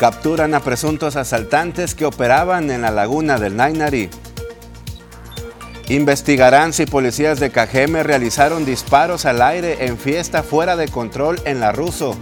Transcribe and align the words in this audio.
Capturan 0.00 0.54
a 0.54 0.60
presuntos 0.60 1.14
asaltantes 1.16 1.94
que 1.94 2.06
operaban 2.06 2.70
en 2.70 2.80
la 2.80 2.90
laguna 2.90 3.36
del 3.36 3.54
Nainari. 3.54 4.08
Investigarán 5.90 6.72
si 6.72 6.86
policías 6.86 7.38
de 7.38 7.50
Cajeme 7.50 8.02
realizaron 8.02 8.64
disparos 8.64 9.26
al 9.26 9.42
aire 9.42 9.84
en 9.84 9.98
fiesta 9.98 10.42
fuera 10.42 10.74
de 10.76 10.88
control 10.88 11.38
en 11.44 11.60
la 11.60 11.72
Ruso. 11.72 12.16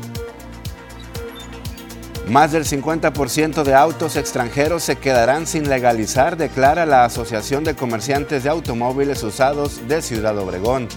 Más 2.28 2.50
del 2.50 2.64
50% 2.64 3.62
de 3.62 3.74
autos 3.76 4.16
extranjeros 4.16 4.82
se 4.82 4.96
quedarán 4.96 5.46
sin 5.46 5.68
legalizar, 5.68 6.36
declara 6.36 6.84
la 6.84 7.04
Asociación 7.04 7.62
de 7.62 7.76
Comerciantes 7.76 8.42
de 8.42 8.50
Automóviles 8.50 9.22
Usados 9.22 9.86
de 9.86 10.02
Ciudad 10.02 10.36
Obregón. 10.36 10.88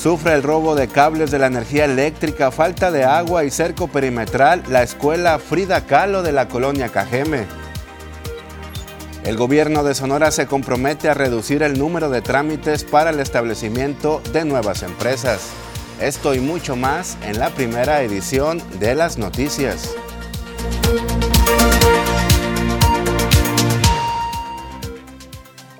Sufre 0.00 0.32
el 0.32 0.42
robo 0.42 0.74
de 0.74 0.88
cables 0.88 1.30
de 1.30 1.38
la 1.38 1.48
energía 1.48 1.84
eléctrica, 1.84 2.50
falta 2.50 2.90
de 2.90 3.04
agua 3.04 3.44
y 3.44 3.50
cerco 3.50 3.86
perimetral 3.86 4.62
la 4.70 4.82
escuela 4.82 5.38
Frida 5.38 5.84
Kahlo 5.84 6.22
de 6.22 6.32
la 6.32 6.48
colonia 6.48 6.88
Cajeme. 6.88 7.44
El 9.24 9.36
gobierno 9.36 9.84
de 9.84 9.94
Sonora 9.94 10.30
se 10.30 10.46
compromete 10.46 11.10
a 11.10 11.14
reducir 11.14 11.62
el 11.62 11.78
número 11.78 12.08
de 12.08 12.22
trámites 12.22 12.82
para 12.82 13.10
el 13.10 13.20
establecimiento 13.20 14.22
de 14.32 14.46
nuevas 14.46 14.82
empresas. 14.82 15.50
Esto 16.00 16.32
y 16.32 16.40
mucho 16.40 16.76
más 16.76 17.18
en 17.22 17.38
la 17.38 17.50
primera 17.50 18.00
edición 18.00 18.62
de 18.78 18.94
las 18.94 19.18
noticias. 19.18 19.94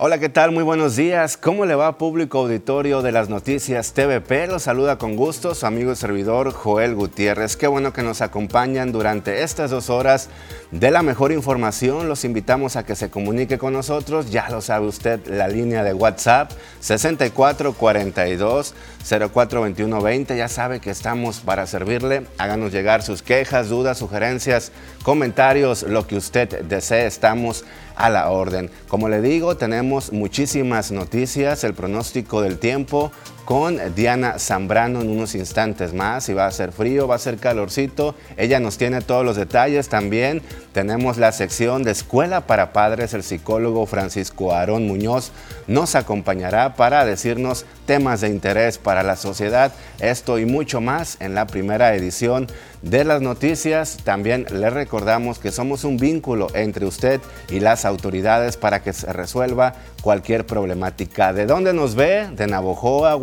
Hola, 0.03 0.19
¿qué 0.19 0.31
tal? 0.31 0.51
Muy 0.51 0.65
buenos 0.65 0.97
días. 0.97 1.37
¿Cómo 1.37 1.67
le 1.67 1.75
va 1.75 1.99
público 1.99 2.39
auditorio 2.39 3.03
de 3.03 3.13
las 3.13 3.29
noticias 3.29 3.93
TVP? 3.93 4.47
Los 4.47 4.63
saluda 4.63 4.97
con 4.97 5.15
gusto 5.15 5.55
su 5.55 5.67
amigo 5.67 5.93
y 5.93 5.97
servidor 5.97 6.55
Joel 6.55 6.95
Gutiérrez. 6.95 7.55
Qué 7.55 7.67
bueno 7.67 7.93
que 7.93 8.03
nos 8.03 8.23
acompañan 8.23 8.93
durante 8.93 9.43
estas 9.43 9.71
dos 9.71 9.91
horas 9.91 10.31
de 10.71 10.91
la 10.91 11.03
mejor 11.03 11.33
información. 11.33 12.09
Los 12.09 12.25
invitamos 12.25 12.77
a 12.77 12.87
que 12.87 12.97
se 12.97 13.11
comunique 13.11 13.59
con 13.59 13.75
nosotros. 13.75 14.31
Ya 14.31 14.49
lo 14.49 14.63
sabe 14.63 14.87
usted, 14.87 15.21
la 15.27 15.49
línea 15.49 15.85
de 15.85 15.93
WhatsApp 15.93 16.51
6442 16.81 18.75
042120. 19.07 20.35
Ya 20.35 20.49
sabe 20.49 20.81
que 20.81 20.89
estamos 20.89 21.41
para 21.41 21.67
servirle. 21.67 22.27
Háganos 22.39 22.73
llegar 22.73 23.03
sus 23.03 23.21
quejas, 23.21 23.69
dudas, 23.69 23.99
sugerencias, 23.99 24.73
comentarios, 25.03 25.83
lo 25.83 26.07
que 26.07 26.17
usted 26.17 26.63
desee. 26.63 27.05
Estamos 27.05 27.67
a 27.97 28.11
la 28.11 28.31
orden. 28.31 28.71
Como 28.89 29.09
le 29.09 29.21
digo, 29.21 29.57
tenemos 29.57 30.13
muchísimas 30.13 30.91
noticias, 30.91 31.65
el 31.65 31.75
pronóstico 31.75 32.43
del 32.43 32.59
tiempo, 32.59 33.13
con 33.51 33.81
Diana 33.97 34.39
Zambrano 34.39 35.01
en 35.01 35.11
unos 35.11 35.35
instantes 35.35 35.93
más. 35.93 36.23
Si 36.23 36.33
va 36.33 36.47
a 36.47 36.53
ser 36.53 36.71
frío, 36.71 37.09
va 37.09 37.17
a 37.17 37.19
ser 37.19 37.37
calorcito. 37.39 38.15
Ella 38.37 38.61
nos 38.61 38.79
tiene 38.79 39.01
todos 39.01 39.25
los 39.25 39.35
detalles 39.35 39.89
también. 39.89 40.41
Tenemos 40.73 41.17
la 41.17 41.33
sección 41.33 41.83
de 41.83 41.91
Escuela 41.91 42.47
para 42.47 42.73
Padres. 42.73 43.13
El 43.13 43.25
psicólogo 43.25 43.87
Francisco 43.87 44.55
Aarón 44.55 44.87
Muñoz 44.87 45.33
nos 45.67 45.97
acompañará 45.97 46.77
para 46.77 47.05
decirnos 47.05 47.67
temas 47.87 48.21
de 48.21 48.29
interés 48.29 48.79
para 48.79 49.03
la 49.03 49.17
sociedad. 49.17 49.73
Esto 49.99 50.39
y 50.39 50.47
mucho 50.47 50.81
más 50.81 51.17
en 51.19 51.35
la 51.35 51.49
primera 51.49 51.93
edición 51.97 52.47
de 52.83 53.05
las 53.05 53.21
noticias. 53.21 53.99
También 54.05 54.47
le 54.53 54.71
recordamos 54.71 55.41
que 55.41 55.51
somos 55.51 55.83
un 55.83 55.97
vínculo 55.97 56.47
entre 56.55 56.87
usted 56.87 57.21
y 57.49 57.59
las 57.59 57.85
autoridades 57.85 58.57
para 58.57 58.81
que 58.83 58.93
se 58.93 59.13
resuelva 59.13 59.75
cualquier 60.03 60.47
problemática. 60.47 61.33
¿De 61.33 61.47
dónde 61.47 61.73
nos 61.73 61.95
ve? 61.95 62.29
De 62.33 62.47
Navojoa, 62.47 63.15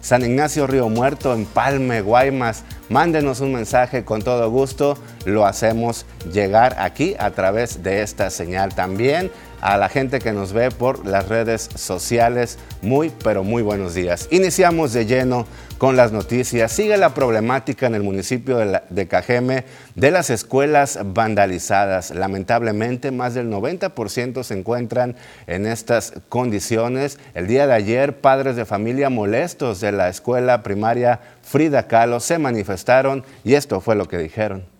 San 0.00 0.22
Ignacio 0.22 0.66
Río 0.66 0.88
Muerto, 0.88 1.32
Empalme, 1.32 2.00
Guaymas. 2.00 2.64
Mándenos 2.88 3.40
un 3.40 3.52
mensaje 3.52 4.04
con 4.04 4.22
todo 4.22 4.50
gusto. 4.50 4.96
Lo 5.24 5.46
hacemos 5.46 6.06
llegar 6.32 6.76
aquí 6.78 7.14
a 7.18 7.30
través 7.30 7.82
de 7.82 8.02
esta 8.02 8.30
señal 8.30 8.74
también 8.74 9.30
a 9.62 9.76
la 9.78 9.88
gente 9.88 10.18
que 10.18 10.32
nos 10.32 10.52
ve 10.52 10.70
por 10.70 11.06
las 11.06 11.28
redes 11.28 11.70
sociales. 11.74 12.58
Muy, 12.82 13.10
pero 13.22 13.44
muy 13.44 13.62
buenos 13.62 13.94
días. 13.94 14.28
Iniciamos 14.30 14.92
de 14.92 15.06
lleno 15.06 15.46
con 15.78 15.96
las 15.96 16.12
noticias. 16.12 16.70
Sigue 16.72 16.96
la 16.96 17.14
problemática 17.14 17.86
en 17.86 17.94
el 17.94 18.02
municipio 18.02 18.58
de, 18.58 19.08
Cajeme 19.08 19.64
de 19.94 20.10
las 20.10 20.30
escuelas 20.30 20.98
vandalizadas. 21.02 22.10
Lamentablemente, 22.10 23.12
más 23.12 23.34
del 23.34 23.50
90% 23.50 24.42
se 24.42 24.58
encuentran 24.58 25.16
en 25.46 25.66
estas 25.66 26.12
condiciones. 26.28 27.18
El 27.34 27.46
día 27.46 27.66
de 27.66 27.74
ayer, 27.74 28.20
padres 28.20 28.56
de 28.56 28.64
familia 28.64 29.10
molestos 29.10 29.80
de 29.80 29.92
la 29.92 30.08
escuela 30.08 30.62
primaria 30.62 31.20
Frida 31.42 31.86
Kahlo 31.86 32.20
se 32.20 32.38
manifestaron 32.38 33.24
y 33.44 33.54
esto 33.54 33.80
fue 33.80 33.94
lo 33.94 34.08
que 34.08 34.18
dijeron. 34.18 34.71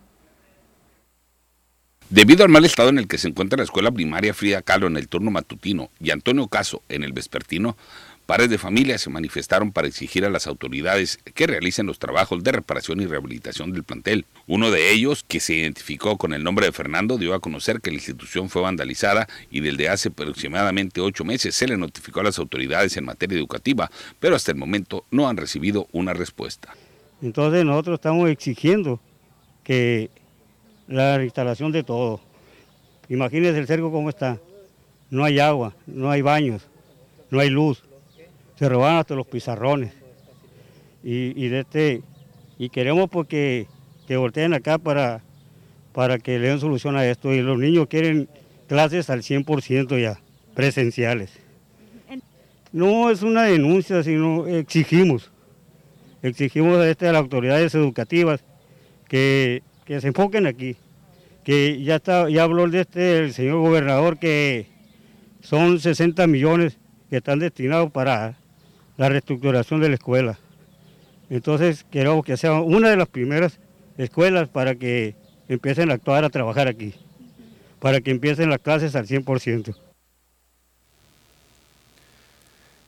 Debido 2.13 2.43
al 2.43 2.51
mal 2.51 2.63
estado 2.63 2.89
en 2.89 2.99
el 2.99 3.07
que 3.07 3.17
se 3.17 3.27
encuentra 3.27 3.57
la 3.57 3.63
escuela 3.63 3.91
primaria 3.91 4.35
Frida 4.35 4.61
Kahlo 4.61 4.85
en 4.85 4.97
el 4.97 5.07
turno 5.07 5.31
matutino 5.31 5.89
y 5.99 6.11
Antonio 6.11 6.47
Caso 6.47 6.83
en 6.87 7.03
el 7.03 7.11
vespertino, 7.11 7.75
pares 8.27 8.51
de 8.51 8.59
familia 8.59 8.99
se 8.99 9.09
manifestaron 9.09 9.71
para 9.71 9.87
exigir 9.87 10.23
a 10.23 10.29
las 10.29 10.45
autoridades 10.45 11.17
que 11.33 11.47
realicen 11.47 11.87
los 11.87 11.97
trabajos 11.97 12.43
de 12.43 12.51
reparación 12.51 13.01
y 13.01 13.07
rehabilitación 13.07 13.71
del 13.71 13.83
plantel. 13.83 14.27
Uno 14.45 14.69
de 14.69 14.91
ellos, 14.91 15.25
que 15.27 15.39
se 15.39 15.55
identificó 15.55 16.19
con 16.19 16.35
el 16.35 16.43
nombre 16.43 16.67
de 16.67 16.71
Fernando, 16.71 17.17
dio 17.17 17.33
a 17.33 17.39
conocer 17.39 17.81
que 17.81 17.89
la 17.89 17.95
institución 17.95 18.47
fue 18.47 18.61
vandalizada 18.61 19.27
y 19.49 19.61
desde 19.61 19.89
hace 19.89 20.09
aproximadamente 20.09 21.01
ocho 21.01 21.25
meses 21.25 21.55
se 21.55 21.67
le 21.67 21.77
notificó 21.77 22.19
a 22.19 22.25
las 22.25 22.37
autoridades 22.37 22.95
en 22.95 23.05
materia 23.05 23.39
educativa, 23.39 23.89
pero 24.19 24.35
hasta 24.35 24.51
el 24.51 24.57
momento 24.59 25.03
no 25.09 25.27
han 25.27 25.37
recibido 25.37 25.87
una 25.91 26.13
respuesta. 26.13 26.75
Entonces 27.23 27.65
nosotros 27.65 27.95
estamos 27.95 28.29
exigiendo 28.29 29.01
que 29.63 30.11
la 30.87 31.23
instalación 31.23 31.71
de 31.71 31.83
todo. 31.83 32.19
Imagínense 33.09 33.59
el 33.59 33.67
cerco 33.67 33.91
cómo 33.91 34.09
está. 34.09 34.39
No 35.09 35.23
hay 35.23 35.39
agua, 35.39 35.75
no 35.85 36.09
hay 36.09 36.21
baños, 36.21 36.67
no 37.29 37.39
hay 37.39 37.49
luz. 37.49 37.83
Se 38.57 38.67
roban 38.69 38.97
hasta 38.97 39.15
los 39.15 39.27
pizarrones. 39.27 39.93
Y, 41.03 41.47
de 41.49 41.59
este, 41.59 42.01
y 42.57 42.69
queremos 42.69 43.09
porque 43.09 43.67
que 44.07 44.15
volteen 44.15 44.53
acá 44.53 44.77
para, 44.77 45.21
para 45.91 46.17
que 46.17 46.39
le 46.39 46.47
den 46.47 46.59
solución 46.59 46.95
a 46.95 47.05
esto. 47.05 47.33
Y 47.33 47.41
los 47.41 47.59
niños 47.59 47.87
quieren 47.87 48.29
clases 48.67 49.09
al 49.09 49.21
100% 49.21 50.01
ya, 50.01 50.19
presenciales. 50.53 51.31
No 52.71 53.11
es 53.11 53.21
una 53.21 53.43
denuncia, 53.43 54.01
sino 54.01 54.47
exigimos. 54.47 55.29
Exigimos 56.23 56.77
a, 56.77 56.89
este, 56.89 57.07
a 57.07 57.11
las 57.11 57.21
autoridades 57.21 57.75
educativas 57.75 58.43
que 59.07 59.61
que 59.85 60.01
se 60.01 60.07
enfoquen 60.07 60.47
aquí. 60.47 60.75
Que 61.43 61.81
ya 61.83 61.95
está, 61.97 62.29
ya 62.29 62.43
habló 62.43 62.67
de 62.67 62.81
este 62.81 63.19
el 63.19 63.33
señor 63.33 63.59
gobernador 63.59 64.17
que 64.17 64.67
son 65.41 65.79
60 65.79 66.25
millones 66.27 66.77
que 67.09 67.17
están 67.17 67.39
destinados 67.39 67.91
para 67.91 68.37
la 68.97 69.09
reestructuración 69.09 69.81
de 69.81 69.89
la 69.89 69.95
escuela. 69.95 70.39
Entonces 71.29 71.85
queremos 71.89 72.23
que 72.23 72.37
sea 72.37 72.61
una 72.61 72.89
de 72.89 72.97
las 72.97 73.07
primeras 73.07 73.59
escuelas 73.97 74.49
para 74.49 74.75
que 74.75 75.15
empiecen 75.47 75.91
a 75.91 75.95
actuar, 75.95 76.23
a 76.23 76.29
trabajar 76.29 76.67
aquí, 76.67 76.93
para 77.79 78.01
que 78.01 78.11
empiecen 78.11 78.49
las 78.49 78.59
clases 78.59 78.95
al 78.95 79.07
100%. 79.07 79.75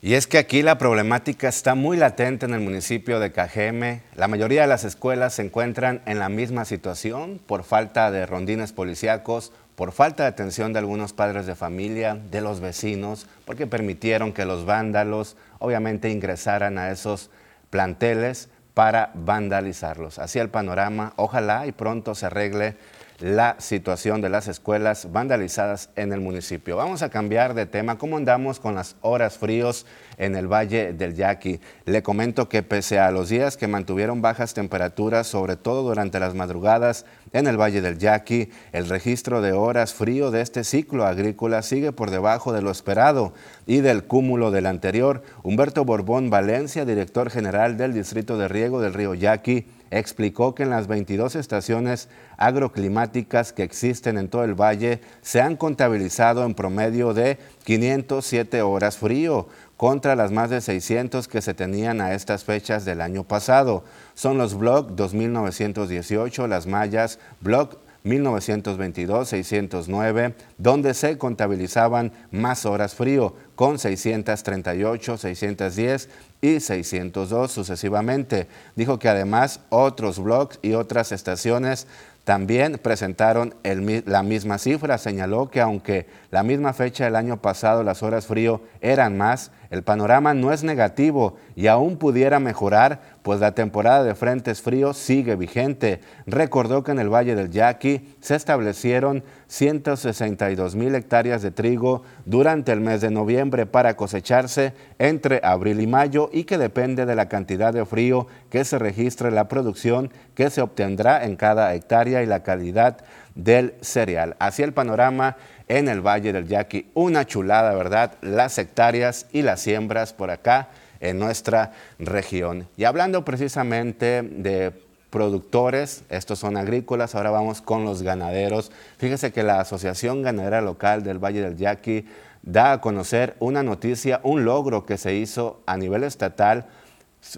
Y 0.06 0.14
es 0.14 0.28
que 0.28 0.38
aquí 0.38 0.62
la 0.62 0.78
problemática 0.78 1.48
está 1.48 1.74
muy 1.74 1.98
latente 1.98 2.46
en 2.46 2.54
el 2.54 2.60
municipio 2.60 3.20
de 3.20 3.32
Cajeme. 3.32 4.04
La 4.14 4.28
mayoría 4.28 4.62
de 4.62 4.68
las 4.68 4.84
escuelas 4.84 5.34
se 5.34 5.42
encuentran 5.42 6.04
en 6.06 6.20
la 6.20 6.30
misma 6.30 6.64
situación 6.64 7.42
por 7.44 7.64
falta 7.64 8.12
de 8.12 8.28
rondines 8.28 8.72
policíacos, 8.72 9.52
por 9.76 9.94
falta 9.94 10.22
de 10.22 10.30
atención 10.30 10.74
de 10.74 10.78
algunos 10.78 11.14
padres 11.14 11.48
de 11.48 11.56
familia, 11.56 12.20
de 12.30 12.42
los 12.42 12.60
vecinos, 12.60 13.26
porque 13.46 13.66
permitieron 13.66 14.32
que 14.32 14.46
los 14.46 14.64
vándalos 14.64 15.38
obviamente 15.58 16.12
ingresaran 16.12 16.78
a 16.78 16.92
esos 16.92 17.32
planteles 17.72 18.50
para 18.76 19.10
vandalizarlos. 19.16 20.20
Así 20.20 20.38
el 20.38 20.50
panorama, 20.50 21.14
ojalá 21.16 21.66
y 21.66 21.72
pronto 21.72 22.14
se 22.14 22.28
arregle 22.28 22.78
la 23.20 23.56
situación 23.60 24.20
de 24.20 24.30
las 24.30 24.48
escuelas 24.48 25.12
vandalizadas 25.12 25.90
en 25.96 26.12
el 26.12 26.20
municipio. 26.20 26.76
Vamos 26.76 27.02
a 27.02 27.10
cambiar 27.10 27.54
de 27.54 27.66
tema. 27.66 27.98
¿Cómo 27.98 28.18
andamos 28.18 28.60
con 28.60 28.76
las 28.76 28.98
horas 29.02 29.38
fríos 29.38 29.86
en 30.18 30.36
el 30.36 30.48
Valle 30.48 30.92
del 30.92 31.16
Yaqui? 31.16 31.62
Le 31.86 32.04
comento 32.04 32.50
que 32.50 32.62
pese 32.62 33.00
a 33.00 33.12
los 33.12 33.30
días 33.30 33.56
que 33.56 33.68
mantuvieron 33.68 34.22
bajas 34.22 34.54
temperaturas, 34.54 35.28
sobre 35.28 35.56
todo 35.56 35.84
durante 35.84 36.20
las 36.20 36.36
madrugadas 36.36 37.06
en 37.32 37.48
el 37.48 37.60
Valle 37.60 37.82
del 37.82 37.98
Yaqui, 37.98 38.50
el 38.74 38.90
registro 38.90 39.42
de 39.42 39.54
horas 39.54 39.94
frío 39.94 40.30
de 40.32 40.42
este 40.42 40.64
ciclo 40.64 41.06
agrícola 41.06 41.62
sigue 41.62 41.94
por 41.94 42.12
debajo 42.12 42.52
de 42.52 42.62
lo 42.62 42.72
esperado 42.72 43.34
y 43.66 43.78
del 43.78 44.04
cúmulo 44.04 44.52
del 44.52 44.66
anterior. 44.66 45.24
Humberto 45.44 45.86
Borbón 45.86 46.30
Valencia, 46.30 46.84
director 46.84 47.30
general 47.30 47.78
del 47.78 47.94
Distrito 47.94 48.38
de 48.38 48.50
Riego 48.50 48.82
del 48.82 48.94
Río 48.94 49.14
Yaqui, 49.14 49.68
explicó 50.00 50.56
que 50.56 50.64
en 50.64 50.70
las 50.70 50.88
22 50.88 51.36
estaciones 51.36 52.10
agroclimáticas 52.38 53.54
que 53.54 53.64
existen 53.64 54.18
en 54.18 54.30
todo 54.30 54.44
el 54.44 54.54
valle 54.54 55.02
se 55.22 55.42
han 55.42 55.56
contabilizado 55.56 56.44
en 56.44 56.54
promedio 56.54 57.14
de 57.14 57.38
507 57.64 58.62
horas 58.62 58.98
frío, 58.98 59.48
contra 59.78 60.16
las 60.16 60.32
más 60.32 60.50
de 60.50 60.62
600 60.62 61.28
que 61.28 61.42
se 61.42 61.54
tenían 61.54 62.02
a 62.02 62.14
estas 62.14 62.44
fechas 62.44 62.86
del 62.86 63.02
año 63.02 63.24
pasado. 63.24 63.84
Son 64.14 64.38
los 64.38 64.58
Block 64.58 64.92
2918, 64.92 66.48
las 66.48 66.68
mallas 66.68 67.20
Block 67.42 67.78
1922-609, 68.06 70.34
donde 70.58 70.94
se 70.94 71.18
contabilizaban 71.18 72.14
más 72.32 72.66
horas 72.66 72.96
frío, 72.96 73.36
con 73.56 73.78
638, 73.80 75.18
610 75.18 76.08
y 76.42 76.60
602 76.60 77.52
sucesivamente. 77.52 78.48
Dijo 78.76 79.00
que 79.00 79.10
además 79.10 79.62
otros 79.70 80.20
blogs 80.20 80.60
y 80.62 80.74
otras 80.74 81.12
estaciones 81.12 81.88
también 82.26 82.80
presentaron 82.82 83.54
la 83.64 84.24
misma 84.24 84.58
cifra. 84.58 84.98
Señaló 84.98 85.50
que 85.50 85.62
aunque 85.62 86.08
la 86.32 86.44
misma 86.44 86.74
fecha 86.74 87.06
del 87.06 87.16
año 87.16 87.42
pasado 87.42 87.84
las 87.84 88.04
horas 88.04 88.26
frío 88.26 88.62
eran 88.82 89.16
más, 89.16 89.52
el 89.70 89.84
panorama 89.84 90.34
no 90.34 90.52
es 90.52 90.64
negativo 90.64 91.38
y 91.56 91.68
aún 91.68 91.98
pudiera 91.98 92.40
mejorar, 92.40 93.02
pues 93.24 93.40
la 93.40 93.54
temporada 93.54 94.04
de 94.04 94.16
frentes 94.16 94.62
fríos 94.62 94.98
sigue 94.98 95.36
vigente. 95.36 96.02
Recordó 96.26 96.84
que 96.84 96.92
en 96.92 97.00
el 97.00 97.14
Valle 97.14 97.36
del 97.36 97.52
Yaqui 97.52 98.16
se 98.22 98.36
establecieron 98.36 99.24
162 99.48 100.76
mil 100.76 100.96
hectáreas 100.96 101.42
de 101.42 101.52
trigo 101.52 102.04
durante 102.26 102.72
el 102.72 102.82
mes 102.82 103.02
de 103.02 103.12
noviembre 103.12 103.66
para 103.66 103.96
cosecharse 103.96 104.74
entre 104.98 105.42
abril 105.44 105.80
y 105.80 105.88
mayo 105.88 106.30
y 106.32 106.46
que 106.46 106.58
depende 106.58 107.06
de 107.06 107.16
la 107.16 107.30
cantidad 107.30 107.74
de 107.74 107.86
frío 107.86 108.28
que 108.50 108.66
se 108.66 108.80
registre 108.80 109.32
la 109.32 109.48
producción 109.48 110.12
que 110.36 110.50
se 110.50 110.62
obtendrá 110.62 111.26
en 111.26 111.36
cada 111.36 111.74
hectárea 111.74 112.15
y 112.24 112.26
la 112.26 112.44
calidad 112.44 112.98
del 113.36 113.74
cereal. 113.82 114.36
Así 114.40 114.64
el 114.64 114.74
panorama 114.74 115.38
en 115.68 115.88
el 115.90 116.02
Valle 116.02 116.34
del 116.34 116.48
Yaqui. 116.48 116.90
Una 116.94 117.26
chulada, 117.26 117.74
¿verdad? 117.74 118.14
Las 118.22 118.58
hectáreas 118.58 119.28
y 119.32 119.42
las 119.42 119.62
siembras 119.62 120.14
por 120.14 120.32
acá 120.32 120.70
en 121.00 121.20
nuestra 121.20 121.74
región. 122.00 122.68
Y 122.78 122.86
hablando 122.86 123.26
precisamente 123.26 124.22
de 124.24 124.72
productores, 125.10 126.04
estos 126.10 126.40
son 126.40 126.58
agrícolas, 126.58 127.16
ahora 127.16 127.30
vamos 127.30 127.62
con 127.62 127.86
los 127.86 128.02
ganaderos. 128.02 128.72
Fíjese 128.98 129.32
que 129.32 129.44
la 129.44 129.62
Asociación 129.62 130.24
Ganadera 130.24 130.62
Local 130.62 131.04
del 131.04 131.24
Valle 131.24 131.42
del 131.42 131.58
Yaqui 131.58 132.06
da 132.44 132.74
a 132.74 132.82
conocer 132.82 133.36
una 133.40 133.64
noticia, 133.64 134.20
un 134.24 134.46
logro 134.46 134.86
que 134.86 134.98
se 134.98 135.16
hizo 135.16 135.62
a 135.66 135.78
nivel 135.78 136.04
estatal 136.04 136.66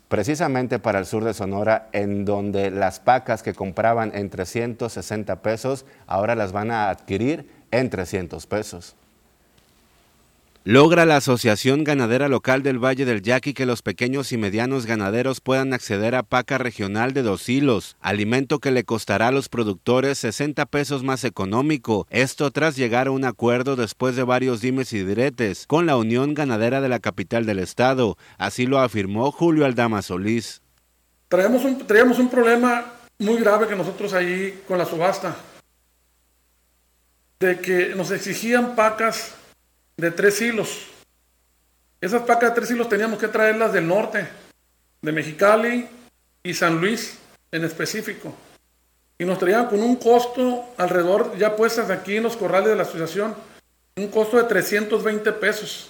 precisamente 0.07 0.80
para 0.80 1.00
el 1.00 1.06
sur 1.06 1.24
de 1.24 1.34
Sonora, 1.34 1.89
en 1.92 2.25
donde 2.25 2.72
las 2.72 3.00
pacas 3.00 3.44
que 3.44 3.54
compraban 3.54 4.12
en 4.16 4.30
360 4.30 5.42
pesos, 5.42 5.86
ahora 6.06 6.36
las 6.36 6.51
van 6.51 6.72
a 6.72 6.89
adquirir 6.89 7.50
en 7.72 7.89
300 7.89 8.45
pesos. 8.48 8.95
Logra 10.69 11.06
la 11.06 11.16
Asociación 11.16 11.86
Ganadera 11.86 12.28
Local 12.28 12.62
del 12.62 12.78
Valle 12.78 13.06
del 13.06 13.22
Yaqui 13.22 13.54
que 13.54 13.66
los 13.66 13.81
pequeños 13.81 14.34
y 14.34 14.38
medianos 14.38 14.86
ganaderos 14.86 15.40
puedan 15.40 15.72
acceder 15.72 16.14
a 16.14 16.24
paca 16.24 16.58
regional 16.58 17.14
de 17.14 17.22
dos 17.22 17.48
hilos, 17.48 17.96
alimento 18.02 18.60
que 18.60 18.72
le 18.72 18.84
costará 18.84 19.30
a 19.30 19.31
los 19.31 19.48
productores 19.48 20.18
60 20.18 20.66
pesos 20.66 21.04
más 21.04 21.24
económico, 21.24 22.06
esto 22.10 22.52
tras 22.52 22.75
llegar 22.75 23.08
a 23.08 23.12
un 23.12 23.24
acuerdo 23.24 23.78
después 23.78 24.18
de 24.18 24.24
varios 24.24 24.60
dimes 24.60 24.92
y 24.92 25.06
diretes 25.06 25.68
con 25.68 25.86
la 25.86 25.96
Unión 25.96 26.34
Ganadera 26.34 26.81
de 26.81 26.90
la 26.90 27.00
capital 27.00 27.46
del 27.46 27.60
estado, 27.60 28.18
así 28.38 28.66
lo 28.66 28.80
afirmó 28.80 29.31
Julio 29.31 29.63
Aldama 29.63 30.02
Solís. 30.02 30.62
Traemos 31.30 31.63
un, 31.63 31.78
traíamos 31.88 32.20
un 32.20 32.30
problema 32.30 32.92
muy 33.20 33.38
grave 33.38 33.70
que 33.70 33.75
nosotros 33.78 34.12
ahí 34.12 34.63
con 34.68 34.78
la 34.78 34.86
subasta 34.86 35.34
de 37.40 37.58
que 37.62 37.96
nos 37.96 38.12
exigían 38.12 38.75
pacas 38.75 39.34
de 39.98 40.12
tres 40.12 40.40
hilos. 40.42 40.88
Esas 42.00 42.22
pacas 42.22 42.52
de 42.52 42.56
tres 42.56 42.72
hilos 42.72 42.88
teníamos 42.88 43.20
que 43.20 43.28
traerlas 43.28 43.74
del 43.74 43.88
norte, 43.88 44.28
de 45.02 45.12
Mexicali 45.12 45.88
y 46.44 46.54
San 46.54 46.80
Luis 46.80 47.18
en 47.52 47.66
específico. 47.66 48.34
Y 49.18 49.26
nos 49.26 49.40
traían 49.40 49.66
con 49.66 49.82
un 49.82 49.96
costo 49.96 50.66
alrededor, 50.78 51.36
ya 51.38 51.56
puestas 51.56 51.90
aquí 51.90 52.18
en 52.18 52.24
los 52.24 52.38
corrales 52.38 52.70
de 52.70 52.76
la 52.76 52.84
asociación, 52.84 53.36
un 53.96 54.08
costo 54.10 54.38
de 54.38 54.44
320 54.44 55.32
pesos. 55.34 55.90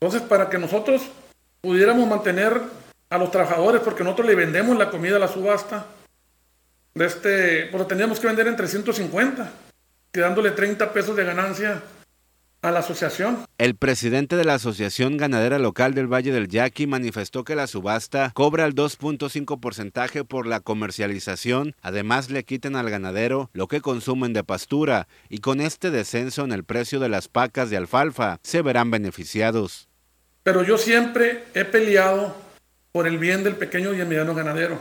Entonces, 0.00 0.22
para 0.22 0.48
que 0.48 0.58
nosotros 0.58 1.02
pudiéramos 1.60 2.06
mantener 2.06 2.60
a 3.10 3.18
los 3.18 3.32
trabajadores, 3.32 3.80
porque 3.82 4.04
nosotros 4.04 4.28
le 4.28 4.36
vendemos 4.36 4.78
la 4.78 4.90
comida 4.90 5.16
a 5.16 5.18
la 5.18 5.28
subasta, 5.28 5.86
de 6.94 7.06
este, 7.06 7.66
pues 7.66 7.82
lo 7.82 7.86
teníamos 7.88 8.20
que 8.20 8.28
vender 8.28 8.46
en 8.46 8.56
350 8.56 9.52
dándole 10.20 10.52
30 10.52 10.92
pesos 10.92 11.16
de 11.16 11.24
ganancia 11.24 11.82
a 12.64 12.70
la 12.70 12.80
asociación. 12.80 13.44
El 13.58 13.76
presidente 13.76 14.36
de 14.36 14.44
la 14.44 14.54
Asociación 14.54 15.18
Ganadera 15.18 15.58
Local 15.58 15.92
del 15.94 16.10
Valle 16.10 16.32
del 16.32 16.48
Yaqui 16.48 16.86
manifestó 16.86 17.44
que 17.44 17.54
la 17.54 17.66
subasta 17.66 18.32
cobra 18.34 18.64
el 18.64 18.74
2.5 18.74 19.60
porcentaje 19.60 20.24
por 20.24 20.46
la 20.46 20.60
comercialización, 20.60 21.76
además 21.82 22.30
le 22.30 22.44
quiten 22.44 22.74
al 22.74 22.88
ganadero 22.88 23.50
lo 23.52 23.68
que 23.68 23.82
consumen 23.82 24.32
de 24.32 24.44
pastura 24.44 25.08
y 25.28 25.38
con 25.38 25.60
este 25.60 25.90
descenso 25.90 26.42
en 26.42 26.52
el 26.52 26.64
precio 26.64 27.00
de 27.00 27.10
las 27.10 27.28
pacas 27.28 27.68
de 27.68 27.76
alfalfa 27.76 28.38
se 28.42 28.62
verán 28.62 28.90
beneficiados. 28.90 29.88
Pero 30.42 30.62
yo 30.62 30.78
siempre 30.78 31.44
he 31.52 31.66
peleado 31.66 32.34
por 32.92 33.06
el 33.06 33.18
bien 33.18 33.44
del 33.44 33.56
pequeño 33.56 33.92
y 33.92 34.00
el 34.00 34.06
mediano 34.06 34.34
ganadero. 34.34 34.78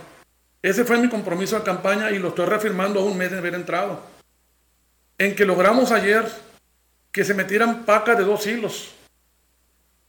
Ese 0.62 0.86
fue 0.86 1.00
mi 1.00 1.09
compromiso 1.09 1.57
de 1.57 1.63
campaña 1.63 2.12
y 2.12 2.19
lo 2.19 2.29
estoy 2.29 2.45
reafirmando 2.45 3.01
a 3.01 3.03
un 3.03 3.18
mes 3.18 3.31
de 3.31 3.39
haber 3.39 3.56
entrado 3.56 4.00
en 5.18 5.36
que 5.36 5.45
logramos 5.45 5.91
ayer 5.91 6.25
que 7.13 7.24
se 7.24 7.33
metieran 7.33 7.86
pacas 7.86 8.18
de 8.18 8.25
dos 8.25 8.45
hilos, 8.45 8.92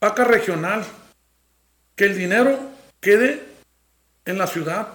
paca 0.01 0.25
regional, 0.25 0.85
que 1.95 2.07
el 2.07 2.19
dinero 2.19 2.59
quede 3.01 3.47
en 4.25 4.39
la 4.39 4.49
ciudad, 4.49 4.89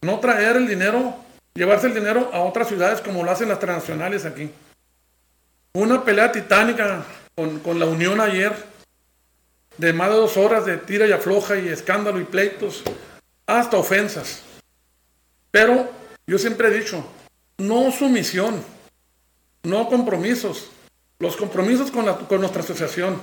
no 0.00 0.20
traer 0.20 0.56
el 0.56 0.66
dinero, 0.66 1.16
llevarse 1.52 1.88
el 1.88 1.94
dinero 1.94 2.30
a 2.32 2.40
otras 2.40 2.68
ciudades 2.68 3.02
como 3.02 3.22
lo 3.22 3.30
hacen 3.30 3.50
las 3.50 3.58
transnacionales 3.58 4.24
aquí. 4.24 4.50
Una 5.74 6.02
pelea 6.02 6.32
titánica 6.32 7.04
con, 7.34 7.58
con 7.58 7.78
la 7.78 7.86
Unión 7.86 8.20
ayer, 8.20 8.54
de 9.76 9.92
más 9.92 10.08
de 10.08 10.16
dos 10.16 10.38
horas 10.38 10.64
de 10.64 10.78
tira 10.78 11.06
y 11.06 11.12
afloja 11.12 11.58
y 11.58 11.68
escándalo 11.68 12.18
y 12.20 12.24
pleitos, 12.24 12.82
hasta 13.46 13.76
ofensas. 13.76 14.42
Pero 15.50 15.90
yo 16.26 16.38
siempre 16.38 16.68
he 16.68 16.78
dicho, 16.78 17.04
no 17.58 17.90
sumisión 17.90 18.64
no 19.66 19.88
compromisos, 19.88 20.68
los 21.18 21.36
compromisos 21.36 21.90
con, 21.90 22.06
con 22.26 22.40
nuestra 22.40 22.62
asociación. 22.62 23.20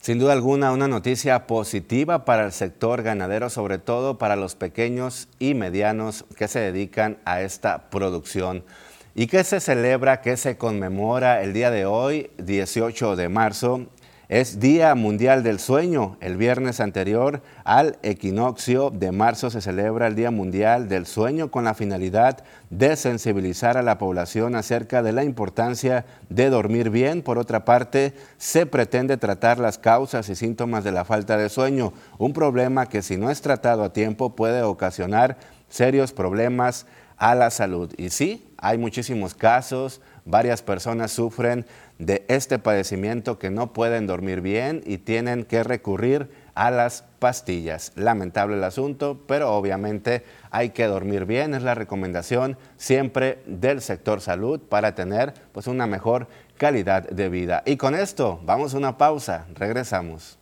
Sin 0.00 0.20
duda 0.20 0.34
alguna, 0.34 0.70
una 0.70 0.86
noticia 0.86 1.48
positiva 1.48 2.24
para 2.24 2.44
el 2.44 2.52
sector 2.52 3.02
ganadero, 3.02 3.50
sobre 3.50 3.78
todo 3.78 4.18
para 4.18 4.36
los 4.36 4.54
pequeños 4.54 5.28
y 5.40 5.54
medianos 5.54 6.24
que 6.36 6.46
se 6.46 6.60
dedican 6.60 7.18
a 7.24 7.42
esta 7.42 7.90
producción. 7.90 8.62
¿Y 9.16 9.26
qué 9.26 9.42
se 9.42 9.58
celebra, 9.60 10.20
qué 10.20 10.36
se 10.36 10.56
conmemora 10.56 11.42
el 11.42 11.52
día 11.52 11.72
de 11.72 11.86
hoy, 11.86 12.30
18 12.38 13.16
de 13.16 13.28
marzo? 13.28 13.86
Es 14.28 14.58
Día 14.58 14.92
Mundial 14.96 15.44
del 15.44 15.60
Sueño. 15.60 16.16
El 16.20 16.36
viernes 16.36 16.80
anterior 16.80 17.42
al 17.62 17.96
equinoccio 18.02 18.90
de 18.90 19.12
marzo 19.12 19.50
se 19.50 19.60
celebra 19.60 20.08
el 20.08 20.16
Día 20.16 20.32
Mundial 20.32 20.88
del 20.88 21.06
Sueño 21.06 21.52
con 21.52 21.62
la 21.62 21.74
finalidad 21.74 22.42
de 22.68 22.96
sensibilizar 22.96 23.76
a 23.76 23.82
la 23.82 23.98
población 23.98 24.56
acerca 24.56 25.04
de 25.04 25.12
la 25.12 25.22
importancia 25.22 26.06
de 26.28 26.50
dormir 26.50 26.90
bien. 26.90 27.22
Por 27.22 27.38
otra 27.38 27.64
parte, 27.64 28.14
se 28.36 28.66
pretende 28.66 29.16
tratar 29.16 29.60
las 29.60 29.78
causas 29.78 30.28
y 30.28 30.34
síntomas 30.34 30.82
de 30.82 30.90
la 30.90 31.04
falta 31.04 31.36
de 31.36 31.48
sueño, 31.48 31.92
un 32.18 32.32
problema 32.32 32.86
que 32.86 33.02
si 33.02 33.16
no 33.16 33.30
es 33.30 33.42
tratado 33.42 33.84
a 33.84 33.92
tiempo 33.92 34.34
puede 34.34 34.62
ocasionar 34.62 35.36
serios 35.68 36.12
problemas 36.12 36.86
a 37.16 37.34
la 37.34 37.50
salud. 37.50 37.92
Y 37.96 38.10
sí, 38.10 38.46
hay 38.58 38.76
muchísimos 38.76 39.34
casos, 39.34 40.00
varias 40.24 40.62
personas 40.62 41.12
sufren 41.12 41.64
de 41.98 42.24
este 42.28 42.58
padecimiento 42.58 43.38
que 43.38 43.50
no 43.50 43.72
pueden 43.72 44.06
dormir 44.06 44.40
bien 44.40 44.82
y 44.84 44.98
tienen 44.98 45.44
que 45.44 45.62
recurrir 45.62 46.30
a 46.54 46.70
las 46.70 47.04
pastillas. 47.18 47.92
Lamentable 47.94 48.56
el 48.56 48.64
asunto, 48.64 49.22
pero 49.26 49.54
obviamente 49.54 50.24
hay 50.50 50.70
que 50.70 50.86
dormir 50.86 51.24
bien, 51.24 51.54
es 51.54 51.62
la 51.62 51.74
recomendación 51.74 52.56
siempre 52.76 53.42
del 53.46 53.80
sector 53.80 54.20
salud 54.20 54.60
para 54.60 54.94
tener 54.94 55.34
pues 55.52 55.66
una 55.66 55.86
mejor 55.86 56.28
calidad 56.56 57.08
de 57.08 57.28
vida. 57.28 57.62
Y 57.66 57.76
con 57.76 57.94
esto 57.94 58.40
vamos 58.44 58.74
a 58.74 58.78
una 58.78 58.98
pausa, 58.98 59.46
regresamos. 59.54 60.38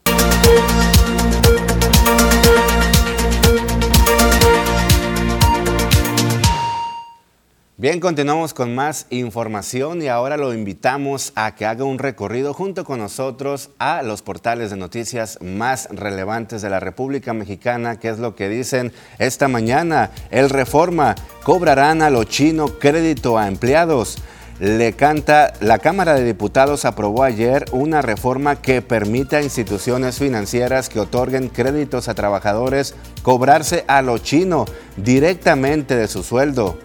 Bien, 7.77 7.99
continuamos 7.99 8.55
con 8.55 8.73
más 8.73 9.09
información 9.11 10.01
y 10.01 10.07
ahora 10.07 10.37
lo 10.37 10.55
invitamos 10.55 11.33
a 11.35 11.57
que 11.57 11.67
haga 11.67 11.83
un 11.83 11.99
recorrido 11.99 12.55
junto 12.55 12.85
con 12.85 13.01
nosotros 13.01 13.71
a 13.81 14.05
los 14.05 14.23
portales 14.23 14.71
de 14.71 14.77
noticias 14.77 15.41
más 15.43 15.89
relevantes 15.91 16.63
de 16.63 16.71
la 16.71 16.79
República 16.79 17.33
Mexicana, 17.33 17.99
que 17.99 18.11
es 18.11 18.21
lo 18.21 18.37
que 18.37 18.49
dicen 18.49 18.93
esta 19.19 19.49
mañana. 19.49 20.13
El 20.31 20.51
Reforma 20.51 21.17
cobrarán 21.43 22.01
a 22.03 22.11
lo 22.11 22.23
chino 22.23 22.79
crédito 22.79 23.39
a 23.39 23.49
empleados. 23.49 24.19
le 24.61 24.93
canta, 24.93 25.53
la 25.59 25.81
Cámara 25.81 26.15
de 26.15 26.23
Diputados 26.23 26.85
aprobó 26.85 27.25
ayer 27.25 27.65
una 27.73 28.03
reforma 28.03 28.55
que 28.55 28.83
permite 28.83 29.35
a 29.35 29.43
instituciones 29.43 30.21
financieras 30.21 30.89
que 30.89 31.01
otorguen 31.01 31.49
créditos 31.49 32.07
a 32.07 32.15
trabajadores 32.15 32.95
cobrarse 33.25 33.85
a 33.89 34.01
lo 34.01 34.19
chino 34.19 34.65
directamente 34.97 35.97
de 35.97 36.07
su 36.07 36.23
sueldo. 36.23 36.79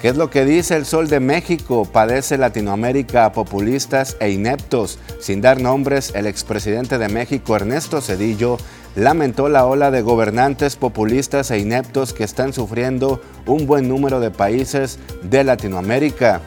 ¿Qué 0.00 0.08
es 0.08 0.16
lo 0.16 0.28
que 0.28 0.44
dice 0.44 0.76
el 0.76 0.84
Sol 0.84 1.08
de 1.08 1.20
México? 1.20 1.88
Padece 1.90 2.36
Latinoamérica 2.36 3.32
populistas 3.32 4.16
e 4.20 4.30
ineptos. 4.30 4.98
Sin 5.20 5.40
dar 5.40 5.58
nombres, 5.58 6.12
el 6.14 6.26
expresidente 6.26 6.98
de 6.98 7.08
México, 7.08 7.56
Ernesto 7.56 8.02
Cedillo, 8.02 8.58
lamentó 8.94 9.48
la 9.48 9.64
ola 9.64 9.90
de 9.90 10.02
gobernantes 10.02 10.76
populistas 10.76 11.50
e 11.50 11.58
ineptos 11.58 12.12
que 12.12 12.24
están 12.24 12.52
sufriendo 12.52 13.22
un 13.46 13.66
buen 13.66 13.88
número 13.88 14.20
de 14.20 14.30
países 14.30 14.98
de 15.22 15.44
Latinoamérica. 15.44 16.42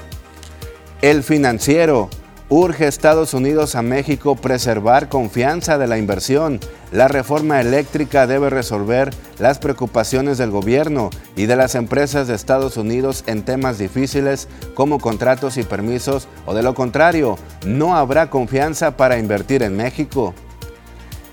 El 1.01 1.23
financiero 1.23 2.09
urge 2.49 2.87
Estados 2.87 3.35
Unidos 3.35 3.75
a 3.75 3.83
México 3.83 4.35
preservar 4.35 5.07
confianza 5.07 5.77
de 5.77 5.87
la 5.87 5.99
inversión. 5.99 6.59
La 6.91 7.07
reforma 7.07 7.61
eléctrica 7.61 8.25
debe 8.25 8.49
resolver 8.49 9.11
las 9.37 9.59
preocupaciones 9.59 10.39
del 10.39 10.49
gobierno 10.49 11.11
y 11.35 11.45
de 11.45 11.55
las 11.55 11.75
empresas 11.75 12.27
de 12.27 12.33
Estados 12.33 12.77
Unidos 12.77 13.23
en 13.27 13.43
temas 13.43 13.77
difíciles 13.77 14.47
como 14.73 14.99
contratos 14.99 15.57
y 15.57 15.63
permisos 15.63 16.27
o 16.47 16.55
de 16.55 16.63
lo 16.63 16.73
contrario, 16.73 17.37
no 17.65 17.95
habrá 17.95 18.31
confianza 18.31 18.97
para 18.97 19.19
invertir 19.19 19.61
en 19.61 19.77
México. 19.77 20.33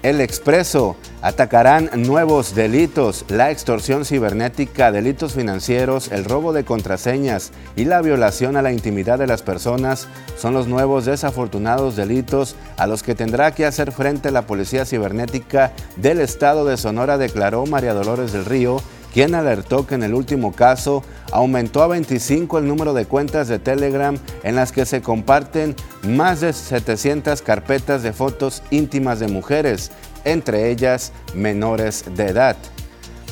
El 0.06 0.20
Expreso. 0.20 0.94
Atacarán 1.20 1.90
nuevos 1.96 2.54
delitos, 2.54 3.24
la 3.26 3.50
extorsión 3.50 4.04
cibernética, 4.04 4.92
delitos 4.92 5.32
financieros, 5.32 6.12
el 6.12 6.24
robo 6.24 6.52
de 6.52 6.64
contraseñas 6.64 7.50
y 7.74 7.86
la 7.86 8.02
violación 8.02 8.56
a 8.56 8.62
la 8.62 8.70
intimidad 8.70 9.18
de 9.18 9.26
las 9.26 9.42
personas 9.42 10.06
son 10.38 10.54
los 10.54 10.68
nuevos 10.68 11.06
desafortunados 11.06 11.96
delitos 11.96 12.54
a 12.76 12.86
los 12.86 13.02
que 13.02 13.16
tendrá 13.16 13.50
que 13.50 13.66
hacer 13.66 13.90
frente 13.90 14.30
la 14.30 14.42
Policía 14.42 14.84
Cibernética 14.84 15.72
del 15.96 16.20
Estado 16.20 16.64
de 16.64 16.76
Sonora, 16.76 17.18
declaró 17.18 17.66
María 17.66 17.92
Dolores 17.92 18.32
del 18.32 18.44
Río, 18.44 18.80
quien 19.16 19.34
alertó 19.34 19.86
que 19.86 19.94
en 19.94 20.02
el 20.02 20.12
último 20.12 20.52
caso 20.52 21.02
aumentó 21.32 21.82
a 21.82 21.86
25 21.86 22.58
el 22.58 22.68
número 22.68 22.92
de 22.92 23.06
cuentas 23.06 23.48
de 23.48 23.58
Telegram 23.58 24.18
en 24.42 24.54
las 24.54 24.72
que 24.72 24.84
se 24.84 25.00
comparten 25.00 25.74
más 26.06 26.42
de 26.42 26.52
700 26.52 27.40
carpetas 27.40 28.02
de 28.02 28.12
fotos 28.12 28.62
íntimas 28.70 29.18
de 29.18 29.28
mujeres, 29.28 29.90
entre 30.26 30.70
ellas 30.70 31.12
menores 31.34 32.04
de 32.14 32.26
edad. 32.26 32.58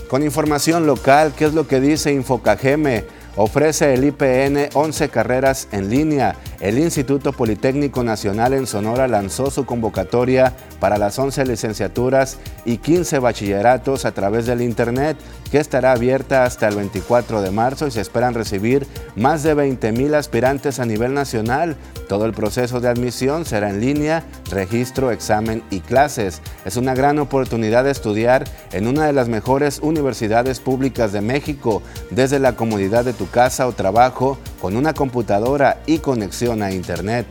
Con 0.09 0.23
información 0.23 0.87
local, 0.87 1.35
¿qué 1.37 1.45
es 1.45 1.53
lo 1.53 1.69
que 1.69 1.81
dice 1.81 2.15
Infocageme? 2.15 3.05
Ofrece 3.37 3.93
el 3.93 4.05
IPN 4.05 4.71
11 4.73 5.11
carreras 5.11 5.69
en 5.71 5.91
línea. 5.91 6.35
El 6.65 6.79
Instituto 6.79 7.35
Politécnico 7.35 8.03
Nacional 8.03 8.55
en 8.55 8.67
Sonora 8.67 9.07
lanzó 9.07 9.51
su 9.51 9.67
convocatoria 9.67 10.55
para 10.81 10.97
las 10.97 11.19
11 11.19 11.45
licenciaturas 11.45 12.39
y 12.65 12.79
15 12.79 13.19
bachilleratos 13.19 14.07
a 14.07 14.13
través 14.13 14.47
del 14.47 14.63
Internet, 14.63 15.19
que 15.51 15.59
estará 15.59 15.93
abierta 15.93 16.45
hasta 16.45 16.67
el 16.67 16.77
24 16.77 17.43
de 17.43 17.51
marzo 17.51 17.87
y 17.87 17.91
se 17.91 18.01
esperan 18.01 18.33
recibir 18.33 18.87
más 19.15 19.43
de 19.43 19.53
20 19.53 19.93
mil 19.93 20.15
aspirantes 20.15 20.81
a 20.81 20.87
nivel 20.87 21.13
nacional. 21.13 21.77
Todo 22.09 22.25
el 22.25 22.33
proceso 22.33 22.81
de 22.81 22.89
admisión 22.89 23.45
será 23.45 23.69
en 23.69 23.81
línea, 23.81 24.25
registro, 24.51 25.11
examen 25.11 25.63
y 25.69 25.81
clases. 25.81 26.41
Es 26.65 26.79
una 26.79 26.95
gran 26.95 27.19
oportunidad 27.19 27.85
de 27.85 27.91
estudiar 27.91 28.45
en 28.73 28.87
una 28.87 29.07
de 29.07 29.13
las 29.13 29.29
mejores 29.29 29.81
universidades 29.81 30.61
públicas 30.61 31.13
de 31.13 31.21
México, 31.21 31.83
desde 32.11 32.39
la 32.39 32.57
comodidad 32.57 33.05
de 33.05 33.13
tu 33.13 33.29
casa 33.29 33.67
o 33.67 33.73
trabajo 33.73 34.39
con 34.63 34.77
una 34.77 34.95
computadora 34.95 35.83
y 35.87 35.99
conexión 35.99 36.54
a 36.63 36.73
Internet. 36.73 37.27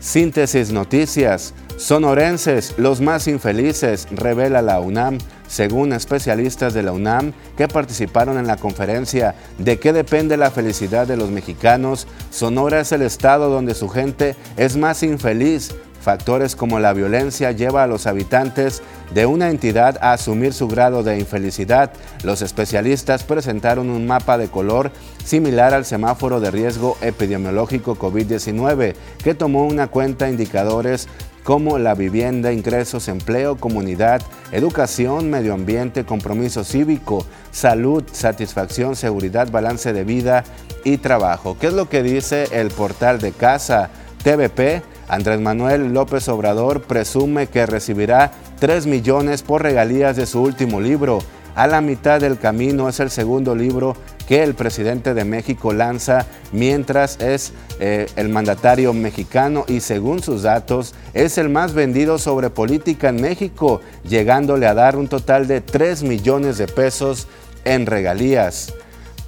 Síntesis 0.00 0.70
Noticias. 0.70 1.54
Sonorenses, 1.76 2.74
los 2.76 3.00
más 3.00 3.28
infelices, 3.28 4.08
revela 4.10 4.62
la 4.62 4.80
UNAM, 4.80 5.18
según 5.46 5.92
especialistas 5.92 6.74
de 6.74 6.82
la 6.82 6.92
UNAM 6.92 7.32
que 7.56 7.68
participaron 7.68 8.36
en 8.36 8.48
la 8.48 8.56
conferencia 8.56 9.36
de 9.58 9.78
qué 9.78 9.92
depende 9.92 10.36
la 10.36 10.50
felicidad 10.50 11.06
de 11.06 11.16
los 11.16 11.30
mexicanos, 11.30 12.08
Sonora 12.30 12.80
es 12.80 12.90
el 12.92 13.02
estado 13.02 13.48
donde 13.48 13.74
su 13.74 13.88
gente 13.88 14.34
es 14.56 14.76
más 14.76 15.02
infeliz, 15.04 15.74
Factores 16.00 16.56
como 16.56 16.78
la 16.78 16.92
violencia 16.92 17.52
lleva 17.52 17.82
a 17.82 17.86
los 17.86 18.06
habitantes 18.06 18.82
de 19.12 19.26
una 19.26 19.50
entidad 19.50 19.98
a 20.00 20.12
asumir 20.12 20.52
su 20.52 20.68
grado 20.68 21.02
de 21.02 21.18
infelicidad. 21.18 21.92
Los 22.22 22.42
especialistas 22.42 23.24
presentaron 23.24 23.90
un 23.90 24.06
mapa 24.06 24.38
de 24.38 24.48
color 24.48 24.90
similar 25.24 25.74
al 25.74 25.84
semáforo 25.84 26.40
de 26.40 26.50
riesgo 26.50 26.96
epidemiológico 27.00 27.96
COVID-19, 27.96 28.94
que 29.22 29.34
tomó 29.34 29.64
una 29.64 29.88
cuenta 29.88 30.28
indicadores 30.28 31.08
como 31.48 31.78
la 31.78 31.94
vivienda, 31.94 32.52
ingresos, 32.52 33.08
empleo, 33.08 33.56
comunidad, 33.56 34.20
educación, 34.52 35.30
medio 35.30 35.54
ambiente, 35.54 36.04
compromiso 36.04 36.62
cívico, 36.62 37.24
salud, 37.50 38.04
satisfacción, 38.12 38.96
seguridad, 38.96 39.50
balance 39.50 39.94
de 39.94 40.04
vida 40.04 40.44
y 40.84 40.98
trabajo. 40.98 41.56
¿Qué 41.58 41.68
es 41.68 41.72
lo 41.72 41.88
que 41.88 42.02
dice 42.02 42.48
el 42.52 42.68
portal 42.68 43.18
de 43.18 43.32
casa 43.32 43.88
TVP? 44.22 44.82
Andrés 45.08 45.40
Manuel 45.40 45.94
López 45.94 46.28
Obrador 46.28 46.82
presume 46.82 47.46
que 47.46 47.64
recibirá 47.66 48.32
3 48.60 48.86
millones 48.86 49.42
por 49.42 49.62
regalías 49.62 50.16
de 50.16 50.26
su 50.26 50.42
último 50.42 50.80
libro. 50.80 51.20
A 51.54 51.66
la 51.66 51.80
mitad 51.80 52.20
del 52.20 52.38
camino 52.38 52.88
es 52.88 53.00
el 53.00 53.10
segundo 53.10 53.54
libro 53.54 53.96
que 54.28 54.42
el 54.42 54.54
presidente 54.54 55.14
de 55.14 55.24
México 55.24 55.72
lanza 55.72 56.26
mientras 56.52 57.18
es 57.20 57.54
eh, 57.80 58.06
el 58.16 58.28
mandatario 58.28 58.92
mexicano 58.92 59.64
y 59.66 59.80
según 59.80 60.22
sus 60.22 60.42
datos 60.42 60.94
es 61.14 61.38
el 61.38 61.48
más 61.48 61.72
vendido 61.72 62.18
sobre 62.18 62.50
política 62.50 63.08
en 63.08 63.22
México, 63.22 63.80
llegándole 64.06 64.66
a 64.66 64.74
dar 64.74 64.96
un 64.96 65.08
total 65.08 65.48
de 65.48 65.62
3 65.62 66.02
millones 66.02 66.58
de 66.58 66.68
pesos 66.68 67.26
en 67.64 67.86
regalías. 67.86 68.74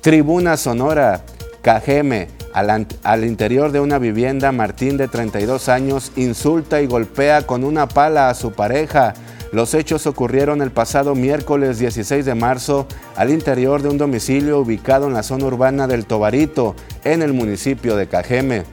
Tribuna 0.03 0.59
Sonora, 0.59 1.25
Cajeme, 1.63 2.29
al, 2.53 3.25
interior 3.25 3.73
de 3.73 3.81
una 3.81 3.99
vivienda, 3.99 4.53
Martín, 4.53 4.97
de 4.97 5.09
32 5.09 5.69
años, 5.69 6.13
insulta 6.17 6.81
y 6.81 6.87
golpea 6.87 7.47
con 7.47 7.65
una 7.65 7.89
pala 7.89 8.29
a 8.29 8.35
su 8.35 8.53
pareja. 8.53 9.15
Los 9.53 9.75
hechos 9.75 10.07
ocurrieron 10.07 10.63
el 10.63 10.71
pasado 10.71 11.15
miércoles 11.15 11.79
16 11.79 12.25
de 12.25 12.35
marzo 12.35 12.87
al 13.17 13.31
interior 13.31 13.83
de 13.83 13.89
un 13.89 13.99
domicilio 13.99 14.61
ubicado 14.61 15.09
en 15.09 15.15
la 15.15 15.23
zona 15.23 15.47
urbana 15.47 15.87
del 15.87 16.07
Tobarito, 16.07 16.77
en 17.05 17.23
el 17.23 17.33
municipio 17.33 17.97
de 17.97 18.07
Cajeme. 18.07 18.65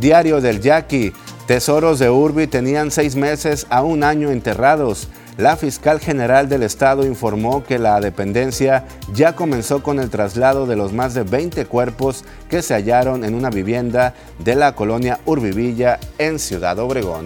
Diario 0.00 0.40
del 0.40 0.60
Yaqui. 0.60 1.12
Tesoros 1.46 1.98
de 1.98 2.08
Urbi 2.08 2.46
tenían 2.46 2.90
seis 2.90 3.16
meses 3.16 3.66
a 3.68 3.82
un 3.82 4.04
año 4.04 4.30
enterrados. 4.30 5.08
La 5.38 5.56
fiscal 5.56 5.98
general 5.98 6.50
del 6.50 6.62
estado 6.62 7.06
informó 7.06 7.64
que 7.64 7.78
la 7.78 7.98
dependencia 8.00 8.84
ya 9.14 9.34
comenzó 9.34 9.82
con 9.82 9.98
el 9.98 10.10
traslado 10.10 10.66
de 10.66 10.76
los 10.76 10.92
más 10.92 11.14
de 11.14 11.22
20 11.22 11.64
cuerpos 11.64 12.24
que 12.50 12.60
se 12.60 12.74
hallaron 12.74 13.24
en 13.24 13.34
una 13.34 13.48
vivienda 13.48 14.14
de 14.40 14.54
la 14.56 14.74
colonia 14.74 15.20
Urbivilla 15.24 15.98
en 16.18 16.38
Ciudad 16.38 16.78
Obregón. 16.78 17.24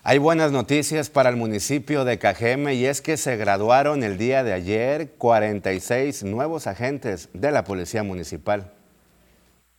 Hay 0.06 0.18
buenas 0.18 0.52
noticias 0.52 1.08
para 1.08 1.30
el 1.30 1.36
municipio 1.36 2.04
de 2.04 2.18
Cajeme 2.18 2.74
y 2.74 2.84
es 2.84 3.00
que 3.00 3.16
se 3.16 3.38
graduaron 3.38 4.02
el 4.02 4.18
día 4.18 4.44
de 4.44 4.52
ayer 4.52 5.12
46 5.16 6.24
nuevos 6.24 6.66
agentes 6.66 7.30
de 7.32 7.50
la 7.50 7.64
Policía 7.64 8.02
Municipal. 8.02 8.70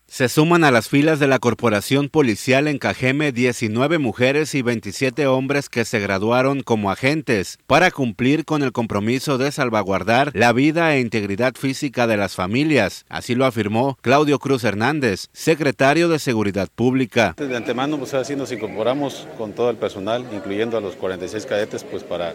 Se 0.08 0.30
suman 0.30 0.64
a 0.64 0.72
las 0.72 0.88
filas 0.88 1.20
de 1.20 1.28
la 1.28 1.40
Corporación 1.40 2.10
Policial 2.10 2.68
en 2.68 2.78
Cajeme 2.78 3.32
19 3.32 3.98
mujeres 3.98 4.54
y 4.54 4.62
27 4.62 5.26
hombres 5.28 5.68
que 5.68 5.84
se 5.84 6.00
graduaron 6.00 6.62
como 6.62 6.92
agentes 6.92 7.58
para 7.66 7.90
cumplir 7.92 8.46
con 8.46 8.62
el 8.62 8.72
compromiso 8.72 9.38
de 9.38 9.52
salvaguardar 9.52 10.32
la 10.34 10.54
vida 10.54 10.96
e 10.96 11.02
integridad 11.02 11.56
física 11.56 12.06
de 12.08 12.18
las 12.18 12.36
familias. 12.36 13.04
Así 13.10 13.34
lo 13.34 13.46
afirmó 13.46 13.98
Claudio 14.02 14.38
Cruz 14.40 14.64
Hernández, 14.64 15.28
secretario 15.34 16.08
de 16.08 16.20
Seguridad 16.20 16.70
Pública. 16.74 17.36
De 17.38 17.58
antemano, 17.58 17.98
pues 17.98 18.14
así 18.14 18.36
nos 18.36 18.52
incorporamos 18.52 19.28
con 19.38 19.54
todo 19.54 19.70
el 19.72 19.78
personal, 19.78 20.26
incluyendo 20.32 20.78
a 20.78 20.82
los 20.82 20.96
46 20.96 21.46
cadetes, 21.46 21.84
pues 21.84 22.04
para 22.04 22.34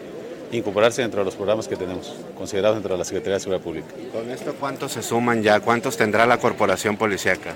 incorporarse 0.53 1.03
dentro 1.03 1.21
de 1.21 1.25
los 1.27 1.35
programas 1.35 1.69
que 1.69 1.77
tenemos, 1.77 2.15
considerados 2.37 2.77
dentro 2.77 2.95
de 2.95 2.99
la 2.99 3.05
Secretaría 3.05 3.35
de 3.35 3.41
Seguridad 3.41 3.63
Pública. 3.63 3.89
¿Con 4.13 4.31
esto 4.31 4.55
cuántos 4.59 4.93
se 4.93 5.03
suman 5.03 5.43
ya? 5.43 5.61
¿Cuántos 5.61 5.97
tendrá 5.97 6.27
la 6.27 6.39
corporación 6.39 6.97
policíaca? 6.97 7.55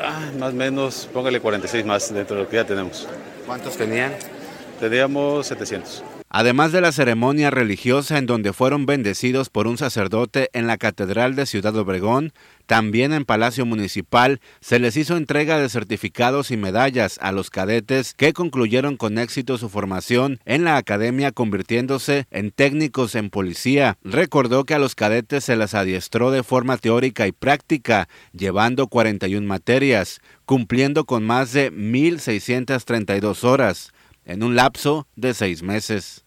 Ah, 0.00 0.30
más 0.38 0.52
o 0.52 0.56
menos, 0.56 1.08
póngale 1.12 1.40
46 1.40 1.84
más 1.84 2.12
dentro 2.12 2.36
de 2.36 2.42
lo 2.42 2.48
que 2.48 2.56
ya 2.56 2.64
tenemos. 2.64 3.06
¿Cuántos 3.46 3.76
tenían? 3.76 4.12
Teníamos 4.80 5.46
700. 5.46 6.02
Además 6.36 6.72
de 6.72 6.80
la 6.80 6.90
ceremonia 6.90 7.52
religiosa 7.52 8.18
en 8.18 8.26
donde 8.26 8.52
fueron 8.52 8.86
bendecidos 8.86 9.50
por 9.50 9.68
un 9.68 9.78
sacerdote 9.78 10.50
en 10.52 10.66
la 10.66 10.78
Catedral 10.78 11.36
de 11.36 11.46
Ciudad 11.46 11.76
Obregón, 11.76 12.32
también 12.66 13.12
en 13.12 13.24
Palacio 13.24 13.64
Municipal 13.66 14.40
se 14.58 14.80
les 14.80 14.96
hizo 14.96 15.16
entrega 15.16 15.58
de 15.58 15.68
certificados 15.68 16.50
y 16.50 16.56
medallas 16.56 17.20
a 17.22 17.30
los 17.30 17.50
cadetes 17.50 18.14
que 18.14 18.32
concluyeron 18.32 18.96
con 18.96 19.18
éxito 19.18 19.58
su 19.58 19.68
formación 19.68 20.40
en 20.44 20.64
la 20.64 20.76
academia 20.76 21.30
convirtiéndose 21.30 22.26
en 22.32 22.50
técnicos 22.50 23.14
en 23.14 23.30
policía. 23.30 23.96
Recordó 24.02 24.64
que 24.64 24.74
a 24.74 24.80
los 24.80 24.96
cadetes 24.96 25.44
se 25.44 25.54
les 25.54 25.72
adiestró 25.72 26.32
de 26.32 26.42
forma 26.42 26.78
teórica 26.78 27.28
y 27.28 27.32
práctica, 27.32 28.08
llevando 28.32 28.88
41 28.88 29.46
materias, 29.46 30.20
cumpliendo 30.46 31.04
con 31.04 31.22
más 31.22 31.52
de 31.52 31.70
1.632 31.72 33.44
horas 33.44 33.92
en 34.24 34.42
un 34.42 34.56
lapso 34.56 35.06
de 35.14 35.32
seis 35.34 35.62
meses. 35.62 36.23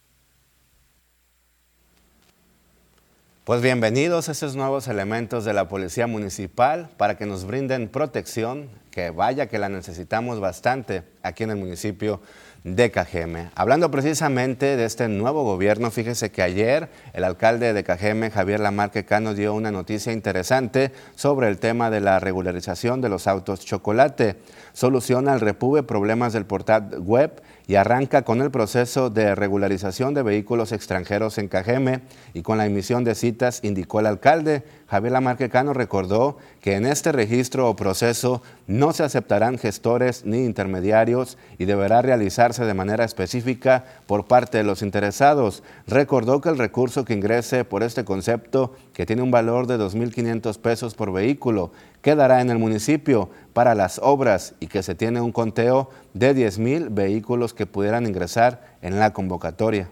Pues 3.48 3.62
bienvenidos 3.62 4.28
a 4.28 4.32
estos 4.32 4.56
nuevos 4.56 4.88
elementos 4.88 5.46
de 5.46 5.54
la 5.54 5.68
Policía 5.68 6.06
Municipal 6.06 6.90
para 6.98 7.16
que 7.16 7.24
nos 7.24 7.46
brinden 7.46 7.88
protección, 7.88 8.68
que 8.90 9.08
vaya 9.08 9.46
que 9.46 9.58
la 9.58 9.70
necesitamos 9.70 10.38
bastante 10.38 11.02
aquí 11.22 11.44
en 11.44 11.52
el 11.52 11.56
municipio 11.56 12.20
de 12.64 12.90
Cajeme. 12.90 13.48
Hablando 13.54 13.90
precisamente 13.90 14.76
de 14.76 14.84
este 14.84 15.08
nuevo 15.08 15.44
gobierno, 15.44 15.90
fíjese 15.90 16.30
que 16.30 16.42
ayer 16.42 16.90
el 17.14 17.24
alcalde 17.24 17.72
de 17.72 17.84
Cajeme, 17.84 18.30
Javier 18.30 18.60
Lamarque 18.60 19.06
Cano, 19.06 19.32
dio 19.32 19.54
una 19.54 19.70
noticia 19.70 20.12
interesante 20.12 20.92
sobre 21.14 21.48
el 21.48 21.56
tema 21.56 21.88
de 21.88 22.02
la 22.02 22.20
regularización 22.20 23.00
de 23.00 23.08
los 23.08 23.26
autos 23.26 23.64
chocolate. 23.64 24.36
Soluciona 24.74 25.32
al 25.32 25.40
repube 25.40 25.82
problemas 25.82 26.34
del 26.34 26.44
portal 26.44 26.98
web 26.98 27.40
y 27.68 27.74
arranca 27.74 28.22
con 28.22 28.40
el 28.40 28.50
proceso 28.50 29.10
de 29.10 29.34
regularización 29.34 30.14
de 30.14 30.22
vehículos 30.22 30.72
extranjeros 30.72 31.36
en 31.36 31.48
Cajeme 31.48 32.00
y 32.32 32.40
con 32.40 32.56
la 32.56 32.64
emisión 32.64 33.04
de 33.04 33.14
citas, 33.14 33.60
indicó 33.62 34.00
el 34.00 34.06
alcalde. 34.06 34.64
Javier 34.88 35.12
Lamarquecano 35.12 35.74
recordó 35.74 36.38
que 36.62 36.76
en 36.76 36.86
este 36.86 37.12
registro 37.12 37.68
o 37.68 37.76
proceso 37.76 38.40
no 38.66 38.94
se 38.94 39.02
aceptarán 39.04 39.58
gestores 39.58 40.24
ni 40.24 40.46
intermediarios 40.46 41.36
y 41.58 41.66
deberá 41.66 42.00
realizarse 42.00 42.64
de 42.64 42.72
manera 42.72 43.04
específica 43.04 43.84
por 44.06 44.24
parte 44.26 44.56
de 44.56 44.64
los 44.64 44.80
interesados. 44.80 45.62
Recordó 45.86 46.40
que 46.40 46.48
el 46.48 46.56
recurso 46.56 47.04
que 47.04 47.12
ingrese 47.12 47.66
por 47.66 47.82
este 47.82 48.02
concepto, 48.06 48.74
que 48.94 49.04
tiene 49.04 49.20
un 49.20 49.30
valor 49.30 49.66
de 49.66 49.78
2.500 49.78 50.58
pesos 50.58 50.94
por 50.94 51.12
vehículo, 51.12 51.70
quedará 52.02 52.40
en 52.40 52.50
el 52.50 52.58
municipio 52.58 53.30
para 53.52 53.74
las 53.74 54.00
obras 54.02 54.54
y 54.60 54.66
que 54.66 54.82
se 54.82 54.94
tiene 54.94 55.20
un 55.20 55.32
conteo 55.32 55.90
de 56.14 56.34
10.000 56.34 56.88
vehículos 56.90 57.54
que 57.54 57.66
pudieran 57.66 58.06
ingresar 58.06 58.76
en 58.82 58.98
la 58.98 59.12
convocatoria. 59.12 59.90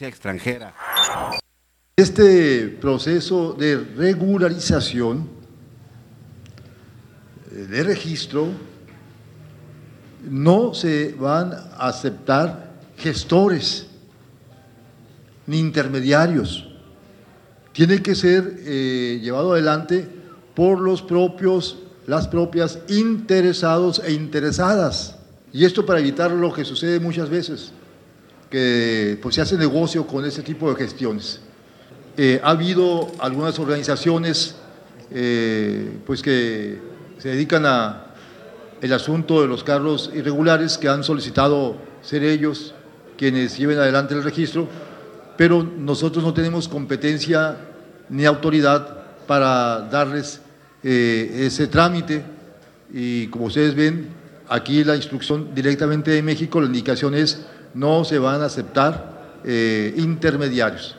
extranjera. 0.00 0.74
Este 1.96 2.68
proceso 2.68 3.52
de 3.52 3.76
regularización 3.76 5.28
eh, 7.52 7.54
de 7.54 7.84
registro 7.84 8.48
no 10.28 10.74
se 10.74 11.12
van 11.12 11.52
a 11.52 11.88
aceptar 11.88 12.72
gestores 12.96 13.86
ni 15.46 15.58
intermediarios. 15.58 16.68
Tiene 17.72 18.02
que 18.02 18.14
ser 18.14 18.56
eh, 18.60 19.20
llevado 19.22 19.52
adelante 19.52 20.08
por 20.54 20.80
los 20.80 21.02
propios, 21.02 21.78
las 22.06 22.28
propias 22.28 22.78
interesados 22.88 24.00
e 24.04 24.12
interesadas. 24.12 25.16
Y 25.52 25.64
esto 25.64 25.86
para 25.86 26.00
evitar 26.00 26.30
lo 26.30 26.52
que 26.52 26.64
sucede 26.64 27.00
muchas 27.00 27.28
veces, 27.28 27.72
que 28.50 29.18
pues, 29.22 29.34
se 29.34 29.40
hace 29.40 29.56
negocio 29.56 30.06
con 30.06 30.24
este 30.24 30.42
tipo 30.42 30.68
de 30.68 30.76
gestiones. 30.76 31.40
Eh, 32.16 32.40
ha 32.42 32.50
habido 32.50 33.10
algunas 33.18 33.58
organizaciones 33.58 34.54
eh, 35.10 35.98
pues 36.06 36.22
que 36.22 36.78
se 37.18 37.30
dedican 37.30 37.66
a 37.66 38.06
el 38.80 38.92
asunto 38.92 39.40
de 39.40 39.48
los 39.48 39.64
carros 39.64 40.10
irregulares 40.14 40.76
que 40.76 40.88
han 40.88 41.02
solicitado 41.04 41.76
ser 42.02 42.22
ellos 42.22 42.74
quienes 43.16 43.56
lleven 43.56 43.78
adelante 43.78 44.14
el 44.14 44.22
registro, 44.22 44.68
pero 45.36 45.62
nosotros 45.62 46.22
no 46.22 46.34
tenemos 46.34 46.68
competencia 46.68 47.56
ni 48.08 48.26
autoridad 48.26 49.04
para 49.26 49.80
darles 49.90 50.40
eh, 50.84 51.46
ese 51.46 51.66
trámite 51.66 52.22
y 52.92 53.26
como 53.28 53.46
ustedes 53.46 53.74
ven, 53.74 54.08
aquí 54.48 54.84
la 54.84 54.94
instrucción 54.94 55.54
directamente 55.54 56.10
de 56.10 56.22
México, 56.22 56.60
la 56.60 56.66
indicación 56.66 57.14
es 57.14 57.46
no 57.72 58.04
se 58.04 58.18
van 58.18 58.42
a 58.42 58.44
aceptar 58.44 59.40
eh, 59.44 59.94
intermediarios. 59.96 60.96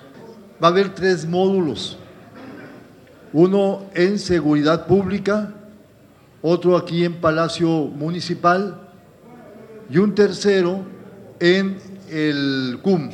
Va 0.61 0.67
a 0.67 0.71
haber 0.71 0.93
tres 0.93 1.25
módulos, 1.25 1.97
uno 3.31 3.85
en 3.93 4.17
seguridad 4.19 4.87
pública, 4.87 5.53
otro 6.41 6.77
aquí 6.77 7.05
en 7.05 7.13
Palacio 7.13 7.67
Municipal 7.67 8.89
y 9.89 9.99
un 9.99 10.15
tercero 10.15 10.83
en 11.39 11.77
el 12.09 12.79
CUM, 12.81 13.11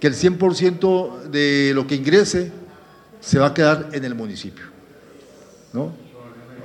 que 0.00 0.06
el 0.06 0.14
100% 0.14 1.24
de 1.30 1.72
lo 1.74 1.86
que 1.86 1.94
ingrese 1.94 2.52
se 3.20 3.38
va 3.38 3.48
a 3.48 3.54
quedar 3.54 3.90
en 3.92 4.04
el 4.04 4.14
municipio. 4.14 4.69
¿No? 5.72 5.92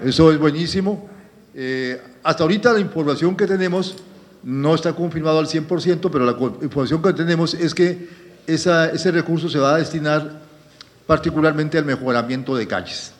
Eso 0.03 0.31
es 0.31 0.37
buenísimo. 0.37 1.09
Eh, 1.53 2.01
hasta 2.23 2.43
ahorita 2.43 2.73
la 2.73 2.79
información 2.79 3.35
que 3.35 3.47
tenemos 3.47 3.95
no 4.43 4.75
está 4.75 4.93
confirmado 4.93 5.39
al 5.39 5.47
100%, 5.47 6.09
pero 6.11 6.25
la 6.25 6.37
información 6.63 7.01
que 7.01 7.13
tenemos 7.13 7.53
es 7.53 7.73
que 7.73 8.07
ese 8.45 9.11
recurso 9.11 9.49
se 9.49 9.57
va 9.57 9.75
a 9.75 9.77
destinar 9.77 10.41
particularmente 11.07 11.77
al 11.77 11.85
mejoramiento 11.85 12.55
de 12.55 12.67
calles. 12.67 13.13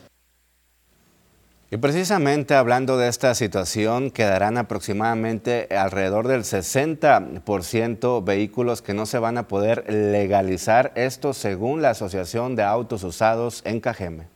Y 1.72 1.78
precisamente 1.78 2.54
hablando 2.54 2.98
de 2.98 3.08
esta 3.08 3.34
situación, 3.34 4.12
quedarán 4.12 4.58
aproximadamente 4.58 5.68
alrededor 5.76 6.28
del 6.28 6.44
60% 6.44 8.24
vehículos 8.24 8.82
que 8.84 8.94
no 8.94 9.08
se 9.08 9.18
van 9.18 9.38
a 9.40 9.48
poder 9.48 9.92
legalizar, 9.92 10.92
esto 10.96 11.34
según 11.34 11.82
la 11.82 11.90
Asociación 11.90 12.56
de 12.56 12.64
Autos 12.64 13.04
Usados 13.04 13.62
en 13.66 13.80
Cajeme. 13.80 14.35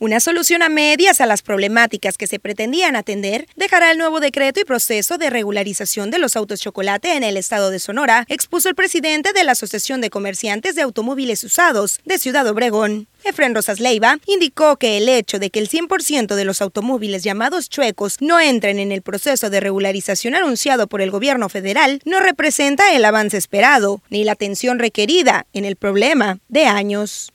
Una 0.00 0.18
solución 0.18 0.62
a 0.62 0.68
medias 0.68 1.20
a 1.20 1.26
las 1.26 1.42
problemáticas 1.42 2.18
que 2.18 2.26
se 2.26 2.40
pretendían 2.40 2.96
atender 2.96 3.46
dejará 3.54 3.92
el 3.92 3.98
nuevo 3.98 4.18
decreto 4.18 4.60
y 4.60 4.64
proceso 4.64 5.18
de 5.18 5.30
regularización 5.30 6.10
de 6.10 6.18
los 6.18 6.36
autos 6.36 6.60
chocolate 6.60 7.16
en 7.16 7.22
el 7.22 7.36
estado 7.36 7.70
de 7.70 7.78
Sonora, 7.78 8.26
expuso 8.28 8.68
el 8.68 8.74
presidente 8.74 9.32
de 9.32 9.44
la 9.44 9.52
Asociación 9.52 10.00
de 10.00 10.10
Comerciantes 10.10 10.74
de 10.74 10.82
Automóviles 10.82 11.44
Usados 11.44 12.00
de 12.04 12.18
Ciudad 12.18 12.46
Obregón. 12.48 13.06
Efren 13.22 13.54
Rosas 13.54 13.80
Leiva 13.80 14.18
indicó 14.26 14.76
que 14.76 14.98
el 14.98 15.08
hecho 15.08 15.38
de 15.38 15.50
que 15.50 15.60
el 15.60 15.70
100% 15.70 16.34
de 16.34 16.44
los 16.44 16.60
automóviles 16.60 17.22
llamados 17.22 17.70
chuecos 17.70 18.20
no 18.20 18.40
entren 18.40 18.78
en 18.78 18.92
el 18.92 19.00
proceso 19.00 19.48
de 19.48 19.60
regularización 19.60 20.34
anunciado 20.34 20.88
por 20.88 21.00
el 21.00 21.10
gobierno 21.10 21.48
federal 21.48 22.00
no 22.04 22.20
representa 22.20 22.94
el 22.94 23.04
avance 23.04 23.36
esperado 23.36 24.02
ni 24.10 24.24
la 24.24 24.32
atención 24.32 24.78
requerida 24.78 25.46
en 25.52 25.64
el 25.64 25.76
problema 25.76 26.38
de 26.48 26.66
años. 26.66 27.32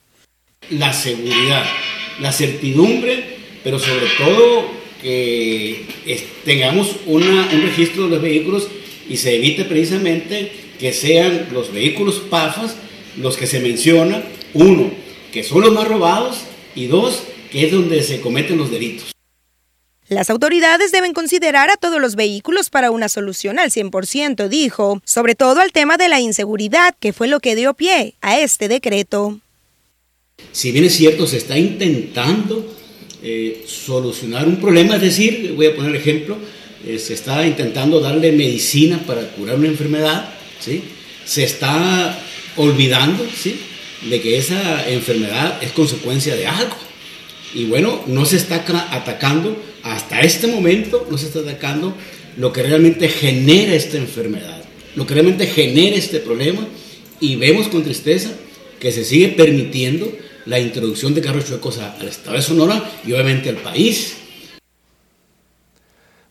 La 0.68 0.92
seguridad 0.92 1.64
la 2.20 2.32
certidumbre, 2.32 3.38
pero 3.64 3.78
sobre 3.78 4.06
todo 4.18 4.80
que 5.02 5.86
tengamos 6.44 6.96
un 7.06 7.22
registro 7.62 8.04
de 8.04 8.10
los 8.10 8.22
vehículos 8.22 8.68
y 9.08 9.16
se 9.16 9.36
evite 9.36 9.64
precisamente 9.64 10.52
que 10.78 10.92
sean 10.92 11.48
los 11.52 11.72
vehículos 11.72 12.22
PAFAS 12.30 12.76
los 13.16 13.36
que 13.36 13.46
se 13.46 13.60
mencionan, 13.60 14.24
uno, 14.54 14.90
que 15.32 15.42
son 15.42 15.62
los 15.62 15.72
más 15.72 15.88
robados 15.88 16.42
y 16.74 16.86
dos, 16.86 17.24
que 17.50 17.66
es 17.66 17.72
donde 17.72 18.02
se 18.02 18.20
cometen 18.20 18.58
los 18.58 18.70
delitos. 18.70 19.12
Las 20.08 20.28
autoridades 20.28 20.90
deben 20.90 21.12
considerar 21.12 21.70
a 21.70 21.76
todos 21.76 22.00
los 22.00 22.16
vehículos 22.16 22.68
para 22.68 22.90
una 22.90 23.08
solución 23.08 23.58
al 23.58 23.70
100%, 23.70 24.48
dijo, 24.48 25.00
sobre 25.04 25.36
todo 25.36 25.60
al 25.60 25.70
tema 25.70 25.96
de 25.98 26.08
la 26.08 26.20
inseguridad, 26.20 26.96
que 26.98 27.12
fue 27.12 27.28
lo 27.28 27.40
que 27.40 27.54
dio 27.54 27.74
pie 27.74 28.14
a 28.20 28.40
este 28.40 28.68
decreto. 28.68 29.38
Si 30.52 30.72
bien 30.72 30.84
es 30.84 30.96
cierto, 30.96 31.26
se 31.26 31.36
está 31.36 31.58
intentando 31.58 32.74
eh, 33.22 33.64
solucionar 33.66 34.48
un 34.48 34.56
problema, 34.56 34.96
es 34.96 35.02
decir, 35.02 35.52
voy 35.54 35.66
a 35.66 35.76
poner 35.76 35.94
ejemplo, 35.94 36.36
eh, 36.86 36.98
se 36.98 37.14
está 37.14 37.46
intentando 37.46 38.00
darle 38.00 38.32
medicina 38.32 39.02
para 39.06 39.28
curar 39.32 39.56
una 39.56 39.68
enfermedad, 39.68 40.32
¿sí? 40.58 40.82
se 41.24 41.44
está 41.44 42.18
olvidando 42.56 43.26
¿sí? 43.36 43.56
de 44.08 44.20
que 44.20 44.38
esa 44.38 44.88
enfermedad 44.88 45.62
es 45.62 45.72
consecuencia 45.72 46.34
de 46.34 46.46
algo. 46.46 46.76
Y 47.54 47.64
bueno, 47.64 48.02
no 48.06 48.24
se 48.24 48.36
está 48.36 48.64
atacando, 48.90 49.56
hasta 49.82 50.20
este 50.20 50.46
momento 50.46 51.06
no 51.10 51.18
se 51.18 51.26
está 51.26 51.40
atacando 51.40 51.94
lo 52.36 52.52
que 52.52 52.62
realmente 52.62 53.08
genera 53.08 53.74
esta 53.74 53.98
enfermedad, 53.98 54.64
lo 54.96 55.06
que 55.06 55.14
realmente 55.14 55.46
genera 55.46 55.96
este 55.96 56.20
problema, 56.20 56.66
y 57.20 57.36
vemos 57.36 57.68
con 57.68 57.84
tristeza 57.84 58.30
que 58.78 58.92
se 58.92 59.04
sigue 59.04 59.28
permitiendo 59.28 60.10
la 60.50 60.58
introducción 60.58 61.14
de 61.14 61.20
carros 61.20 61.46
chuecos 61.46 61.78
al 61.78 62.08
estado 62.08 62.34
de 62.34 62.42
Sonora 62.42 62.82
y 63.06 63.12
obviamente 63.12 63.48
al 63.50 63.56
país. 63.56 64.16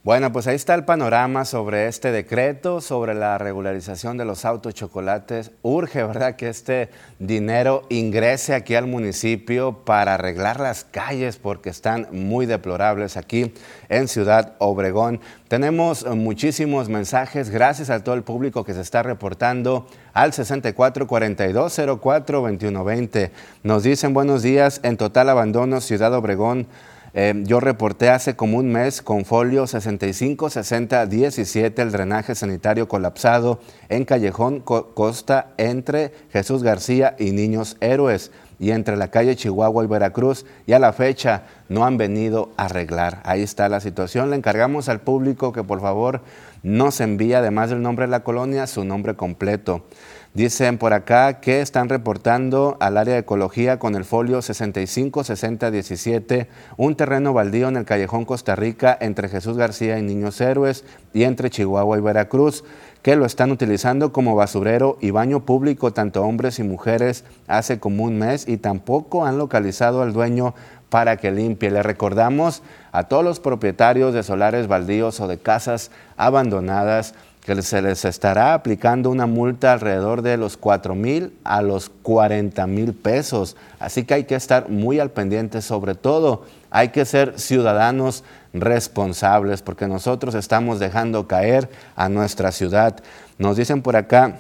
Bueno, 0.02 0.32
pues 0.32 0.48
ahí 0.48 0.56
está 0.56 0.76
el 0.76 0.86
panorama 0.86 1.44
sobre 1.44 1.90
este 1.90 2.14
decreto, 2.14 2.80
sobre 2.80 3.14
la 3.14 3.38
regularización 3.38 4.16
de 4.16 4.24
los 4.24 4.46
autos 4.46 4.74
chocolates. 4.74 5.52
Urge, 5.62 6.06
¿verdad?, 6.06 6.38
que 6.38 6.48
este 6.48 6.90
dinero 7.20 7.84
ingrese 7.90 8.56
aquí 8.56 8.76
al 8.76 8.88
municipio 8.88 9.84
para 9.84 10.14
arreglar 10.14 10.62
las 10.62 10.86
calles 10.86 11.36
porque 11.36 11.70
están 11.70 12.08
muy 12.14 12.46
deplorables 12.46 13.18
aquí 13.18 13.54
en 13.90 14.08
Ciudad 14.08 14.56
Obregón. 14.60 15.20
Tenemos 15.50 16.06
muchísimos 16.06 16.88
mensajes, 16.88 17.50
gracias 17.50 17.90
a 17.90 18.02
todo 18.02 18.16
el 18.16 18.24
público 18.24 18.64
que 18.64 18.74
se 18.74 18.80
está 18.80 19.04
reportando 19.04 19.86
al 20.14 20.32
6442042120. 20.32 23.32
Nos 23.64 23.84
dicen 23.84 24.14
buenos 24.14 24.44
días, 24.44 24.80
en 24.84 24.96
total 24.96 25.28
abandono 25.28 25.82
Ciudad 25.82 26.14
Obregón. 26.14 26.68
Eh, 27.14 27.34
yo 27.46 27.60
reporté 27.60 28.10
hace 28.10 28.36
como 28.36 28.58
un 28.58 28.72
mes 28.72 29.02
con 29.02 29.26
folio 29.26 29.66
656017 29.66 31.82
el 31.82 31.92
drenaje 31.92 32.36
sanitario 32.36 32.88
colapsado 32.88 33.60
en 33.90 34.06
Callejón 34.06 34.60
Costa 34.60 35.54
entre 35.58 36.12
Jesús 36.32 36.62
García 36.62 37.16
y 37.18 37.32
Niños 37.32 37.78
Héroes 37.80 38.30
y 38.60 38.72
entre 38.72 38.98
la 38.98 39.10
calle 39.10 39.36
Chihuahua 39.36 39.86
y 39.86 39.88
Veracruz 39.88 40.46
y 40.68 40.74
a 40.74 40.80
la 40.80 40.94
fecha 40.94 41.44
no 41.70 41.86
han 41.86 41.98
venido 41.98 42.52
a 42.58 42.66
arreglar. 42.66 43.22
Ahí 43.24 43.42
está 43.42 43.70
la 43.70 43.80
situación. 43.80 44.30
Le 44.30 44.36
encargamos 44.36 44.90
al 44.90 45.00
público 45.00 45.54
que 45.54 45.64
por 45.64 45.82
favor 45.82 46.22
nos 46.62 47.00
envíe, 47.00 47.34
además 47.34 47.70
del 47.70 47.82
nombre 47.82 48.06
de 48.06 48.12
la 48.12 48.24
colonia, 48.24 48.68
su 48.68 48.84
nombre 48.84 49.16
completo. 49.16 49.86
Dicen 50.36 50.78
por 50.78 50.94
acá 50.94 51.40
que 51.40 51.60
están 51.60 51.90
reportando 51.90 52.78
al 52.80 52.98
área 52.98 53.16
de 53.16 53.22
ecología 53.22 53.80
con 53.80 53.96
el 53.96 54.06
folio 54.06 54.44
656017 54.44 56.48
un 56.78 56.96
terreno 56.96 57.34
baldío 57.34 57.68
en 57.68 57.78
el 57.78 57.86
callejón 57.86 58.26
Costa 58.26 58.56
Rica 58.56 58.96
entre 59.02 59.28
Jesús 59.28 59.58
García 59.58 59.98
y 59.98 60.04
Niños 60.04 60.40
Héroes 60.40 60.86
y 61.14 61.24
entre 61.24 61.50
Chihuahua 61.50 61.98
y 61.98 62.02
Veracruz 62.02 62.64
que 63.02 63.16
lo 63.16 63.26
están 63.26 63.50
utilizando 63.50 64.14
como 64.14 64.36
basurero 64.36 65.00
y 65.02 65.10
baño 65.10 65.46
público 65.46 65.94
tanto 65.94 66.22
hombres 66.22 66.60
y 66.60 66.64
mujeres 66.64 67.24
hace 67.48 67.80
como 67.80 68.04
un 68.04 68.20
mes 68.20 68.48
y 68.48 68.58
tampoco 68.58 69.26
han 69.26 69.40
localizado 69.40 70.04
al 70.04 70.14
dueño 70.14 70.54
para 70.90 71.18
que 71.18 71.32
limpie. 71.32 71.72
Le 71.72 71.84
recordamos 71.84 72.62
a 72.92 73.04
todos 73.04 73.24
los 73.24 73.40
propietarios 73.40 74.14
de 74.14 74.24
solares 74.24 74.68
baldíos 74.68 75.20
o 75.22 75.28
de 75.28 75.38
casas 75.38 75.92
abandonadas 76.18 77.14
que 77.42 77.62
se 77.62 77.82
les 77.82 78.06
estará 78.06 78.54
aplicando 78.54 79.10
una 79.10 79.26
multa 79.26 79.74
alrededor 79.74 80.22
de 80.22 80.38
los 80.38 80.58
4 80.58 80.94
mil 80.94 81.34
a 81.44 81.62
los 81.62 81.90
40 81.90 82.68
mil 82.68 82.94
pesos. 82.94 83.56
Así 83.80 84.04
que 84.04 84.14
hay 84.14 84.24
que 84.26 84.36
estar 84.36 84.70
muy 84.70 85.00
al 85.00 85.12
pendiente, 85.12 85.62
sobre 85.62 85.96
todo 85.96 86.44
hay 86.72 86.90
que 86.90 87.06
ser 87.06 87.40
ciudadanos 87.40 88.24
responsables 88.54 89.62
porque 89.62 89.88
nosotros 89.88 90.36
estamos 90.36 90.80
dejando 90.80 91.28
caer 91.28 91.70
a 91.96 92.10
nuestra 92.10 92.52
ciudad. 92.52 92.98
Nos 93.38 93.58
dicen 93.58 93.82
por 93.82 93.96
acá, 93.96 94.38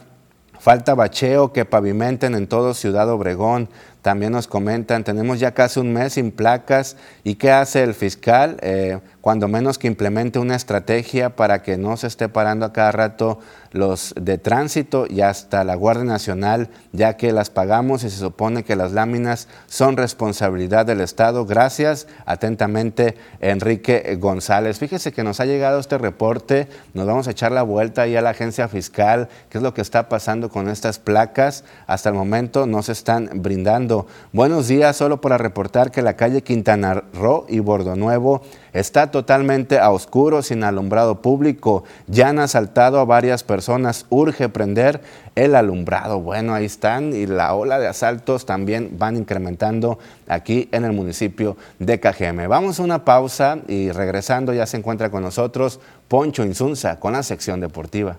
falta 0.60 0.94
bacheo 0.94 1.54
que 1.54 1.66
pavimenten 1.66 2.36
en 2.36 2.48
todo 2.48 2.74
Ciudad 2.74 3.10
Obregón. 3.10 3.70
También 4.02 4.32
nos 4.32 4.48
comentan, 4.48 5.04
tenemos 5.04 5.42
ya 5.42 5.54
casi 5.54 5.80
un 5.82 5.92
mes 5.92 6.14
sin 6.14 6.32
placas 6.32 6.96
y 7.26 7.36
¿qué 7.36 7.52
hace 7.52 7.84
el 7.84 7.94
fiscal? 7.94 8.58
Eh, 8.62 9.00
cuando 9.20 9.50
menos 9.50 9.78
que 9.78 9.88
implemente 9.88 10.40
una 10.40 10.56
estrategia 10.56 11.36
para 11.36 11.62
que 11.64 11.78
no 11.78 11.98
se 11.98 12.08
esté 12.08 12.30
parando 12.30 12.66
a 12.66 12.72
cada 12.72 12.94
rato 12.94 13.40
los 13.72 14.14
de 14.20 14.38
tránsito 14.38 15.06
y 15.10 15.22
hasta 15.22 15.64
la 15.64 15.76
Guardia 15.76 16.06
Nacional, 16.06 16.70
ya 16.92 17.18
que 17.18 17.32
las 17.32 17.50
pagamos 17.50 18.04
y 18.04 18.10
se 18.10 18.18
supone 18.18 18.64
que 18.64 18.76
las 18.76 18.92
láminas 18.92 19.48
son 19.68 19.98
responsabilidad 19.98 20.86
del 20.86 21.02
Estado. 21.02 21.46
Gracias, 21.46 22.08
atentamente, 22.26 23.16
Enrique 23.40 24.18
González. 24.20 24.80
Fíjese 24.80 25.12
que 25.12 25.24
nos 25.24 25.40
ha 25.40 25.46
llegado 25.46 25.80
este 25.80 25.98
reporte, 25.98 26.68
nos 26.94 27.06
vamos 27.06 27.28
a 27.28 27.32
echar 27.32 27.52
la 27.52 27.64
vuelta 27.64 28.04
ahí 28.04 28.16
a 28.16 28.22
la 28.22 28.32
agencia 28.32 28.68
fiscal, 28.68 29.30
qué 29.50 29.58
es 29.58 29.64
lo 29.64 29.74
que 29.74 29.82
está 29.82 30.10
pasando 30.10 30.50
con 30.50 30.70
estas 30.70 31.00
placas. 31.00 31.64
Hasta 31.88 32.10
el 32.10 32.16
momento 32.16 32.66
no 32.66 32.84
se 32.84 32.92
están 32.92 33.30
brindando. 33.36 34.08
Buenos 34.34 34.68
días, 34.68 34.96
solo 34.96 35.22
para 35.22 35.38
reportar 35.38 35.92
que 35.92 36.02
la 36.02 36.16
calle 36.16 36.42
Quintana 36.42 37.04
Roo 37.14 37.46
y 37.48 37.60
Bordonuevo 37.60 38.42
está 38.74 39.12
totalmente 39.12 39.80
a 39.80 39.92
oscuro, 39.92 40.42
sin 40.42 40.64
alumbrado 40.64 41.22
público. 41.22 41.84
Ya 42.08 42.30
han 42.30 42.40
asaltado 42.40 43.00
a 43.00 43.06
varias 43.06 43.44
personas. 43.44 44.06
Urge 44.10 44.50
prender 44.50 45.02
el 45.36 45.56
alumbrado. 45.56 46.20
Bueno, 46.20 46.54
ahí 46.54 46.66
están 46.66 47.14
y 47.14 47.26
la 47.26 47.54
ola 47.54 47.80
de 47.80 47.88
asaltos 47.88 48.46
también 48.46 48.98
van 48.98 49.16
incrementando 49.16 50.00
aquí 50.28 50.70
en 50.72 50.86
el 50.86 50.94
municipio 50.94 51.58
de 51.80 52.00
Cajeme. 52.00 52.48
Vamos 52.48 52.80
a 52.80 52.84
una 52.84 53.06
pausa 53.06 53.60
y 53.68 53.92
regresando 53.92 54.54
ya 54.54 54.66
se 54.66 54.78
encuentra 54.78 55.10
con 55.10 55.24
nosotros 55.24 55.80
Poncho 56.08 56.44
Insunza 56.44 57.00
con 57.00 57.14
la 57.14 57.24
sección 57.24 57.60
deportiva. 57.60 58.18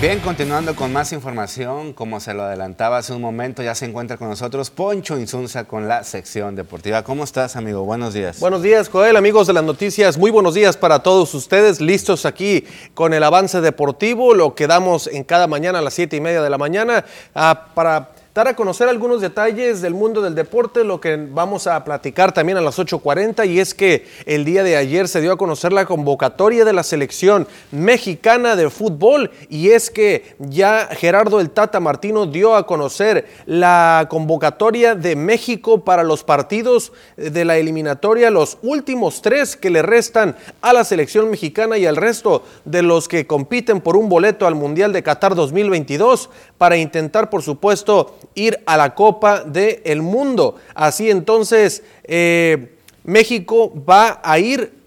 Bien, 0.00 0.20
continuando 0.20 0.76
con 0.76 0.92
más 0.92 1.12
información, 1.12 1.92
como 1.92 2.20
se 2.20 2.32
lo 2.32 2.44
adelantaba 2.44 2.98
hace 2.98 3.12
un 3.12 3.20
momento, 3.20 3.64
ya 3.64 3.74
se 3.74 3.84
encuentra 3.84 4.16
con 4.16 4.28
nosotros 4.28 4.70
Poncho 4.70 5.18
Insunza 5.18 5.64
con 5.64 5.88
la 5.88 6.04
sección 6.04 6.54
deportiva. 6.54 7.02
¿Cómo 7.02 7.24
estás, 7.24 7.56
amigo? 7.56 7.82
Buenos 7.82 8.14
días. 8.14 8.38
Buenos 8.38 8.62
días, 8.62 8.88
Joel, 8.88 9.16
amigos 9.16 9.48
de 9.48 9.54
las 9.54 9.64
noticias. 9.64 10.16
Muy 10.16 10.30
buenos 10.30 10.54
días 10.54 10.76
para 10.76 11.00
todos 11.00 11.34
ustedes, 11.34 11.80
listos 11.80 12.26
aquí 12.26 12.64
con 12.94 13.12
el 13.12 13.24
avance 13.24 13.60
deportivo, 13.60 14.34
lo 14.34 14.54
que 14.54 14.68
damos 14.68 15.08
en 15.08 15.24
cada 15.24 15.48
mañana 15.48 15.80
a 15.80 15.82
las 15.82 15.94
siete 15.94 16.14
y 16.14 16.20
media 16.20 16.42
de 16.42 16.50
la 16.50 16.58
mañana, 16.58 17.04
ah, 17.34 17.66
para 17.74 18.10
dar 18.38 18.46
a 18.46 18.54
conocer 18.54 18.88
algunos 18.88 19.20
detalles 19.20 19.82
del 19.82 19.94
mundo 19.94 20.22
del 20.22 20.36
deporte, 20.36 20.84
lo 20.84 21.00
que 21.00 21.16
vamos 21.16 21.66
a 21.66 21.82
platicar 21.82 22.30
también 22.30 22.56
a 22.56 22.60
las 22.60 22.78
8.40 22.78 23.48
y 23.48 23.58
es 23.58 23.74
que 23.74 24.06
el 24.26 24.44
día 24.44 24.62
de 24.62 24.76
ayer 24.76 25.08
se 25.08 25.20
dio 25.20 25.32
a 25.32 25.36
conocer 25.36 25.72
la 25.72 25.86
convocatoria 25.86 26.64
de 26.64 26.72
la 26.72 26.84
selección 26.84 27.48
mexicana 27.72 28.54
de 28.54 28.70
fútbol 28.70 29.32
y 29.48 29.70
es 29.70 29.90
que 29.90 30.36
ya 30.38 30.88
Gerardo 30.92 31.40
el 31.40 31.50
Tata 31.50 31.80
Martino 31.80 32.26
dio 32.26 32.54
a 32.54 32.64
conocer 32.64 33.26
la 33.44 34.06
convocatoria 34.08 34.94
de 34.94 35.16
México 35.16 35.82
para 35.82 36.04
los 36.04 36.22
partidos 36.22 36.92
de 37.16 37.44
la 37.44 37.56
eliminatoria, 37.56 38.30
los 38.30 38.58
últimos 38.62 39.20
tres 39.20 39.56
que 39.56 39.70
le 39.70 39.82
restan 39.82 40.36
a 40.60 40.72
la 40.72 40.84
selección 40.84 41.28
mexicana 41.28 41.76
y 41.76 41.86
al 41.86 41.96
resto 41.96 42.44
de 42.64 42.82
los 42.82 43.08
que 43.08 43.26
compiten 43.26 43.80
por 43.80 43.96
un 43.96 44.08
boleto 44.08 44.46
al 44.46 44.54
Mundial 44.54 44.92
de 44.92 45.02
Qatar 45.02 45.34
2022 45.34 46.30
para 46.56 46.76
intentar, 46.76 47.30
por 47.30 47.42
supuesto, 47.42 48.14
ir 48.38 48.60
a 48.66 48.76
la 48.76 48.94
Copa 48.94 49.44
del 49.44 50.02
Mundo. 50.02 50.56
Así 50.74 51.10
entonces, 51.10 51.82
eh, 52.04 52.76
México 53.04 53.72
va 53.88 54.20
a 54.22 54.38
ir 54.38 54.77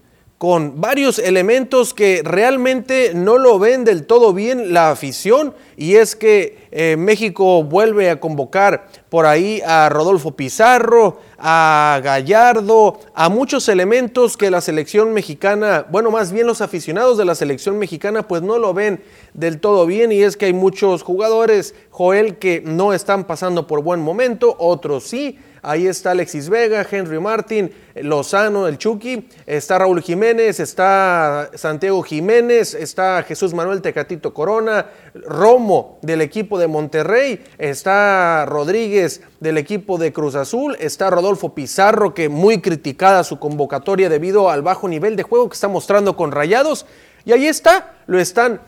con 0.42 0.80
varios 0.80 1.20
elementos 1.20 1.94
que 1.94 2.20
realmente 2.24 3.12
no 3.14 3.38
lo 3.38 3.60
ven 3.60 3.84
del 3.84 4.06
todo 4.06 4.34
bien 4.34 4.74
la 4.74 4.90
afición 4.90 5.54
y 5.76 5.94
es 5.94 6.16
que 6.16 6.66
eh, 6.72 6.96
México 6.98 7.62
vuelve 7.62 8.10
a 8.10 8.18
convocar 8.18 8.88
por 9.08 9.24
ahí 9.24 9.62
a 9.64 9.88
Rodolfo 9.88 10.32
Pizarro, 10.32 11.20
a 11.38 12.00
Gallardo, 12.02 12.98
a 13.14 13.28
muchos 13.28 13.68
elementos 13.68 14.36
que 14.36 14.50
la 14.50 14.60
selección 14.60 15.12
mexicana, 15.12 15.86
bueno, 15.88 16.10
más 16.10 16.32
bien 16.32 16.48
los 16.48 16.60
aficionados 16.60 17.18
de 17.18 17.24
la 17.24 17.36
selección 17.36 17.78
mexicana 17.78 18.26
pues 18.26 18.42
no 18.42 18.58
lo 18.58 18.74
ven 18.74 19.00
del 19.34 19.60
todo 19.60 19.86
bien 19.86 20.10
y 20.10 20.22
es 20.22 20.36
que 20.36 20.46
hay 20.46 20.52
muchos 20.52 21.04
jugadores, 21.04 21.76
Joel, 21.90 22.38
que 22.38 22.60
no 22.66 22.92
están 22.92 23.28
pasando 23.28 23.68
por 23.68 23.84
buen 23.84 24.00
momento, 24.00 24.56
otros 24.58 25.04
sí, 25.04 25.38
Ahí 25.64 25.86
está 25.86 26.10
Alexis 26.10 26.48
Vega, 26.48 26.84
Henry 26.90 27.20
Martin, 27.20 27.72
Lozano, 27.94 28.66
el 28.66 28.78
Chucky, 28.78 29.28
está 29.46 29.78
Raúl 29.78 30.02
Jiménez, 30.02 30.58
está 30.58 31.50
Santiago 31.54 32.02
Jiménez, 32.02 32.74
está 32.74 33.22
Jesús 33.22 33.54
Manuel 33.54 33.80
Tecatito 33.80 34.34
Corona, 34.34 34.86
Romo 35.14 36.00
del 36.02 36.20
equipo 36.20 36.58
de 36.58 36.66
Monterrey, 36.66 37.44
está 37.58 38.44
Rodríguez 38.44 39.22
del 39.38 39.56
equipo 39.56 39.98
de 39.98 40.12
Cruz 40.12 40.34
Azul, 40.34 40.76
está 40.80 41.10
Rodolfo 41.10 41.54
Pizarro, 41.54 42.12
que 42.12 42.28
muy 42.28 42.60
criticada 42.60 43.22
su 43.22 43.38
convocatoria 43.38 44.08
debido 44.08 44.50
al 44.50 44.62
bajo 44.62 44.88
nivel 44.88 45.14
de 45.14 45.22
juego 45.22 45.48
que 45.48 45.54
está 45.54 45.68
mostrando 45.68 46.16
con 46.16 46.32
Rayados. 46.32 46.86
Y 47.24 47.30
ahí 47.30 47.46
está, 47.46 47.94
lo 48.08 48.18
están 48.18 48.60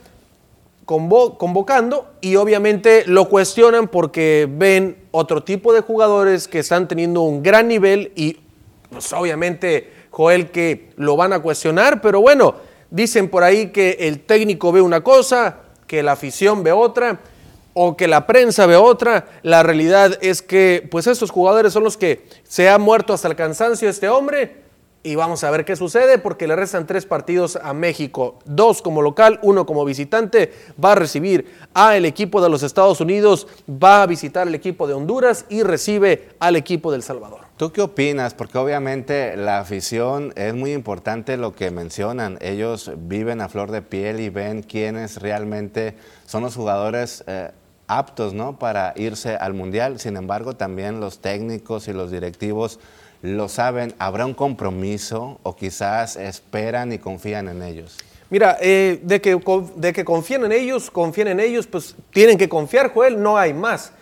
convocando 0.84 2.14
y 2.20 2.36
obviamente 2.36 3.04
lo 3.06 3.28
cuestionan 3.28 3.88
porque 3.88 4.48
ven 4.50 4.96
otro 5.10 5.42
tipo 5.42 5.72
de 5.72 5.80
jugadores 5.80 6.48
que 6.48 6.58
están 6.58 6.88
teniendo 6.88 7.22
un 7.22 7.42
gran 7.42 7.68
nivel 7.68 8.12
y 8.14 8.38
pues 8.90 9.12
obviamente 9.12 9.92
Joel 10.10 10.50
que 10.50 10.90
lo 10.96 11.16
van 11.16 11.32
a 11.32 11.40
cuestionar, 11.40 12.00
pero 12.00 12.20
bueno, 12.20 12.54
dicen 12.90 13.28
por 13.28 13.42
ahí 13.42 13.68
que 13.70 13.96
el 14.00 14.20
técnico 14.20 14.72
ve 14.72 14.80
una 14.80 15.02
cosa, 15.02 15.60
que 15.86 16.02
la 16.02 16.12
afición 16.12 16.62
ve 16.62 16.72
otra 16.72 17.20
o 17.72 17.96
que 17.96 18.06
la 18.06 18.26
prensa 18.26 18.66
ve 18.66 18.76
otra. 18.76 19.26
La 19.42 19.62
realidad 19.62 20.18
es 20.22 20.42
que 20.42 20.86
pues 20.90 21.06
estos 21.06 21.30
jugadores 21.30 21.72
son 21.72 21.84
los 21.84 21.96
que 21.96 22.26
se 22.44 22.68
ha 22.68 22.78
muerto 22.78 23.12
hasta 23.12 23.28
el 23.28 23.36
cansancio 23.36 23.88
este 23.88 24.08
hombre 24.08 24.63
y 25.04 25.14
vamos 25.16 25.44
a 25.44 25.50
ver 25.50 25.66
qué 25.66 25.76
sucede 25.76 26.18
porque 26.18 26.48
le 26.48 26.56
restan 26.56 26.86
tres 26.86 27.04
partidos 27.04 27.56
a 27.62 27.74
México, 27.74 28.38
dos 28.46 28.80
como 28.80 29.02
local, 29.02 29.38
uno 29.42 29.66
como 29.66 29.84
visitante, 29.84 30.52
va 30.82 30.92
a 30.92 30.94
recibir 30.96 31.46
al 31.74 32.06
equipo 32.06 32.42
de 32.42 32.48
los 32.48 32.62
Estados 32.62 33.02
Unidos, 33.02 33.46
va 33.70 34.02
a 34.02 34.06
visitar 34.06 34.48
el 34.48 34.54
equipo 34.54 34.88
de 34.88 34.94
Honduras 34.94 35.44
y 35.50 35.62
recibe 35.62 36.30
al 36.38 36.56
equipo 36.56 36.90
del 36.90 37.02
Salvador. 37.02 37.42
¿Tú 37.58 37.70
qué 37.70 37.82
opinas? 37.82 38.32
Porque 38.32 38.56
obviamente 38.56 39.36
la 39.36 39.60
afición 39.60 40.32
es 40.36 40.54
muy 40.54 40.72
importante 40.72 41.36
lo 41.36 41.54
que 41.54 41.70
mencionan. 41.70 42.38
Ellos 42.40 42.90
viven 42.96 43.42
a 43.42 43.50
flor 43.50 43.70
de 43.70 43.82
piel 43.82 44.20
y 44.20 44.30
ven 44.30 44.62
quiénes 44.62 45.20
realmente 45.20 45.96
son 46.26 46.42
los 46.42 46.56
jugadores 46.56 47.22
eh, 47.26 47.50
aptos 47.86 48.32
¿no? 48.32 48.58
para 48.58 48.94
irse 48.96 49.36
al 49.36 49.52
Mundial. 49.52 50.00
Sin 50.00 50.16
embargo, 50.16 50.54
también 50.56 50.98
los 50.98 51.18
técnicos 51.18 51.88
y 51.88 51.92
los 51.92 52.10
directivos 52.10 52.80
lo 53.24 53.48
saben, 53.48 53.94
habrá 53.98 54.26
un 54.26 54.34
compromiso 54.34 55.38
o 55.42 55.56
quizás 55.56 56.16
esperan 56.16 56.92
y 56.92 56.98
confían 56.98 57.48
en 57.48 57.62
ellos? 57.62 57.96
Mira, 58.28 58.58
eh, 58.60 59.00
de, 59.02 59.22
que, 59.22 59.40
de 59.76 59.92
que 59.94 60.04
confían 60.04 60.44
en 60.44 60.52
ellos, 60.52 60.90
confían 60.90 61.28
en 61.28 61.40
ellos, 61.40 61.66
pues 61.66 61.96
tienen 62.12 62.36
que 62.36 62.50
confiar, 62.50 62.92
Joel, 62.92 63.22
no 63.22 63.38
hay 63.38 63.54
más. 63.54 63.92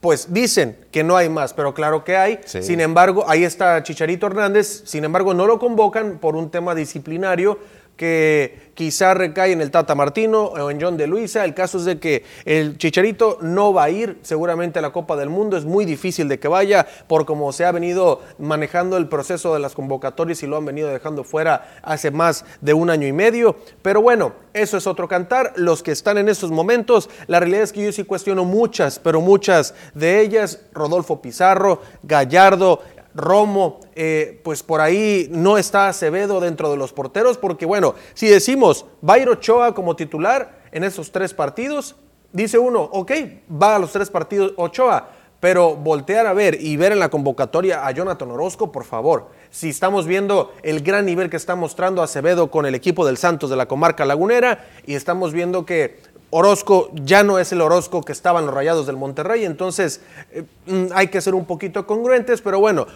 Pues 0.00 0.32
dicen 0.32 0.78
que 0.90 1.04
no 1.04 1.14
hay 1.14 1.28
más, 1.28 1.52
pero 1.52 1.74
claro 1.74 2.04
que 2.04 2.16
hay. 2.16 2.40
Sin 2.46 2.80
embargo, 2.80 3.26
ahí 3.28 3.44
está 3.44 3.82
Chicharito 3.82 4.26
Hernández, 4.26 4.82
sin 4.86 5.04
embargo 5.04 5.34
no 5.34 5.46
lo 5.46 5.58
convocan 5.58 6.16
por 6.18 6.34
un 6.34 6.50
tema 6.50 6.74
disciplinario 6.74 7.58
que 8.00 8.70
quizá 8.72 9.12
recae 9.12 9.52
en 9.52 9.60
el 9.60 9.70
Tata 9.70 9.94
Martino 9.94 10.44
o 10.44 10.70
en 10.70 10.80
John 10.80 10.96
de 10.96 11.06
Luisa. 11.06 11.44
El 11.44 11.52
caso 11.52 11.76
es 11.76 11.84
de 11.84 11.98
que 11.98 12.24
el 12.46 12.78
Chicharito 12.78 13.36
no 13.42 13.74
va 13.74 13.84
a 13.84 13.90
ir 13.90 14.20
seguramente 14.22 14.78
a 14.78 14.82
la 14.82 14.90
Copa 14.90 15.16
del 15.16 15.28
Mundo. 15.28 15.58
Es 15.58 15.66
muy 15.66 15.84
difícil 15.84 16.26
de 16.26 16.38
que 16.38 16.48
vaya 16.48 16.86
por 17.08 17.26
cómo 17.26 17.52
se 17.52 17.66
ha 17.66 17.72
venido 17.72 18.22
manejando 18.38 18.96
el 18.96 19.06
proceso 19.06 19.52
de 19.52 19.60
las 19.60 19.74
convocatorias 19.74 20.42
y 20.42 20.46
lo 20.46 20.56
han 20.56 20.64
venido 20.64 20.88
dejando 20.88 21.24
fuera 21.24 21.74
hace 21.82 22.10
más 22.10 22.46
de 22.62 22.72
un 22.72 22.88
año 22.88 23.06
y 23.06 23.12
medio. 23.12 23.56
Pero 23.82 24.00
bueno, 24.00 24.32
eso 24.54 24.78
es 24.78 24.86
otro 24.86 25.06
cantar. 25.06 25.52
Los 25.56 25.82
que 25.82 25.92
están 25.92 26.16
en 26.16 26.30
estos 26.30 26.50
momentos, 26.50 27.10
la 27.26 27.38
realidad 27.38 27.64
es 27.64 27.74
que 27.74 27.84
yo 27.84 27.92
sí 27.92 28.04
cuestiono 28.04 28.46
muchas, 28.46 28.98
pero 28.98 29.20
muchas 29.20 29.74
de 29.92 30.22
ellas. 30.22 30.60
Rodolfo 30.72 31.20
Pizarro, 31.20 31.82
Gallardo, 32.02 32.80
Romo, 33.14 33.80
eh, 33.94 34.40
pues 34.44 34.62
por 34.62 34.80
ahí 34.80 35.28
no 35.30 35.58
está 35.58 35.88
Acevedo 35.88 36.40
dentro 36.40 36.70
de 36.70 36.76
los 36.76 36.92
porteros, 36.92 37.38
porque 37.38 37.66
bueno, 37.66 37.94
si 38.14 38.28
decimos 38.28 38.86
va 39.06 39.16
Ochoa 39.16 39.74
como 39.74 39.96
titular 39.96 40.60
en 40.72 40.84
esos 40.84 41.10
tres 41.10 41.34
partidos, 41.34 41.96
dice 42.32 42.58
uno, 42.58 42.82
ok, 42.82 43.12
va 43.50 43.76
a 43.76 43.78
los 43.78 43.92
tres 43.92 44.10
partidos 44.10 44.52
Ochoa, 44.56 45.08
pero 45.40 45.74
voltear 45.74 46.26
a 46.26 46.34
ver 46.34 46.60
y 46.60 46.76
ver 46.76 46.92
en 46.92 46.98
la 46.98 47.08
convocatoria 47.08 47.86
a 47.86 47.90
Jonathan 47.90 48.30
Orozco, 48.30 48.70
por 48.70 48.84
favor, 48.84 49.28
si 49.50 49.70
estamos 49.70 50.06
viendo 50.06 50.52
el 50.62 50.82
gran 50.82 51.06
nivel 51.06 51.30
que 51.30 51.36
está 51.36 51.56
mostrando 51.56 52.02
Acevedo 52.02 52.50
con 52.50 52.66
el 52.66 52.74
equipo 52.74 53.06
del 53.06 53.16
Santos 53.16 53.50
de 53.50 53.56
la 53.56 53.66
comarca 53.66 54.04
lagunera 54.04 54.66
y 54.86 54.94
estamos 54.94 55.32
viendo 55.32 55.64
que 55.64 55.98
Orozco 56.30 56.90
ya 56.94 57.22
no 57.22 57.38
es 57.38 57.52
el 57.52 57.60
Orozco 57.60 58.02
que 58.02 58.12
estaban 58.12 58.46
los 58.46 58.54
Rayados 58.54 58.86
del 58.86 58.96
Monterrey, 58.96 59.44
entonces 59.44 60.00
eh, 60.30 60.44
mm, 60.66 60.86
hay 60.94 61.08
que 61.08 61.20
ser 61.20 61.34
un 61.34 61.44
poquito 61.44 61.86
congruentes, 61.86 62.40
pero 62.40 62.60
bueno, 62.60 62.86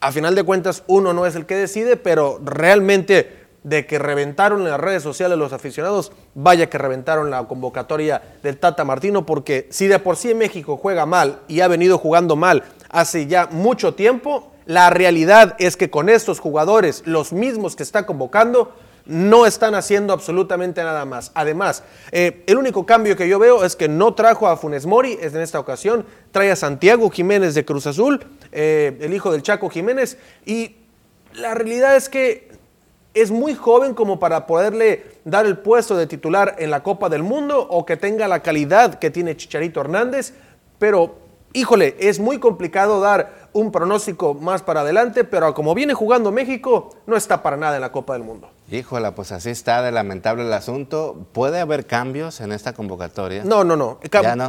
a 0.00 0.12
final 0.12 0.34
de 0.34 0.42
cuentas 0.42 0.82
uno 0.86 1.12
no 1.14 1.24
es 1.26 1.34
el 1.34 1.46
que 1.46 1.56
decide, 1.56 1.96
pero 1.96 2.38
realmente 2.44 3.44
de 3.62 3.86
que 3.86 3.98
reventaron 3.98 4.60
en 4.60 4.68
las 4.68 4.78
redes 4.78 5.02
sociales 5.02 5.38
los 5.38 5.54
aficionados, 5.54 6.12
vaya 6.34 6.68
que 6.68 6.76
reventaron 6.76 7.30
la 7.30 7.48
convocatoria 7.48 8.20
del 8.42 8.58
Tata 8.58 8.84
Martino, 8.84 9.24
porque 9.24 9.66
si 9.70 9.86
de 9.86 9.98
por 9.98 10.16
sí 10.16 10.34
México 10.34 10.76
juega 10.76 11.06
mal 11.06 11.40
y 11.48 11.60
ha 11.60 11.68
venido 11.68 11.96
jugando 11.96 12.36
mal 12.36 12.64
hace 12.90 13.26
ya 13.26 13.48
mucho 13.50 13.94
tiempo, 13.94 14.52
la 14.66 14.90
realidad 14.90 15.56
es 15.58 15.78
que 15.78 15.90
con 15.90 16.10
estos 16.10 16.40
jugadores, 16.40 17.02
los 17.06 17.32
mismos 17.32 17.74
que 17.74 17.82
está 17.82 18.04
convocando, 18.04 18.74
no 19.06 19.46
están 19.46 19.74
haciendo 19.74 20.12
absolutamente 20.12 20.82
nada 20.82 21.04
más. 21.04 21.30
Además, 21.34 21.82
eh, 22.10 22.42
el 22.46 22.56
único 22.56 22.86
cambio 22.86 23.16
que 23.16 23.28
yo 23.28 23.38
veo 23.38 23.64
es 23.64 23.76
que 23.76 23.88
no 23.88 24.14
trajo 24.14 24.48
a 24.48 24.56
Funes 24.56 24.86
Mori, 24.86 25.18
es 25.20 25.34
en 25.34 25.42
esta 25.42 25.60
ocasión, 25.60 26.06
trae 26.30 26.50
a 26.50 26.56
Santiago 26.56 27.10
Jiménez 27.10 27.54
de 27.54 27.64
Cruz 27.64 27.86
Azul, 27.86 28.24
eh, 28.52 28.96
el 29.00 29.12
hijo 29.12 29.30
del 29.30 29.42
Chaco 29.42 29.68
Jiménez, 29.68 30.18
y 30.46 30.76
la 31.34 31.54
realidad 31.54 31.96
es 31.96 32.08
que 32.08 32.52
es 33.12 33.30
muy 33.30 33.54
joven 33.54 33.94
como 33.94 34.18
para 34.18 34.46
poderle 34.46 35.04
dar 35.24 35.46
el 35.46 35.58
puesto 35.58 35.96
de 35.96 36.06
titular 36.06 36.56
en 36.58 36.70
la 36.70 36.82
Copa 36.82 37.08
del 37.08 37.22
Mundo 37.22 37.60
o 37.60 37.86
que 37.86 37.96
tenga 37.96 38.26
la 38.26 38.40
calidad 38.40 38.98
que 38.98 39.10
tiene 39.10 39.36
Chicharito 39.36 39.80
Hernández, 39.80 40.34
pero 40.78 41.16
híjole, 41.52 41.94
es 42.00 42.18
muy 42.18 42.38
complicado 42.38 43.00
dar 43.00 43.43
un 43.54 43.70
pronóstico 43.70 44.34
más 44.34 44.62
para 44.62 44.80
adelante, 44.80 45.24
pero 45.24 45.54
como 45.54 45.74
viene 45.74 45.94
jugando 45.94 46.30
México, 46.32 46.90
no 47.06 47.16
está 47.16 47.42
para 47.42 47.56
nada 47.56 47.76
en 47.76 47.80
la 47.80 47.92
Copa 47.92 48.12
del 48.12 48.24
Mundo. 48.24 48.50
Híjole, 48.70 49.12
pues 49.12 49.30
así 49.30 49.50
está 49.50 49.80
de 49.80 49.92
lamentable 49.92 50.44
el 50.44 50.52
asunto. 50.52 51.16
¿Puede 51.32 51.60
haber 51.60 51.86
cambios 51.86 52.40
en 52.40 52.50
esta 52.50 52.72
convocatoria? 52.72 53.44
No, 53.44 53.62
no, 53.62 53.76
no. 53.76 54.00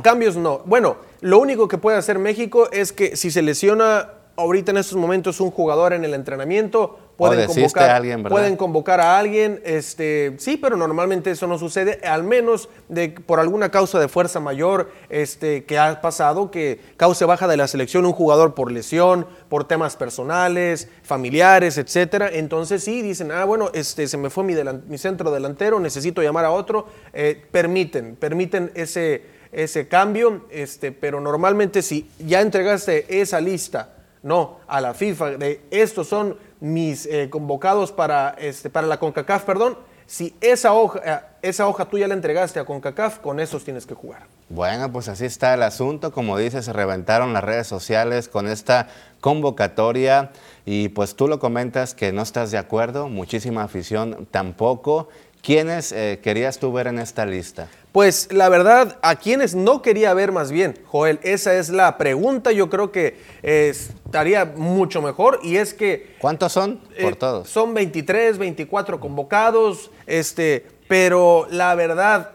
Cambios 0.02 0.36
no. 0.36 0.62
Bueno, 0.66 0.98
lo 1.22 1.40
único 1.40 1.68
que 1.68 1.78
puede 1.78 1.98
hacer 1.98 2.18
México 2.18 2.68
es 2.72 2.92
que 2.92 3.16
si 3.16 3.30
se 3.30 3.44
lesiona 3.44 4.10
ahorita 4.38 4.72
en 4.72 4.78
estos 4.78 4.98
momentos 4.98 5.40
un 5.40 5.52
jugador 5.52 5.94
en 5.94 6.04
el 6.04 6.14
entrenamiento, 6.14 6.98
pueden 7.18 7.48
convocar, 7.48 7.90
a 7.90 7.96
alguien, 7.96 8.24
pueden 8.24 8.56
convocar 8.56 9.00
a 9.00 9.18
alguien, 9.18 9.62
este, 9.64 10.36
sí, 10.38 10.58
pero 10.58 10.76
normalmente 10.76 11.32
eso 11.32 11.48
no 11.48 11.58
sucede, 11.58 12.00
al 12.06 12.24
menos 12.24 12.70
de, 12.90 13.10
por 13.10 13.40
alguna 13.40 13.70
causa 13.70 14.00
de 14.00 14.08
fuerza 14.08 14.40
mayor 14.40 14.92
este, 15.10 15.66
que 15.66 15.80
ha 15.80 16.02
pasado, 16.02 16.52
que 16.52 16.80
cause 16.98 17.26
baja 17.26 17.48
de 17.48 17.58
la 17.58 17.68
selección 17.68 18.06
un 18.06 18.14
jugador 18.14 18.54
por 18.54 18.72
lesión, 18.72 19.26
por 19.50 19.68
temas 19.68 19.96
personales, 19.96 20.90
familiares, 21.04 21.78
etcétera. 21.78 22.30
Entonces 22.32 22.84
sí, 22.84 23.02
dicen, 23.02 23.32
ah, 23.32 23.46
bueno, 23.46 23.70
este, 23.74 24.08
se 24.08 24.18
me 24.18 24.30
fue 24.30 24.44
mi, 24.44 24.54
mi 24.88 24.98
centro 24.98 25.32
delantero, 25.32 25.80
necesito 25.80 26.22
llamar 26.22 26.46
a 26.46 26.52
otro, 26.52 26.88
eh, 27.14 27.42
permiten, 27.52 28.16
permiten 28.16 28.72
ese 28.76 29.36
ese 29.56 29.88
cambio, 29.88 30.46
este, 30.50 30.92
pero 30.92 31.22
normalmente 31.22 31.82
si 31.82 32.10
ya 32.20 32.42
entregaste 32.42 33.22
esa 33.22 33.40
lista, 33.40 33.95
no, 34.26 34.58
a 34.68 34.82
la 34.82 34.96
FIFA, 34.96 35.38
de 35.38 35.62
estos 35.70 36.08
son 36.08 36.36
mis 36.60 37.06
eh, 37.06 37.30
convocados 37.30 37.92
para, 37.92 38.32
este, 38.40 38.72
para 38.72 38.88
la 38.88 38.98
CONCACAF, 38.98 39.44
perdón, 39.44 39.78
si 40.08 40.36
esa 40.42 40.74
hoja, 40.74 41.00
eh, 41.06 41.20
esa 41.44 41.68
hoja 41.68 41.86
tú 41.86 42.00
ya 42.00 42.08
la 42.08 42.16
entregaste 42.16 42.60
a 42.60 42.66
CONCACAF, 42.66 43.20
con 43.20 43.40
esos 43.40 43.64
tienes 43.64 43.86
que 43.86 43.94
jugar. 43.94 44.24
Bueno, 44.50 44.92
pues 44.92 45.10
así 45.10 45.26
está 45.26 45.54
el 45.54 45.62
asunto. 45.62 46.12
Como 46.12 46.40
dices, 46.40 46.66
se 46.66 46.74
reventaron 46.74 47.34
las 47.34 47.44
redes 47.44 47.68
sociales 47.68 48.28
con 48.28 48.48
esta 48.48 48.88
convocatoria 49.22 50.32
y 50.66 50.90
pues 50.90 51.16
tú 51.16 51.28
lo 51.28 51.38
comentas 51.38 51.94
que 51.94 52.12
no 52.12 52.24
estás 52.24 52.50
de 52.50 52.58
acuerdo, 52.58 53.10
muchísima 53.10 53.62
afición 53.62 54.28
tampoco. 54.32 55.08
¿Quiénes 55.44 55.92
eh, 55.92 56.20
querías 56.24 56.58
tú 56.58 56.74
ver 56.74 56.88
en 56.88 56.98
esta 56.98 57.28
lista? 57.28 57.68
Pues 57.96 58.28
la 58.30 58.50
verdad, 58.50 59.00
a 59.04 59.16
quienes 59.16 59.56
no 59.56 59.82
quería 59.82 60.14
ver 60.14 60.34
más 60.34 60.52
bien, 60.52 60.78
Joel, 60.84 61.18
esa 61.24 61.56
es 61.56 61.70
la 61.70 61.98
pregunta, 61.98 62.52
yo 62.52 62.70
creo 62.70 62.92
que 62.92 63.16
estaría 63.42 64.44
mucho 64.44 65.02
mejor 65.02 65.40
y 65.42 65.56
es 65.56 65.74
que... 65.74 66.14
¿Cuántos 66.20 66.52
son 66.52 66.80
por 67.02 67.14
eh, 67.14 67.16
todos? 67.16 67.50
Son 67.50 67.74
23, 67.74 68.38
24 68.38 69.00
convocados, 69.00 69.92
este, 70.08 70.66
pero 70.90 71.48
la 71.50 71.74
verdad, 71.76 72.32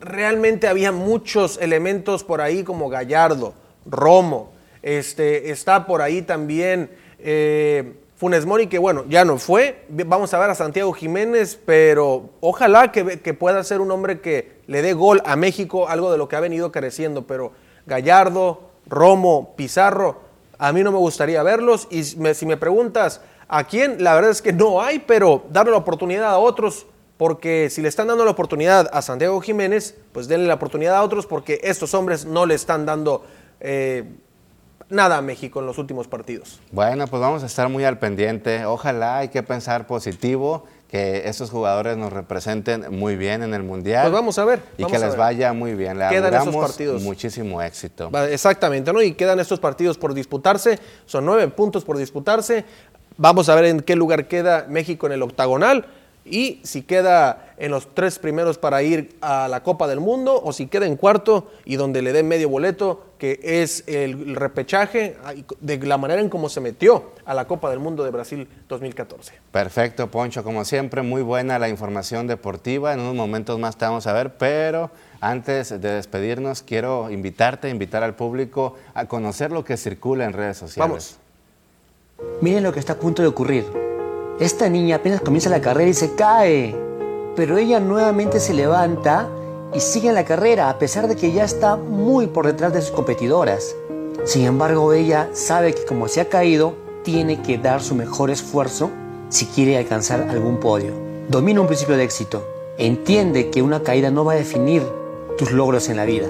realmente 0.00 0.68
había 0.68 0.90
muchos 0.90 1.58
elementos 1.58 2.24
por 2.24 2.40
ahí 2.40 2.64
como 2.64 2.88
Gallardo, 2.88 3.52
Romo, 3.84 4.54
este, 4.80 5.50
está 5.50 5.84
por 5.84 6.00
ahí 6.00 6.22
también... 6.22 6.90
Eh, 7.18 7.92
Funes 8.16 8.46
Mori, 8.46 8.68
que 8.68 8.78
bueno, 8.78 9.04
ya 9.08 9.24
no 9.24 9.38
fue. 9.38 9.84
Vamos 9.88 10.32
a 10.32 10.38
ver 10.38 10.48
a 10.48 10.54
Santiago 10.54 10.92
Jiménez, 10.92 11.60
pero 11.66 12.30
ojalá 12.40 12.92
que, 12.92 13.34
pueda 13.34 13.62
ser 13.64 13.80
un 13.80 13.90
hombre 13.90 14.20
que 14.20 14.53
le 14.66 14.82
dé 14.82 14.92
gol 14.92 15.22
a 15.24 15.36
México, 15.36 15.88
algo 15.88 16.10
de 16.10 16.18
lo 16.18 16.28
que 16.28 16.36
ha 16.36 16.40
venido 16.40 16.72
creciendo. 16.72 17.26
Pero 17.26 17.52
Gallardo, 17.86 18.70
Romo, 18.86 19.54
Pizarro, 19.56 20.20
a 20.58 20.72
mí 20.72 20.82
no 20.82 20.92
me 20.92 20.98
gustaría 20.98 21.42
verlos. 21.42 21.88
Y 21.90 22.04
si 22.04 22.46
me 22.46 22.56
preguntas 22.56 23.20
a 23.48 23.64
quién, 23.64 24.02
la 24.02 24.14
verdad 24.14 24.30
es 24.30 24.42
que 24.42 24.52
no 24.52 24.80
hay, 24.80 24.98
pero 25.00 25.44
darle 25.50 25.72
la 25.72 25.78
oportunidad 25.78 26.30
a 26.30 26.38
otros, 26.38 26.86
porque 27.16 27.68
si 27.70 27.82
le 27.82 27.88
están 27.88 28.08
dando 28.08 28.24
la 28.24 28.32
oportunidad 28.32 28.90
a 28.92 29.02
Santiago 29.02 29.40
Jiménez, 29.40 29.96
pues 30.12 30.28
denle 30.28 30.46
la 30.46 30.54
oportunidad 30.54 30.96
a 30.96 31.02
otros, 31.02 31.26
porque 31.26 31.60
estos 31.62 31.94
hombres 31.94 32.24
no 32.24 32.46
le 32.46 32.54
están 32.54 32.86
dando. 32.86 33.24
Eh, 33.60 34.04
nada 34.90 35.18
a 35.18 35.22
México 35.22 35.60
en 35.60 35.66
los 35.66 35.78
últimos 35.78 36.08
partidos. 36.08 36.60
Bueno, 36.70 37.06
pues 37.06 37.20
vamos 37.20 37.42
a 37.42 37.46
estar 37.46 37.68
muy 37.68 37.84
al 37.84 37.98
pendiente. 37.98 38.64
Ojalá 38.66 39.18
hay 39.18 39.28
que 39.28 39.42
pensar 39.42 39.86
positivo, 39.86 40.64
que 40.88 41.28
estos 41.28 41.50
jugadores 41.50 41.96
nos 41.96 42.12
representen 42.12 42.96
muy 42.96 43.16
bien 43.16 43.42
en 43.42 43.54
el 43.54 43.62
Mundial. 43.62 44.04
Pues 44.04 44.12
vamos 44.12 44.38
a 44.38 44.44
ver. 44.44 44.60
Y 44.78 44.84
que 44.84 44.98
les 44.98 45.16
vaya 45.16 45.52
muy 45.52 45.74
bien. 45.74 45.98
Le 45.98 46.08
quedan 46.08 46.34
esos 46.34 46.54
partidos. 46.54 47.02
muchísimo 47.02 47.60
éxito. 47.62 48.10
Exactamente, 48.30 48.92
¿no? 48.92 49.02
Y 49.02 49.14
quedan 49.14 49.40
estos 49.40 49.60
partidos 49.60 49.98
por 49.98 50.14
disputarse. 50.14 50.78
Son 51.06 51.24
nueve 51.24 51.48
puntos 51.48 51.84
por 51.84 51.96
disputarse. 51.96 52.64
Vamos 53.16 53.48
a 53.48 53.54
ver 53.54 53.66
en 53.66 53.80
qué 53.80 53.96
lugar 53.96 54.28
queda 54.28 54.66
México 54.68 55.06
en 55.06 55.12
el 55.12 55.22
octagonal 55.22 55.86
y 56.24 56.60
si 56.64 56.82
queda 56.82 57.54
en 57.58 57.70
los 57.70 57.94
tres 57.94 58.18
primeros 58.18 58.58
para 58.58 58.82
ir 58.82 59.16
a 59.20 59.48
la 59.48 59.62
Copa 59.62 59.86
del 59.86 60.00
Mundo 60.00 60.40
o 60.42 60.52
si 60.52 60.66
queda 60.66 60.86
en 60.86 60.96
cuarto 60.96 61.50
y 61.64 61.76
donde 61.76 62.02
le 62.02 62.12
dé 62.12 62.22
medio 62.22 62.48
boleto, 62.48 63.04
que 63.18 63.40
es 63.42 63.84
el 63.86 64.34
repechaje 64.34 65.16
de 65.60 65.78
la 65.78 65.98
manera 65.98 66.20
en 66.20 66.28
cómo 66.28 66.48
se 66.48 66.60
metió 66.60 67.12
a 67.24 67.34
la 67.34 67.46
Copa 67.46 67.70
del 67.70 67.78
Mundo 67.78 68.04
de 68.04 68.10
Brasil 68.10 68.48
2014. 68.68 69.34
Perfecto, 69.50 70.10
Poncho, 70.10 70.42
como 70.42 70.64
siempre, 70.64 71.02
muy 71.02 71.22
buena 71.22 71.58
la 71.58 71.68
información 71.68 72.26
deportiva. 72.26 72.92
En 72.92 73.00
unos 73.00 73.14
momentos 73.14 73.58
más 73.58 73.76
te 73.76 73.84
vamos 73.84 74.06
a 74.06 74.12
ver, 74.12 74.36
pero 74.36 74.90
antes 75.20 75.68
de 75.68 75.78
despedirnos, 75.78 76.62
quiero 76.62 77.10
invitarte, 77.10 77.68
invitar 77.68 78.02
al 78.02 78.14
público 78.14 78.76
a 78.94 79.06
conocer 79.06 79.52
lo 79.52 79.64
que 79.64 79.76
circula 79.76 80.24
en 80.24 80.32
redes 80.32 80.56
sociales. 80.56 81.18
Vamos. 82.18 82.40
Miren 82.40 82.62
lo 82.62 82.72
que 82.72 82.80
está 82.80 82.94
a 82.94 82.96
punto 82.96 83.22
de 83.22 83.28
ocurrir. 83.28 83.93
Esta 84.40 84.68
niña 84.68 84.96
apenas 84.96 85.20
comienza 85.20 85.48
la 85.48 85.60
carrera 85.60 85.90
y 85.90 85.94
se 85.94 86.16
cae, 86.16 86.74
pero 87.36 87.56
ella 87.56 87.78
nuevamente 87.78 88.40
se 88.40 88.52
levanta 88.52 89.28
y 89.72 89.78
sigue 89.78 90.08
en 90.08 90.16
la 90.16 90.24
carrera 90.24 90.68
a 90.68 90.78
pesar 90.80 91.06
de 91.06 91.14
que 91.14 91.30
ya 91.30 91.44
está 91.44 91.76
muy 91.76 92.26
por 92.26 92.44
detrás 92.44 92.72
de 92.72 92.82
sus 92.82 92.90
competidoras. 92.90 93.76
Sin 94.24 94.44
embargo, 94.44 94.92
ella 94.92 95.28
sabe 95.34 95.72
que 95.72 95.84
como 95.84 96.08
se 96.08 96.20
ha 96.20 96.28
caído, 96.28 96.74
tiene 97.04 97.42
que 97.42 97.58
dar 97.58 97.80
su 97.80 97.94
mejor 97.94 98.30
esfuerzo 98.30 98.90
si 99.28 99.46
quiere 99.46 99.78
alcanzar 99.78 100.22
algún 100.22 100.58
podio. 100.58 100.94
Domina 101.28 101.60
un 101.60 101.68
principio 101.68 101.96
de 101.96 102.02
éxito. 102.02 102.44
Entiende 102.76 103.50
que 103.50 103.62
una 103.62 103.84
caída 103.84 104.10
no 104.10 104.24
va 104.24 104.32
a 104.32 104.36
definir 104.36 104.82
tus 105.38 105.52
logros 105.52 105.88
en 105.88 105.96
la 105.96 106.06
vida. 106.06 106.26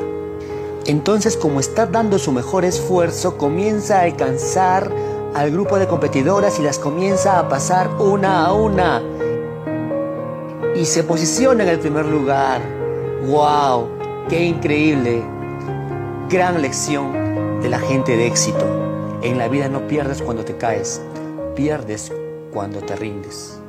Entonces, 0.85 1.39
como 1.39 1.59
está 1.59 1.87
dando 1.87 2.19
su 2.19 2.33
mejor 2.33 2.67
esfuerzo, 2.67 3.39
comienza 3.39 4.01
a 4.01 4.03
alcanzar 4.03 4.91
al 5.35 5.51
grupo 5.51 5.79
de 5.79 5.89
competidoras 5.89 6.61
y 6.61 6.63
las 6.63 6.79
comienza 6.79 7.41
a 7.41 7.49
pasar 7.49 7.91
una 7.99 8.47
a 8.47 8.53
una. 8.53 9.03
Y 10.77 10.85
se 10.85 11.03
posiciona 11.03 11.65
en 11.65 11.71
el 11.71 11.81
primer 11.81 12.07
lugar. 12.07 12.61
¡Wow! 13.27 13.89
¡Qué 14.29 14.45
increíble! 14.45 15.23
Gran 16.29 16.63
lección 16.63 17.61
de 17.61 17.69
la 17.69 17.81
gente 17.81 18.17
de 18.17 18.29
éxito. 18.29 18.65
En 19.23 19.39
la 19.39 19.49
vida 19.49 19.69
no 19.69 19.87
pierdes 19.89 20.23
cuando 20.23 20.45
te 20.45 20.57
caes, 20.57 21.03
pierdes 21.57 22.13
cuando 22.53 22.81
te 22.81 22.95
rindes. 22.95 23.61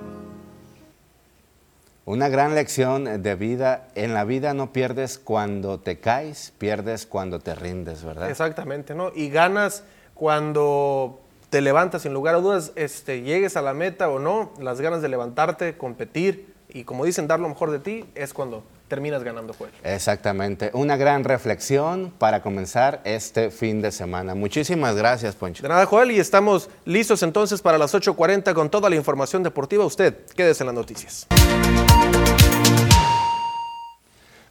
Una 2.06 2.30
gran 2.30 2.54
lección 2.54 3.24
de 3.24 3.36
vida. 3.36 3.88
En 3.96 4.14
la 4.14 4.24
vida 4.24 4.54
no 4.54 4.72
pierdes 4.72 5.18
cuando 5.18 5.80
te 5.80 6.00
caes, 6.00 6.54
pierdes 6.60 7.08
cuando 7.08 7.40
te 7.40 7.56
rindes, 7.56 8.04
¿verdad? 8.04 8.30
Exactamente, 8.30 8.94
¿no? 8.94 9.12
Y 9.16 9.30
ganas 9.30 9.84
cuando 10.14 11.25
te 11.56 11.62
levantas 11.62 12.02
sin 12.02 12.12
lugar 12.12 12.36
a 12.36 12.40
dudas, 12.40 12.74
este, 12.76 13.22
llegues 13.22 13.56
a 13.56 13.62
la 13.62 13.74
meta 13.74 14.10
o 14.10 14.20
no, 14.20 14.52
las 14.60 14.82
ganas 14.82 15.02
de 15.02 15.08
levantarte, 15.08 15.78
competir 15.78 16.54
y 16.68 16.84
como 16.84 17.06
dicen, 17.06 17.28
dar 17.28 17.40
lo 17.40 17.48
mejor 17.48 17.72
de 17.72 17.80
ti 17.80 18.04
es 18.14 18.34
cuando 18.34 18.66
terminas 18.90 19.24
ganando 19.24 19.54
juego. 19.54 19.72
Exactamente. 19.82 20.70
Una 20.74 20.98
gran 20.98 21.24
reflexión 21.24 22.12
para 22.18 22.42
comenzar 22.42 23.00
este 23.06 23.52
fin 23.52 23.82
de 23.82 23.94
semana. 23.94 24.36
Muchísimas 24.36 24.98
gracias, 24.98 25.34
Poncho. 25.36 25.64
De 25.64 25.70
nada, 25.70 25.86
Joel, 25.86 26.12
y 26.12 26.20
estamos 26.20 26.70
listos 26.84 27.24
entonces 27.24 27.62
para 27.62 27.78
las 27.78 27.94
8.40 27.94 28.54
con 28.54 28.70
toda 28.70 28.90
la 28.90 28.98
información 28.98 29.42
deportiva. 29.42 29.86
Usted, 29.86 30.26
quédese 30.36 30.64
en 30.64 30.68
las 30.68 30.76
noticias. 30.76 31.26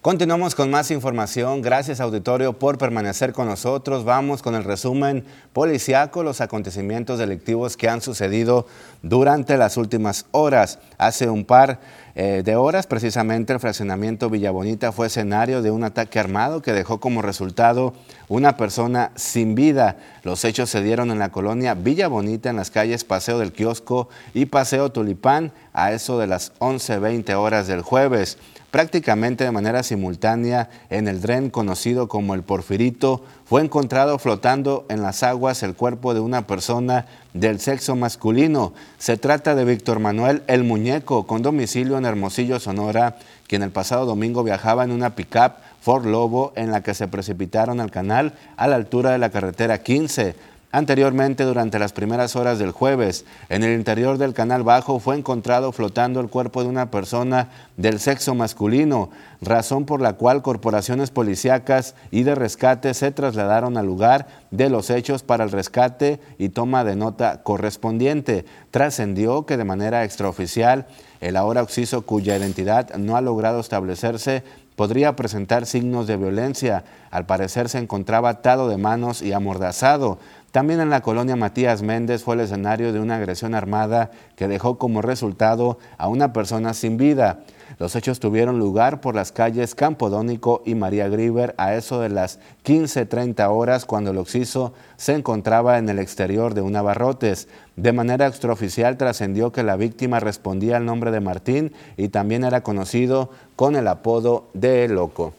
Continuamos 0.05 0.55
con 0.55 0.71
más 0.71 0.90
información. 0.90 1.62
Gracias 1.62 1.99
auditorio 1.99 2.53
por 2.53 2.77
permanecer 2.77 3.33
con 3.33 3.47
nosotros. 3.47 4.05
Vamos 4.05 4.43
con 4.43 4.55
el 4.55 4.62
resumen 4.62 5.25
policiaco, 5.55 6.23
los 6.23 6.43
acontecimientos 6.43 7.19
delictivos 7.19 7.79
que 7.79 7.88
han 7.88 8.03
sucedido 8.03 8.67
durante 9.01 9.57
las 9.57 9.79
últimas 9.79 10.27
horas. 10.33 10.79
Hace 10.99 11.31
un 11.31 11.47
par 11.47 11.81
eh, 12.17 12.43
de 12.45 12.55
horas, 12.55 12.87
precisamente 12.87 13.55
el 13.55 13.61
fraccionamiento 13.61 14.29
Villabonita 14.29 14.93
fue 14.93 15.07
escenario 15.07 15.62
de 15.62 15.71
un 15.71 15.85
ataque 15.85 16.19
armado 16.19 16.61
que 16.61 16.75
dejó 16.75 17.01
como 17.01 17.23
resultado 17.23 17.95
una 18.29 18.59
persona 18.59 19.11
sin 19.14 19.55
vida. 19.55 19.97
Los 20.23 20.45
hechos 20.45 20.69
se 20.69 20.83
dieron 20.83 21.12
en 21.12 21.19
la 21.19 21.33
colonia 21.33 21.73
Villa 21.73 22.09
Bonita, 22.09 22.51
en 22.51 22.57
las 22.57 22.71
calles 22.71 23.05
Paseo 23.05 23.38
del 23.38 23.53
Kiosco 23.53 24.11
y 24.35 24.45
Paseo 24.45 24.93
Tulipán, 24.93 25.51
a 25.73 25.93
eso 25.93 26.19
de 26.19 26.27
las 26.27 26.53
11.20 26.59 27.33
horas 27.37 27.69
del 27.69 27.81
jueves 27.81 28.37
prácticamente 28.75 29.45
de 29.45 29.53
manera 29.53 29.85
simultánea 29.85 30.69
en 30.91 31.07
el 31.07 31.21
dren 31.21 31.49
conocido 31.49 32.09
como 32.09 32.35
el 32.35 32.43
Porfirito, 32.43 33.23
fue 33.45 33.63
encontrado 33.63 34.19
flotando 34.19 34.85
en 34.89 35.01
las 35.01 35.23
aguas 35.23 35.63
el 35.63 35.77
cuerpo 35.77 36.13
de 36.13 36.19
una 36.19 36.49
persona 36.49 37.07
del 37.35 37.61
sexo 37.61 37.95
masculino. 37.95 38.73
Se 38.99 39.17
trata 39.17 39.55
de 39.55 39.65
Víctor 39.65 40.01
Manuel 40.01 40.43
El 40.49 40.65
Muñeco, 40.65 41.25
con 41.25 41.41
domicilio 41.41 41.99
en 41.99 42.05
Hermosillo, 42.05 42.59
Sonora, 42.59 43.17
quien 43.47 43.63
el 43.63 43.71
pasado 43.71 44.07
domingo 44.07 44.43
viajaba 44.43 44.83
en 44.83 44.91
una 44.91 45.15
pickup 45.15 45.53
Ford 45.81 46.07
Lobo 46.07 46.53
en 46.57 46.73
la 46.73 46.83
que 46.83 46.95
se 46.95 47.07
precipitaron 47.07 47.79
al 47.79 47.93
canal 47.93 48.33
a 48.57 48.67
la 48.67 48.75
altura 48.75 49.13
de 49.13 49.19
la 49.19 49.31
carretera 49.31 49.85
15. 49.85 50.35
Anteriormente, 50.75 51.45
durante 51.45 51.79
las 51.79 51.93
primeras 51.93 52.35
horas 52.35 52.59
del 52.59 52.73
jueves, 52.73 53.25
en 53.49 53.63
el 53.63 53.79
interior 53.79 54.19
del 54.19 54.35
Canal 54.35 54.65
Bajo 54.65 54.99
fue 54.99 55.17
encontrado 55.17 55.71
flotando 55.71 56.19
el 56.19 56.29
cuerpo 56.29 56.65
de 56.65 56.69
una 56.69 56.91
persona 56.91 57.49
del 57.77 58.01
sexo 58.01 58.35
masculino, 58.35 59.11
razón 59.41 59.85
por 59.85 60.01
la 60.01 60.15
cual 60.15 60.43
corporaciones 60.43 61.13
policíacas 61.13 61.95
y 62.11 62.25
de 62.25 62.35
rescate 62.35 62.93
se 62.95 63.13
trasladaron 63.13 63.77
al 63.77 63.87
lugar 63.87 64.27
de 64.51 64.69
los 64.69 64.91
hechos 64.91 65.23
para 65.23 65.45
el 65.45 65.53
rescate 65.53 66.19
y 66.39 66.49
toma 66.49 66.83
de 66.83 66.97
nota 66.97 67.45
correspondiente. 67.45 68.45
Trascendió 68.73 69.47
que 69.47 69.57
de 69.57 69.63
manera 69.63 70.03
extraoficial 70.03 70.89
el 71.21 71.37
ahora 71.37 71.63
occiso 71.63 72.03
cuya 72.03 72.37
identidad 72.37 72.97
no 72.97 73.17
ha 73.17 73.21
logrado 73.21 73.61
establecerse 73.61 74.43
podría 74.77 75.15
presentar 75.15 75.67
signos 75.67 76.07
de 76.07 76.17
violencia. 76.17 76.85
Al 77.11 77.27
parecer 77.27 77.69
se 77.69 77.79
encontraba 77.79 78.29
atado 78.31 78.69
de 78.69 78.77
manos 78.77 79.23
y 79.23 79.33
amordazado. 79.33 80.19
También 80.55 80.79
en 80.79 80.88
la 80.88 81.01
colonia 81.01 81.35
Matías 81.35 81.83
Méndez 81.83 82.23
fue 82.23 82.37
el 82.37 82.43
escenario 82.43 82.93
de 82.93 83.01
una 83.01 83.17
agresión 83.17 83.57
armada 83.57 84.12
que 84.37 84.47
dejó 84.47 84.79
como 84.79 85.03
resultado 85.03 85.81
a 85.99 86.07
una 86.07 86.33
persona 86.33 86.75
sin 86.75 86.97
vida. 86.97 87.40
Los 87.81 87.97
hechos 87.97 88.21
tuvieron 88.21 88.61
lugar 88.61 89.01
por 89.01 89.17
las 89.17 89.33
calles 89.33 89.75
Campodónico 89.75 90.62
y 90.64 90.77
María 90.77 91.09
Griver 91.09 91.57
a 91.59 91.75
eso 91.75 92.01
de 92.01 92.09
las 92.09 92.38
15.30 92.64 93.51
horas 93.51 93.85
cuando 93.85 94.12
el 94.12 94.19
occiso 94.19 94.75
se 94.97 95.14
encontraba 95.17 95.79
en 95.79 95.88
el 95.88 95.99
exterior 95.99 96.55
de 96.55 96.61
un 96.61 96.77
abarrotes. 96.77 97.49
De 97.75 97.93
manera 97.93 98.29
extraoficial 98.29 98.97
trascendió 98.97 99.51
que 99.51 99.64
la 99.64 99.75
víctima 99.75 100.21
respondía 100.21 100.77
al 100.77 100.85
nombre 100.85 101.11
de 101.11 101.19
Martín 101.19 101.73
y 101.97 102.11
también 102.11 102.45
era 102.45 102.62
conocido 102.62 103.31
con 103.57 103.75
el 103.75 103.88
apodo 103.88 104.46
de 104.55 104.87
Loco. 104.87 105.35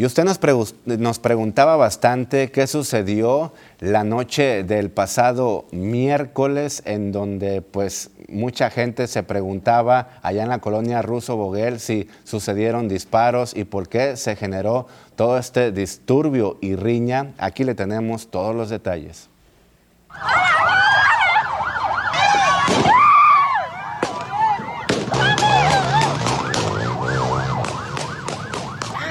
Y 0.00 0.06
usted 0.06 0.24
nos, 0.24 1.18
preguntaba 1.18 1.76
bastante 1.76 2.50
qué 2.50 2.66
sucedió 2.66 3.52
la 3.80 4.02
noche 4.02 4.64
del 4.64 4.88
pasado 4.88 5.66
miércoles, 5.72 6.82
en 6.86 7.12
donde 7.12 7.60
pues 7.60 8.08
mucha 8.26 8.70
gente 8.70 9.06
se 9.08 9.22
preguntaba 9.22 10.08
allá 10.22 10.42
en 10.42 10.48
la 10.48 10.60
colonia 10.60 11.02
Ruso 11.02 11.36
Boguel 11.36 11.80
si 11.80 12.08
sucedieron 12.24 12.88
disparos 12.88 13.54
y 13.54 13.64
por 13.64 13.90
qué 13.90 14.16
se 14.16 14.36
generó 14.36 14.86
todo 15.16 15.36
este 15.36 15.70
disturbio 15.70 16.56
y 16.62 16.76
riña. 16.76 17.34
Aquí 17.36 17.64
le 17.64 17.74
tenemos 17.74 18.30
todos 18.30 18.56
los 18.56 18.70
detalles. 18.70 19.28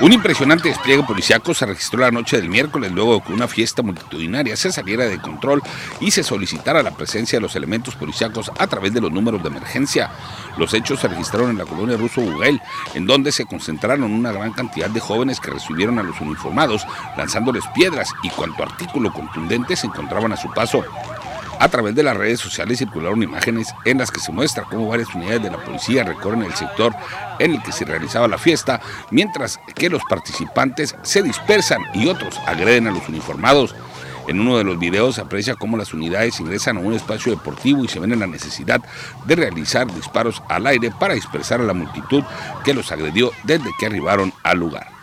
Un 0.02 0.14
impresionante 0.14 0.70
despliegue 0.70 1.04
policiaco 1.04 1.54
se 1.54 1.66
registró 1.66 2.00
la 2.00 2.10
noche 2.10 2.38
del 2.38 2.48
miércoles 2.48 2.90
luego 2.94 3.16
de 3.16 3.22
que 3.22 3.34
una 3.34 3.50
fiesta 3.50 3.82
multitudinaria 3.82 4.56
se 4.56 4.72
saliera 4.72 5.04
de 5.04 5.20
control 5.20 5.62
y 6.00 6.12
se 6.12 6.24
solicitara 6.24 6.82
la 6.82 6.92
presencia 6.92 7.38
de 7.38 7.42
los 7.42 7.58
elementos 7.58 7.96
policiacos 7.96 8.50
a 8.58 8.68
través 8.68 8.94
de 8.94 9.02
los 9.02 9.12
números 9.12 9.44
de 9.44 9.50
emergencia. 9.50 10.10
Los 10.58 10.74
hechos 10.74 11.02
se 11.02 11.10
registraron 11.10 11.50
en 11.50 11.58
la 11.58 11.66
colonia 11.66 11.98
Ruso 11.98 12.22
Buguel, 12.22 12.62
en 12.94 13.08
donde 13.08 13.34
se 13.34 13.46
concentraron 13.46 14.14
una 14.14 14.32
gran 14.32 14.54
cantidad 14.54 14.90
de 14.90 15.02
jóvenes 15.02 15.42
que 15.42 15.52
recibieron 15.52 16.00
a 16.00 16.04
los 16.04 16.22
uniformados 16.22 16.88
lanzándoles 17.18 17.66
piedras 17.76 18.10
y 18.24 18.30
cuanto 18.30 18.64
artículo 18.64 19.12
contundente 19.12 19.76
se 19.76 19.88
encontraban 19.88 20.32
a 20.32 20.38
su 20.38 20.50
paso. 20.54 20.86
A 21.60 21.68
través 21.68 21.94
de 21.94 22.04
las 22.04 22.16
redes 22.16 22.40
sociales 22.40 22.80
circularon 22.80 23.22
imágenes 23.22 23.68
en 23.84 23.98
las 23.98 24.12
que 24.12 24.22
se 24.22 24.32
muestra 24.32 24.64
cómo 24.64 24.88
varias 24.88 25.14
unidades 25.14 25.44
de 25.44 25.52
la 25.52 25.62
policía 25.62 26.06
recorren 26.06 26.44
el 26.44 26.54
sector 26.56 26.96
en 27.38 27.52
el 27.52 27.62
que 27.62 27.74
se 27.74 27.84
realizaba 27.84 28.30
la 28.30 28.38
fiesta, 28.38 28.80
mientras 29.12 29.60
que 29.76 29.90
los 29.90 30.02
participantes 30.10 30.96
se 31.02 31.22
dispersan 31.22 31.82
y 31.94 32.08
otros 32.08 32.40
agreden 32.48 32.88
a 32.88 32.92
los 32.92 33.10
uniformados. 33.10 33.76
En 34.30 34.40
uno 34.40 34.58
de 34.58 34.64
los 34.64 34.80
videos 34.80 35.16
se 35.16 35.22
aprecia 35.22 35.56
cómo 35.56 35.76
las 35.76 35.94
unidades 35.94 36.40
ingresan 36.40 36.78
a 36.78 36.82
un 36.82 36.94
espacio 36.94 37.34
deportivo 37.34 37.84
y 37.84 37.90
se 37.90 38.00
ven 38.00 38.14
en 38.14 38.22
la 38.22 38.28
necesidad 38.28 38.82
de 39.26 39.36
realizar 39.36 39.94
disparos 39.94 40.42
al 40.48 40.66
aire 40.66 40.92
para 40.98 41.16
dispersar 41.16 41.60
a 41.60 41.66
la 41.66 41.74
multitud 41.74 42.24
que 42.64 42.74
los 42.74 42.90
agredió 42.94 43.34
desde 43.44 43.70
que 43.78 43.86
arribaron 43.88 44.32
al 44.44 44.60
lugar. 44.60 44.99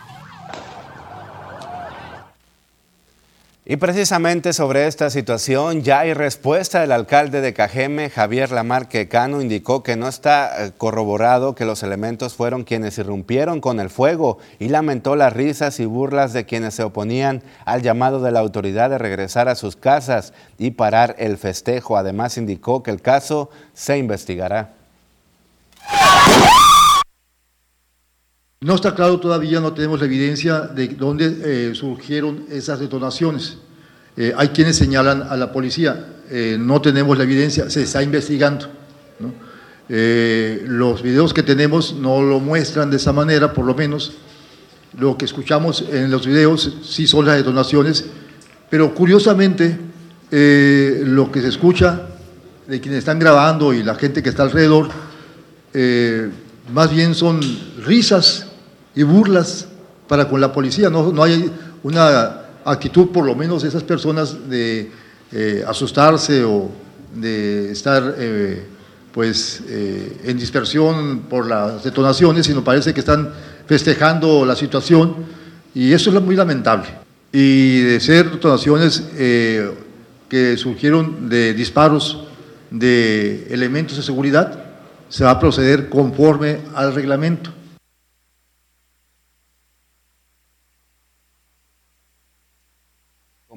Y 3.69 3.75
precisamente 3.75 4.53
sobre 4.53 4.87
esta 4.87 5.09
situación 5.09 5.83
ya 5.83 5.99
hay 5.99 6.13
respuesta. 6.13 6.85
El 6.85 6.93
alcalde 6.93 7.41
de 7.41 7.53
Cajeme, 7.53 8.09
Javier 8.09 8.49
Lamarque 8.49 9.09
Cano, 9.09 9.41
indicó 9.41 9.83
que 9.83 9.97
no 9.97 10.07
está 10.07 10.67
eh, 10.67 10.71
corroborado 10.77 11.53
que 11.53 11.65
los 11.65 11.83
elementos 11.83 12.33
fueron 12.33 12.63
quienes 12.63 12.97
irrumpieron 12.97 13.59
con 13.59 13.81
el 13.81 13.89
fuego 13.89 14.37
y 14.57 14.69
lamentó 14.69 15.17
las 15.17 15.33
risas 15.33 15.81
y 15.81 15.85
burlas 15.85 16.31
de 16.31 16.45
quienes 16.45 16.75
se 16.75 16.83
oponían 16.83 17.43
al 17.65 17.81
llamado 17.81 18.21
de 18.21 18.31
la 18.31 18.39
autoridad 18.39 18.89
de 18.89 18.99
regresar 18.99 19.49
a 19.49 19.55
sus 19.55 19.75
casas 19.75 20.31
y 20.57 20.71
parar 20.71 21.17
el 21.19 21.37
festejo. 21.37 21.97
Además 21.97 22.37
indicó 22.37 22.83
que 22.83 22.91
el 22.91 23.01
caso 23.01 23.49
se 23.73 23.97
investigará. 23.97 24.75
No 28.59 28.73
está 28.73 28.95
claro 28.95 29.19
todavía, 29.19 29.59
no 29.59 29.71
tenemos 29.73 29.99
la 29.99 30.07
evidencia 30.07 30.61
de 30.61 30.87
dónde 30.87 31.31
eh, 31.43 31.75
surgieron 31.75 32.43
esas 32.49 32.79
detonaciones. 32.79 33.57
Eh, 34.15 34.33
hay 34.35 34.47
quienes 34.47 34.75
señalan 34.75 35.21
a 35.21 35.37
la 35.37 35.51
policía, 35.51 36.07
eh, 36.31 36.57
no 36.59 36.81
tenemos 36.81 37.15
la 37.19 37.25
evidencia, 37.25 37.69
se 37.69 37.83
está 37.83 38.01
investigando. 38.01 38.67
los 39.87 41.03
videos 41.03 41.35
que 41.35 41.43
tenemos 41.43 41.93
no 41.93 42.23
lo 42.23 42.39
muestran 42.39 42.89
de 42.89 42.97
esa 42.97 43.13
manera, 43.13 43.53
por 43.53 43.63
lo 43.63 43.75
menos. 43.75 44.13
Lo 44.97 45.15
que 45.15 45.25
escuchamos 45.25 45.85
en 45.91 46.09
los 46.09 46.25
videos 46.25 46.77
sí 46.83 47.05
son 47.05 47.27
las 47.27 47.35
detonaciones, 47.35 48.05
pero 48.71 48.91
curiosamente 48.95 49.77
lo 50.31 51.31
que 51.31 51.41
se 51.41 51.49
escucha 51.49 52.07
de 52.65 52.81
quienes 52.81 52.99
están 52.99 53.19
grabando 53.19 53.71
y 53.71 53.83
la 53.83 53.93
gente 53.93 54.23
que 54.23 54.29
está 54.29 54.41
alrededor, 54.41 54.89
más 56.73 56.91
bien 56.91 57.13
son 57.13 57.39
risas 57.85 58.46
y 58.97 59.03
burlas 59.03 59.67
para 60.07 60.27
con 60.27 60.41
la 60.41 60.51
policía. 60.51 60.89
No, 60.89 61.11
no 61.11 61.21
hay 61.21 61.51
una 61.83 62.41
actitud, 62.65 63.09
por 63.09 63.25
lo 63.25 63.35
menos, 63.35 63.61
de 63.61 63.69
esas 63.69 63.83
personas 63.83 64.49
de 64.49 64.91
eh, 65.31 65.63
asustarse 65.67 66.43
o 66.43 66.71
de 67.13 67.71
estar 67.71 68.15
eh, 68.17 68.65
pues, 69.13 69.61
eh, 69.67 70.17
en 70.23 70.39
dispersión 70.39 71.25
por 71.29 71.45
las 71.45 71.83
detonaciones, 71.83 72.47
sino 72.47 72.63
parece 72.63 72.91
que 72.91 73.01
están 73.01 73.29
festejando 73.67 74.47
la 74.47 74.55
situación 74.55 75.15
y 75.75 75.93
eso 75.93 76.09
es 76.09 76.19
muy 76.19 76.35
lamentable. 76.35 76.87
Y 77.31 77.81
de 77.81 77.99
ser 77.99 78.31
detonaciones 78.31 79.03
que 80.27 80.57
surgieron 80.57 81.29
de 81.29 81.53
disparos 81.53 82.23
de 82.71 83.47
elementos 83.51 83.97
de 83.97 84.01
seguridad, 84.01 84.59
se 85.07 85.23
va 85.23 85.31
a 85.31 85.39
proceder 85.39 85.87
conforme 85.87 86.61
al 86.73 86.95
reglamento. 86.95 87.56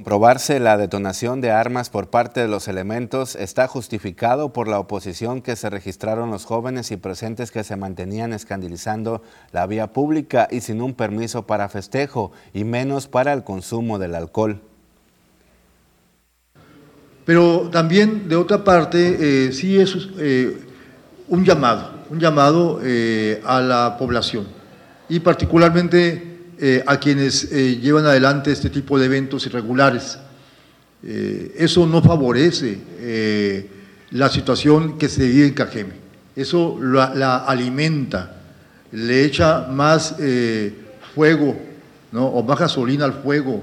Comprobarse 0.01 0.61
la 0.61 0.79
detonación 0.79 1.43
de 1.43 1.51
armas 1.51 1.91
por 1.91 2.09
parte 2.09 2.41
de 2.41 2.49
los 2.49 2.69
elementos 2.69 3.37
está 3.37 3.69
justificado 3.69 4.51
por 4.51 4.67
la 4.67 4.79
oposición 4.79 5.43
que 5.43 5.57
se 5.57 5.69
registraron 5.69 6.31
los 6.31 6.47
jóvenes 6.47 6.91
y 6.91 6.97
presentes 6.97 7.51
que 7.51 7.65
se 7.65 7.77
mantenían 7.77 8.33
escandalizando 8.33 9.23
la 9.53 9.67
vía 9.67 9.93
pública 9.93 10.49
y 10.51 10.63
sin 10.63 10.81
un 10.81 10.95
permiso 10.95 11.47
para 11.47 11.69
festejo 11.69 12.33
y 12.55 12.65
menos 12.65 13.09
para 13.09 13.35
el 13.35 13.45
consumo 13.45 13.99
del 13.99 14.15
alcohol. 14.15 14.63
Pero 17.27 17.69
también, 17.69 18.27
de 18.27 18.37
otra 18.37 18.65
parte, 18.65 19.49
eh, 19.49 19.53
sí 19.53 19.79
es 19.79 19.95
eh, 20.19 20.61
un 21.29 21.45
llamado, 21.45 21.91
un 22.09 22.19
llamado 22.19 22.81
eh, 22.83 23.43
a 23.45 23.61
la 23.61 23.99
población 23.99 24.49
y 25.11 25.21
particularmente 25.21 26.30
eh, 26.63 26.85
a 26.87 26.99
quienes 26.99 27.51
eh, 27.53 27.79
llevan 27.81 28.05
adelante 28.05 28.53
este 28.53 28.69
tipo 28.69 28.99
de 28.99 29.07
eventos 29.07 29.47
irregulares. 29.47 30.19
Eh, 31.03 31.55
eso 31.57 31.87
no 31.87 32.03
favorece 32.03 32.79
la 34.11 34.29
situación 34.29 34.99
que 34.99 35.09
se 35.09 35.27
vive 35.27 35.47
en 35.47 35.55
Cajeme, 35.55 35.95
eso 36.37 36.79
la, 36.79 37.47
alimenta, 37.47 38.37
le 38.93 39.25
echa 39.25 39.69
más 39.71 40.17
fuego, 41.15 41.59
¿no? 42.13 42.27
o 42.27 42.43
más 42.43 42.59
gasolina 42.59 43.07
al 43.07 43.15
fuego, 43.15 43.63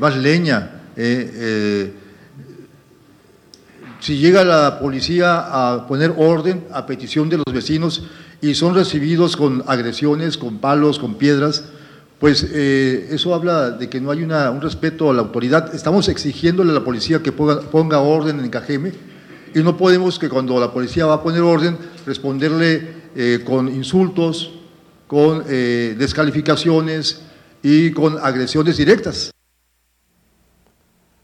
más 0.00 0.16
leña. 0.16 0.80
si 4.00 4.16
llega 4.18 4.42
la 4.42 4.80
policía 4.80 5.44
a 5.46 5.86
poner 5.86 6.12
orden 6.16 6.64
a 6.72 6.86
petición 6.86 7.28
de 7.28 7.36
los 7.36 7.54
vecinos 7.54 8.02
y 8.40 8.56
son 8.56 8.74
recibidos 8.74 9.36
con 9.36 9.62
agresiones, 9.68 10.36
con 10.36 10.58
palos, 10.58 10.98
con 10.98 11.14
piedras, 11.14 11.62
pues 12.20 12.46
eh, 12.52 13.08
eso 13.12 13.34
habla 13.34 13.70
de 13.70 13.88
que 13.88 13.98
no 13.98 14.10
hay 14.10 14.22
un 14.22 14.60
respeto 14.60 15.10
a 15.10 15.14
la 15.14 15.22
autoridad. 15.22 15.74
Estamos 15.74 16.06
exigiéndole 16.08 16.70
a 16.70 16.74
la 16.74 16.84
policía 16.84 17.22
que 17.22 17.32
ponga, 17.32 18.00
orden 18.00 18.40
en 18.40 18.50
Cajeme 18.50 18.92
y 19.54 19.60
no 19.60 19.78
podemos 19.78 20.18
que 20.18 20.28
cuando 20.28 20.60
la 20.60 20.70
policía 20.70 21.06
va 21.06 21.14
a 21.14 21.22
poner 21.22 21.40
orden 21.40 21.78
responderle 22.04 22.88
eh, 23.16 23.40
con 23.42 23.68
insultos, 23.68 24.52
con 25.06 25.44
eh, 25.48 25.96
descalificaciones 25.98 27.22
y 27.62 27.90
con 27.92 28.18
agresiones 28.18 28.76
directas. 28.76 29.30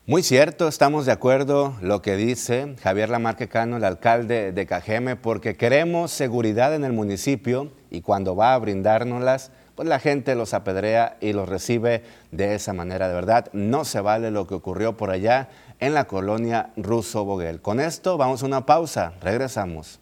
Muy 0.06 0.22
cierto, 0.22 0.66
estamos 0.66 1.04
de 1.04 1.12
acuerdo 1.12 1.76
lo 1.82 2.00
que 2.00 2.16
dice 2.16 2.74
Javier 2.82 3.10
Lamarque 3.10 3.48
Cano, 3.48 3.76
el 3.76 3.84
alcalde 3.84 4.52
de 4.52 4.64
Cajeme, 4.64 5.16
porque 5.16 5.56
queremos 5.56 6.10
seguridad 6.10 6.74
en 6.74 6.84
el 6.84 6.94
municipio 6.94 7.70
y 7.90 8.00
cuando 8.00 8.34
va 8.34 8.54
a 8.54 8.58
brindárnoslas, 8.58 9.50
pues 9.76 9.88
la 9.88 10.00
gente 10.00 10.34
los 10.34 10.54
apedrea 10.54 11.18
y 11.20 11.34
los 11.34 11.48
recibe 11.48 12.02
de 12.32 12.54
esa 12.54 12.72
manera. 12.72 13.08
De 13.08 13.14
verdad, 13.14 13.48
no 13.52 13.84
se 13.84 14.00
vale 14.00 14.30
lo 14.30 14.46
que 14.46 14.54
ocurrió 14.54 14.96
por 14.96 15.10
allá 15.10 15.50
en 15.78 15.94
la 15.94 16.06
colonia 16.06 16.70
Ruso 16.76 17.24
Boguel. 17.24 17.60
Con 17.60 17.78
esto 17.78 18.16
vamos 18.16 18.42
a 18.42 18.46
una 18.46 18.66
pausa, 18.66 19.12
regresamos. 19.20 20.00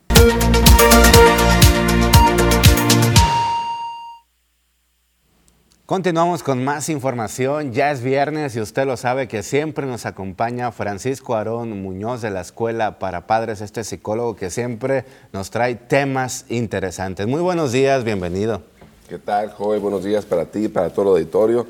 Continuamos 5.86 6.42
con 6.42 6.64
más 6.64 6.88
información. 6.88 7.72
Ya 7.74 7.90
es 7.90 8.02
viernes 8.02 8.56
y 8.56 8.60
usted 8.60 8.86
lo 8.86 8.96
sabe 8.96 9.28
que 9.28 9.42
siempre 9.42 9.86
nos 9.86 10.06
acompaña 10.06 10.72
Francisco 10.72 11.34
Aarón 11.34 11.82
Muñoz 11.82 12.22
de 12.22 12.30
la 12.30 12.40
Escuela 12.40 12.98
para 12.98 13.26
Padres, 13.26 13.60
este 13.60 13.84
psicólogo 13.84 14.34
que 14.34 14.48
siempre 14.48 15.04
nos 15.32 15.50
trae 15.50 15.74
temas 15.74 16.46
interesantes. 16.48 17.26
Muy 17.26 17.42
buenos 17.42 17.72
días, 17.72 18.02
bienvenido. 18.02 18.62
¿Qué 19.06 19.18
tal, 19.18 19.50
Joel? 19.50 19.80
Buenos 19.80 20.02
días 20.02 20.24
para 20.24 20.46
ti 20.46 20.66
para 20.68 20.88
todo 20.88 21.02
el 21.02 21.08
auditorio. 21.22 21.66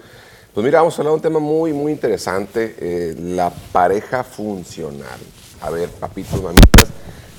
Pues 0.55 0.65
mira, 0.65 0.79
vamos 0.79 0.97
a 0.97 1.03
hablar 1.03 1.11
de 1.11 1.17
un 1.17 1.21
tema 1.21 1.41
muy, 1.41 1.73
muy 1.73 1.91
interesante, 1.91 2.77
eh, 2.79 3.17
la 3.19 3.51
pareja 3.73 4.23
funcional. 4.23 5.19
A 5.61 5.69
ver, 5.69 5.89
papitos, 5.89 6.41
mamitas, 6.41 6.91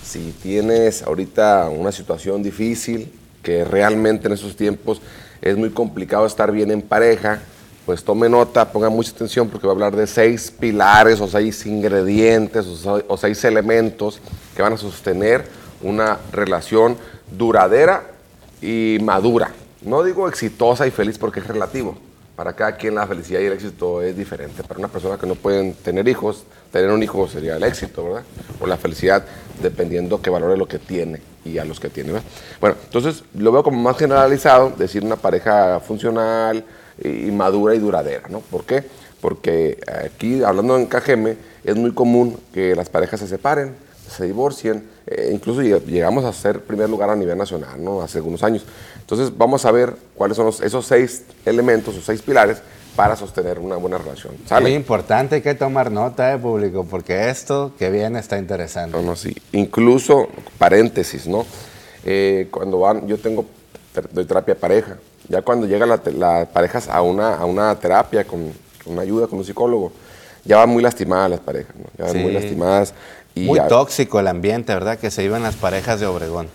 si 0.04 0.34
tienes 0.44 1.02
ahorita 1.02 1.70
una 1.70 1.94
situación 1.94 2.44
difícil, 2.44 3.10
que 3.42 3.64
realmente 3.64 4.28
en 4.28 4.34
esos 4.34 4.58
tiempos 4.58 5.02
es 5.42 5.56
muy 5.56 5.70
complicado 5.70 6.26
estar 6.26 6.52
bien 6.52 6.72
en 6.72 6.82
pareja, 6.82 7.40
pues 7.86 8.04
tome 8.04 8.28
nota, 8.28 8.74
ponga 8.74 8.90
mucha 8.90 9.12
atención 9.12 9.48
porque 9.48 9.66
va 9.66 9.72
a 9.72 9.76
hablar 9.76 9.96
de 9.96 10.08
seis 10.08 10.52
pilares 10.52 11.22
o 11.22 11.28
seis 11.30 11.66
ingredientes 11.66 12.66
o 12.86 13.16
seis 13.16 13.42
elementos 13.46 14.20
que 14.58 14.62
van 14.62 14.74
a 14.74 14.78
sostener 14.78 15.46
una 15.82 16.20
relación 16.34 16.98
duradera 17.32 18.04
y 18.62 18.98
madura. 19.02 19.54
No 19.86 20.04
digo 20.04 20.28
exitosa 20.28 20.88
y 20.88 20.92
feliz 20.92 21.20
porque 21.20 21.40
es 21.40 21.48
relativo. 21.48 21.96
Para 22.36 22.54
cada 22.54 22.76
quien 22.76 22.96
la 22.96 23.06
felicidad 23.06 23.40
y 23.40 23.46
el 23.46 23.54
éxito 23.54 24.02
es 24.02 24.18
diferente. 24.18 24.64
Para 24.64 24.80
una 24.80 24.88
persona 24.88 25.18
que 25.18 25.28
no 25.28 25.36
pueden 25.36 25.76
tener 25.76 26.08
hijos, 26.08 26.44
tener 26.72 26.90
un 26.90 27.04
hijo 27.04 27.28
sería 27.28 27.56
el 27.56 27.64
éxito, 27.64 28.04
¿verdad? 28.04 28.24
O 28.60 28.66
la 28.66 28.78
felicidad, 28.78 29.24
dependiendo 29.62 30.22
que 30.22 30.32
valore 30.32 30.58
lo 30.58 30.68
que 30.68 30.80
tiene 30.80 31.22
y 31.46 31.60
a 31.60 31.66
los 31.66 31.80
que 31.80 31.90
tiene. 31.90 32.14
Bueno, 32.60 32.76
entonces 32.84 33.24
lo 33.36 33.52
veo 33.52 33.64
como 33.64 33.80
más 33.80 33.96
generalizado, 33.96 34.72
decir 34.72 35.04
una 35.04 35.18
pareja 35.18 35.80
funcional 35.80 36.66
y 37.02 37.30
madura 37.32 37.76
y 37.76 37.80
duradera, 37.80 38.28
¿no? 38.28 38.40
¿Por 38.40 38.66
qué? 38.66 38.84
Porque 39.22 39.78
aquí, 40.04 40.44
hablando 40.44 40.78
en 40.78 40.88
KGM, 40.88 41.38
es 41.64 41.76
muy 41.76 41.94
común 41.94 42.40
que 42.54 42.76
las 42.76 42.90
parejas 42.90 43.20
se 43.20 43.28
separen, 43.28 43.76
se 44.10 44.26
divorcien, 44.26 44.95
eh, 45.08 45.30
incluso 45.32 45.62
llegamos 45.62 46.26
a 46.26 46.34
ser 46.34 46.62
primer 46.62 46.90
lugar 46.90 47.10
a 47.10 47.16
nivel 47.16 47.38
nacional, 47.38 47.84
¿no? 47.84 48.02
Hace 48.02 48.18
algunos 48.18 48.44
años. 48.44 48.66
Entonces 49.00 49.36
vamos 49.38 49.66
a 49.66 49.72
ver 49.72 49.94
cuáles 50.16 50.38
son 50.38 50.48
esos 50.48 50.86
seis 50.86 51.24
elementos 51.46 51.96
o 51.96 52.02
seis 52.02 52.22
pilares 52.22 52.62
para 52.96 53.16
sostener 53.16 53.60
una 53.60 53.76
buena 53.76 53.98
relación. 53.98 54.34
Es 54.44 54.62
Muy 54.62 54.74
importante 54.74 55.42
que 55.42 55.54
tomar 55.54 55.92
nota 55.92 56.30
de 56.30 56.38
público 56.38 56.86
porque 56.90 57.30
esto 57.30 57.74
que 57.78 57.92
viene 57.92 58.20
está 58.20 58.38
interesante. 58.38 58.98
No, 58.98 59.04
no, 59.04 59.16
sí. 59.16 59.36
Incluso, 59.52 60.28
paréntesis, 60.58 61.28
¿no? 61.28 61.46
Eh, 62.06 62.48
cuando 62.50 62.80
van, 62.80 63.08
yo 63.08 63.18
tengo, 63.18 63.46
doy 64.12 64.26
terapia 64.26 64.56
pareja. 64.56 64.98
Ya 65.28 65.42
cuando 65.42 65.68
llegan 65.68 65.90
las 65.90 66.48
parejas 66.48 66.88
a 66.88 67.02
una, 67.02 67.36
a 67.36 67.46
una 67.46 67.76
terapia 67.80 68.24
con, 68.24 68.52
una 68.86 69.02
ayuda 69.02 69.28
con 69.28 69.40
un 69.40 69.46
psicólogo, 69.46 69.92
ya 70.46 70.58
van 70.58 70.70
muy 70.70 70.82
lastimadas 70.82 71.32
las 71.32 71.40
parejas, 71.42 71.76
¿no? 71.76 71.86
Ya 71.98 72.06
van 72.06 72.22
muy 72.22 72.32
lastimadas. 72.32 72.94
Y 73.34 73.42
muy 73.42 73.60
tóxico 73.68 74.20
el 74.20 74.28
ambiente, 74.28 74.74
¿verdad? 74.74 74.98
Que 74.98 75.12
se 75.12 75.24
iban 75.24 75.44
las 75.44 75.56
parejas 75.56 76.00
de 76.00 76.06
Obregón. 76.06 76.48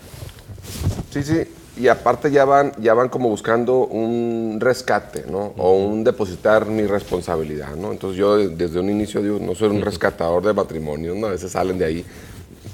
Sí, 1.11 1.23
sí 1.23 1.47
y 1.77 1.87
aparte 1.87 2.29
ya 2.29 2.45
van, 2.45 2.73
ya 2.79 2.93
van 2.93 3.09
como 3.09 3.29
buscando 3.29 3.85
un 3.85 4.57
rescate, 4.59 5.23
¿no? 5.27 5.53
O 5.57 5.73
un 5.73 6.03
depositar 6.03 6.65
mi 6.65 6.85
responsabilidad, 6.85 7.75
¿no? 7.75 7.91
Entonces 7.91 8.19
yo 8.19 8.37
desde 8.37 8.79
un 8.79 8.89
inicio 8.89 9.21
digo, 9.21 9.39
no 9.39 9.55
soy 9.55 9.69
un 9.69 9.81
rescatador 9.81 10.43
de 10.45 10.53
matrimonio, 10.53 11.15
¿no? 11.15 11.27
A 11.27 11.31
veces 11.31 11.53
salen 11.53 11.77
de 11.77 11.85
ahí. 11.85 12.05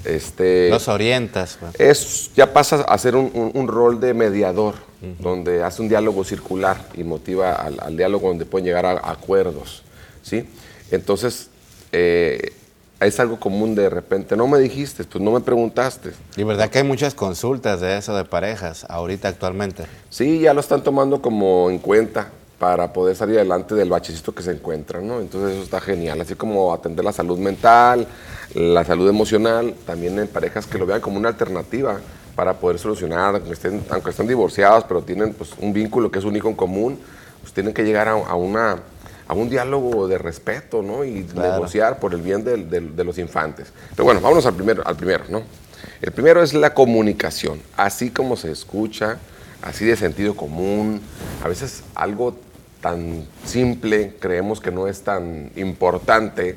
Este, 0.04 0.68
Los 0.70 0.88
orientas. 0.88 1.58
Es, 1.78 2.30
ya 2.34 2.52
pasa 2.52 2.82
a 2.82 2.98
ser 2.98 3.14
un, 3.16 3.68
rol 3.68 4.00
de 4.00 4.14
mediador, 4.14 4.74
donde 5.20 5.62
hace 5.62 5.80
un 5.80 5.88
diálogo 5.88 6.24
circular 6.24 6.76
y 6.94 7.04
motiva 7.04 7.52
al, 7.52 7.96
diálogo 7.96 8.28
donde 8.28 8.46
pueden 8.46 8.66
llegar 8.66 8.84
a, 8.84 9.10
acuerdos, 9.10 9.82
¿sí? 10.22 10.44
Entonces, 10.90 11.48
eh, 11.92 12.52
es 13.00 13.20
algo 13.20 13.38
común 13.38 13.74
de 13.74 13.88
repente, 13.88 14.36
no 14.36 14.48
me 14.48 14.58
dijiste, 14.58 15.04
pues 15.04 15.22
no 15.22 15.30
me 15.30 15.40
preguntaste. 15.40 16.12
Y 16.36 16.42
verdad 16.42 16.68
que 16.68 16.78
hay 16.78 16.84
muchas 16.84 17.14
consultas 17.14 17.80
de 17.80 17.96
eso 17.96 18.16
de 18.16 18.24
parejas 18.24 18.84
ahorita 18.88 19.28
actualmente. 19.28 19.84
Sí, 20.10 20.40
ya 20.40 20.52
lo 20.52 20.60
están 20.60 20.82
tomando 20.82 21.22
como 21.22 21.70
en 21.70 21.78
cuenta 21.78 22.30
para 22.58 22.92
poder 22.92 23.14
salir 23.14 23.36
adelante 23.36 23.76
del 23.76 23.88
bachecito 23.88 24.34
que 24.34 24.42
se 24.42 24.50
encuentran, 24.50 25.06
¿no? 25.06 25.20
Entonces 25.20 25.52
eso 25.52 25.62
está 25.62 25.80
genial, 25.80 26.20
así 26.20 26.34
como 26.34 26.72
atender 26.74 27.04
la 27.04 27.12
salud 27.12 27.38
mental, 27.38 28.06
la 28.54 28.84
salud 28.84 29.08
emocional, 29.08 29.74
también 29.86 30.18
en 30.18 30.26
parejas 30.26 30.66
que 30.66 30.76
lo 30.76 30.84
vean 30.84 31.00
como 31.00 31.18
una 31.18 31.28
alternativa 31.28 32.00
para 32.34 32.54
poder 32.54 32.80
solucionar, 32.80 33.36
aunque 33.36 33.52
estén, 33.52 33.84
aunque 33.90 34.10
estén 34.10 34.26
divorciados, 34.26 34.84
pero 34.88 35.02
tienen 35.02 35.34
pues, 35.34 35.50
un 35.60 35.72
vínculo 35.72 36.10
que 36.10 36.18
es 36.18 36.24
un 36.24 36.34
hijo 36.34 36.48
en 36.48 36.56
común, 36.56 36.98
pues 37.42 37.52
tienen 37.52 37.72
que 37.72 37.84
llegar 37.84 38.08
a 38.08 38.34
una 38.34 38.78
a 39.28 39.34
un 39.34 39.50
diálogo 39.50 40.08
de 40.08 40.16
respeto, 40.16 40.82
¿no? 40.82 41.04
Y 41.04 41.26
negociar 41.34 42.00
por 42.00 42.14
el 42.14 42.22
bien 42.22 42.42
de, 42.44 43.04
los 43.04 43.18
infantes. 43.18 43.68
Pero 43.90 44.04
bueno, 44.04 44.22
vámonos 44.22 44.46
al 44.46 44.54
primero, 44.54 44.82
al 44.86 44.96
primero, 44.96 45.24
¿no? 45.28 45.42
El 46.00 46.12
primero 46.12 46.42
es 46.42 46.54
la 46.54 46.72
comunicación, 46.72 47.60
así 47.76 48.10
como 48.10 48.36
se 48.36 48.50
escucha, 48.50 49.18
así 49.60 49.84
de 49.84 49.96
sentido 49.96 50.34
común. 50.34 51.02
A 51.44 51.48
veces 51.48 51.82
algo 51.94 52.36
tan 52.80 53.26
simple 53.44 54.14
creemos 54.18 54.60
que 54.60 54.70
no 54.70 54.88
es 54.88 55.02
tan 55.02 55.50
importante, 55.56 56.56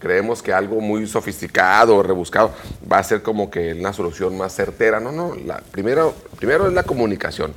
creemos 0.00 0.42
que 0.42 0.52
algo 0.52 0.80
muy 0.80 1.06
sofisticado, 1.06 2.02
rebuscado, 2.02 2.50
va 2.90 2.98
a 2.98 3.04
ser 3.04 3.22
como 3.22 3.48
que 3.48 3.74
una 3.74 3.92
solución 3.92 4.36
más 4.36 4.56
certera. 4.56 4.98
No, 4.98 5.12
no, 5.12 5.36
la, 5.36 5.62
primero, 5.70 6.14
primero 6.36 6.66
es 6.66 6.72
la 6.72 6.82
comunicación. 6.82 7.54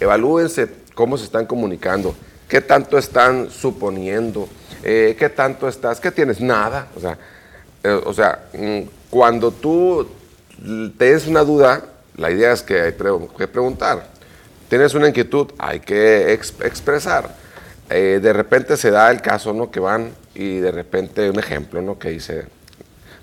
Evalúense 0.00 0.68
cómo 0.94 1.16
se 1.16 1.24
están 1.24 1.46
comunicando 1.46 2.14
¿Qué 2.52 2.60
tanto 2.60 2.98
están 2.98 3.50
suponiendo? 3.50 4.46
Eh, 4.82 5.16
¿Qué 5.18 5.30
tanto 5.30 5.66
estás? 5.68 5.98
¿Qué 5.98 6.10
tienes? 6.10 6.38
Nada. 6.38 6.88
O 6.94 7.00
sea, 7.00 7.16
eh, 7.82 7.98
o 8.04 8.12
sea 8.12 8.44
mm, 8.52 8.80
cuando 9.08 9.52
tú 9.52 10.06
tienes 10.98 11.26
una 11.26 11.44
duda, 11.44 11.82
la 12.18 12.30
idea 12.30 12.52
es 12.52 12.60
que 12.60 12.78
hay 12.78 12.92
que 12.92 13.48
preguntar. 13.48 14.06
Tienes 14.68 14.92
una 14.92 15.08
inquietud, 15.08 15.46
hay 15.56 15.80
que 15.80 16.30
expresar. 16.34 17.34
Eh, 17.88 18.20
de 18.22 18.32
repente 18.34 18.76
se 18.76 18.90
da 18.90 19.10
el 19.10 19.22
caso, 19.22 19.54
¿no? 19.54 19.70
Que 19.70 19.80
van 19.80 20.10
y 20.34 20.58
de 20.58 20.72
repente 20.72 21.30
un 21.30 21.38
ejemplo, 21.38 21.80
¿no? 21.80 21.98
Que 21.98 22.10
dice, 22.10 22.44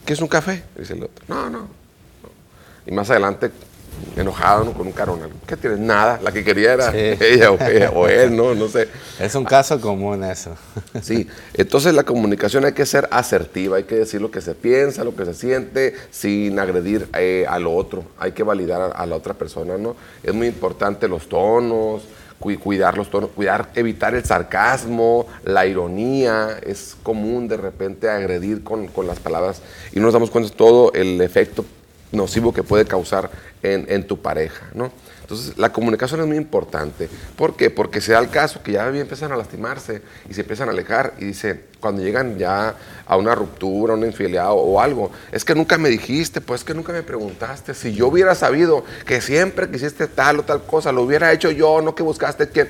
¿qué 0.08 0.14
es 0.14 0.22
un 0.22 0.28
café? 0.28 0.64
Dice 0.76 0.94
el 0.94 1.04
otro, 1.04 1.24
no, 1.28 1.52
no. 1.52 1.60
no. 1.60 1.70
Y 2.88 2.92
más 2.92 3.08
adelante 3.12 3.52
enojado, 4.16 4.72
con 4.74 4.88
un 4.88 4.94
carón. 4.94 5.20
¿Qué 5.46 5.56
tienes? 5.56 5.80
Nada. 5.80 6.20
La 6.24 6.32
que 6.32 6.44
quería 6.44 6.74
era 6.74 6.92
ella, 6.96 7.52
o 7.52 8.08
él, 8.08 8.36
¿no? 8.36 8.56
No 8.56 8.68
sé. 8.68 8.88
Es 9.20 9.36
un 9.36 9.46
caso 9.46 9.80
común 9.80 10.24
eso. 10.24 10.56
Sí. 11.02 11.28
Entonces 11.54 11.94
la 11.94 12.04
comunicación 12.04 12.66
hay 12.66 12.74
que 12.74 12.86
ser 12.86 13.08
asertiva, 13.12 13.78
hay 13.78 13.84
que 13.84 13.96
decir 13.96 14.22
lo 14.22 14.32
que 14.32 14.42
se 14.42 14.54
piensa, 14.54 15.04
lo 15.04 15.16
que 15.16 15.26
se 15.26 15.34
siente, 15.34 15.96
sin 16.12 16.60
agredir 16.60 17.08
eh, 17.18 17.46
al 17.48 17.68
otro. 17.68 18.04
Hay 18.20 18.34
que 18.34 18.44
validar 18.44 18.94
a, 18.96 19.06
la 19.06 19.16
otra 19.16 19.34
persona, 19.34 19.78
¿no? 19.78 19.96
Es 20.24 20.34
muy 20.34 20.48
importante 20.48 21.08
los 21.08 21.30
tonos, 21.30 22.04
cuidar 22.40 22.98
los 22.98 23.10
tonos, 23.10 23.30
cuidar, 23.36 23.70
evitar 23.76 24.16
el 24.16 24.26
sarcasmo, 24.26 25.28
la 25.44 25.66
ironía. 25.66 26.60
Es 26.66 26.96
común 27.04 27.48
de 27.48 27.58
repente 27.58 28.10
agredir 28.10 28.64
con, 28.64 28.88
con 28.88 29.08
las 29.08 29.20
palabras 29.20 29.62
y 29.92 29.98
no 29.98 30.04
nos 30.04 30.14
damos 30.14 30.32
cuenta 30.32 30.50
de 30.50 30.56
todo 30.56 30.92
el 30.94 31.22
efecto 31.22 31.66
nocivo 32.12 32.54
que 32.54 32.64
puede 32.64 32.86
causar 32.86 33.30
en, 33.64 34.08
tu 34.08 34.22
pareja, 34.22 34.68
¿no? 34.74 34.92
Entonces, 35.22 35.58
la 35.58 35.72
comunicación 35.72 36.22
es 36.22 36.28
muy 36.28 36.38
importante. 36.38 37.08
¿Por 37.36 37.56
qué? 37.56 37.70
Porque 37.70 38.02
se 38.02 38.14
da 38.14 38.20
el 38.20 38.30
caso 38.30 38.64
que 38.64 38.72
ya 38.72 38.88
empiezan 38.88 39.32
a 39.32 39.38
lastimarse 39.38 40.02
y 40.28 40.34
se 40.34 40.42
empiezan 40.42 40.70
a 40.70 40.72
alejar 40.72 41.14
y 41.20 41.26
dice, 41.26 41.66
cuando 41.80 42.02
llegan 42.02 42.38
ya 42.40 42.76
a 43.06 43.18
una 43.18 43.36
ruptura, 43.36 43.94
una 43.94 44.08
infidelidad 44.08 44.50
o, 44.52 44.82
algo, 44.82 45.12
es 45.32 45.46
que 45.46 45.54
nunca 45.54 45.78
me 45.78 45.90
dijiste, 45.90 46.42
pues 46.42 46.64
que 46.64 46.74
nunca 46.74 46.94
me 46.94 47.04
preguntaste. 47.04 47.76
Si 47.76 47.94
yo 47.94 48.08
hubiera 48.08 48.34
sabido 48.34 48.84
que 49.06 49.22
siempre 49.22 49.70
quisiste 49.70 50.08
tal 50.08 50.40
o 50.40 50.44
tal 50.44 50.64
cosa, 50.64 50.92
lo 50.92 51.04
hubiera 51.04 51.32
hecho 51.32 51.52
yo, 51.52 51.82
no 51.82 51.94
que 51.94 52.02
buscaste 52.02 52.50
quién. 52.50 52.70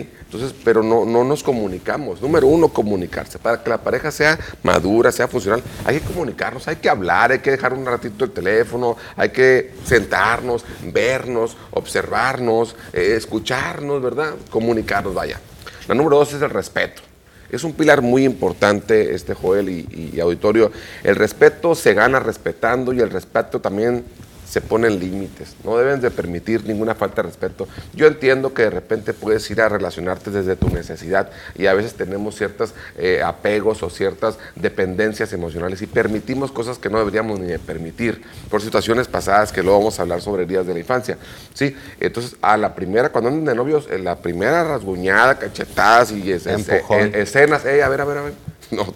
Entonces, 0.00 0.54
pero 0.64 0.82
no, 0.82 1.04
no 1.04 1.24
nos 1.24 1.42
comunicamos. 1.42 2.20
Número 2.20 2.46
uno, 2.46 2.68
comunicarse. 2.68 3.38
Para 3.38 3.62
que 3.62 3.70
la 3.70 3.78
pareja 3.78 4.10
sea 4.10 4.38
madura, 4.62 5.12
sea 5.12 5.28
funcional, 5.28 5.62
hay 5.84 6.00
que 6.00 6.06
comunicarnos, 6.06 6.66
hay 6.68 6.76
que 6.76 6.88
hablar, 6.88 7.32
hay 7.32 7.38
que 7.38 7.52
dejar 7.52 7.72
un 7.72 7.86
ratito 7.86 8.24
el 8.24 8.32
teléfono, 8.32 8.96
hay 9.16 9.30
que 9.30 9.72
sentarnos, 9.84 10.64
vernos, 10.92 11.56
observarnos, 11.70 12.76
eh, 12.92 13.14
escucharnos, 13.16 14.02
¿verdad? 14.02 14.34
Comunicarnos, 14.50 15.14
vaya. 15.14 15.40
La 15.88 15.94
número 15.94 16.18
dos 16.18 16.32
es 16.32 16.42
el 16.42 16.50
respeto. 16.50 17.02
Es 17.48 17.62
un 17.62 17.74
pilar 17.74 18.02
muy 18.02 18.24
importante, 18.24 19.14
este 19.14 19.32
Joel 19.32 19.68
y, 19.68 20.12
y, 20.14 20.20
auditorio. 20.20 20.72
El 21.04 21.14
respeto 21.14 21.76
se 21.76 21.94
gana 21.94 22.18
respetando 22.18 22.92
y 22.92 23.00
el 23.00 23.10
respeto 23.10 23.60
también 23.60 24.04
se 24.48 24.60
ponen 24.60 25.00
límites, 25.00 25.56
no 25.64 25.76
deben 25.76 26.00
de 26.00 26.10
permitir 26.10 26.64
ninguna 26.64 26.94
falta 26.94 27.22
de 27.22 27.28
respeto. 27.28 27.68
Yo 27.94 28.06
entiendo 28.06 28.54
que 28.54 28.62
de 28.62 28.70
repente 28.70 29.12
puedes 29.12 29.50
ir 29.50 29.60
a 29.60 29.68
relacionarte 29.68 30.30
desde 30.30 30.56
tu 30.56 30.68
necesidad 30.70 31.30
y 31.56 31.66
a 31.66 31.74
veces 31.74 31.94
tenemos 31.94 32.36
ciertos 32.36 32.74
eh, 32.96 33.22
apegos 33.24 33.82
o 33.82 33.90
ciertas 33.90 34.38
dependencias 34.54 35.32
emocionales 35.32 35.82
y 35.82 35.86
permitimos 35.86 36.52
cosas 36.52 36.78
que 36.78 36.88
no 36.88 36.98
deberíamos 36.98 37.40
ni 37.40 37.56
permitir 37.58 38.22
por 38.50 38.62
situaciones 38.62 39.08
pasadas 39.08 39.52
que 39.52 39.62
luego 39.62 39.78
vamos 39.78 39.98
a 39.98 40.02
hablar 40.02 40.20
sobre 40.20 40.46
días 40.46 40.66
de 40.66 40.74
la 40.74 40.80
infancia. 40.80 41.18
¿sí? 41.54 41.76
Entonces, 41.98 42.36
a 42.40 42.56
la 42.56 42.74
primera, 42.74 43.10
cuando 43.10 43.30
andan 43.30 43.44
de 43.44 43.54
novios, 43.54 43.88
en 43.90 44.04
la 44.04 44.16
primera 44.16 44.64
rasguñada, 44.64 45.38
cachetadas 45.38 46.12
y 46.12 46.30
escenas, 46.30 47.64
a 47.64 47.66
ver, 47.66 47.82
a 47.82 47.88
ver, 47.88 48.00
a 48.00 48.22
ver, 48.22 48.32
no, 48.70 48.94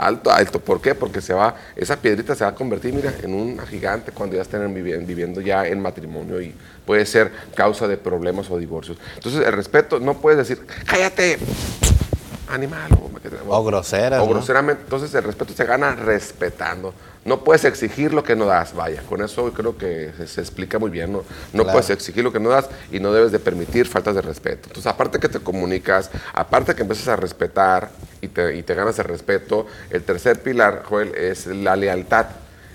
Alto, 0.00 0.32
alto. 0.32 0.60
¿Por 0.60 0.80
qué? 0.80 0.94
Porque 0.94 1.20
se 1.20 1.34
va, 1.34 1.54
esa 1.76 1.96
piedrita 1.96 2.34
se 2.34 2.42
va 2.42 2.50
a 2.50 2.54
convertir, 2.54 2.94
mira, 2.94 3.12
en 3.22 3.34
una 3.34 3.66
gigante 3.66 4.12
cuando 4.12 4.34
ya 4.34 4.42
estén 4.42 4.72
viviendo 4.72 5.42
ya 5.42 5.66
en 5.66 5.78
matrimonio 5.80 6.40
y 6.40 6.54
puede 6.86 7.04
ser 7.04 7.30
causa 7.54 7.86
de 7.86 7.98
problemas 7.98 8.50
o 8.50 8.58
divorcios. 8.58 8.96
Entonces, 9.16 9.46
el 9.46 9.52
respeto, 9.52 10.00
no 10.00 10.14
puedes 10.14 10.38
decir, 10.38 10.66
cállate, 10.86 11.38
animal. 12.48 12.90
O, 12.94 13.58
o 13.58 13.64
grosera. 13.64 14.22
O 14.22 14.28
groseramente. 14.28 14.84
Entonces, 14.84 15.14
el 15.14 15.24
respeto 15.24 15.52
se 15.52 15.64
gana 15.64 15.94
respetando. 15.94 16.94
No 17.24 17.44
puedes 17.44 17.64
exigir 17.64 18.14
lo 18.14 18.24
que 18.24 18.34
no 18.34 18.46
das, 18.46 18.74
vaya, 18.74 19.02
con 19.02 19.22
eso 19.22 19.52
creo 19.52 19.76
que 19.76 20.10
se, 20.26 20.40
explica 20.40 20.78
muy 20.78 20.90
bien, 20.90 21.12
¿no? 21.12 21.22
No 21.52 21.64
puedes 21.64 21.90
exigir 21.90 22.24
lo 22.24 22.32
que 22.32 22.40
no 22.40 22.48
das 22.48 22.70
y 22.90 22.98
no 22.98 23.12
debes 23.12 23.30
de 23.30 23.38
permitir 23.38 23.86
faltas 23.86 24.14
de 24.14 24.22
respeto. 24.22 24.68
Entonces, 24.68 24.86
aparte 24.86 25.18
que 25.18 25.28
te 25.28 25.38
comunicas, 25.38 26.10
aparte 26.32 26.74
que 26.74 26.80
empiezas 26.80 27.08
a 27.08 27.16
respetar 27.16 27.90
y 28.22 28.28
te, 28.28 28.56
y 28.56 28.62
te 28.62 28.74
ganas 28.74 28.98
el 28.98 29.04
respeto, 29.04 29.66
el 29.90 30.02
tercer 30.02 30.40
pilar, 30.40 30.82
Joel, 30.86 31.14
es 31.14 31.46
la 31.46 31.76
lealtad. 31.76 32.26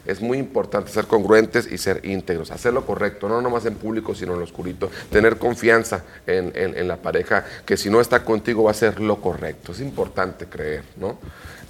Es 0.06 0.22
muy 0.22 0.38
importante 0.38 0.92
ser 0.92 1.06
congruentes 1.08 1.68
y 1.72 1.80
ser 1.80 2.06
íntegros, 2.06 2.52
hacer 2.52 2.72
lo 2.72 2.86
correcto, 2.86 3.28
no 3.28 3.42
nomás 3.42 3.66
en 3.66 3.74
público, 3.74 4.14
sino 4.14 4.34
en 4.34 4.40
lo 4.40 4.46
oscurito, 4.46 4.92
tener 5.12 5.38
confianza 5.40 6.04
en, 6.28 6.52
en 6.54 6.88
la 6.88 6.98
pareja, 6.98 7.44
que 7.66 7.76
si 7.76 7.90
no 7.90 8.00
está 8.00 8.24
contigo 8.24 8.66
va 8.66 8.70
a 8.70 8.76
ser 8.76 9.00
lo 9.00 9.20
correcto. 9.20 9.72
Es 9.72 9.80
importante 9.80 10.46
creer, 10.46 10.84
¿no? 10.98 11.18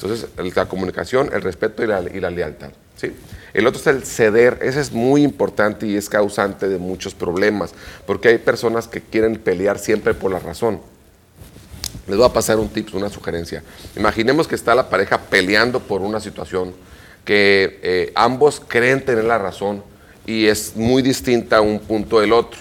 Entonces, 0.01 0.27
la 0.55 0.65
comunicación, 0.67 1.29
el 1.33 1.41
respeto 1.41 1.83
y 1.83 1.87
la, 1.87 2.01
lealtad. 2.01 2.69
¿sí? 2.95 3.13
El 3.53 3.65
otro 3.67 3.79
es 3.79 3.87
el 3.87 4.03
ceder, 4.03 4.59
ese 4.61 4.81
es 4.81 4.91
muy 4.91 5.23
importante 5.23 5.87
y 5.87 5.95
es 5.95 6.09
causante 6.09 6.67
de 6.67 6.77
muchos 6.77 7.13
problemas, 7.13 7.73
porque 8.05 8.29
hay 8.29 8.37
personas 8.37 8.87
que 8.87 9.01
quieren 9.01 9.37
pelear 9.37 9.79
siempre 9.79 10.13
por 10.13 10.31
la 10.31 10.39
razón. 10.39 10.79
Les 12.07 12.17
voy 12.17 12.25
a 12.25 12.33
pasar 12.33 12.59
un 12.59 12.69
tip, 12.69 12.93
una 12.93 13.09
sugerencia. 13.09 13.63
Imaginemos 13.95 14.47
que 14.47 14.55
está 14.55 14.75
la 14.75 14.89
pareja 14.89 15.17
peleando 15.17 15.79
por 15.79 16.01
una 16.01 16.19
situación 16.19 16.73
que 17.23 17.79
eh, 17.81 18.11
ambos 18.13 18.61
creen 18.67 19.03
tener 19.03 19.23
la 19.23 19.39
razón 19.39 19.81
y 20.27 20.45
es 20.45 20.75
muy 20.75 21.01
distinta 21.01 21.61
un 21.61 21.79
punto 21.79 22.19
del 22.19 22.33
otro. 22.33 22.59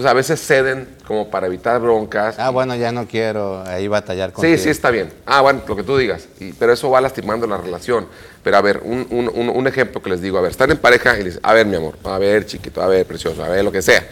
Entonces 0.00 0.12
a 0.12 0.14
veces 0.14 0.46
ceden 0.46 0.88
como 1.06 1.28
para 1.28 1.46
evitar 1.46 1.78
broncas. 1.78 2.38
Ah, 2.38 2.48
bueno, 2.48 2.74
ya 2.74 2.90
no 2.90 3.06
quiero 3.06 3.62
ahí 3.66 3.86
batallar 3.86 4.32
con 4.32 4.42
Sí, 4.42 4.56
sí, 4.56 4.70
está 4.70 4.90
bien. 4.90 5.12
Ah, 5.26 5.42
bueno, 5.42 5.60
lo 5.68 5.76
que 5.76 5.82
tú 5.82 5.98
digas. 5.98 6.26
pero 6.58 6.72
eso 6.72 6.88
va 6.88 7.02
lastimando 7.02 7.46
la 7.46 7.58
relación. 7.58 8.06
Pero 8.42 8.56
a 8.56 8.62
ver, 8.62 8.80
un, 8.82 9.66
ejemplo 9.66 10.00
que 10.00 10.08
les 10.08 10.22
digo, 10.22 10.38
a 10.38 10.40
ver, 10.40 10.52
están 10.52 10.70
en 10.70 10.78
pareja 10.78 11.18
y 11.18 11.24
dicen, 11.24 11.40
a 11.42 11.52
ver, 11.52 11.66
mi 11.66 11.76
amor, 11.76 11.98
a 12.04 12.16
ver, 12.16 12.46
chiquito, 12.46 12.80
a 12.80 12.86
ver, 12.86 13.04
precioso, 13.04 13.44
a 13.44 13.50
ver, 13.50 13.62
lo 13.62 13.70
que 13.70 13.82
sea. 13.82 14.02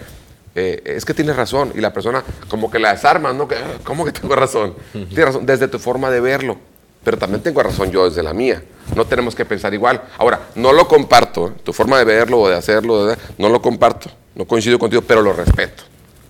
Eh, 0.55 0.83
es 0.85 1.07
que 1.07 1.15
tienes 1.15 1.35
razón. 1.37 1.73
Y 1.75 1.81
la 1.81 1.91
persona 1.91 2.23
como 2.51 2.71
que 2.71 2.79
la 2.79 2.93
desarma, 2.93 3.33
¿no? 3.33 3.49
Ah, 3.51 3.79
¿Cómo 3.83 4.05
que 4.05 4.13
tengo 4.13 4.37
razón? 4.37 4.75
Tienes 4.93 5.25
razón 5.25 5.47
desde 5.47 5.69
tu 5.69 5.79
forma 5.79 6.11
de 6.11 6.21
verlo. 6.21 6.59
Pero 7.03 7.17
también 7.17 7.43
tengo 7.43 7.63
razón 7.63 7.91
yo 7.91 8.07
desde 8.07 8.23
la 8.23 8.35
mía. 8.35 8.63
No 8.95 9.07
tenemos 9.07 9.35
que 9.35 9.47
pensar 9.47 9.73
igual. 9.73 10.03
Ahora, 10.19 10.49
no 10.55 10.75
lo 10.75 10.87
comparto. 10.87 11.55
Tu 11.65 11.73
forma 11.73 11.97
de 11.99 12.05
verlo 12.05 12.41
o 12.41 12.49
de 12.51 12.57
hacerlo, 12.57 13.17
no 13.39 13.49
lo 13.49 13.63
comparto 13.63 14.11
no 14.39 14.47
coincido 14.47 14.79
contigo, 14.79 15.03
pero 15.03 15.21
lo 15.21 15.33
respeto. 15.33 15.83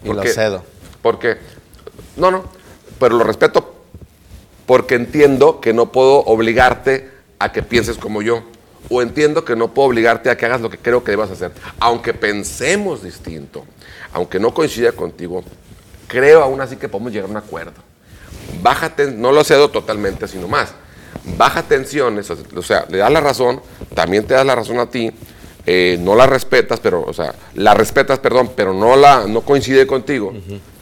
Y 0.03 0.09
lo 0.09 0.23
cedo. 0.25 0.65
Porque, 1.03 1.37
no, 2.17 2.31
no, 2.31 2.45
pero 2.99 3.17
lo 3.17 3.23
respeto 3.23 3.75
porque 4.67 4.97
entiendo 4.97 5.61
que 5.61 5.73
no 5.73 5.93
puedo 5.93 6.19
obligarte 6.25 7.11
a 7.39 7.53
que 7.53 7.63
pienses 7.63 7.97
como 7.97 8.23
yo. 8.23 8.43
O 8.91 9.03
entiendo 9.03 9.45
que 9.45 9.57
no 9.57 9.75
puedo 9.75 9.89
obligarte 9.89 10.31
a 10.31 10.37
que 10.37 10.47
hagas 10.47 10.63
lo 10.63 10.71
que 10.71 10.79
creo 10.79 11.05
que 11.05 11.11
debas 11.11 11.31
hacer. 11.31 11.53
Aunque 11.81 12.15
pensemos 12.15 13.03
distinto, 13.03 13.67
aunque 14.13 14.41
no 14.41 14.55
coincida 14.55 14.93
contigo, 14.93 15.45
creo 16.07 16.43
aún 16.43 16.61
así 16.63 16.77
que 16.77 16.89
podemos 16.89 17.13
llegar 17.13 17.29
a 17.29 17.33
un 17.33 17.37
acuerdo. 17.37 17.75
Bájate, 18.63 19.11
no 19.11 19.33
lo 19.33 19.45
cedo 19.45 19.71
totalmente, 19.71 20.27
sino 20.27 20.49
más. 20.49 20.73
Baja 21.37 21.63
tensiones, 21.63 22.31
o 22.31 22.63
sea, 22.63 22.87
le 22.89 22.99
das 22.99 23.13
la 23.13 23.21
razón, 23.21 23.61
también 23.95 24.25
te 24.25 24.33
das 24.33 24.47
la 24.47 24.55
razón 24.55 24.79
a 24.79 24.89
ti, 24.89 25.13
eh, 25.71 25.99
no 26.01 26.15
la 26.15 26.27
respetas, 26.27 26.81
pero, 26.81 27.03
o 27.03 27.13
sea, 27.13 27.35
la 27.57 27.75
respetas, 27.75 28.19
perdón, 28.21 28.53
pero 28.57 28.73
no 28.73 28.97
la, 28.97 29.27
no 29.27 29.43
coincide 29.43 29.87
contigo, 29.87 30.33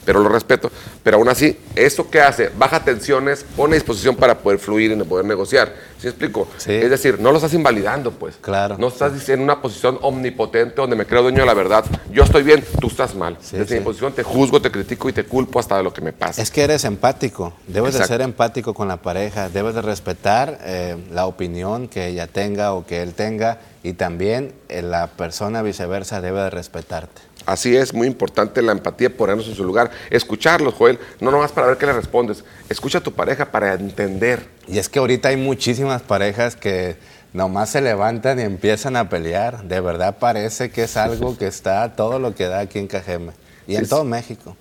pero 0.07 0.21
lo 0.21 0.29
respeto. 0.29 0.71
Pero 1.03 1.17
aún 1.17 1.27
así, 1.27 1.59
¿eso 1.75 2.09
qué 2.09 2.21
hace? 2.21 2.49
Baja 2.57 2.81
tensiones, 2.81 3.45
pone 3.57 3.75
disposición 3.75 4.15
para 4.15 4.37
poder 4.37 4.57
fluir 4.57 4.93
y 4.93 4.95
poder 5.03 5.25
negociar. 5.25 5.73
¿Sí 5.99 6.07
explico? 6.07 6.47
Es 6.65 6.89
decir, 6.89 7.19
no 7.19 7.31
lo 7.31 7.37
estás 7.39 7.53
invalidando, 7.53 8.11
pues. 8.11 8.37
Claro. 8.39 8.77
No 8.77 8.87
estás 8.87 9.27
en 9.27 9.41
una 9.41 9.61
posición 9.61 9.99
omnipotente 10.01 10.75
donde 10.75 10.95
me 10.95 11.05
creo 11.05 11.23
dueño 11.23 11.39
de 11.39 11.45
la 11.45 11.53
verdad. 11.53 11.83
Yo 12.09 12.23
estoy 12.23 12.43
bien, 12.43 12.63
tú 12.79 12.87
estás 12.87 13.15
mal. 13.15 13.37
Desde 13.51 13.79
mi 13.79 13.83
posición 13.83 14.13
te 14.13 14.23
juzgo, 14.23 14.61
te 14.61 14.71
critico 14.71 15.09
y 15.09 15.11
te 15.13 15.25
culpo 15.25 15.59
hasta 15.59 15.75
de 15.75 15.83
lo 15.83 15.91
que 15.91 15.99
me 15.99 16.13
pasa. 16.13 16.41
Es 16.41 16.51
que 16.51 16.63
eres 16.63 16.85
empático. 16.85 17.51
Debes 17.67 17.99
de 17.99 18.05
ser 18.05 18.21
empático 18.21 18.73
con 18.73 18.87
la 18.87 19.01
pareja. 19.01 19.49
Debes 19.49 19.75
de 19.75 19.81
respetar 19.81 20.57
eh, 20.61 20.95
la 21.11 21.25
opinión 21.25 21.89
que 21.89 22.07
ella 22.07 22.27
tenga 22.27 22.73
o 22.73 22.85
que 22.85 23.01
él 23.01 23.13
tenga 23.13 23.59
y 23.83 23.91
también 23.91 24.53
eh, 24.69 24.81
la 24.81 25.07
persona 25.07 25.61
viceversa 25.63 26.21
debe 26.21 26.39
de 26.43 26.49
respetarte. 26.49 27.26
Así 27.47 27.77
es, 27.77 27.93
muy 27.93 28.07
importante 28.07 28.61
la 28.61 28.73
empatía, 28.73 29.09
ponernos 29.09 29.47
en 29.47 29.55
su 29.55 29.63
lugar, 29.63 29.89
escucharlos, 30.09 30.73
Joel, 30.73 30.99
no 31.21 31.31
nomás 31.31 31.53
para 31.53 31.67
ver 31.67 31.77
qué 31.77 31.85
le 31.85 31.93
respondes, 31.93 32.43
escucha 32.67 32.97
a 32.97 33.01
tu 33.01 33.13
pareja 33.13 33.49
para 33.49 33.73
entender. 33.73 34.45
Y 34.67 34.79
es 34.79 34.89
que 34.89 34.99
ahorita 34.99 35.29
hay 35.29 35.37
muchísimas 35.37 36.01
parejas 36.01 36.57
que 36.57 36.97
nomás 37.31 37.69
se 37.69 37.79
levantan 37.79 38.37
y 38.39 38.41
empiezan 38.41 38.97
a 38.97 39.07
pelear, 39.07 39.63
de 39.63 39.79
verdad 39.79 40.17
parece 40.19 40.71
que 40.71 40.83
es 40.83 40.97
algo 40.97 41.37
que 41.37 41.47
está 41.47 41.95
todo 41.95 42.19
lo 42.19 42.35
que 42.35 42.47
da 42.47 42.59
aquí 42.59 42.79
en 42.79 42.87
Cajeme 42.87 43.31
y 43.65 43.77
en 43.77 43.87
todo 43.87 44.03
México. 44.03 44.57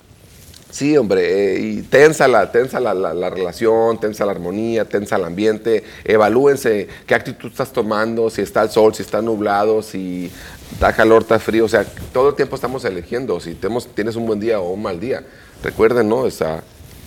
Sí, 0.76 0.96
hombre, 0.96 1.54
eh, 1.54 1.60
y 1.60 1.82
tensa, 1.82 2.28
la, 2.28 2.50
tensa 2.52 2.80
la, 2.80 2.92
la, 2.92 3.30
relación, 3.30 3.98
tensa 3.98 4.26
la 4.26 4.32
armonía, 4.32 4.84
tensa 4.84 5.16
el 5.16 5.24
ambiente, 5.24 5.84
evalúense 6.04 6.88
qué 7.06 7.14
actitud 7.14 7.50
estás 7.50 7.72
tomando, 7.72 8.28
si 8.30 8.42
está 8.42 8.62
el 8.62 8.70
sol, 8.70 8.94
si 8.94 9.02
está 9.02 9.22
nublado, 9.22 9.80
si 9.80 10.30
está 10.72 10.92
calor, 10.92 11.22
está 11.22 11.38
frío, 11.38 11.64
o 11.64 11.68
sea, 11.68 11.84
todo 12.12 12.30
el 12.30 12.34
tiempo 12.34 12.56
estamos 12.56 12.84
eligiendo 12.84 13.40
si 13.40 13.54
tenemos, 13.54 13.86
tienes 13.94 14.16
un 14.16 14.26
buen 14.26 14.40
día 14.40 14.60
o 14.60 14.72
un 14.72 14.82
mal 14.82 15.00
día. 15.00 15.24
Recuerden, 15.62 16.08
¿no? 16.08 16.24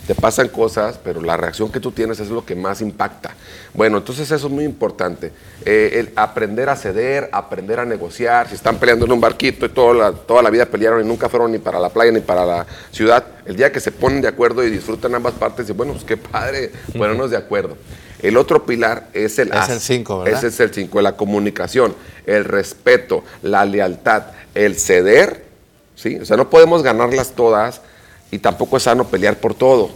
Te 0.09 0.15
pasan 0.15 0.47
cosas, 0.47 0.99
pero 1.03 1.21
la 1.21 1.37
reacción 1.37 1.71
que 1.71 1.79
tú 1.79 1.91
tienes 1.91 2.19
es 2.19 2.29
lo 2.29 2.43
que 2.43 2.55
más 2.55 2.81
impacta. 2.81 3.35
Bueno, 3.75 3.99
entonces 3.99 4.31
eso 4.31 4.47
es 4.47 4.51
muy 4.51 4.63
importante. 4.63 5.31
Eh, 5.63 6.11
aprender 6.15 6.67
a 6.67 6.75
ceder, 6.75 7.29
aprender 7.31 7.79
a 7.79 7.85
negociar. 7.85 8.49
Si 8.49 8.55
están 8.55 8.79
peleando 8.79 9.05
en 9.05 9.11
un 9.11 9.21
barquito 9.21 9.67
y 9.67 9.69
toda 9.69 9.93
la, 9.93 10.11
toda 10.11 10.41
la 10.41 10.49
vida 10.49 10.65
pelearon 10.65 11.05
y 11.05 11.07
nunca 11.07 11.29
fueron 11.29 11.51
ni 11.51 11.59
para 11.59 11.79
la 11.79 11.89
playa 11.89 12.11
ni 12.11 12.21
para 12.21 12.43
la 12.43 12.65
ciudad, 12.91 13.23
el 13.45 13.55
día 13.55 13.71
que 13.71 13.79
se 13.79 13.91
ponen 13.91 14.21
de 14.21 14.29
acuerdo 14.29 14.63
y 14.63 14.71
disfrutan 14.71 15.13
ambas 15.13 15.35
partes, 15.35 15.69
y 15.69 15.73
bueno, 15.73 15.93
pues 15.93 16.05
qué 16.05 16.17
padre 16.17 16.71
ponernos 16.97 17.29
de 17.29 17.37
acuerdo. 17.37 17.77
El 18.21 18.37
otro 18.37 18.65
pilar 18.65 19.07
es 19.13 19.39
el 19.39 19.51
Es 19.53 19.69
el 19.69 19.79
5, 19.79 20.19
¿verdad? 20.19 20.37
Ese 20.37 20.47
es 20.47 20.59
el 20.59 20.73
5, 20.73 21.01
la 21.01 21.15
comunicación, 21.15 21.95
el 22.25 22.45
respeto, 22.45 23.23
la 23.41 23.65
lealtad, 23.65 24.23
el 24.55 24.75
ceder, 24.77 25.45
¿sí? 25.95 26.17
O 26.17 26.25
sea, 26.25 26.37
no 26.37 26.49
podemos 26.49 26.83
ganarlas 26.83 27.31
todas 27.31 27.81
y 28.31 28.39
tampoco 28.39 28.77
es 28.77 28.83
sano 28.83 29.05
pelear 29.05 29.37
por 29.37 29.53
todo. 29.53 29.91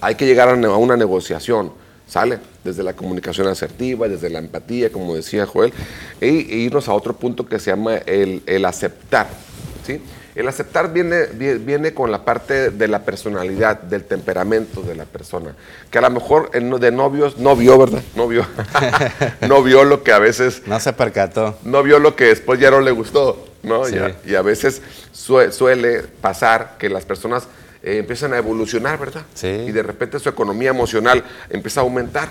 Hay 0.00 0.14
que 0.14 0.26
llegar 0.26 0.48
a 0.48 0.54
una 0.54 0.96
negociación, 0.96 1.72
¿sale? 2.06 2.38
Desde 2.64 2.82
la 2.82 2.94
comunicación 2.94 3.46
asertiva, 3.46 4.08
desde 4.08 4.30
la 4.30 4.38
empatía, 4.38 4.90
como 4.90 5.14
decía 5.14 5.46
Joel, 5.46 5.72
e, 6.20 6.28
irnos 6.28 6.88
a 6.88 6.94
otro 6.94 7.14
punto 7.14 7.46
que 7.46 7.58
se 7.58 7.70
llama 7.70 7.96
el, 7.96 8.64
aceptar, 8.64 9.28
¿sí? 9.86 10.00
El 10.40 10.48
aceptar 10.48 10.90
viene, 10.90 11.26
viene 11.26 11.92
con 11.92 12.10
la 12.10 12.24
parte 12.24 12.70
de 12.70 12.88
la 12.88 13.04
personalidad, 13.04 13.82
del 13.82 14.04
temperamento 14.04 14.80
de 14.80 14.94
la 14.94 15.04
persona, 15.04 15.54
que 15.90 15.98
a 15.98 16.00
lo 16.00 16.10
mejor 16.10 16.50
de 16.50 16.90
novios 16.90 17.36
no 17.36 17.54
vio, 17.56 17.76
¿verdad? 17.76 18.02
No 18.16 18.26
vio. 18.26 18.46
no 19.46 19.62
vio 19.62 19.84
lo 19.84 20.02
que 20.02 20.12
a 20.12 20.18
veces... 20.18 20.62
No 20.66 20.80
se 20.80 20.94
percató. 20.94 21.58
No 21.62 21.82
vio 21.82 21.98
lo 21.98 22.16
que 22.16 22.24
después 22.24 22.58
ya 22.58 22.70
no 22.70 22.80
le 22.80 22.90
gustó. 22.90 23.46
¿no? 23.62 23.82
Y, 24.24 24.34
a, 24.34 24.40
veces 24.40 24.80
suele 25.12 26.04
pasar 26.22 26.76
que 26.78 26.88
las 26.88 27.04
personas 27.04 27.46
eh, 27.82 27.98
empiezan 27.98 28.32
a 28.32 28.38
evolucionar, 28.38 28.98
¿verdad? 28.98 29.26
Sí. 29.34 29.48
Y 29.48 29.72
de 29.72 29.82
repente 29.82 30.18
su 30.18 30.30
economía 30.30 30.70
emocional 30.70 31.22
empieza 31.50 31.80
a 31.80 31.82
aumentar. 31.82 32.30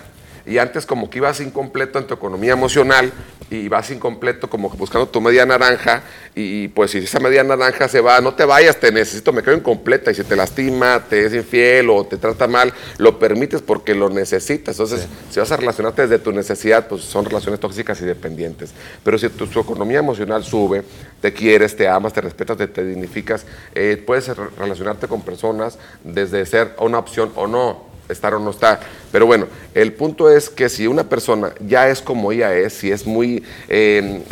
Y 0.49 0.57
antes 0.57 0.85
como 0.87 1.09
que 1.09 1.19
ibas 1.19 1.39
incompleto 1.41 1.99
en 1.99 2.07
tu 2.07 2.15
economía 2.15 2.53
emocional 2.53 3.13
y 3.51 3.67
vas 3.67 3.91
incompleto 3.91 4.49
como 4.49 4.69
buscando 4.69 5.07
tu 5.07 5.21
media 5.21 5.45
naranja 5.45 6.03
y 6.33 6.69
pues 6.69 6.91
si 6.91 6.99
esa 6.99 7.19
media 7.19 7.43
naranja 7.43 7.87
se 7.87 8.01
va, 8.01 8.19
no 8.21 8.33
te 8.33 8.45
vayas, 8.45 8.79
te 8.79 8.91
necesito, 8.91 9.31
me 9.31 9.43
quedo 9.43 9.55
incompleta 9.55 10.09
y 10.09 10.15
si 10.15 10.23
te 10.23 10.35
lastima, 10.35 11.03
te 11.07 11.25
es 11.25 11.33
infiel 11.33 11.89
o 11.89 12.05
te 12.05 12.17
trata 12.17 12.47
mal, 12.47 12.73
lo 12.97 13.19
permites 13.19 13.61
porque 13.61 13.93
lo 13.93 14.09
necesitas. 14.09 14.75
Entonces, 14.75 15.07
si 15.29 15.39
vas 15.39 15.51
a 15.51 15.57
relacionarte 15.57 16.03
desde 16.03 16.19
tu 16.19 16.31
necesidad, 16.31 16.87
pues 16.87 17.03
son 17.03 17.25
relaciones 17.25 17.59
tóxicas 17.59 18.01
y 18.01 18.05
dependientes. 18.05 18.73
Pero 19.03 19.17
si 19.17 19.29
tu, 19.29 19.45
economía 19.59 19.99
emocional 19.99 20.43
sube, 20.43 20.83
te 21.21 21.33
quieres, 21.33 21.75
te 21.75 21.87
amas, 21.87 22.13
te 22.13 22.21
respetas, 22.21 22.57
te, 22.57 22.67
te 22.67 22.85
dignificas, 22.85 23.45
eh, 23.75 24.01
puedes 24.05 24.29
relacionarte 24.57 25.07
con 25.07 25.21
personas 25.21 25.77
desde 26.03 26.45
ser 26.45 26.75
una 26.79 26.99
opción 26.99 27.31
o 27.35 27.47
no 27.47 27.88
estar 28.09 28.33
o 28.33 28.39
no 28.39 28.49
estar. 28.49 28.79
Pero 29.11 29.25
bueno, 29.25 29.47
el 29.73 29.93
punto 29.93 30.29
es 30.29 30.49
que 30.49 30.67
si 30.67 30.87
una 30.87 31.03
persona 31.03 31.53
ya 31.65 31.89
es 31.89 32.01
como 32.01 32.31
ella 32.31 32.53
es, 32.55 32.73
si 32.73 32.91
es 32.91 33.05
muy 33.05 33.43
eh, 33.67 34.23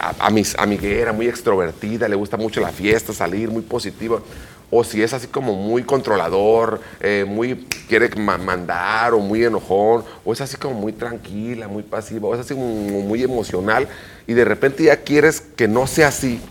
amiguera, 0.58 1.14
muy 1.14 1.28
extrovertida, 1.28 2.08
le 2.08 2.16
gusta 2.16 2.38
mucho 2.38 2.60
la 2.60 2.70
fiesta, 2.70 3.14
salir, 3.14 3.50
muy 3.50 3.62
positiva, 3.62 4.20
o 4.70 4.84
si 4.84 5.02
es 5.02 5.14
así 5.14 5.28
como 5.28 5.54
muy 5.54 5.84
controlador, 5.84 6.82
eh, 7.00 7.26
muy 7.28 7.68
quiere 7.88 8.10
mandar 8.16 9.14
o 9.14 9.20
muy 9.20 9.44
enojón, 9.44 10.04
o 10.26 10.34
es 10.34 10.42
así 10.42 10.58
como 10.58 10.76
muy 10.76 10.92
tranquila, 10.92 11.68
muy 11.68 11.84
pasiva, 11.84 12.28
o 12.28 12.34
es 12.34 12.42
así 12.42 12.54
como 12.54 12.68
muy 12.68 13.24
emocional, 13.24 13.88
y 14.26 14.34
de 14.34 14.44
repente 14.44 14.84
ya 14.84 14.98
quieres 14.98 15.40
que 15.40 15.68
no 15.68 15.88
sea 15.88 16.10
así, 16.10 16.42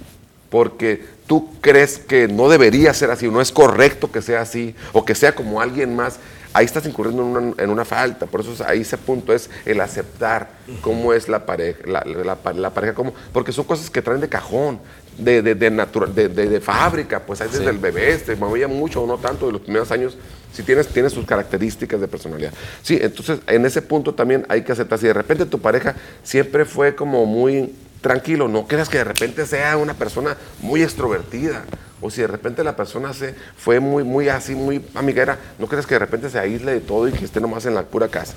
porque 0.49 1.05
tú 1.27 1.51
crees 1.61 1.99
que 1.99 2.29
no 2.29 2.49
debería 2.49 2.95
ser 2.95 3.11
así, 3.11 3.27
o 3.27 3.33
no 3.33 3.43
es 3.43 3.53
correcto 3.53 4.11
que 4.11 4.23
sea 4.23 4.41
así, 4.41 4.75
o 4.95 5.05
que 5.05 5.15
sea 5.15 5.35
como 5.35 5.61
alguien 5.61 5.95
más, 5.95 6.19
ahí 6.57 6.65
estás 6.65 6.87
incurriendo 6.87 7.55
en 7.59 7.71
una, 7.71 7.85
falta. 7.85 8.25
Por 8.25 8.41
eso 8.41 8.65
ahí 8.67 8.81
ese 8.81 8.97
punto 8.97 9.35
es 9.35 9.51
el 9.67 9.79
aceptar 9.79 10.49
cómo 10.81 11.13
es 11.13 11.29
la 11.29 11.45
pareja, 11.45 11.81
la, 11.87 12.71
pareja, 12.71 12.95
cómo, 12.95 13.13
porque 13.33 13.53
son 13.53 13.67
cosas 13.67 13.91
que 13.91 14.01
traen 14.01 14.23
de 14.23 14.29
cajón, 14.29 14.81
de, 15.19 15.43
de, 15.43 15.55
de, 15.55 16.61
fábrica, 16.61 17.21
pues 17.21 17.43
hay 17.43 17.49
desde 17.49 17.69
el 17.69 17.77
bebé, 17.77 18.19
se 18.19 18.37
movía 18.37 18.69
mucho 18.69 19.03
o 19.03 19.07
no 19.07 19.19
tanto 19.19 19.47
de 19.47 19.53
los 19.53 19.61
primeros 19.61 19.91
años, 19.93 20.17
si 20.51 20.63
tienes, 20.63 20.89
tienes 20.89 21.13
sus 21.13 21.27
características 21.27 22.01
de 22.01 22.09
personalidad. 22.09 22.53
Sí, 22.83 22.99
entonces 23.03 23.41
en 23.47 23.67
ese 23.67 23.83
punto 23.83 24.15
también 24.15 24.47
hay 24.49 24.63
que 24.63 24.73
aceptar, 24.73 24.99
si 24.99 25.07
de 25.07 25.13
repente 25.13 25.45
tu 25.45 25.61
pareja 25.61 25.95
siempre 26.23 26.65
fue 26.65 26.95
como 26.95 27.27
muy 27.27 27.75
tranquilo, 28.07 28.47
no 28.47 28.69
creas 28.69 28.89
que 28.89 28.99
de 28.99 29.05
repente 29.05 29.45
sea 29.47 29.77
una 29.77 29.95
persona 29.95 30.37
muy 30.61 30.81
extrovertida 30.81 31.65
o 32.01 32.09
si 32.09 32.21
de 32.21 32.29
repente 32.29 32.63
la 32.63 32.77
persona 32.77 33.13
se 33.13 33.35
fue 33.57 33.81
muy, 33.81 34.05
muy 34.05 34.29
así, 34.29 34.55
muy 34.55 34.81
amiguera, 34.95 35.37
no 35.59 35.67
crees 35.67 35.87
que 35.87 35.97
de 35.97 35.99
repente 35.99 36.31
se 36.31 36.39
aísle 36.39 36.75
de 36.75 36.81
todo 36.81 37.09
y 37.09 37.13
que 37.13 37.25
esté 37.25 37.41
nomás 37.41 37.67
en 37.67 37.75
la 37.75 37.83
pura 37.83 38.07
casa. 38.07 38.35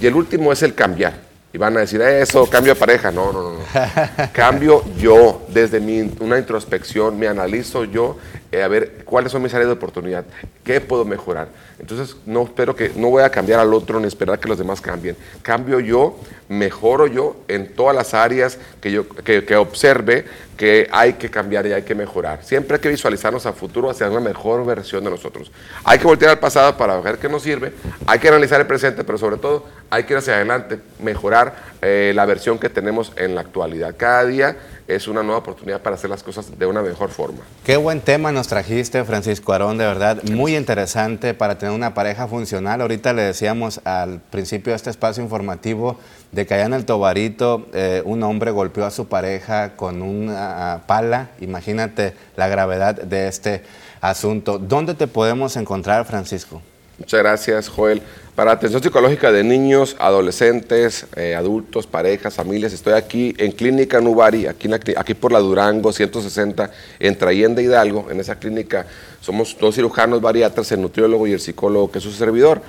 Y 0.00 0.06
el 0.06 0.14
último 0.14 0.52
es 0.52 0.62
el 0.62 0.76
cambiar. 0.76 1.26
Y 1.52 1.58
van 1.58 1.76
a 1.76 1.80
decir, 1.80 2.00
eso, 2.00 2.48
cambio 2.48 2.74
de 2.74 2.78
pareja. 2.78 3.10
No, 3.10 3.32
no, 3.32 3.54
no. 3.54 3.58
cambio 4.32 4.84
yo, 4.96 5.44
desde 5.48 5.80
mi, 5.80 6.14
una 6.20 6.38
introspección, 6.38 7.18
me 7.18 7.26
analizo 7.26 7.84
yo, 7.84 8.16
eh, 8.50 8.62
a 8.62 8.68
ver 8.68 9.04
cuáles 9.04 9.32
son 9.32 9.42
mis 9.42 9.52
áreas 9.52 9.68
de 9.68 9.74
oportunidad, 9.74 10.24
qué 10.64 10.80
puedo 10.80 11.04
mejorar. 11.04 11.48
Entonces, 11.78 12.16
no 12.26 12.44
espero 12.44 12.74
que, 12.74 12.90
no 12.96 13.10
voy 13.10 13.22
a 13.22 13.30
cambiar 13.30 13.60
al 13.60 13.72
otro 13.74 14.00
ni 14.00 14.06
esperar 14.06 14.38
que 14.38 14.48
los 14.48 14.58
demás 14.58 14.80
cambien. 14.80 15.16
Cambio 15.42 15.80
yo, 15.80 16.18
mejoro 16.48 17.06
yo 17.06 17.36
en 17.46 17.74
todas 17.74 17.94
las 17.94 18.14
áreas 18.14 18.58
que 18.80 18.90
yo 18.90 19.08
que, 19.08 19.44
que 19.44 19.56
observe 19.56 20.24
que 20.56 20.88
hay 20.90 21.12
que 21.12 21.30
cambiar 21.30 21.66
y 21.66 21.72
hay 21.72 21.82
que 21.82 21.94
mejorar. 21.94 22.42
Siempre 22.42 22.74
hay 22.74 22.80
que 22.80 22.88
visualizarnos 22.88 23.46
a 23.46 23.52
futuro 23.52 23.90
hacia 23.90 24.10
una 24.10 24.20
mejor 24.20 24.66
versión 24.66 25.04
de 25.04 25.10
nosotros. 25.10 25.52
Hay 25.84 25.98
que 25.98 26.04
voltear 26.04 26.32
al 26.32 26.40
pasado 26.40 26.76
para 26.76 27.00
ver 27.00 27.18
qué 27.18 27.28
nos 27.28 27.42
sirve, 27.42 27.72
hay 28.06 28.18
que 28.18 28.28
analizar 28.28 28.60
el 28.60 28.66
presente, 28.66 29.04
pero 29.04 29.18
sobre 29.18 29.36
todo 29.36 29.66
hay 29.88 30.02
que 30.02 30.14
ir 30.14 30.18
hacia 30.18 30.34
adelante, 30.34 30.80
mejorar 31.00 31.54
eh, 31.80 32.12
la 32.14 32.26
versión 32.26 32.58
que 32.58 32.68
tenemos 32.68 33.12
en 33.16 33.36
la 33.36 33.42
actualidad. 33.42 33.94
Cada 33.96 34.24
día 34.24 34.56
es 34.88 35.06
una 35.06 35.22
nueva 35.22 35.40
oportunidad 35.40 35.82
para 35.82 35.96
hacer 35.96 36.08
las 36.08 36.22
cosas 36.22 36.58
de 36.58 36.66
una 36.66 36.80
mejor 36.80 37.10
forma. 37.10 37.40
Qué 37.62 37.76
buen 37.76 38.00
tema 38.00 38.32
nos 38.32 38.48
trajiste, 38.48 39.04
Francisco 39.04 39.52
Arón, 39.52 39.76
de 39.76 39.84
verdad, 39.84 40.22
muy 40.24 40.56
interesante 40.56 41.34
para 41.34 41.58
tener 41.58 41.74
una 41.74 41.92
pareja 41.92 42.26
funcional. 42.26 42.80
Ahorita 42.80 43.12
le 43.12 43.22
decíamos 43.22 43.82
al 43.84 44.20
principio 44.20 44.72
de 44.72 44.76
este 44.76 44.88
espacio 44.88 45.22
informativo 45.22 45.98
de 46.32 46.46
que 46.46 46.54
allá 46.54 46.64
en 46.64 46.72
el 46.72 46.86
Tobarito 46.86 47.66
eh, 47.74 48.02
un 48.06 48.22
hombre 48.22 48.50
golpeó 48.50 48.86
a 48.86 48.90
su 48.90 49.08
pareja 49.08 49.76
con 49.76 50.00
una 50.00 50.84
pala. 50.86 51.30
Imagínate 51.40 52.14
la 52.36 52.48
gravedad 52.48 52.94
de 52.94 53.28
este 53.28 53.64
asunto. 54.00 54.58
¿Dónde 54.58 54.94
te 54.94 55.06
podemos 55.06 55.56
encontrar, 55.56 56.06
Francisco? 56.06 56.62
Muchas 56.98 57.20
gracias, 57.20 57.68
Joel. 57.68 58.02
Para 58.34 58.50
atención 58.50 58.82
psicológica 58.82 59.30
de 59.30 59.44
niños, 59.44 59.94
adolescentes, 60.00 61.06
eh, 61.14 61.36
adultos, 61.36 61.86
parejas, 61.86 62.34
familias, 62.34 62.72
estoy 62.72 62.94
aquí 62.94 63.34
en 63.38 63.52
Clínica 63.52 64.00
Nubari, 64.00 64.46
aquí, 64.46 64.68
aquí 64.96 65.14
por 65.14 65.30
la 65.30 65.38
Durango 65.38 65.92
160, 65.92 66.70
en 66.98 67.16
Trayenda 67.16 67.62
Hidalgo. 67.62 68.08
En 68.10 68.18
esa 68.18 68.36
clínica 68.36 68.86
somos 69.20 69.56
dos 69.60 69.76
cirujanos 69.76 70.20
bariatras, 70.20 70.72
el 70.72 70.82
nutriólogo 70.82 71.28
y 71.28 71.32
el 71.32 71.40
psicólogo 71.40 71.90
que 71.90 71.98
es 71.98 72.04
su 72.04 72.10
servidor. 72.10 72.62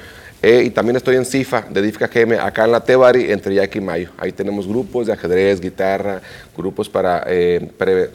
Eh, 0.44 0.62
y 0.64 0.70
también 0.70 0.96
estoy 0.96 1.16
en 1.16 1.26
CIFA, 1.26 1.66
de 1.68 1.80
Edifica 1.80 2.08
GM, 2.08 2.40
acá 2.40 2.66
en 2.66 2.72
la 2.72 2.84
Tebari, 2.84 3.32
entre 3.32 3.56
Yaqui 3.56 3.80
y 3.80 3.82
Mayo. 3.82 4.12
Ahí 4.20 4.32
tenemos 4.32 4.68
grupos 4.68 5.08
de 5.08 5.14
ajedrez, 5.14 5.60
guitarra, 5.60 6.22
grupos 6.56 6.88
para 6.88 7.24
eh, 7.26 7.68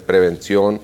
prevención 0.06 0.80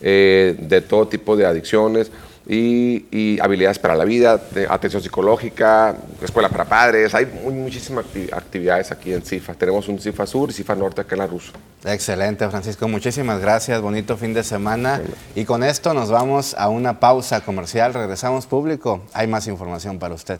de 0.00 0.84
todo 0.88 1.06
tipo 1.06 1.36
de 1.36 1.46
adicciones 1.46 2.10
y, 2.46 3.38
habilidades 3.40 3.78
para 3.78 3.94
la 3.94 4.04
vida, 4.04 4.40
atención 4.68 5.02
psicológica, 5.02 5.96
escuela 6.22 6.48
para 6.48 6.64
padres. 6.64 7.14
Hay 7.14 7.26
muchísimas 7.26 8.04
actividades 8.32 8.90
aquí 8.92 9.12
en 9.12 9.22
CIFA. 9.22 9.54
Tenemos 9.54 9.88
un 9.88 9.98
CIFA 9.98 10.26
Sur 10.26 10.50
y 10.50 10.52
CIFA 10.52 10.74
Norte 10.74 11.00
acá 11.00 11.14
en 11.14 11.20
la 11.20 11.26
Ruso. 11.26 11.52
Excelente, 11.84 12.48
Francisco. 12.48 12.88
Muchísimas 12.88 13.40
gracias. 13.40 13.80
Bonito 13.80 14.16
fin 14.16 14.34
de 14.34 14.44
semana. 14.44 15.00
Y 15.34 15.44
con 15.44 15.64
esto 15.64 15.94
nos 15.94 16.10
vamos 16.10 16.54
a 16.58 16.68
una 16.68 17.00
pausa 17.00 17.40
comercial. 17.40 17.94
Regresamos 17.94 18.46
público. 18.46 19.02
Hay 19.12 19.26
más 19.26 19.46
información 19.46 19.98
para 19.98 20.14
usted. 20.14 20.38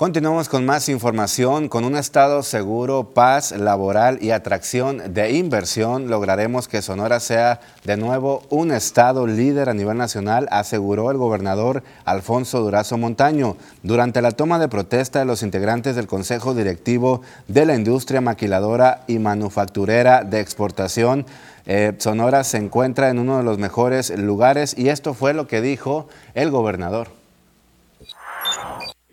Continuamos 0.00 0.48
con 0.48 0.64
más 0.64 0.88
información. 0.88 1.68
Con 1.68 1.84
un 1.84 1.94
Estado 1.94 2.42
seguro, 2.42 3.10
paz 3.12 3.52
laboral 3.52 4.16
y 4.22 4.30
atracción 4.30 5.12
de 5.12 5.32
inversión, 5.32 6.08
lograremos 6.08 6.68
que 6.68 6.80
Sonora 6.80 7.20
sea 7.20 7.60
de 7.84 7.98
nuevo 7.98 8.42
un 8.48 8.72
Estado 8.72 9.26
líder 9.26 9.68
a 9.68 9.74
nivel 9.74 9.98
nacional, 9.98 10.48
aseguró 10.50 11.10
el 11.10 11.18
gobernador 11.18 11.82
Alfonso 12.06 12.60
Durazo 12.60 12.96
Montaño 12.96 13.58
durante 13.82 14.22
la 14.22 14.30
toma 14.30 14.58
de 14.58 14.68
protesta 14.68 15.18
de 15.18 15.26
los 15.26 15.42
integrantes 15.42 15.96
del 15.96 16.06
Consejo 16.06 16.54
Directivo 16.54 17.20
de 17.46 17.66
la 17.66 17.74
Industria 17.74 18.22
Maquiladora 18.22 19.02
y 19.06 19.18
Manufacturera 19.18 20.24
de 20.24 20.40
Exportación. 20.40 21.26
Eh, 21.66 21.92
Sonora 21.98 22.42
se 22.44 22.56
encuentra 22.56 23.10
en 23.10 23.18
uno 23.18 23.36
de 23.36 23.44
los 23.44 23.58
mejores 23.58 24.08
lugares 24.18 24.74
y 24.78 24.88
esto 24.88 25.12
fue 25.12 25.34
lo 25.34 25.46
que 25.46 25.60
dijo 25.60 26.08
el 26.32 26.50
gobernador. 26.50 27.19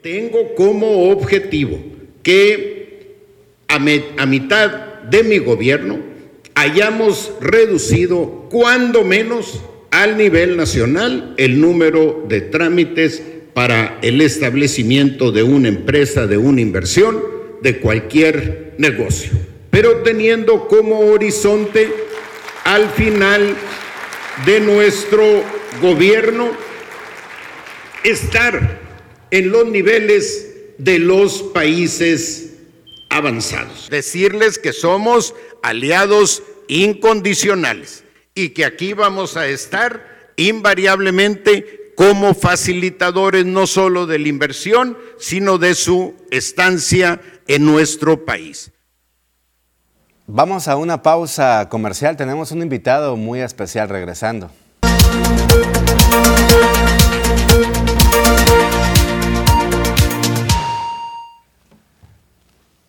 Tengo 0.09 0.55
como 0.55 1.09
objetivo 1.11 1.77
que 2.23 3.17
a, 3.67 3.77
mitad 4.25 5.01
de 5.03 5.21
mi 5.23 5.37
gobierno 5.39 5.99
hayamos 6.55 7.33
reducido 7.41 8.47
cuando 8.49 9.03
menos 9.03 9.61
al 9.91 10.15
nivel 10.15 10.55
nacional 10.55 11.33
el 11.35 11.59
número 11.59 12.23
de 12.29 12.39
trámites 12.39 13.21
para 13.53 13.99
el 14.01 14.21
establecimiento 14.21 15.33
de 15.33 15.43
una 15.43 15.67
empresa, 15.67 16.25
de 16.25 16.37
una 16.37 16.61
inversión, 16.61 17.21
de 17.61 17.79
cualquier 17.79 18.75
negocio, 18.77 19.33
pero 19.69 20.03
teniendo 20.03 20.69
como 20.69 20.99
horizonte 20.99 21.91
al 22.63 22.87
final 22.91 23.57
de 24.45 24.61
nuestro 24.61 25.43
gobierno 25.81 26.51
estar 28.05 28.86
en 29.31 29.51
los 29.51 29.65
niveles 29.67 30.47
de 30.77 30.99
los 30.99 31.41
países 31.41 32.53
avanzados. 33.09 33.87
Decirles 33.89 34.59
que 34.59 34.73
somos 34.73 35.33
aliados 35.63 36.43
incondicionales 36.67 38.03
y 38.35 38.49
que 38.49 38.65
aquí 38.65 38.93
vamos 38.93 39.37
a 39.37 39.47
estar 39.47 40.31
invariablemente 40.35 41.93
como 41.95 42.35
facilitadores 42.35 43.45
no 43.45 43.65
solo 43.65 44.05
de 44.05 44.19
la 44.19 44.27
inversión, 44.27 44.97
sino 45.17 45.57
de 45.57 45.73
su 45.73 46.13
estancia 46.29 47.19
en 47.47 47.65
nuestro 47.65 48.23
país. 48.23 48.71
Vamos 50.27 50.67
a 50.67 50.75
una 50.75 51.01
pausa 51.01 51.69
comercial. 51.69 52.17
Tenemos 52.17 52.51
un 52.51 52.61
invitado 52.61 53.15
muy 53.15 53.41
especial 53.41 53.89
regresando. 53.89 54.51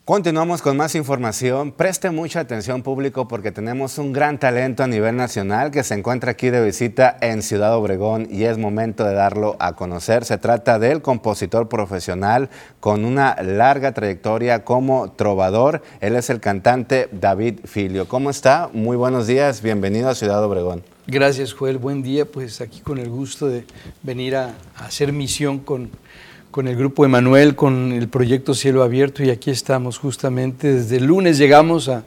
Continuamos 0.08 0.62
con 0.62 0.78
más 0.78 0.94
información. 0.94 1.70
Preste 1.70 2.10
mucha 2.10 2.40
atención 2.40 2.82
público 2.82 3.28
porque 3.28 3.52
tenemos 3.52 3.98
un 3.98 4.14
gran 4.14 4.38
talento 4.38 4.82
a 4.82 4.86
nivel 4.86 5.16
nacional 5.16 5.70
que 5.70 5.84
se 5.84 5.92
encuentra 5.92 6.30
aquí 6.30 6.48
de 6.48 6.64
visita 6.64 7.18
en 7.20 7.42
Ciudad 7.42 7.76
Obregón 7.76 8.26
y 8.30 8.44
es 8.44 8.56
momento 8.56 9.04
de 9.04 9.12
darlo 9.12 9.56
a 9.58 9.76
conocer. 9.76 10.24
Se 10.24 10.38
trata 10.38 10.78
del 10.78 11.02
compositor 11.02 11.68
profesional 11.68 12.48
con 12.80 13.04
una 13.04 13.36
larga 13.42 13.92
trayectoria 13.92 14.64
como 14.64 15.12
trovador. 15.12 15.82
Él 16.00 16.16
es 16.16 16.30
el 16.30 16.40
cantante 16.40 17.10
David 17.12 17.60
Filio. 17.66 18.08
¿Cómo 18.08 18.30
está? 18.30 18.70
Muy 18.72 18.96
buenos 18.96 19.26
días. 19.26 19.60
Bienvenido 19.60 20.08
a 20.08 20.14
Ciudad 20.14 20.42
Obregón. 20.42 20.82
Gracias, 21.06 21.52
Joel. 21.52 21.76
Buen 21.76 22.02
día. 22.02 22.24
Pues 22.24 22.62
aquí 22.62 22.80
con 22.80 22.96
el 22.96 23.10
gusto 23.10 23.46
de 23.46 23.66
venir 24.02 24.36
a, 24.36 24.54
a 24.74 24.86
hacer 24.86 25.12
misión 25.12 25.58
con 25.58 25.90
con 26.50 26.66
el 26.66 26.76
grupo 26.76 27.04
Emanuel, 27.04 27.54
con 27.54 27.92
el 27.92 28.08
proyecto 28.08 28.54
Cielo 28.54 28.82
Abierto 28.82 29.22
y 29.22 29.30
aquí 29.30 29.50
estamos 29.50 29.98
justamente. 29.98 30.72
Desde 30.72 30.96
el 30.96 31.04
lunes 31.04 31.36
llegamos 31.36 31.88
a, 31.88 32.04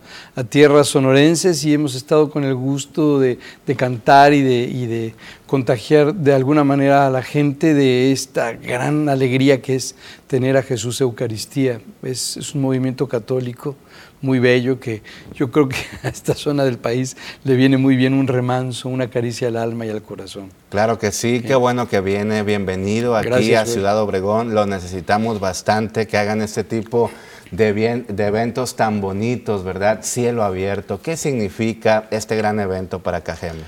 tierras 0.49 0.87
sonorenses 0.87 1.63
y 1.63 1.73
hemos 1.73 1.93
estado 1.95 2.31
con 2.31 2.43
el 2.43 2.55
gusto 2.55 3.19
de, 3.19 3.37
cantar 3.77 4.33
y 4.33 4.41
de, 4.41 5.13
contagiar 5.45 6.15
de 6.15 6.33
alguna 6.33 6.63
manera 6.63 7.07
a 7.07 7.09
la 7.09 7.21
gente 7.21 7.73
de 7.73 8.11
esta 8.11 8.53
gran 8.53 9.09
alegría 9.09 9.61
que 9.61 9.75
es 9.75 9.95
tener 10.27 10.57
a 10.57 10.63
Jesús 10.63 10.99
Eucaristía. 11.01 11.79
Es 12.01 12.53
un 12.55 12.61
movimiento 12.61 13.07
católico 13.07 13.75
muy 14.21 14.39
bello 14.39 14.79
que 14.79 15.01
yo 15.33 15.51
creo 15.51 15.67
que 15.67 15.77
a 16.03 16.09
esta 16.09 16.33
zona 16.33 16.63
del 16.63 16.77
país 16.77 17.17
le 17.43 17.55
viene 17.55 17.77
muy 17.77 17.95
bien 17.95 18.13
un 18.13 18.27
remanso, 18.27 18.89
una 18.89 19.09
caricia 19.09 19.47
al 19.47 19.57
alma 19.57 19.85
y 19.85 19.89
al 19.89 20.01
corazón. 20.01 20.51
Claro 20.69 20.99
que 20.99 21.11
sí, 21.11 21.41
qué 21.41 21.55
bueno 21.55 21.87
que 21.87 22.01
viene, 22.01 22.43
bienvenido 22.43 23.15
aquí 23.15 23.53
a 23.55 23.65
Ciudad 23.65 23.99
Obregón, 23.99 24.53
lo 24.53 24.65
necesitamos 24.65 25.39
bastante, 25.39 26.07
que 26.07 26.17
hagan 26.17 26.41
este 26.41 26.63
tipo 26.63 27.11
de, 27.51 27.73
bien, 27.73 28.05
de 28.07 28.25
eventos 28.27 28.75
tan 28.75 29.01
bonitos, 29.01 29.63
¿verdad? 29.63 29.99
Cielo 30.03 30.43
abierto, 30.43 31.01
¿qué 31.01 31.17
significa 31.17 32.07
este 32.11 32.35
gran 32.35 32.59
evento 32.59 32.99
para 32.99 33.21
Cajeme? 33.21 33.63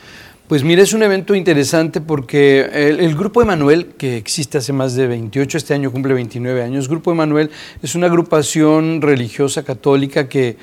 Pues 0.47 0.61
mira, 0.65 0.83
es 0.83 0.91
un 0.91 1.03
evento 1.03 1.35
interesante 1.35 2.01
porque 2.01 2.69
el, 2.73 3.15
Grupo 3.15 3.41
Emanuel, 3.41 3.93
que 3.97 4.17
existe 4.17 4.57
hace 4.57 4.73
más 4.73 4.93
de 4.93 5.07
28, 5.07 5.57
este 5.57 5.73
año 5.73 5.89
cumple 5.89 6.13
29 6.13 6.61
años, 6.61 6.89
Grupo 6.89 7.13
Emanuel 7.13 7.49
es 7.81 7.95
una 7.95 8.07
agrupación 8.07 9.01
religiosa 9.01 9.63
católica 9.63 10.27
que, 10.27 10.57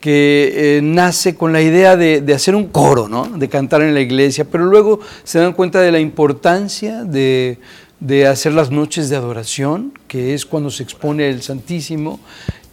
que 0.00 0.78
eh, 0.78 0.80
nace 0.82 1.34
con 1.34 1.52
la 1.52 1.60
idea 1.60 1.98
de, 1.98 2.24
hacer 2.34 2.54
un 2.54 2.68
coro, 2.68 3.08
¿no? 3.08 3.26
de 3.26 3.48
cantar 3.50 3.82
en 3.82 3.92
la 3.92 4.00
iglesia, 4.00 4.46
pero 4.46 4.64
luego 4.64 5.00
se 5.22 5.38
dan 5.38 5.52
cuenta 5.52 5.82
de 5.82 5.92
la 5.92 6.00
importancia 6.00 7.04
de, 7.04 7.58
de 8.00 8.26
hacer 8.26 8.54
las 8.54 8.70
noches 8.70 9.10
de 9.10 9.16
adoración, 9.16 9.92
que 10.08 10.32
es 10.32 10.46
cuando 10.46 10.70
se 10.70 10.82
expone 10.82 11.28
el 11.28 11.42
Santísimo, 11.42 12.20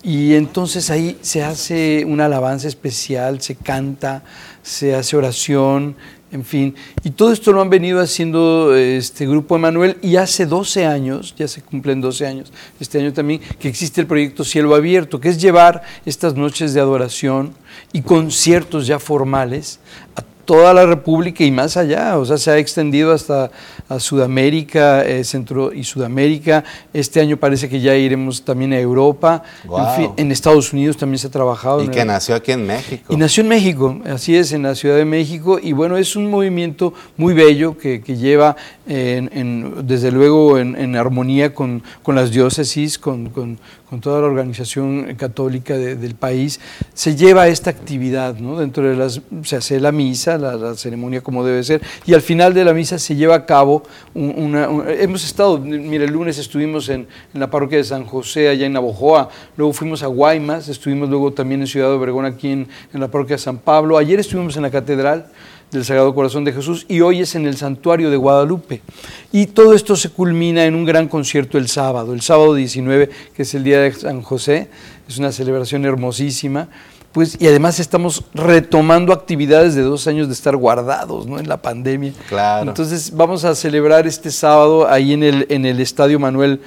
y 0.06 0.34
entonces 0.34 0.90
ahí 0.90 1.18
se 1.22 1.44
hace 1.44 2.04
una 2.06 2.26
alabanza 2.26 2.68
especial, 2.68 3.42
se 3.42 3.56
canta, 3.56 4.24
se 4.62 4.96
hace 4.96 5.16
oración, 5.16 5.96
en 6.34 6.44
fin. 6.44 6.76
Y 7.04 7.12
todo 7.12 7.32
esto 7.32 7.54
lo 7.54 7.62
han 7.62 7.70
venido 7.70 8.02
haciendo 8.02 8.76
este 8.76 9.28
grupo 9.28 9.56
Emanuel 9.56 9.98
y 10.02 10.16
hace 10.16 10.46
12 10.46 10.86
años, 10.86 11.34
ya 11.38 11.48
se 11.48 11.62
cumplen 11.62 12.02
12 12.02 12.26
años, 12.26 12.52
este 12.80 13.00
año 13.00 13.14
también, 13.14 13.40
que 13.60 13.70
existe 13.70 14.02
el 14.02 14.08
proyecto 14.08 14.44
Cielo 14.44 14.76
Abierto, 14.76 15.20
que 15.20 15.30
es 15.30 15.40
llevar 15.40 15.84
estas 16.06 16.36
noches 16.36 16.74
de 16.74 16.82
adoración 16.82 17.54
y 17.94 18.02
conciertos 18.02 18.88
ya 18.88 19.00
formales 19.00 19.80
a 20.16 20.24
toda 20.46 20.74
la 20.74 20.86
República 20.86 21.44
y 21.44 21.52
más 21.52 21.78
allá, 21.78 22.18
o 22.18 22.26
sea, 22.26 22.38
se 22.38 22.52
ha 22.52 22.58
extendido 22.58 23.14
hasta 23.14 23.52
a 23.88 24.00
Sudamérica, 24.00 25.04
eh, 25.04 25.24
Centro 25.24 25.74
y 25.74 25.84
Sudamérica. 25.84 26.64
Este 26.94 27.20
año 27.20 27.38
parece 27.38 27.70
que 27.70 27.80
ya 27.80 27.96
iremos 27.96 28.44
también 28.44 28.74
a 28.74 28.80
Europa. 28.80 29.44
En, 29.64 29.96
fin, 29.96 30.12
en, 30.18 30.32
Estados 30.32 30.74
Unidos 30.74 30.98
también 30.98 31.20
se 31.20 31.28
ha 31.28 31.32
trabajado. 31.32 31.84
Y 31.84 31.88
que 31.90 32.04
nació 32.06 32.36
aquí 32.36 32.52
en 32.52 32.66
México. 32.66 33.14
Y 33.14 33.18
nació 33.18 33.44
en 33.44 33.50
México, 33.50 34.00
así 34.06 34.36
es, 34.36 34.52
en 34.52 34.64
la 34.64 34.76
Ciudad 34.76 34.98
de 34.98 35.06
México. 35.06 35.60
Y 35.62 35.74
bueno, 35.74 35.98
es 35.98 36.16
un 36.16 36.30
movimiento 36.30 36.94
muy 37.18 37.34
bello 37.34 37.78
que, 37.78 38.00
lleva, 38.00 38.56
desde 38.86 40.12
luego, 40.12 40.58
en, 40.58 40.96
armonía 40.96 41.54
con, 41.54 41.84
las 42.08 42.32
diócesis, 42.32 42.98
con, 42.98 43.30
con 43.30 43.60
toda 44.02 44.22
la 44.22 44.28
organización 44.28 45.16
católica 45.16 45.78
del 45.78 46.16
país, 46.16 46.60
se 46.94 47.16
lleva 47.16 47.48
esta 47.48 47.70
actividad, 47.70 48.38
¿no? 48.38 48.60
Dentro 48.60 48.88
de 48.88 48.96
las, 48.96 49.22
se 49.44 49.56
hace 49.56 49.80
la 49.80 49.92
misa, 49.92 50.38
la, 50.38 50.76
ceremonia 50.76 51.22
como 51.22 51.44
debe 51.46 51.64
ser, 51.64 51.82
y 52.06 52.14
al 52.14 52.22
final 52.22 52.54
de 52.54 52.66
la 52.66 52.74
misa 52.74 53.00
se 53.00 53.16
lleva 53.16 53.36
a 53.36 53.46
cabo 53.46 53.84
una, 54.14 54.70
hemos 55.00 55.24
estado, 55.24 55.58
mire, 55.60 56.06
el 56.06 56.12
lunes 56.12 56.38
estuvimos 56.38 56.90
en, 56.90 57.08
la 57.34 57.50
parroquia 57.50 57.78
de 57.78 57.84
San 57.84 58.06
José, 58.06 58.50
allá 58.50 58.66
en 58.66 58.74
Navojoa, 58.74 59.30
luego 59.58 59.74
fuimos 59.74 60.04
a 60.04 60.08
Guaymas, 60.08 60.70
estuvimos 60.70 61.10
luego 61.10 61.32
también 61.34 61.62
en 61.62 61.68
Ciudad 61.68 61.88
de 61.88 61.96
Obregón, 61.96 62.26
aquí 62.26 62.50
en, 62.50 62.68
en 62.94 63.00
la 63.00 63.08
parroquia 63.08 63.36
de 63.36 63.42
San 63.42 63.58
Pablo, 63.58 63.98
ayer 63.98 64.20
estuvimos 64.20 64.56
en 64.56 64.64
la 64.64 64.72
catedral, 64.72 65.28
del 65.74 65.86
Sagrado 65.86 66.14
Corazón 66.16 66.46
de 66.46 66.54
Jesús 66.54 66.86
y 66.88 67.02
hoy 67.02 67.22
es 67.22 67.36
en 67.36 67.46
el 67.46 67.58
Santuario 67.58 68.10
de 68.10 68.18
Guadalupe. 68.18 68.82
Y 69.32 69.48
todo 69.48 69.74
esto 69.74 69.96
se 69.96 70.10
culmina 70.10 70.66
en 70.66 70.76
un 70.76 70.86
gran 70.86 71.08
concierto 71.08 71.58
el 71.58 71.68
sábado, 71.68 72.14
el 72.14 72.22
sábado 72.22 72.54
19, 72.54 73.10
que 73.36 73.42
es 73.42 73.54
el 73.56 73.64
Día 73.64 73.82
de 73.82 73.92
San 73.92 74.22
José, 74.22 74.70
es 75.08 75.18
una 75.18 75.32
celebración 75.32 75.86
hermosísima. 75.86 76.70
Pues, 77.12 77.38
y 77.40 77.46
además 77.46 77.80
estamos 77.80 78.24
retomando 78.34 79.14
actividades 79.14 79.76
de 79.76 79.84
dos 79.84 80.08
años 80.08 80.28
de 80.28 80.34
estar 80.34 80.56
guardados 80.56 81.28
¿no? 81.28 81.38
en 81.38 81.48
la 81.48 81.62
pandemia. 81.62 82.14
Claro. 82.28 82.70
Entonces 82.70 83.16
vamos 83.16 83.46
a 83.46 83.54
celebrar 83.54 84.08
este 84.08 84.32
sábado 84.32 84.90
ahí 84.90 85.14
en 85.14 85.22
el, 85.22 85.46
en 85.50 85.66
el 85.66 85.80
Estadio 85.80 86.20
Manuel 86.20 86.62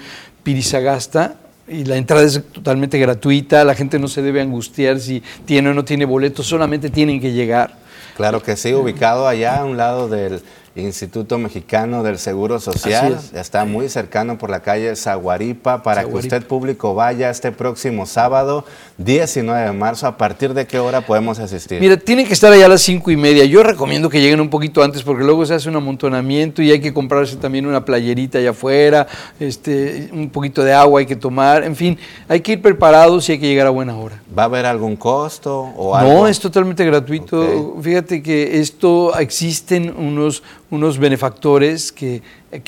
Pirizagasta, 0.44 1.36
y 1.68 1.84
la 1.84 1.96
entrada 1.96 2.22
es 2.22 2.40
totalmente 2.52 2.96
gratuita, 2.96 3.64
la 3.64 3.74
gente 3.74 3.98
no 3.98 4.06
se 4.06 4.22
debe 4.22 4.40
angustiar 4.40 5.00
si 5.00 5.20
tiene 5.44 5.70
o 5.70 5.74
no 5.74 5.84
tiene 5.84 6.04
boletos, 6.04 6.46
solamente 6.46 6.90
tienen 6.90 7.20
que 7.20 7.32
llegar. 7.32 7.85
Claro 8.16 8.42
que 8.42 8.56
sí, 8.56 8.72
ubicado 8.72 9.28
allá 9.28 9.58
a 9.58 9.64
un 9.64 9.76
lado 9.76 10.08
del 10.08 10.42
Instituto 10.76 11.38
Mexicano 11.38 12.02
del 12.02 12.18
Seguro 12.18 12.60
Social. 12.60 13.18
Está 13.34 13.64
muy 13.64 13.88
cercano 13.88 14.36
por 14.36 14.50
la 14.50 14.60
calle 14.60 14.94
Zaguaripa 14.94 15.82
para 15.82 16.04
que 16.04 16.14
usted 16.14 16.46
público 16.46 16.94
vaya 16.94 17.30
este 17.30 17.50
próximo 17.50 18.04
sábado, 18.04 18.64
19 18.98 19.66
de 19.66 19.72
marzo. 19.72 20.06
¿A 20.06 20.18
partir 20.18 20.52
de 20.52 20.66
qué 20.66 20.78
hora 20.78 21.00
podemos 21.00 21.38
asistir? 21.38 21.80
Mira, 21.80 21.96
tienen 21.96 22.26
que 22.26 22.34
estar 22.34 22.52
allá 22.52 22.66
a 22.66 22.68
las 22.68 22.82
5 22.82 23.10
y 23.10 23.16
media. 23.16 23.44
Yo 23.46 23.62
recomiendo 23.62 24.10
que 24.10 24.20
lleguen 24.20 24.40
un 24.40 24.50
poquito 24.50 24.82
antes 24.82 25.02
porque 25.02 25.24
luego 25.24 25.46
se 25.46 25.54
hace 25.54 25.68
un 25.68 25.76
amontonamiento 25.76 26.60
y 26.60 26.70
hay 26.70 26.80
que 26.80 26.92
comprarse 26.92 27.36
también 27.36 27.66
una 27.66 27.84
playerita 27.84 28.38
allá 28.38 28.50
afuera, 28.50 29.06
este, 29.40 30.10
un 30.12 30.28
poquito 30.28 30.62
de 30.62 30.74
agua 30.74 31.00
hay 31.00 31.06
que 31.06 31.16
tomar. 31.16 31.64
En 31.64 31.74
fin, 31.74 31.98
hay 32.28 32.40
que 32.40 32.52
ir 32.52 32.62
preparados 32.62 33.28
y 33.28 33.32
hay 33.32 33.38
que 33.38 33.48
llegar 33.48 33.66
a 33.66 33.70
buena 33.70 33.96
hora. 33.96 34.20
¿Va 34.36 34.42
a 34.42 34.46
haber 34.46 34.66
algún 34.66 34.96
costo 34.96 35.72
o 35.76 35.96
algo? 35.96 36.12
No, 36.12 36.28
es 36.28 36.38
totalmente 36.38 36.84
gratuito. 36.84 37.76
Fíjate 37.80 38.22
que 38.22 38.60
esto 38.60 39.16
existen 39.18 39.94
unos 39.96 40.42
unos 40.70 40.98
benefactores 40.98 41.92
que, 41.92 42.22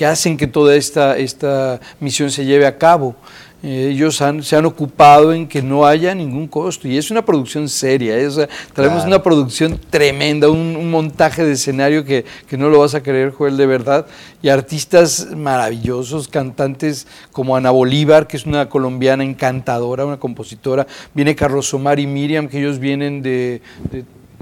hacen 0.06 0.36
que 0.36 0.46
toda 0.46 0.76
esta, 0.76 1.16
esta 1.16 1.80
misión 2.00 2.30
se 2.30 2.44
lleve 2.44 2.66
a 2.66 2.78
cabo. 2.78 3.16
Eh, 3.60 3.88
ellos 3.90 4.22
se 4.42 4.56
han 4.56 4.66
ocupado 4.66 5.32
en 5.32 5.48
que 5.48 5.60
no 5.62 5.84
haya 5.84 6.14
ningún 6.14 6.46
costo 6.46 6.86
y 6.86 6.96
es 6.96 7.10
una 7.10 7.24
producción 7.24 7.68
seria, 7.68 8.16
traemos 8.72 9.04
una 9.04 9.20
producción 9.20 9.80
tremenda, 9.90 10.48
un, 10.48 10.88
montaje 10.88 11.44
de 11.44 11.52
escenario 11.54 12.04
que, 12.04 12.24
no 12.52 12.68
lo 12.68 12.78
vas 12.78 12.94
a 12.94 13.02
creer, 13.02 13.32
Joel, 13.32 13.56
de 13.56 13.66
verdad, 13.66 14.06
y 14.42 14.48
artistas 14.48 15.34
maravillosos, 15.34 16.28
cantantes 16.28 17.08
como 17.32 17.56
Ana 17.56 17.72
Bolívar, 17.72 18.28
que 18.28 18.36
es 18.36 18.46
una 18.46 18.68
colombiana 18.68 19.24
encantadora, 19.24 20.06
una 20.06 20.20
compositora, 20.20 20.86
viene 21.12 21.34
Carlos 21.34 21.74
Omar 21.74 21.98
y 21.98 22.06
Miriam, 22.06 22.46
que 22.46 22.60
ellos 22.60 22.78
vienen 22.78 23.22
de, 23.22 23.60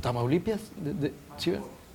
Tamaulipas, 0.03 0.61
de, 0.77 0.93
de 0.93 1.15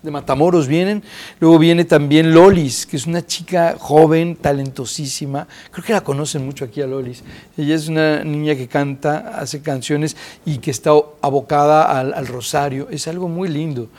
Matamoros 0.09 0.67
vienen. 0.67 1.03
Luego 1.39 1.59
viene 1.59 1.85
también 1.85 2.33
Lolis, 2.33 2.87
que 2.87 2.97
es 2.97 3.05
una 3.05 3.25
chica 3.25 3.75
joven, 3.77 4.35
talentosísima. 4.35 5.47
Creo 5.69 5.85
que 5.85 5.93
la 5.93 6.01
conocen 6.01 6.43
mucho 6.43 6.65
aquí 6.65 6.81
a 6.81 6.87
Lolis. 6.87 7.23
Ella 7.55 7.75
es 7.75 7.87
una 7.87 8.23
niña 8.23 8.55
que 8.55 8.67
canta, 8.67 9.37
hace 9.37 9.61
canciones 9.61 10.17
y 10.45 10.57
que 10.57 10.71
está 10.71 10.91
abocada 11.21 11.99
al, 11.99 12.27
rosario. 12.27 12.87
Es 12.89 13.07
algo 13.07 13.27
muy 13.27 13.49
lindo. 13.49 13.89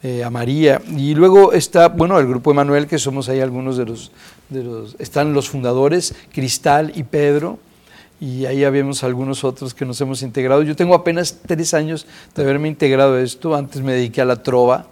Eh, 0.00 0.22
a 0.22 0.30
María. 0.30 0.80
Y 0.96 1.16
luego 1.16 1.52
está, 1.52 1.88
bueno, 1.88 2.20
el 2.20 2.28
grupo 2.28 2.52
Emanuel, 2.52 2.86
que 2.86 3.00
somos 3.00 3.28
ahí 3.28 3.40
algunos 3.40 3.76
de 3.76 3.84
los, 3.84 4.12
de 4.48 4.62
los, 4.62 4.94
están 5.00 5.32
los 5.32 5.48
fundadores, 5.48 6.14
Cristal 6.32 6.92
y 6.94 7.02
Pedro, 7.02 7.58
y 8.20 8.46
ahí 8.46 8.62
habíamos 8.62 9.02
algunos 9.02 9.42
otros 9.42 9.74
que 9.74 9.84
nos 9.84 10.00
hemos 10.00 10.22
integrado. 10.22 10.62
Yo 10.62 10.76
tengo 10.76 10.94
apenas 10.94 11.38
tres 11.44 11.74
años 11.74 12.06
de 12.36 12.42
haberme 12.42 12.68
integrado 12.68 13.14
a 13.14 13.22
esto, 13.22 13.56
antes 13.56 13.82
me 13.82 13.92
dediqué 13.92 14.20
a 14.20 14.24
la 14.24 14.40
trova, 14.40 14.86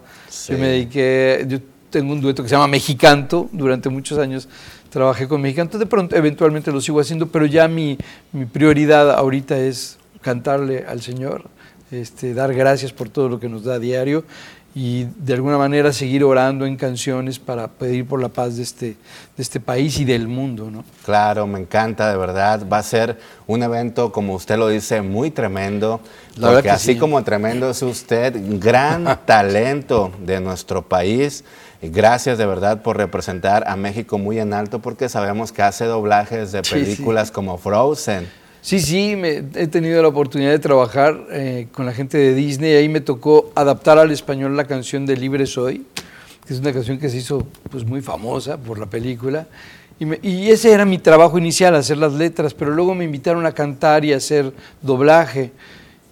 yo 0.47 0.57
me 0.57 0.67
dediqué, 0.67 1.45
yo 1.47 1.59
tengo 1.89 2.13
un 2.13 2.21
dueto 2.21 2.43
que 2.43 2.49
se 2.49 2.55
llama 2.55 2.67
Mexicanto, 2.67 3.49
durante 3.51 3.89
muchos 3.89 4.17
años 4.17 4.47
trabajé 4.89 5.27
con 5.27 5.41
Mexicanto, 5.41 5.77
de 5.77 5.85
pronto 5.85 6.15
eventualmente 6.15 6.71
lo 6.71 6.81
sigo 6.81 6.99
haciendo, 6.99 7.27
pero 7.27 7.45
ya 7.45 7.67
mi, 7.67 7.97
mi 8.31 8.45
prioridad 8.45 9.11
ahorita 9.11 9.57
es 9.57 9.97
cantarle 10.21 10.85
al 10.87 11.01
Señor, 11.01 11.45
este, 11.91 12.33
dar 12.33 12.53
gracias 12.53 12.91
por 12.91 13.09
todo 13.09 13.29
lo 13.29 13.39
que 13.39 13.47
nos 13.47 13.63
da 13.63 13.75
a 13.75 13.79
diario 13.79 14.25
y 14.75 15.05
de 15.17 15.33
alguna 15.33 15.57
manera 15.57 15.91
seguir 15.91 16.23
orando 16.23 16.65
en 16.65 16.75
canciones 16.75 17.39
para 17.39 17.67
pedir 17.67 18.05
por 18.05 18.21
la 18.21 18.29
paz 18.29 18.57
de 18.57 18.63
este, 18.63 18.85
de 18.85 19.43
este 19.43 19.59
país 19.59 19.99
y 19.99 20.05
del 20.05 20.27
mundo. 20.27 20.69
¿no? 20.69 20.83
Claro, 21.03 21.47
me 21.47 21.59
encanta, 21.59 22.11
de 22.11 22.17
verdad. 22.17 22.61
Va 22.71 22.77
a 22.77 22.83
ser 22.83 23.17
un 23.47 23.63
evento, 23.63 24.11
como 24.11 24.35
usted 24.35 24.57
lo 24.57 24.67
dice, 24.67 25.01
muy 25.01 25.31
tremendo. 25.31 25.99
porque 26.39 26.69
así 26.69 26.95
como 26.95 27.23
tremendo 27.23 27.69
es 27.71 27.81
usted, 27.81 28.35
gran 28.59 29.19
talento 29.25 30.11
de 30.23 30.39
nuestro 30.41 30.83
país. 30.87 31.43
Gracias 31.81 32.37
de 32.37 32.45
verdad 32.45 32.81
por 32.81 32.97
representar 32.97 33.63
a 33.67 33.75
México 33.75 34.17
muy 34.17 34.39
en 34.39 34.53
alto 34.53 34.79
porque 34.79 35.09
sabemos 35.09 35.51
que 35.51 35.61
hace 35.61 35.85
doblajes 35.85 36.51
de 36.51 36.61
películas 36.61 37.31
como 37.31 37.57
Frozen. 37.57 38.27
Sí, 38.67 38.81
sí, 38.81 39.15
me, 39.15 39.45
he 39.55 39.67
tenido 39.67 40.01
la 40.01 40.09
oportunidad 40.09 40.51
de 40.51 40.59
trabajar 40.59 41.25
eh, 41.31 41.69
con 41.71 41.85
la 41.85 41.93
gente 41.93 42.17
de 42.17 42.33
Disney 42.33 42.73
y 42.73 42.75
ahí 42.75 42.89
me 42.89 42.99
tocó 42.99 43.49
adaptar 43.55 43.97
al 43.97 44.11
español 44.11 44.57
la 44.57 44.65
canción 44.65 45.05
de 45.05 45.15
Libre 45.15 45.45
Soy, 45.45 45.85
que 46.45 46.53
es 46.53 46.59
una 46.59 46.73
canción 46.73 46.99
que 46.99 47.07
se 47.07 47.15
hizo 47.15 47.47
pues, 47.71 47.85
muy 47.85 48.01
famosa 48.01 48.57
por 48.57 48.77
la 48.77 48.85
película. 48.85 49.47
Y, 50.01 50.27
y, 50.27 50.51
ese 50.51 50.73
era 50.73 50.83
mi 50.83 50.97
trabajo 50.97 51.37
inicial, 51.37 51.75
hacer 51.75 51.95
las 51.95 52.11
letras, 52.11 52.53
pero 52.53 52.71
luego 52.71 52.93
me 52.93 53.05
invitaron 53.05 53.45
a 53.45 53.53
cantar 53.53 54.03
y 54.03 54.11
a 54.11 54.17
hacer 54.17 54.51
doblaje 54.81 55.51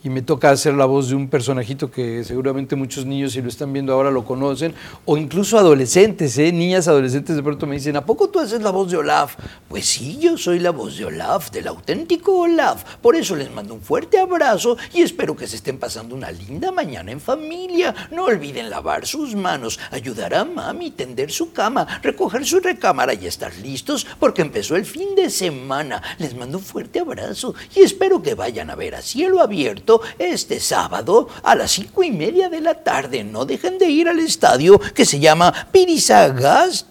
y 0.05 0.09
me 0.11 0.21
toca 0.21 0.51
hacer 0.51 0.75
la 0.75 0.85
voz 0.85 1.09
de 1.09 1.15
un 1.15 1.27
personajito 1.27 1.89
que 1.89 2.23
seguramente 2.23 2.75
muchos 2.75 3.07
niños 3.07 3.33
si 3.33 3.41
lo 3.41 3.49
están 3.49 3.73
viendo 3.73 3.91
ahora 3.91 4.11
lo 4.11 4.23
conocen, 4.23 4.75
o 5.03 5.17
incluso 5.17 5.57
adolescentes, 5.57 6.37
¿eh? 6.37 6.51
niñas 6.51 6.87
adolescentes 6.87 7.35
de 7.35 7.41
pronto 7.41 7.65
me 7.65 7.75
dicen, 7.75 7.95
¿a 7.95 8.05
poco 8.05 8.29
tú 8.29 8.39
haces 8.39 8.61
la 8.61 8.69
voz 8.69 8.91
de 8.91 8.97
Olaf? 8.97 9.35
Pues 9.67 9.87
sí, 9.87 10.19
yo 10.21 10.37
soy 10.37 10.59
la 10.59 10.69
voz 10.69 10.99
de 10.99 11.05
Olaf, 11.05 11.49
del 11.49 11.67
auténtico 11.67 12.41
Olaf, 12.41 12.97
por 13.01 13.15
eso 13.15 13.35
les 13.35 13.51
mando 13.51 13.73
un 13.73 13.81
fuerte 13.81 14.19
abrazo 14.19 14.77
y 14.93 15.01
espero 15.01 15.35
que 15.35 15.47
se 15.47 15.55
estén 15.55 15.79
pasando 15.79 16.13
una 16.13 16.29
linda 16.29 16.71
mañana 16.71 17.11
en 17.11 17.19
familia. 17.19 17.95
No 18.11 18.25
olviden 18.25 18.69
lavar 18.69 19.07
sus 19.07 19.33
manos, 19.33 19.79
ayudar 19.89 20.35
a 20.35 20.45
mami, 20.45 20.91
tender 20.91 21.31
su 21.31 21.51
cama, 21.51 21.87
recoger 22.03 22.45
su 22.45 22.59
recámara 22.59 23.15
y 23.15 23.25
estar 23.25 23.55
listos 23.55 24.05
porque 24.19 24.43
empezó 24.43 24.75
el 24.75 24.85
fin 24.85 25.15
de 25.15 25.31
semana. 25.31 26.03
Les 26.19 26.35
mando 26.35 26.59
un 26.59 26.63
fuerte 26.63 26.99
abrazo 26.99 27.55
y 27.75 27.79
espero 27.79 28.21
que 28.21 28.35
vayan 28.35 28.69
a 28.69 28.75
ver 28.75 28.93
a 28.93 29.01
cielo 29.01 29.41
abierto 29.41 29.94
este 30.17 30.59
sábado 30.59 31.27
a 31.43 31.55
las 31.55 31.71
cinco 31.71 32.03
y 32.03 32.11
media 32.11 32.49
de 32.49 32.61
la 32.61 32.75
tarde. 32.83 33.23
No 33.23 33.45
dejen 33.45 33.77
de 33.77 33.87
ir 33.87 34.07
al 34.07 34.19
estadio 34.19 34.79
que 34.79 35.05
se 35.05 35.19
llama 35.19 35.53
Pirisagas. 35.71 36.85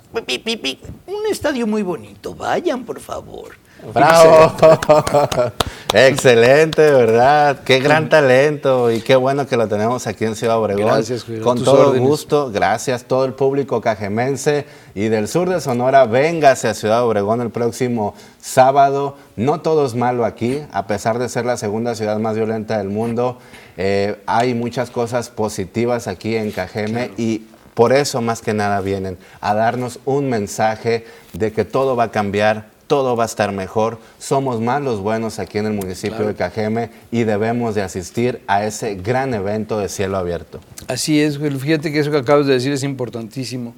Un 1.07 1.27
estadio 1.31 1.67
muy 1.67 1.83
bonito. 1.83 2.35
Vayan, 2.35 2.85
por 2.85 3.01
favor. 3.01 3.64
Bravo. 3.93 4.53
Excelente, 5.93 6.91
¿verdad? 6.91 7.61
Qué 7.65 7.79
gran 7.81 8.09
talento 8.09 8.91
y 8.91 9.01
qué 9.01 9.15
bueno 9.17 9.47
que 9.47 9.57
lo 9.57 9.69
tenemos 9.69 10.07
aquí 10.07 10.25
en 10.25 10.35
Ciudad 10.35 10.59
Obregón. 10.59 10.87
Gracias, 10.87 11.25
Con 11.43 11.63
todo 11.63 11.95
gusto, 11.99 12.51
gracias 12.51 13.05
todo 13.05 13.25
el 13.25 13.35
público 13.35 13.81
cajemense 13.81 14.67
y 14.95 15.09
del 15.09 15.29
sur 15.29 15.49
de 15.49 15.61
Sonora, 15.61 16.05
véngase 16.07 16.69
a 16.69 16.75
Ciudad 16.75 17.05
Obregón 17.05 17.41
el 17.41 17.51
próximo 17.51 18.15
sábado. 18.41 19.17
No 19.37 19.61
todo 19.61 19.87
es 19.87 19.95
malo 19.95 20.25
aquí, 20.25 20.63
a 20.73 20.87
pesar 20.87 21.19
de 21.19 21.29
ser 21.29 21.45
la 21.45 21.57
segunda 21.57 21.95
ciudad 21.95 22.19
más 22.19 22.37
violenta 22.37 22.79
del 22.79 22.89
mundo. 22.89 23.39
Eh, 23.77 24.21
hay 24.27 24.55
muchas 24.55 24.91
cosas 24.91 25.29
positivas 25.31 26.09
aquí 26.09 26.37
en 26.37 26.51
Cajeme 26.51 27.11
y 27.17 27.43
por 27.75 27.93
eso 27.93 28.21
más 28.21 28.41
que 28.41 28.55
nada 28.55 28.81
vienen 28.81 29.19
a 29.41 29.55
darnos 29.55 29.99
un 30.05 30.29
mensaje 30.29 31.07
de 31.33 31.53
que 31.53 31.65
todo 31.65 31.97
va 31.97 32.05
a 32.05 32.11
cambiar 32.11 32.74
todo 32.87 33.17
va 33.17 33.25
a 33.25 33.27
estar 33.27 33.53
mejor. 33.53 33.99
Somos 34.19 34.61
más 34.61 34.83
los 34.83 35.01
buenos 35.01 35.39
aquí 35.39 35.59
en 35.59 35.67
el 35.67 35.73
municipio 35.73 36.27
de 36.27 36.35
Cajeme 36.35 36.91
y 37.11 37.25
debemos 37.25 37.75
de 37.75 37.83
asistir 37.83 38.41
a 38.47 38.65
ese 38.65 38.95
gran 38.97 39.35
evento 39.35 39.79
de 39.79 39.89
cielo 39.89 40.17
abierto. 40.17 40.61
Así 40.89 41.21
es, 41.21 41.39
fíjate 41.39 41.93
que 41.93 41.99
eso 41.99 42.11
que 42.11 42.19
acabas 42.19 42.47
de 42.47 42.55
decir 42.55 42.73
es 42.73 42.83
importantísimo. 42.83 43.75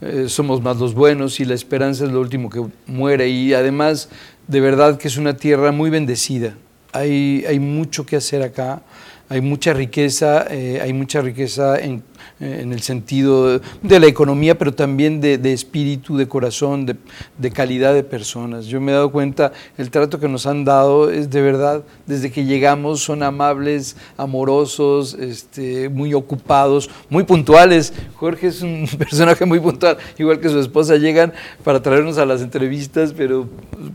Eh, 0.00 0.26
somos 0.28 0.60
más 0.62 0.76
los 0.76 0.94
buenos 0.94 1.40
y 1.40 1.44
la 1.44 1.54
esperanza 1.54 2.04
es 2.04 2.10
lo 2.10 2.20
último 2.20 2.50
que 2.50 2.64
muere 2.86 3.28
y 3.28 3.54
además 3.54 4.08
de 4.48 4.60
verdad 4.60 4.98
que 4.98 5.08
es 5.08 5.16
una 5.16 5.36
tierra 5.36 5.72
muy 5.72 5.90
bendecida. 5.90 6.54
Hay, 6.92 7.44
hay 7.48 7.58
mucho 7.58 8.04
que 8.04 8.16
hacer 8.16 8.42
acá, 8.42 8.82
hay 9.28 9.40
mucha 9.40 9.72
riqueza, 9.72 10.46
eh, 10.50 10.80
hay 10.82 10.92
mucha 10.92 11.20
riqueza 11.20 11.78
en 11.78 12.02
en 12.40 12.72
el 12.72 12.80
sentido 12.82 13.60
de 13.82 14.00
la 14.00 14.06
economía, 14.06 14.58
pero 14.58 14.74
también 14.74 15.20
de, 15.20 15.52
espíritu, 15.52 16.16
de 16.16 16.26
corazón, 16.26 16.86
de, 16.86 17.50
calidad 17.50 17.94
de 17.94 18.02
personas. 18.02 18.66
Yo 18.66 18.80
me 18.80 18.92
he 18.92 18.94
dado 18.94 19.12
cuenta, 19.12 19.52
el 19.78 19.90
trato 19.90 20.18
que 20.18 20.28
nos 20.28 20.46
han 20.46 20.64
dado 20.64 21.10
es 21.10 21.30
de 21.30 21.40
verdad, 21.42 21.84
desde 22.06 22.30
que 22.30 22.44
llegamos 22.44 23.00
son 23.00 23.22
amables, 23.22 23.96
amorosos, 24.16 25.14
este, 25.14 25.88
muy 25.88 26.14
ocupados, 26.14 26.90
muy 27.08 27.24
puntuales. 27.24 27.92
Jorge 28.16 28.48
es 28.48 28.62
un 28.62 28.88
personaje 28.98 29.44
muy 29.44 29.60
puntual, 29.60 29.98
igual 30.18 30.40
que 30.40 30.48
su 30.48 30.58
esposa, 30.58 30.96
llegan 30.96 31.32
para 31.62 31.82
traernos 31.82 32.18
a 32.18 32.26
las 32.26 32.42
entrevistas, 32.42 33.12
pero 33.16 33.48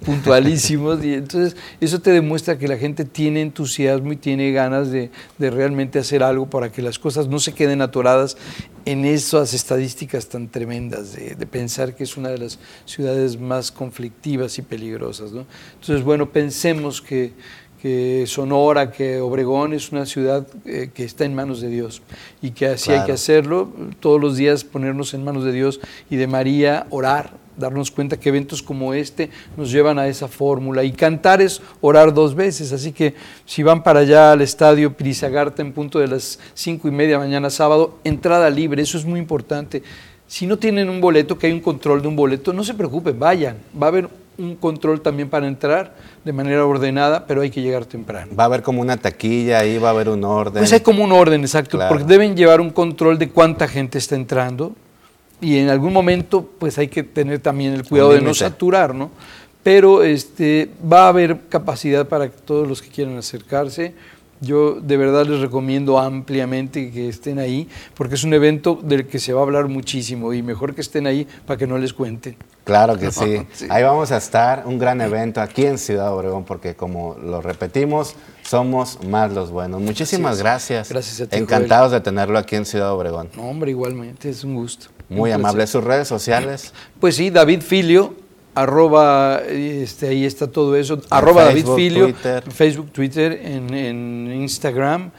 puntualísimos. 0.06 1.04
Y 1.04 1.16
entonces 1.16 1.56
eso 1.82 2.00
te 2.00 2.12
demuestra 2.12 2.58
que 2.58 2.68
la 2.68 2.78
gente 2.78 3.06
tiene 3.06 3.42
entusiasmo 3.42 4.14
y 4.14 4.16
tiene 4.16 4.52
ganas 4.52 4.92
de, 4.92 5.12
de 5.38 5.50
realmente 5.50 6.00
hacer 6.00 6.24
algo 6.24 6.50
para 6.50 6.72
que 6.72 6.82
las 6.82 7.00
cosas 7.00 7.28
no 7.28 7.40
se 7.40 7.54
queden 7.54 7.82
atoradas 7.82 8.19
en 8.86 9.06
esas 9.06 9.54
estadísticas 9.54 10.28
tan 10.28 10.48
tremendas 10.48 11.14
de, 11.14 11.36
pensar 11.46 11.96
que 11.96 12.04
es 12.04 12.18
una 12.18 12.30
de 12.30 12.40
las 12.40 12.60
ciudades 12.86 13.40
más 13.40 13.72
conflictivas 13.72 14.58
y 14.58 14.62
peligrosas. 14.62 15.32
Entonces, 15.32 16.04
bueno, 16.04 16.32
pensemos 16.32 17.02
que, 17.02 17.34
Sonora, 18.26 18.92
que 18.92 19.22
Obregón 19.22 19.74
es 19.74 19.92
una 19.92 20.06
ciudad 20.06 20.46
eh, 20.66 20.90
que 20.94 21.04
está 21.04 21.26
en 21.26 21.34
manos 21.34 21.62
de 21.62 21.70
Dios 21.70 22.02
y 22.42 22.52
que 22.52 22.68
así 22.68 22.92
hay 22.92 23.06
que 23.06 23.14
hacerlo, 23.14 23.72
todos 24.00 24.20
los 24.20 24.36
días 24.36 24.64
ponernos 24.64 25.14
en 25.14 25.24
manos 25.24 25.46
de 25.46 25.54
Dios 25.54 25.80
y 26.10 26.18
de 26.18 26.28
María, 26.28 26.88
orar, 26.90 27.32
darnos 27.60 27.92
cuenta 27.92 28.18
que 28.18 28.30
eventos 28.30 28.64
como 28.64 28.94
este 28.94 29.30
nos 29.58 29.72
llevan 29.72 30.00
a 30.00 30.08
esa 30.08 30.28
fórmula. 30.28 30.84
Y 30.84 30.92
cantar 30.92 31.42
es 31.42 31.62
orar 31.82 32.14
dos 32.14 32.34
veces, 32.34 32.72
así 32.72 32.92
que 32.92 33.14
si 33.46 33.62
van 33.64 33.84
para 33.84 34.00
allá 34.02 34.32
al 34.32 34.42
estadio 34.42 34.94
Pirisagarta 34.94 35.62
en 35.62 35.74
punto 35.74 36.00
de 36.00 36.08
las 36.08 36.40
cinco 36.54 36.88
y 36.88 36.92
media 36.92 37.20
mañana 37.20 37.50
sábado, 37.50 38.00
entrada 38.04 38.50
libre, 38.50 38.82
eso 38.82 38.98
es 38.98 39.06
muy 39.06 39.20
importante. 39.20 39.84
Si 40.28 40.46
no 40.46 40.58
tienen 40.58 40.90
un 40.90 41.02
boleto, 41.02 41.38
que 41.38 41.48
hay 41.48 41.54
un 41.54 41.60
control 41.60 42.02
de 42.02 42.08
un 42.08 42.16
boleto, 42.16 42.54
no 42.54 42.64
se 42.64 42.74
preocupen, 42.74 43.18
vayan, 43.20 43.58
va 43.80 43.88
a 43.88 43.90
haber 43.90 44.10
un 44.40 44.56
control 44.56 45.02
también 45.02 45.30
para 45.30 45.48
entrar 45.48 45.96
de 46.24 46.34
manera 46.34 46.66
ordenada, 46.66 47.26
pero 47.28 47.42
hay 47.42 47.50
que 47.50 47.62
llegar 47.62 47.86
temprano. 47.86 48.32
Va 48.38 48.44
a 48.44 48.46
haber 48.46 48.62
como 48.62 48.82
una 48.82 48.98
taquilla 48.98 49.60
ahí, 49.60 49.78
va 49.78 49.90
a 49.90 49.92
haber 49.92 50.10
un 50.10 50.24
orden. 50.24 50.62
Pues 50.62 50.72
hay 50.74 50.80
como 50.80 51.04
un 51.04 51.12
orden, 51.12 51.42
exacto, 51.42 51.80
porque 51.90 52.06
deben 52.06 52.36
llevar 52.36 52.62
un 52.62 52.70
control 52.70 53.20
de 53.20 53.30
cuánta 53.30 53.68
gente 53.68 53.98
está 53.98 54.16
entrando, 54.16 54.76
y 55.42 55.58
en 55.58 55.70
algún 55.70 55.94
momento 55.94 56.48
pues 56.60 56.78
hay 56.78 56.88
que 56.88 57.04
tener 57.04 57.40
también 57.40 57.74
el 57.74 57.86
cuidado 57.86 58.14
de 58.14 58.22
no 58.22 58.34
saturar, 58.34 58.94
¿no? 58.94 59.12
Pero 59.64 60.04
este, 60.04 60.70
va 60.92 61.06
a 61.06 61.10
haber 61.10 61.42
capacidad 61.50 62.08
para 62.08 62.30
todos 62.30 62.68
los 62.68 62.82
que 62.82 62.90
quieran 62.90 63.18
acercarse. 63.18 63.94
Yo 64.42 64.80
de 64.80 64.96
verdad 64.96 65.26
les 65.26 65.42
recomiendo 65.42 66.00
ampliamente 66.00 66.92
que 66.92 67.10
estén 67.10 67.40
ahí, 67.40 67.68
porque 67.94 68.16
es 68.16 68.24
un 68.24 68.34
evento 68.34 68.80
del 68.82 69.06
que 69.06 69.20
se 69.20 69.34
va 69.34 69.42
a 69.42 69.44
hablar 69.44 69.68
muchísimo 69.68 70.34
y 70.34 70.42
mejor 70.42 70.74
que 70.74 70.80
estén 70.80 71.08
ahí 71.08 71.28
para 71.46 71.58
que 71.58 71.68
no 71.68 71.78
les 71.78 71.92
cuenten. 71.92 72.38
Claro 72.64 72.98
que 72.98 73.12
sí. 73.12 73.46
Ahí 73.70 73.84
vamos 73.84 74.14
a 74.14 74.18
estar, 74.18 74.64
un 74.66 74.80
gran 74.80 75.02
evento 75.02 75.42
aquí 75.42 75.66
en 75.66 75.78
Ciudad 75.78 76.14
Obregón, 76.14 76.46
porque 76.46 76.74
como 76.74 77.18
lo 77.22 77.42
repetimos, 77.42 78.16
somos 78.50 78.98
más 79.04 79.32
los 79.32 79.52
buenos. 79.52 79.80
Muchísimas 79.80 80.40
gracias. 80.40 80.90
Gracias 80.90 81.22
a 81.22 81.28
ti. 81.28 81.38
Encantados 81.38 81.92
de 81.92 82.02
tenerlo 82.02 82.40
aquí 82.40 82.56
en 82.56 82.66
Ciudad 82.66 82.92
Obregón. 82.92 83.30
No, 83.36 83.44
hombre, 83.44 83.70
igualmente, 83.70 84.28
es 84.28 84.44
un 84.44 84.56
gusto. 84.56 84.88
Muy 85.08 85.32
amable. 85.32 85.68
¿Sus 85.68 85.84
redes 85.84 86.08
sociales? 86.08 86.74
Pues 87.00 87.16
sí, 87.16 87.30
David 87.30 87.62
Filio, 87.62 88.16
arroba, 88.56 89.44
este, 89.48 90.08
ahí 90.08 90.26
está 90.26 90.48
todo 90.48 90.76
eso, 90.76 91.00
arroba 91.12 91.46
David 91.46 91.68
Filio, 91.76 92.06
Twitter. 92.06 92.44
Facebook, 92.52 92.92
Twitter, 92.92 93.40
en, 93.44 94.32
Instagram. 94.34 95.12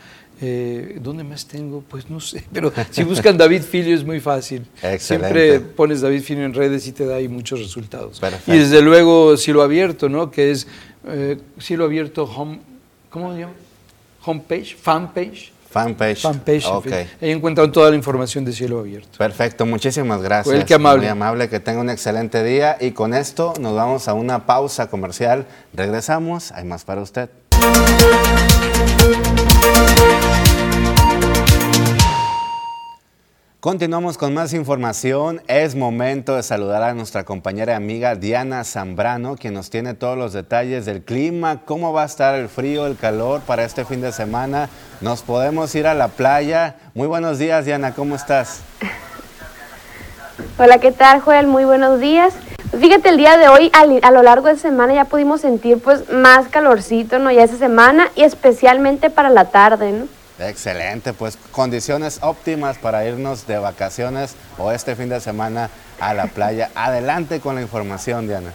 Eh, 0.42 0.98
¿Dónde 1.00 1.22
más 1.22 1.46
tengo? 1.46 1.84
Pues 1.86 2.10
no 2.10 2.18
sé, 2.18 2.42
pero 2.52 2.72
si 2.90 3.04
buscan 3.04 3.36
David 3.36 3.62
Filio 3.62 3.94
es 3.94 4.02
muy 4.02 4.18
fácil. 4.18 4.66
Siempre 4.98 5.60
pones 5.60 6.00
David 6.00 6.22
Filio 6.22 6.44
en 6.46 6.54
redes 6.54 6.84
y 6.88 6.92
te 6.92 7.04
da 7.06 7.16
ahí 7.16 7.28
muchos 7.28 7.60
resultados. 7.60 8.20
Y 8.48 8.58
desde 8.58 8.82
luego 8.82 9.36
Cielo 9.36 9.62
Abierto, 9.62 10.08
¿no? 10.08 10.32
Que 10.32 10.50
es 10.50 10.66
eh, 11.06 11.38
Cielo 11.58 11.84
Abierto 11.84 12.24
Home, 12.24 12.60
¿cómo 13.10 13.34
se 13.34 13.40
llama? 13.40 13.52
Homepage, 14.24 14.76
fanpage. 14.76 15.52
Fanpage. 15.70 16.22
Fanpage. 16.22 16.66
Okay. 16.66 17.08
Ahí 17.20 17.30
encuentran 17.30 17.70
toda 17.70 17.90
la 17.90 17.96
información 17.96 18.44
de 18.44 18.52
Cielo 18.52 18.80
Abierto. 18.80 19.16
Perfecto, 19.16 19.64
muchísimas 19.66 20.20
gracias. 20.20 20.54
El 20.54 20.64
que 20.64 20.74
amable. 20.74 21.02
Muy 21.02 21.08
amable, 21.08 21.48
que 21.48 21.60
tenga 21.60 21.80
un 21.80 21.90
excelente 21.90 22.42
día. 22.42 22.76
Y 22.80 22.90
con 22.90 23.14
esto 23.14 23.54
nos 23.60 23.76
vamos 23.76 24.08
a 24.08 24.14
una 24.14 24.46
pausa 24.46 24.90
comercial. 24.90 25.46
Regresamos, 25.72 26.50
hay 26.52 26.64
más 26.64 26.84
para 26.84 27.02
usted. 27.02 27.30
Continuamos 33.60 34.16
con 34.16 34.32
más 34.32 34.54
información. 34.54 35.42
Es 35.46 35.74
momento 35.74 36.34
de 36.34 36.42
saludar 36.42 36.82
a 36.82 36.94
nuestra 36.94 37.24
compañera 37.24 37.74
y 37.74 37.76
amiga 37.76 38.14
Diana 38.14 38.64
Zambrano, 38.64 39.36
quien 39.36 39.52
nos 39.52 39.68
tiene 39.68 39.92
todos 39.92 40.16
los 40.16 40.32
detalles 40.32 40.86
del 40.86 41.02
clima, 41.02 41.60
cómo 41.66 41.92
va 41.92 42.04
a 42.04 42.06
estar 42.06 42.34
el 42.36 42.48
frío, 42.48 42.86
el 42.86 42.96
calor 42.96 43.42
para 43.42 43.62
este 43.64 43.84
fin 43.84 44.00
de 44.00 44.12
semana. 44.12 44.70
Nos 45.02 45.20
podemos 45.20 45.74
ir 45.74 45.86
a 45.86 45.92
la 45.92 46.08
playa. 46.08 46.76
Muy 46.94 47.06
buenos 47.06 47.38
días, 47.38 47.66
Diana, 47.66 47.92
¿cómo 47.92 48.14
estás? 48.14 48.62
Hola, 50.56 50.78
¿qué 50.78 50.90
tal, 50.90 51.20
Joel? 51.20 51.46
Muy 51.46 51.66
buenos 51.66 52.00
días. 52.00 52.32
Fíjate, 52.80 53.10
el 53.10 53.18
día 53.18 53.36
de 53.36 53.48
hoy, 53.48 53.70
a, 53.74 54.10
lo 54.10 54.22
largo 54.22 54.46
de 54.46 54.54
la 54.54 54.58
semana, 54.58 54.94
ya 54.94 55.04
pudimos 55.04 55.42
sentir 55.42 55.82
pues 55.82 56.10
más 56.10 56.48
calorcito, 56.48 57.18
¿no? 57.18 57.30
Ya 57.30 57.44
esa 57.44 57.58
semana 57.58 58.08
y 58.16 58.22
especialmente 58.22 59.10
para 59.10 59.28
la 59.28 59.50
tarde, 59.50 59.92
¿no? 59.92 60.19
Excelente, 60.40 61.12
pues 61.12 61.36
condiciones 61.52 62.18
óptimas 62.22 62.78
para 62.78 63.04
irnos 63.04 63.46
de 63.46 63.58
vacaciones 63.58 64.34
o 64.56 64.72
este 64.72 64.96
fin 64.96 65.10
de 65.10 65.20
semana 65.20 65.68
a 66.00 66.14
la 66.14 66.26
playa. 66.26 66.70
Adelante 66.74 67.40
con 67.40 67.54
la 67.54 67.62
información, 67.62 68.26
Diana. 68.26 68.52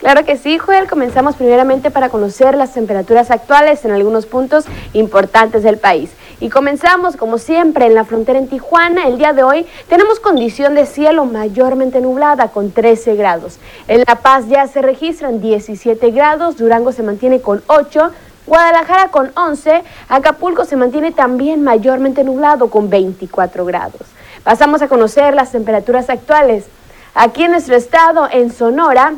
Claro 0.00 0.24
que 0.24 0.36
sí, 0.36 0.58
Joel. 0.58 0.88
Comenzamos 0.88 1.36
primeramente 1.36 1.90
para 1.90 2.10
conocer 2.10 2.56
las 2.56 2.74
temperaturas 2.74 3.30
actuales 3.30 3.84
en 3.84 3.92
algunos 3.92 4.26
puntos 4.26 4.64
importantes 4.92 5.62
del 5.62 5.78
país. 5.78 6.10
Y 6.38 6.50
comenzamos, 6.50 7.16
como 7.16 7.38
siempre, 7.38 7.86
en 7.86 7.94
la 7.94 8.04
frontera 8.04 8.38
en 8.38 8.46
Tijuana. 8.46 9.08
El 9.08 9.16
día 9.16 9.32
de 9.32 9.42
hoy 9.42 9.66
tenemos 9.88 10.20
condición 10.20 10.74
de 10.74 10.84
cielo 10.84 11.24
mayormente 11.24 12.00
nublada 12.02 12.48
con 12.48 12.72
13 12.72 13.16
grados. 13.16 13.58
En 13.88 14.04
La 14.06 14.16
Paz 14.16 14.46
ya 14.48 14.66
se 14.66 14.82
registran 14.82 15.40
17 15.40 16.10
grados, 16.10 16.58
Durango 16.58 16.92
se 16.92 17.02
mantiene 17.02 17.40
con 17.40 17.62
8 17.66 18.12
Guadalajara 18.46 19.08
con 19.08 19.32
11, 19.34 19.82
Acapulco 20.08 20.64
se 20.64 20.76
mantiene 20.76 21.10
también 21.10 21.64
mayormente 21.64 22.22
nublado 22.22 22.70
con 22.70 22.88
24 22.88 23.64
grados. 23.64 24.02
Pasamos 24.44 24.82
a 24.82 24.88
conocer 24.88 25.34
las 25.34 25.50
temperaturas 25.50 26.08
actuales. 26.08 26.66
Aquí 27.14 27.42
en 27.42 27.50
nuestro 27.50 27.74
estado, 27.74 28.28
en 28.30 28.52
Sonora, 28.52 29.14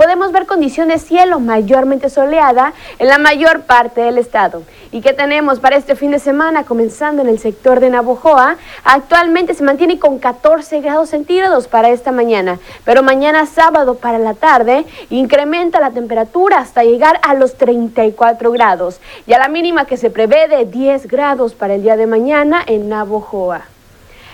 podemos 0.00 0.32
ver 0.32 0.46
condiciones 0.46 1.04
cielo 1.04 1.40
mayormente 1.40 2.08
soleada 2.08 2.72
en 2.98 3.08
la 3.08 3.18
mayor 3.18 3.64
parte 3.64 4.00
del 4.00 4.16
estado. 4.16 4.62
¿Y 4.92 5.02
qué 5.02 5.12
tenemos 5.12 5.60
para 5.60 5.76
este 5.76 5.94
fin 5.94 6.10
de 6.10 6.18
semana? 6.18 6.64
Comenzando 6.64 7.20
en 7.20 7.28
el 7.28 7.38
sector 7.38 7.80
de 7.80 7.90
Navojoa, 7.90 8.56
actualmente 8.82 9.52
se 9.52 9.62
mantiene 9.62 9.98
con 9.98 10.18
14 10.18 10.80
grados 10.80 11.10
centígrados 11.10 11.68
para 11.68 11.90
esta 11.90 12.12
mañana, 12.12 12.58
pero 12.86 13.02
mañana 13.02 13.44
sábado 13.44 13.96
para 13.96 14.18
la 14.18 14.32
tarde 14.32 14.86
incrementa 15.10 15.80
la 15.80 15.90
temperatura 15.90 16.60
hasta 16.60 16.82
llegar 16.82 17.20
a 17.22 17.34
los 17.34 17.58
34 17.58 18.52
grados. 18.52 19.00
Y 19.26 19.34
a 19.34 19.38
la 19.38 19.48
mínima 19.48 19.84
que 19.84 19.98
se 19.98 20.08
prevé 20.08 20.48
de 20.48 20.64
10 20.64 21.08
grados 21.08 21.52
para 21.52 21.74
el 21.74 21.82
día 21.82 21.98
de 21.98 22.06
mañana 22.06 22.62
en 22.66 22.88
Navojoa. 22.88 23.66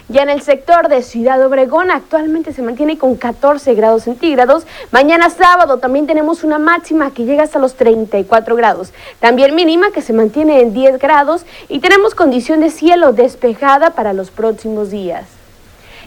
Ya 0.09 0.23
en 0.23 0.31
el 0.31 0.41
sector 0.41 0.89
de 0.89 1.03
Ciudad 1.03 1.45
Obregón 1.45 1.91
actualmente 1.91 2.53
se 2.53 2.63
mantiene 2.63 2.97
con 2.97 3.17
14 3.17 3.75
grados 3.75 4.05
centígrados. 4.05 4.65
Mañana 4.93 5.31
sábado 5.31 5.79
también 5.79 6.07
tenemos 6.07 6.45
una 6.45 6.61
máxima 6.61 7.11
que 7.11 7.25
llega 7.25 7.43
hasta 7.43 7.59
los 7.59 7.75
34 7.75 8.55
grados. 8.55 8.93
También 9.19 9.57
mínima 9.57 9.91
que 9.91 10.03
se 10.03 10.13
mantiene 10.13 10.61
en 10.61 10.73
10 10.73 11.01
grados 11.01 11.45
y 11.69 11.81
tenemos 11.81 12.15
condición 12.15 12.61
de 12.61 12.71
cielo 12.71 13.13
despejada 13.13 13.91
para 13.91 14.13
los 14.13 14.31
próximos 14.31 14.93
días. 14.93 15.36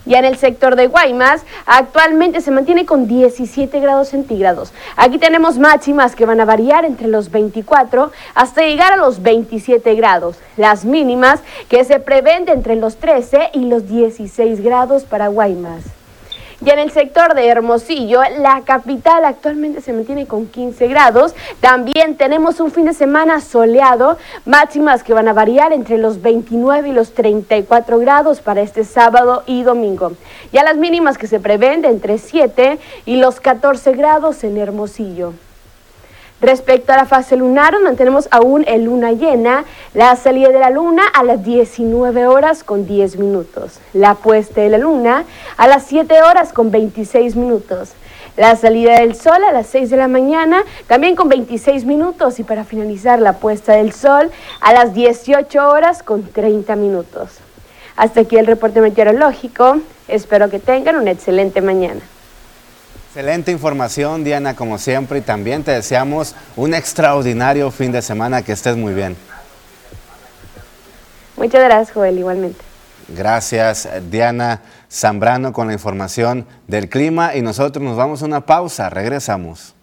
Ya 0.09 0.17
en 0.17 0.25
el 0.25 0.37
sector 0.37 0.75
de 0.75 0.87
Guaymas, 0.87 1.43
actualmente 1.67 2.41
se 2.41 2.49
mantiene 2.49 2.87
con 2.87 3.07
17 3.07 3.79
grados 3.79 4.07
centígrados. 4.07 4.73
Aquí 4.95 5.19
tenemos 5.19 5.59
máximas 5.59 6.15
que 6.15 6.25
van 6.25 6.41
a 6.41 6.45
variar 6.45 6.83
entre 6.83 7.07
los 7.07 7.29
24 7.29 8.11
hasta 8.33 8.63
llegar 8.63 8.91
a 8.91 8.97
los 8.97 9.21
27 9.21 9.93
grados. 9.93 10.37
Las 10.57 10.83
mínimas 10.83 11.41
que 11.69 11.83
se 11.83 11.99
prevén 11.99 12.49
entre 12.49 12.75
los 12.75 12.95
13 12.95 13.51
y 13.53 13.65
los 13.65 13.87
16 13.87 14.63
grados 14.63 15.03
para 15.03 15.27
Guaymas. 15.27 15.98
Y 16.65 16.69
en 16.71 16.79
el 16.79 16.91
sector 16.91 17.35
de 17.35 17.47
Hermosillo, 17.47 18.21
la 18.39 18.61
capital 18.65 19.23
actualmente 19.23 19.79
se 19.79 19.93
mantiene 19.93 20.27
con 20.27 20.45
15 20.47 20.87
grados. 20.87 21.33
También 21.61 22.17
tenemos 22.17 22.59
un 22.59 22.69
fin 22.69 22.83
de 22.83 22.93
semana 22.93 23.39
soleado, 23.39 24.17
máximas 24.45 25.03
que 25.03 25.13
van 25.13 25.29
a 25.29 25.33
variar 25.33 25.71
entre 25.71 25.97
los 25.97 26.21
29 26.21 26.89
y 26.89 26.91
los 26.91 27.13
34 27.13 27.99
grados 27.99 28.41
para 28.41 28.61
este 28.61 28.83
sábado 28.83 29.43
y 29.45 29.63
domingo. 29.63 30.11
Ya 30.51 30.63
las 30.63 30.75
mínimas 30.75 31.17
que 31.17 31.27
se 31.27 31.39
prevén 31.39 31.81
de 31.81 31.87
entre 31.87 32.17
7 32.17 32.77
y 33.05 33.15
los 33.15 33.39
14 33.39 33.93
grados 33.93 34.43
en 34.43 34.57
Hermosillo. 34.57 35.33
Respecto 36.41 36.93
a 36.93 36.95
la 36.95 37.05
fase 37.05 37.35
lunar, 37.35 37.75
mantenemos 37.83 38.29
aún 38.31 38.63
el 38.65 38.85
luna 38.85 39.11
llena, 39.11 39.65
la 39.93 40.15
salida 40.15 40.49
de 40.49 40.59
la 40.59 40.69
luna 40.69 41.03
a 41.13 41.23
las 41.23 41.43
19 41.43 42.27
horas 42.27 42.63
con 42.63 42.87
10 42.87 43.17
minutos, 43.17 43.79
la 43.91 44.15
puesta 44.15 44.61
de 44.61 44.69
la 44.69 44.77
luna 44.77 45.25
a 45.57 45.67
las 45.67 45.83
7 45.83 46.21
horas 46.21 46.53
con 46.53 46.71
26 46.71 47.35
minutos, 47.35 47.91
la 48.37 48.55
salida 48.55 49.01
del 49.01 49.15
sol 49.15 49.43
a 49.43 49.51
las 49.51 49.67
6 49.67 49.89
de 49.89 49.97
la 49.97 50.07
mañana 50.07 50.63
también 50.87 51.17
con 51.17 51.27
26 51.27 51.83
minutos. 51.83 52.39
Y 52.39 52.45
para 52.45 52.63
finalizar 52.63 53.19
la 53.19 53.33
puesta 53.33 53.73
del 53.73 53.91
sol 53.91 54.31
a 54.61 54.71
las 54.71 54.93
18 54.93 55.69
horas 55.69 56.03
con 56.03 56.23
30 56.23 56.73
minutos. 56.77 57.31
Hasta 57.97 58.21
aquí 58.21 58.37
el 58.37 58.47
reporte 58.47 58.79
meteorológico, 58.79 59.79
espero 60.07 60.49
que 60.49 60.59
tengan 60.59 60.95
una 60.95 61.11
excelente 61.11 61.59
mañana. 61.61 61.99
Excelente 63.19 63.51
información, 63.51 64.23
Diana, 64.23 64.55
como 64.55 64.77
siempre, 64.77 65.19
y 65.19 65.21
también 65.21 65.61
te 65.61 65.71
deseamos 65.71 66.35
un 66.55 66.73
extraordinario 66.73 67.69
fin 67.69 67.91
de 67.91 68.01
semana, 68.01 68.43
que 68.43 68.53
estés 68.53 68.77
muy 68.77 68.93
bien. 68.93 69.17
Muchas 71.35 71.61
gracias, 71.61 71.91
Joel, 71.91 72.17
igualmente. 72.17 72.61
Gracias, 73.09 73.89
Diana 74.09 74.61
Zambrano, 74.89 75.51
con 75.51 75.67
la 75.67 75.73
información 75.73 76.45
del 76.69 76.87
clima, 76.87 77.35
y 77.35 77.41
nosotros 77.41 77.83
nos 77.83 77.97
vamos 77.97 78.21
a 78.21 78.25
una 78.25 78.45
pausa, 78.45 78.89
regresamos. 78.89 79.75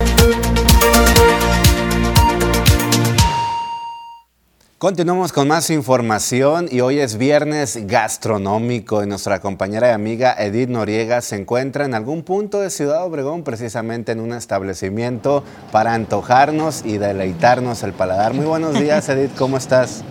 Continuamos 4.78 5.32
con 5.32 5.48
más 5.48 5.70
información 5.70 6.68
y 6.70 6.80
hoy 6.80 6.98
es 6.98 7.16
viernes 7.16 7.86
gastronómico 7.86 9.02
y 9.02 9.06
nuestra 9.06 9.40
compañera 9.40 9.88
y 9.88 9.92
amiga 9.92 10.36
Edith 10.38 10.68
Noriega 10.68 11.22
se 11.22 11.36
encuentra 11.36 11.86
en 11.86 11.94
algún 11.94 12.22
punto 12.22 12.60
de 12.60 12.68
Ciudad 12.68 13.02
Obregón, 13.02 13.42
precisamente 13.42 14.12
en 14.12 14.20
un 14.20 14.34
establecimiento 14.34 15.42
para 15.72 15.94
antojarnos 15.94 16.82
y 16.84 16.98
deleitarnos 16.98 17.82
el 17.84 17.94
paladar. 17.94 18.34
Muy 18.34 18.44
buenos 18.44 18.78
días 18.78 19.08
Edith, 19.08 19.34
¿cómo 19.38 19.56
estás? 19.56 20.04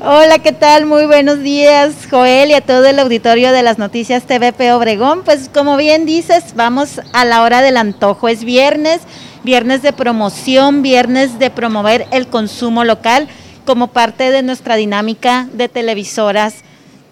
Hola, 0.00 0.38
¿qué 0.38 0.52
tal? 0.52 0.86
Muy 0.86 1.06
buenos 1.06 1.40
días, 1.40 1.92
Joel, 2.08 2.50
y 2.50 2.54
a 2.54 2.60
todo 2.60 2.86
el 2.86 3.00
auditorio 3.00 3.50
de 3.50 3.64
las 3.64 3.78
noticias 3.78 4.22
TVP 4.22 4.72
Obregón. 4.72 5.24
Pues 5.24 5.50
como 5.52 5.76
bien 5.76 6.06
dices, 6.06 6.54
vamos 6.54 7.00
a 7.12 7.24
la 7.24 7.42
hora 7.42 7.60
del 7.60 7.76
antojo. 7.76 8.28
Es 8.28 8.44
viernes 8.44 9.00
viernes 9.44 9.82
de 9.82 9.92
promoción, 9.92 10.82
viernes 10.82 11.38
de 11.38 11.50
promover 11.50 12.06
el 12.10 12.26
consumo 12.28 12.84
local 12.84 13.28
como 13.64 13.88
parte 13.88 14.30
de 14.30 14.42
nuestra 14.42 14.76
dinámica 14.76 15.48
de 15.52 15.68
televisoras 15.68 16.56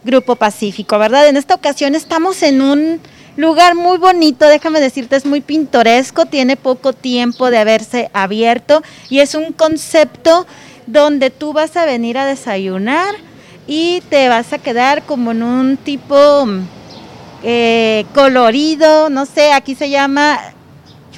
Grupo 0.05 0.37
Pacífico, 0.37 0.99
¿verdad? 0.99 1.29
En 1.29 1.37
esta 1.37 1.55
ocasión 1.55 1.95
estamos 1.95 2.43
en 2.43 2.63
un 2.63 3.01
lugar 3.37 3.75
muy 3.75 3.99
bonito, 3.99 4.49
déjame 4.49 4.81
decirte, 4.81 5.17
es 5.17 5.25
muy 5.25 5.41
pintoresco, 5.41 6.27
tiene 6.27 6.57
poco 6.57 6.93
tiempo 6.93 7.51
de 7.51 7.59
haberse 7.59 8.11
abierto 8.13 8.83
y 9.09 9.21
es 9.21 9.35
un 9.35 9.53
concepto 9.53 10.47
donde 10.87 11.31
tú 11.31 11.53
vas 11.53 11.77
a 11.77 11.85
venir 11.85 12.19
a 12.19 12.27
desayunar 12.27 13.15
y 13.67 14.03
te 14.09 14.29
vas 14.29 14.53
a 14.53 14.59
quedar 14.59 15.03
como 15.03 15.33
en 15.33 15.43
un 15.43 15.77
tipo 15.77 16.47
eh, 17.45 18.07
colorido, 18.15 19.11
no 19.11 19.27
sé, 19.27 19.53
aquí 19.53 19.75
se 19.75 19.91
llama 19.91 20.41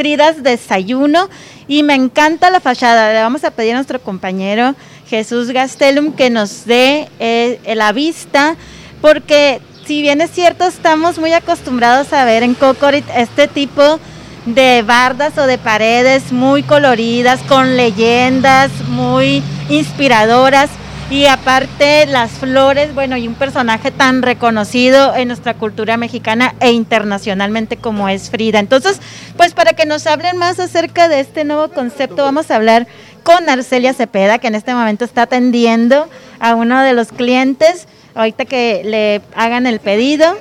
Desayuno 0.03 1.29
y 1.69 1.83
me 1.83 1.95
encanta 1.95 2.51
la 2.51 2.61
fachada. 2.61 3.13
Le 3.13 3.21
vamos 3.21 3.45
a 3.45 3.51
pedir 3.51 3.73
a 3.73 3.75
nuestro 3.75 4.01
compañero 4.01 4.75
Jesús 5.09 5.51
Gastelum 5.51 6.13
que 6.13 6.31
nos 6.31 6.65
dé 6.65 7.09
eh, 7.19 7.61
la 7.75 7.93
vista 7.93 8.57
porque 9.03 9.61
si 9.85 10.01
bien 10.01 10.23
es 10.23 10.31
cierto 10.31 10.65
estamos 10.65 11.19
muy 11.19 11.35
acostumbrados 11.35 12.15
a 12.15 12.25
ver 12.25 12.43
en 12.43 12.55
Cocorit 12.55 13.05
este 13.15 13.47
tipo 13.47 14.01
de 14.47 14.83
bardas 14.83 15.37
o 15.37 15.47
de 15.47 15.59
paredes 15.59 16.33
muy 16.33 16.63
coloridas, 16.63 17.41
con 17.47 17.77
leyendas 17.77 18.71
muy 18.89 19.43
inspiradoras 19.69 20.71
y 21.11 21.27
aparte 21.27 22.07
las 22.07 22.31
flores, 22.31 22.95
bueno, 22.95 23.17
y 23.17 23.27
un 23.27 23.35
personaje 23.35 23.91
tan 23.91 24.23
reconocido 24.23 25.15
en 25.17 25.27
nuestra 25.27 25.55
cultura 25.55 25.97
mexicana 25.97 26.55
e 26.61 26.71
internacionalmente 26.71 27.77
como 27.77 28.09
es 28.09 28.31
Frida. 28.31 28.61
Entonces, 28.61 29.01
pues 29.37 29.53
para 29.53 29.73
que 29.73 29.87
nos 29.87 30.07
hablen 30.07 30.37
más 30.37 30.61
acerca 30.61 31.09
de 31.09 31.19
este 31.19 31.45
nuevo 31.45 31.69
concepto, 31.69 32.23
vamos 32.23 32.51
a 32.53 32.57
hablar 32.57 32.87
con 33.25 33.49
Arcelia 33.49 33.93
Cepeda, 33.93 34.39
que 34.39 34.47
en 34.47 34.55
este 34.55 34.73
momento 34.73 35.05
está 35.05 35.23
atendiendo 35.23 36.09
a 36.39 36.55
uno 36.55 36.81
de 36.81 36.93
los 36.93 37.09
clientes. 37.09 37.89
Ahorita 38.15 38.45
que 38.45 38.83
le 38.85 39.21
hagan 39.35 39.67
el 39.67 39.81
pedido, 39.81 40.39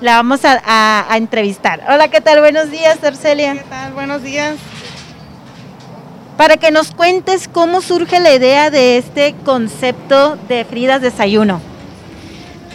la 0.00 0.14
vamos 0.14 0.42
a, 0.44 1.06
entrevistar. 1.16 1.82
Hola, 1.88 2.08
¿qué 2.08 2.20
tal? 2.20 2.38
Buenos 2.38 2.70
días, 2.70 3.02
Arcelia. 3.02 3.54
¿Qué 3.54 3.64
tal? 3.68 3.92
Buenos 3.92 4.22
días. 4.22 4.54
Para 6.40 6.56
que 6.56 6.70
nos 6.70 6.90
cuentes 6.90 7.48
cómo 7.52 7.82
surge 7.82 8.18
la 8.18 8.32
idea 8.32 8.70
de 8.70 8.96
este 8.96 9.34
concepto 9.44 10.38
de 10.48 10.64
Fridas 10.64 11.02
Desayuno. 11.02 11.60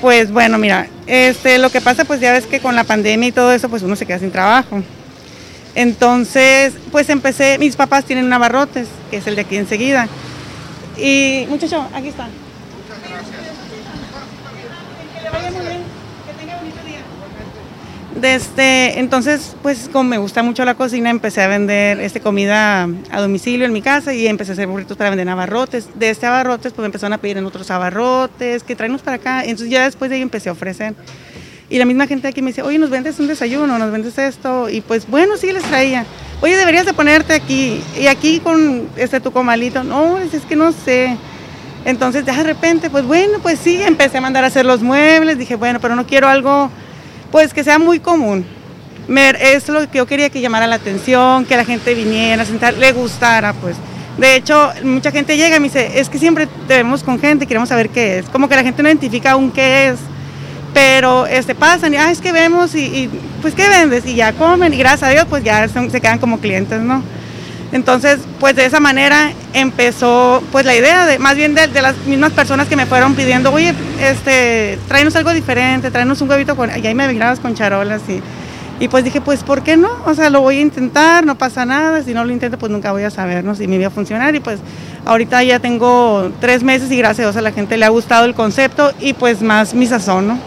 Pues 0.02 0.32
bueno, 0.32 0.60
mira, 0.60 0.88
este, 1.08 1.58
lo 1.58 1.72
que 1.72 1.82
pasa 1.82 2.06
pues 2.06 2.20
ya 2.20 2.32
ves 2.32 2.46
que 2.46 2.60
con 2.60 2.76
la 2.76 2.84
pandemia 2.84 3.30
y 3.30 3.32
todo 3.32 3.52
eso 3.52 3.68
pues 3.68 3.82
uno 3.82 3.96
se 3.96 4.06
queda 4.06 4.20
sin 4.20 4.30
trabajo. 4.30 4.84
Entonces, 5.74 6.74
pues 6.92 7.10
empecé, 7.10 7.58
mis 7.58 7.76
papás 7.76 8.06
tienen 8.06 8.26
un 8.26 8.34
abarrotes, 8.34 8.88
que 9.10 9.18
es 9.18 9.26
el 9.26 9.34
de 9.36 9.42
aquí 9.42 9.58
enseguida. 9.58 10.08
Y 10.96 11.48
muchacho, 11.50 11.88
aquí 11.96 12.10
está. 12.10 12.28
Desde 18.26 18.98
entonces, 18.98 19.56
pues 19.62 19.88
como 19.94 20.10
me 20.10 20.18
gusta 20.18 20.42
mucho 20.42 20.66
la 20.66 20.74
cocina, 20.74 21.12
empecé 21.12 21.44
a 21.44 21.48
vender 21.48 22.00
este, 22.00 22.22
comida 22.22 22.90
a 23.12 23.22
domicilio 23.22 23.68
en 23.68 23.72
mi 23.72 23.84
casa 23.84 24.16
y 24.16 24.26
empecé 24.26 24.52
a 24.52 24.54
hacer 24.54 24.68
burritos 24.68 24.98
para 24.98 25.12
vender 25.12 25.30
abarrotes. 25.30 25.90
De 25.94 26.10
este 26.10 26.26
abarrotes, 26.26 26.74
pues 26.74 26.80
me 26.80 26.88
empezaron 26.88 27.14
a 27.14 27.20
pedir 27.20 27.38
en 27.38 27.46
otros 27.46 27.70
abarrotes, 27.70 28.64
que 28.64 28.76
traemos 28.76 29.04
para 29.04 29.18
acá. 29.18 29.44
Entonces 29.44 29.70
ya 29.70 29.84
después 29.84 30.10
de 30.10 30.16
ahí 30.16 30.24
empecé 30.24 30.50
a 30.50 30.54
ofrecer. 30.54 30.96
Y 31.70 31.78
la 31.78 31.86
misma 31.86 32.08
gente 32.08 32.28
aquí 32.28 32.42
me 32.42 32.48
dice, 32.48 32.64
oye, 32.64 32.80
nos 32.80 32.90
vendes 32.90 33.20
un 33.20 33.28
desayuno, 33.28 33.78
nos 33.78 33.92
vendes 33.92 34.18
esto. 34.18 34.72
Y 34.72 34.82
pues 34.82 35.08
bueno, 35.08 35.38
sí 35.38 35.52
les 35.52 35.62
traía. 35.62 36.04
Oye, 36.42 36.58
deberías 36.58 36.88
de 36.88 36.94
ponerte 36.94 37.36
aquí. 37.36 37.80
Y 38.02 38.08
aquí 38.08 38.40
con 38.40 38.90
este 38.96 39.20
tu 39.20 39.32
comalito. 39.32 39.84
No, 39.84 40.18
es, 40.18 40.34
es 40.34 40.46
que 40.46 40.56
no 40.56 40.72
sé. 40.72 41.16
Entonces 41.86 42.26
de 42.26 42.34
repente, 42.42 42.90
pues 42.90 43.06
bueno, 43.06 43.38
pues 43.44 43.60
sí, 43.60 43.80
empecé 43.84 44.18
a 44.18 44.22
mandar 44.22 44.44
a 44.44 44.48
hacer 44.48 44.66
los 44.66 44.82
muebles. 44.82 45.38
Dije, 45.38 45.54
bueno, 45.54 45.80
pero 45.80 45.96
no 45.96 46.08
quiero 46.08 46.28
algo 46.28 46.72
pues 47.32 47.54
que 47.54 47.64
sea 47.64 47.80
muy 47.80 48.00
común. 48.00 48.46
Es 49.40 49.68
lo 49.70 49.90
que 49.90 50.00
yo 50.00 50.06
quería 50.06 50.30
que 50.30 50.42
llamara 50.42 50.68
la 50.68 50.76
atención, 50.76 51.46
que 51.46 51.56
la 51.56 51.66
gente 51.66 51.94
viniera 51.94 52.44
sentar, 52.46 52.74
le 52.74 52.92
gustara, 52.92 53.54
pues. 53.54 53.76
De 54.18 54.36
hecho, 54.36 54.72
mucha 54.84 55.12
gente 55.12 55.36
llega 55.36 55.58
y 55.58 55.60
me 55.60 55.68
dice, 55.68 56.00
es 56.00 56.10
que 56.10 56.18
siempre 56.18 56.48
debemos 56.68 57.04
con 57.04 57.20
gente, 57.20 57.46
queremos 57.46 57.70
saber 57.70 57.90
qué 57.90 58.20
es. 58.20 58.30
Como 58.30 58.48
que 58.48 58.56
la 58.56 58.64
gente 58.64 58.82
no 58.82 58.90
identifica 58.90 59.32
aún 59.32 59.52
qué 59.52 59.90
es. 59.90 60.00
Pero 60.74 61.26
este, 61.28 61.56
pasan 61.56 61.94
y, 61.94 61.98
ah, 61.98 62.12
es 62.12 62.20
que 62.20 62.32
vemos 62.32 62.76
y, 62.76 63.10
pues, 63.42 63.54
¿qué 63.54 63.68
vendes? 63.70 64.06
Y 64.06 64.16
ya 64.16 64.34
comen 64.34 64.74
y 64.74 64.78
gracias 64.78 65.04
a 65.04 65.10
Dios, 65.10 65.26
pues 65.30 65.44
ya 65.44 65.68
se 65.68 66.02
quedan 66.02 66.20
como 66.20 66.40
clientes, 66.40 66.82
¿no? 66.82 67.02
Entonces, 67.76 68.20
pues 68.40 68.56
de 68.56 68.66
esa 68.66 68.80
manera 68.80 69.34
empezó 69.52 70.42
pues 70.54 70.66
la 70.66 70.74
idea 70.74 71.06
de, 71.06 71.20
más 71.20 71.36
bien 71.36 71.54
de, 71.56 71.68
las 71.82 71.98
mismas 72.06 72.32
personas 72.32 72.70
que 72.70 72.78
me 72.78 72.86
fueron 72.86 73.16
pidiendo, 73.16 73.52
oye, 73.52 73.74
este, 74.02 74.80
tráenos 74.88 75.14
algo 75.18 75.34
diferente, 75.34 75.92
tráenos 75.92 76.22
un 76.22 76.30
huevito 76.30 76.56
con, 76.56 76.70
y 76.70 76.88
ahí 76.88 76.96
me 76.96 77.06
mirabas 77.10 77.42
con 77.42 77.54
charolas 77.54 78.02
y, 78.08 78.22
y 78.82 78.88
pues 78.88 79.04
dije, 79.04 79.20
pues 79.20 79.44
¿por 79.44 79.62
qué 79.62 79.76
no? 79.76 79.90
O 80.06 80.14
sea, 80.14 80.30
lo 80.30 80.40
voy 80.40 80.60
a 80.60 80.62
intentar, 80.62 81.26
no 81.26 81.38
pasa 81.38 81.66
nada, 81.66 82.02
si 82.02 82.14
no 82.14 82.24
lo 82.24 82.32
intento 82.32 82.58
pues 82.58 82.72
nunca 82.72 82.94
voy 82.94 83.04
a 83.04 83.10
saber 83.10 83.44
¿no? 83.44 83.56
si 83.56 83.68
me 83.68 83.76
iba 83.76 83.88
a 83.88 83.90
funcionar 83.90 84.34
y 84.36 84.40
pues 84.40 84.62
ahorita 85.04 85.44
ya 85.44 85.60
tengo 85.60 86.32
tres 86.40 86.64
meses 86.64 86.90
y 86.94 86.98
gracias 86.98 87.28
a 87.28 87.32
Dios 87.32 87.44
la 87.44 87.52
gente 87.52 87.76
le 87.76 87.84
ha 87.84 87.90
gustado 87.90 88.24
el 88.24 88.36
concepto 88.36 88.94
y 89.02 89.12
pues 89.16 89.42
más 89.42 89.74
mi 89.74 89.86
sazón, 89.86 90.30
¿no? 90.30 90.40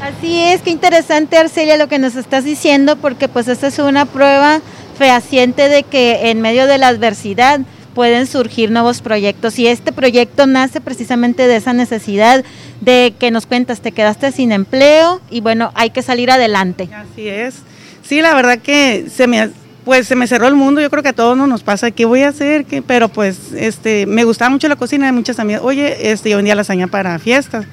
Así 0.00 0.40
es, 0.40 0.62
qué 0.62 0.70
interesante 0.70 1.36
Arcelia 1.36 1.76
lo 1.76 1.88
que 1.88 1.98
nos 1.98 2.14
estás 2.14 2.44
diciendo 2.44 2.94
porque 2.94 3.26
pues 3.26 3.48
esta 3.48 3.66
es 3.66 3.80
una 3.80 4.06
prueba 4.06 4.60
fehaciente 5.00 5.70
de 5.70 5.82
que 5.82 6.28
en 6.30 6.42
medio 6.42 6.66
de 6.66 6.76
la 6.76 6.88
adversidad 6.88 7.60
pueden 7.94 8.26
surgir 8.26 8.70
nuevos 8.70 9.00
proyectos 9.00 9.58
y 9.58 9.66
este 9.66 9.92
proyecto 9.92 10.46
nace 10.46 10.82
precisamente 10.82 11.48
de 11.48 11.56
esa 11.56 11.72
necesidad 11.72 12.44
de 12.82 13.14
que 13.18 13.30
nos 13.30 13.46
cuentas, 13.46 13.80
te 13.80 13.92
quedaste 13.92 14.30
sin 14.30 14.52
empleo 14.52 15.22
y 15.30 15.40
bueno, 15.40 15.72
hay 15.74 15.88
que 15.88 16.02
salir 16.02 16.30
adelante. 16.30 16.90
Así 16.94 17.28
es. 17.28 17.62
Sí, 18.02 18.20
la 18.20 18.34
verdad 18.34 18.58
que 18.58 19.06
se 19.10 19.26
me 19.26 19.48
pues 19.86 20.06
se 20.06 20.16
me 20.16 20.26
cerró 20.26 20.48
el 20.48 20.54
mundo, 20.54 20.82
yo 20.82 20.90
creo 20.90 21.02
que 21.02 21.08
a 21.08 21.14
todos 21.14 21.34
nos 21.38 21.62
pasa, 21.62 21.90
¿qué 21.90 22.04
voy 22.04 22.20
a 22.20 22.28
hacer? 22.28 22.66
¿Qué? 22.66 22.82
Pero 22.82 23.08
pues 23.08 23.54
este 23.56 24.04
me 24.04 24.24
gustaba 24.24 24.50
mucho 24.50 24.68
la 24.68 24.76
cocina 24.76 25.06
de 25.06 25.12
muchas 25.12 25.38
amigas. 25.38 25.62
Oye, 25.64 26.12
este 26.12 26.28
yo 26.28 26.36
vendía 26.36 26.54
lasaña 26.54 26.88
para 26.88 27.18
fiestas 27.18 27.64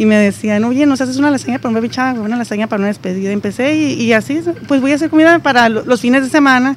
y 0.00 0.06
me 0.06 0.16
decían, 0.16 0.64
oye, 0.64 0.86
¿nos 0.86 1.02
haces 1.02 1.18
una 1.18 1.30
lasaña 1.30 1.58
para 1.58 1.68
un 1.68 1.74
baby 1.74 1.90
una 2.24 2.38
lasaña 2.38 2.66
para 2.68 2.80
una 2.80 2.88
despedida? 2.88 3.32
Empecé 3.32 3.74
y, 3.74 4.14
así, 4.14 4.40
pues 4.66 4.80
voy 4.80 4.92
a 4.92 4.94
hacer 4.94 5.10
comida 5.10 5.38
para 5.40 5.68
los 5.68 6.00
fines 6.00 6.22
de 6.22 6.30
semana. 6.30 6.74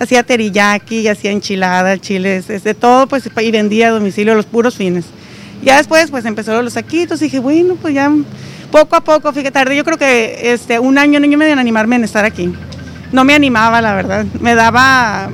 Hacía 0.00 0.24
teriyaki, 0.24 1.06
hacía 1.06 1.30
enchiladas, 1.30 2.00
chiles, 2.00 2.48
de 2.48 2.74
todo, 2.74 3.06
pues, 3.06 3.30
y 3.40 3.50
vendía 3.52 3.86
a 3.86 3.90
domicilio 3.92 4.34
los 4.34 4.46
puros 4.46 4.74
fines. 4.74 5.04
Ya 5.62 5.76
después, 5.76 6.10
pues, 6.10 6.24
empezaron 6.24 6.64
los 6.64 6.72
saquitos 6.72 7.22
y 7.22 7.26
dije, 7.26 7.38
bueno, 7.38 7.76
pues 7.80 7.94
ya 7.94 8.10
poco 8.72 8.96
a 8.96 9.04
poco, 9.04 9.32
fíjate, 9.32 9.52
tarde, 9.52 9.76
yo 9.76 9.84
creo 9.84 9.96
que 9.96 10.52
este, 10.52 10.80
un 10.80 10.98
año, 10.98 11.20
año 11.20 11.38
me 11.38 11.48
en 11.48 11.60
animarme 11.60 11.94
en 11.94 12.02
estar 12.02 12.24
aquí. 12.24 12.52
No 13.12 13.22
me 13.22 13.34
animaba, 13.34 13.80
la 13.82 13.94
verdad. 13.94 14.26
Me 14.40 14.56
daba, 14.56 15.30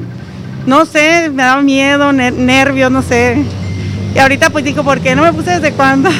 no 0.66 0.84
sé, 0.84 1.30
me 1.30 1.42
daba 1.42 1.62
miedo, 1.62 2.12
nervios, 2.12 2.90
no 2.90 3.00
sé. 3.00 3.42
Y 4.14 4.18
ahorita 4.18 4.50
pues 4.50 4.62
digo, 4.62 4.84
¿por 4.84 5.00
qué 5.00 5.16
no 5.16 5.22
me 5.22 5.32
puse 5.32 5.52
desde 5.52 5.72
cuándo? 5.72 6.10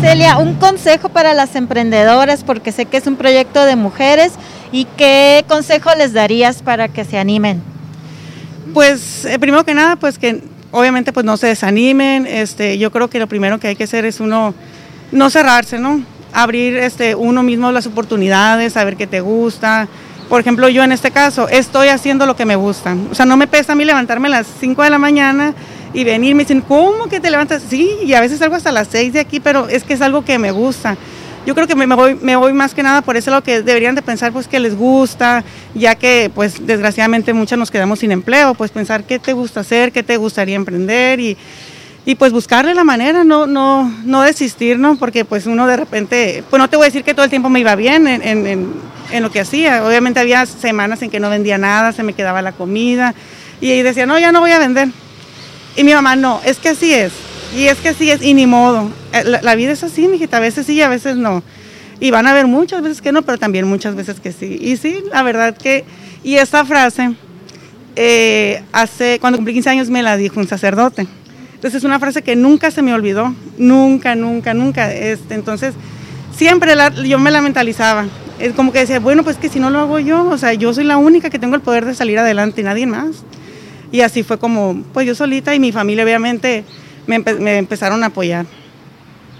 Celia, 0.00 0.38
un 0.38 0.54
consejo 0.54 1.08
para 1.08 1.34
las 1.34 1.56
emprendedoras, 1.56 2.44
porque 2.44 2.70
sé 2.70 2.86
que 2.86 2.96
es 2.98 3.06
un 3.08 3.16
proyecto 3.16 3.64
de 3.64 3.74
mujeres, 3.74 4.32
y 4.70 4.84
qué 4.96 5.44
consejo 5.48 5.90
les 5.96 6.12
darías 6.12 6.62
para 6.62 6.88
que 6.88 7.04
se 7.04 7.18
animen. 7.18 7.60
Pues 8.74 9.24
eh, 9.24 9.38
primero 9.38 9.64
que 9.64 9.74
nada, 9.74 9.96
pues 9.96 10.18
que 10.18 10.42
obviamente 10.70 11.12
pues 11.12 11.26
no 11.26 11.36
se 11.36 11.48
desanimen. 11.48 12.26
Este, 12.26 12.78
yo 12.78 12.92
creo 12.92 13.08
que 13.08 13.18
lo 13.18 13.26
primero 13.26 13.58
que 13.58 13.68
hay 13.68 13.76
que 13.76 13.84
hacer 13.84 14.04
es 14.04 14.20
uno 14.20 14.54
no 15.10 15.30
cerrarse, 15.30 15.78
¿no? 15.78 16.02
Abrir 16.32 16.76
este, 16.76 17.14
uno 17.14 17.42
mismo 17.42 17.72
las 17.72 17.86
oportunidades, 17.86 18.74
saber 18.74 18.96
qué 18.96 19.06
te 19.06 19.20
gusta. 19.20 19.88
Por 20.28 20.40
ejemplo, 20.40 20.68
yo 20.68 20.84
en 20.84 20.92
este 20.92 21.10
caso 21.10 21.48
estoy 21.48 21.88
haciendo 21.88 22.26
lo 22.26 22.36
que 22.36 22.44
me 22.44 22.56
gusta. 22.56 22.96
O 23.10 23.14
sea, 23.14 23.24
no 23.24 23.36
me 23.36 23.46
pesa 23.46 23.72
a 23.72 23.76
mí 23.76 23.84
levantarme 23.84 24.28
a 24.28 24.32
las 24.32 24.46
5 24.60 24.82
de 24.82 24.90
la 24.90 24.98
mañana 24.98 25.54
y 25.94 26.04
venir, 26.04 26.34
me 26.34 26.42
dicen, 26.42 26.60
¿cómo 26.60 27.08
que 27.08 27.18
te 27.18 27.30
levantas? 27.30 27.62
Sí, 27.68 27.90
y 28.04 28.12
a 28.12 28.20
veces 28.20 28.38
salgo 28.38 28.54
hasta 28.54 28.70
las 28.70 28.88
6 28.88 29.14
de 29.14 29.20
aquí, 29.20 29.40
pero 29.40 29.68
es 29.68 29.84
que 29.84 29.94
es 29.94 30.02
algo 30.02 30.24
que 30.24 30.38
me 30.38 30.50
gusta. 30.50 30.98
Yo 31.46 31.54
creo 31.54 31.66
que 31.66 31.74
me 31.74 31.86
voy, 31.86 32.14
me 32.20 32.36
voy 32.36 32.52
más 32.52 32.74
que 32.74 32.82
nada 32.82 33.00
por 33.00 33.16
eso 33.16 33.30
lo 33.30 33.42
que 33.42 33.62
deberían 33.62 33.94
de 33.94 34.02
pensar, 34.02 34.32
pues 34.32 34.46
que 34.46 34.60
les 34.60 34.76
gusta, 34.76 35.44
ya 35.74 35.94
que 35.94 36.30
pues 36.34 36.66
desgraciadamente 36.66 37.32
muchas 37.32 37.58
nos 37.58 37.70
quedamos 37.70 38.00
sin 38.00 38.12
empleo, 38.12 38.52
pues 38.52 38.70
pensar 38.70 39.04
qué 39.04 39.18
te 39.18 39.32
gusta 39.32 39.60
hacer, 39.60 39.90
qué 39.90 40.02
te 40.02 40.18
gustaría 40.18 40.56
emprender 40.56 41.20
y, 41.20 41.38
y 42.08 42.14
pues 42.14 42.32
buscarle 42.32 42.74
la 42.74 42.84
manera, 42.84 43.22
no, 43.22 43.46
no, 43.46 43.92
no 44.06 44.22
desistir, 44.22 44.78
¿no? 44.78 44.96
Porque 44.96 45.26
pues 45.26 45.44
uno 45.44 45.66
de 45.66 45.76
repente, 45.76 46.42
pues 46.48 46.58
no 46.58 46.70
te 46.70 46.78
voy 46.78 46.84
a 46.84 46.88
decir 46.88 47.04
que 47.04 47.12
todo 47.12 47.24
el 47.24 47.28
tiempo 47.28 47.50
me 47.50 47.60
iba 47.60 47.76
bien 47.76 48.08
en, 48.08 48.48
en, 49.12 49.22
lo 49.22 49.30
que 49.30 49.40
hacía, 49.40 49.86
obviamente 49.86 50.18
había 50.18 50.46
semanas 50.46 51.02
en 51.02 51.10
que 51.10 51.20
no 51.20 51.28
vendía 51.28 51.58
nada, 51.58 51.92
se 51.92 52.02
me 52.02 52.14
quedaba 52.14 52.40
la 52.40 52.52
comida 52.52 53.14
y 53.60 53.82
decía, 53.82 54.06
no, 54.06 54.18
ya 54.18 54.32
no 54.32 54.40
voy 54.40 54.52
a 54.52 54.58
vender 54.58 54.88
y 55.76 55.84
mi 55.84 55.92
mamá, 55.92 56.16
no, 56.16 56.40
es 56.46 56.56
que 56.56 56.70
así 56.70 56.94
es. 56.94 57.12
Y 57.54 57.66
es 57.66 57.76
que 57.76 57.90
así 57.90 58.10
es, 58.10 58.22
y 58.22 58.32
ni 58.32 58.46
modo. 58.46 58.90
Eh, 59.12 59.40
la, 59.42 59.54
vida 59.54 59.72
es 59.72 59.84
así, 59.84 60.08
mijita, 60.08 60.38
a 60.38 60.40
veces 60.40 60.64
sí 60.64 60.72
y 60.72 60.80
a 60.80 60.88
veces 60.88 61.14
no. 61.14 61.42
Y 62.00 62.10
van 62.10 62.26
a 62.26 62.30
haber 62.30 62.46
muchas 62.46 62.80
veces 62.80 63.02
que 63.02 63.12
no, 63.12 63.20
pero 63.20 63.36
también 63.36 63.66
muchas 63.66 63.94
veces 63.94 64.18
que 64.18 64.32
sí. 64.32 64.58
Y 64.58 64.78
sí, 64.78 65.04
la 65.12 65.22
verdad 65.22 65.54
que... 65.54 65.84
Y 66.24 66.36
esta 66.36 66.64
frase, 66.64 67.14
eh, 67.96 68.62
hace, 68.72 69.18
cuando 69.20 69.36
cumplí 69.36 69.52
15 69.52 69.68
años 69.68 69.90
me 69.90 70.02
la 70.02 70.16
dijo 70.16 70.40
un 70.40 70.48
sacerdote. 70.48 71.06
Entonces 71.58 71.78
es 71.78 71.84
una 71.84 71.98
frase 71.98 72.22
que 72.22 72.36
nunca 72.36 72.70
se 72.70 72.82
me 72.82 72.94
olvidó, 72.94 73.34
nunca, 73.56 74.14
nunca, 74.14 74.54
nunca. 74.54 74.94
Este, 74.94 75.34
entonces 75.34 75.74
siempre 76.36 76.72
yo 77.04 77.18
me 77.18 77.32
la 77.32 77.40
mentalizaba. 77.40 78.06
Es 78.38 78.52
como 78.52 78.70
que 78.70 78.78
decía, 78.78 79.00
bueno, 79.00 79.24
pues 79.24 79.38
que 79.38 79.48
si 79.48 79.58
no 79.58 79.68
lo 79.68 79.80
hago 79.80 79.98
yo, 79.98 80.28
o 80.28 80.38
sea, 80.38 80.54
yo 80.54 80.72
soy 80.72 80.84
la 80.84 80.98
única 80.98 81.30
que 81.30 81.40
tengo 81.40 81.56
el 81.56 81.60
poder 81.60 81.84
de 81.84 81.96
salir 81.96 82.16
adelante 82.16 82.60
y 82.60 82.64
nadie 82.64 82.86
más. 82.86 83.24
Y 83.90 84.02
así 84.02 84.22
fue 84.22 84.38
como, 84.38 84.84
pues 84.92 85.04
yo 85.04 85.16
solita 85.16 85.52
y 85.52 85.58
mi 85.58 85.72
familia 85.72 86.04
obviamente 86.04 86.62
me, 87.08 87.58
empezaron 87.58 88.04
a 88.04 88.06
apoyar. 88.06 88.46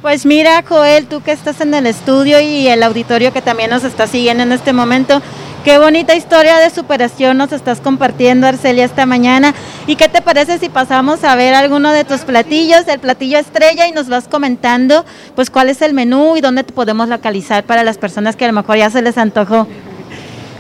Pues 0.03 0.27
mira, 0.27 0.65
Joel, 0.67 1.07
tú 1.07 1.23
que 1.23 1.31
estás 1.31 1.61
en 1.61 1.73
el 1.73 1.87
estudio 1.87 2.41
y 2.41 2.67
el 2.67 2.83
auditorio 2.83 3.33
que 3.33 3.43
también 3.43 3.71
nos 3.71 3.85
está 3.85 4.09
siguiendo 4.09 4.43
en 4.43 4.51
este 4.51 4.73
momento, 4.73 5.23
qué 5.65 5.79
bonita 5.79 6.15
historia 6.15 6.59
de 6.59 6.71
superación 6.71 7.37
nos 7.37 7.53
estás 7.53 7.81
compartiendo, 7.81 8.47
Arcelia, 8.47 8.85
esta 8.85 9.07
mañana. 9.07 9.55
¿Y 9.87 9.97
qué 9.97 10.09
te 10.09 10.23
parece 10.23 10.59
si 10.59 10.69
pasamos 10.69 11.25
a 11.25 11.35
ver 11.35 11.55
alguno 11.55 11.93
de 11.93 12.05
tus 12.05 12.21
platillos, 12.21 12.87
el 12.89 12.99
platillo 12.99 13.39
estrella, 13.39 13.87
y 13.87 13.93
nos 13.93 14.09
vas 14.09 14.29
comentando, 14.29 15.05
pues, 15.35 15.51
cuál 15.51 15.69
es 15.69 15.83
el 15.83 15.95
menú 15.95 16.37
y 16.37 16.41
dónde 16.41 16.65
te 16.65 16.73
podemos 16.73 17.09
localizar 17.09 17.65
para 17.65 17.85
las 17.85 17.99
personas 17.99 18.37
que 18.37 18.45
a 18.45 18.49
lo 18.49 18.55
mejor 18.55 18.77
ya 18.77 18.91
se 18.91 19.03
les 19.03 19.19
antojó? 19.19 19.67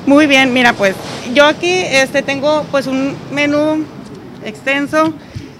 Muy 0.06 0.26
bien, 0.26 0.54
mira 0.54 0.72
pues, 0.72 0.94
yo 1.34 1.44
aquí 1.44 1.70
este, 1.70 2.22
tengo 2.22 2.64
pues 2.70 2.86
un 2.86 3.14
menú 3.30 3.84
extenso, 4.42 5.12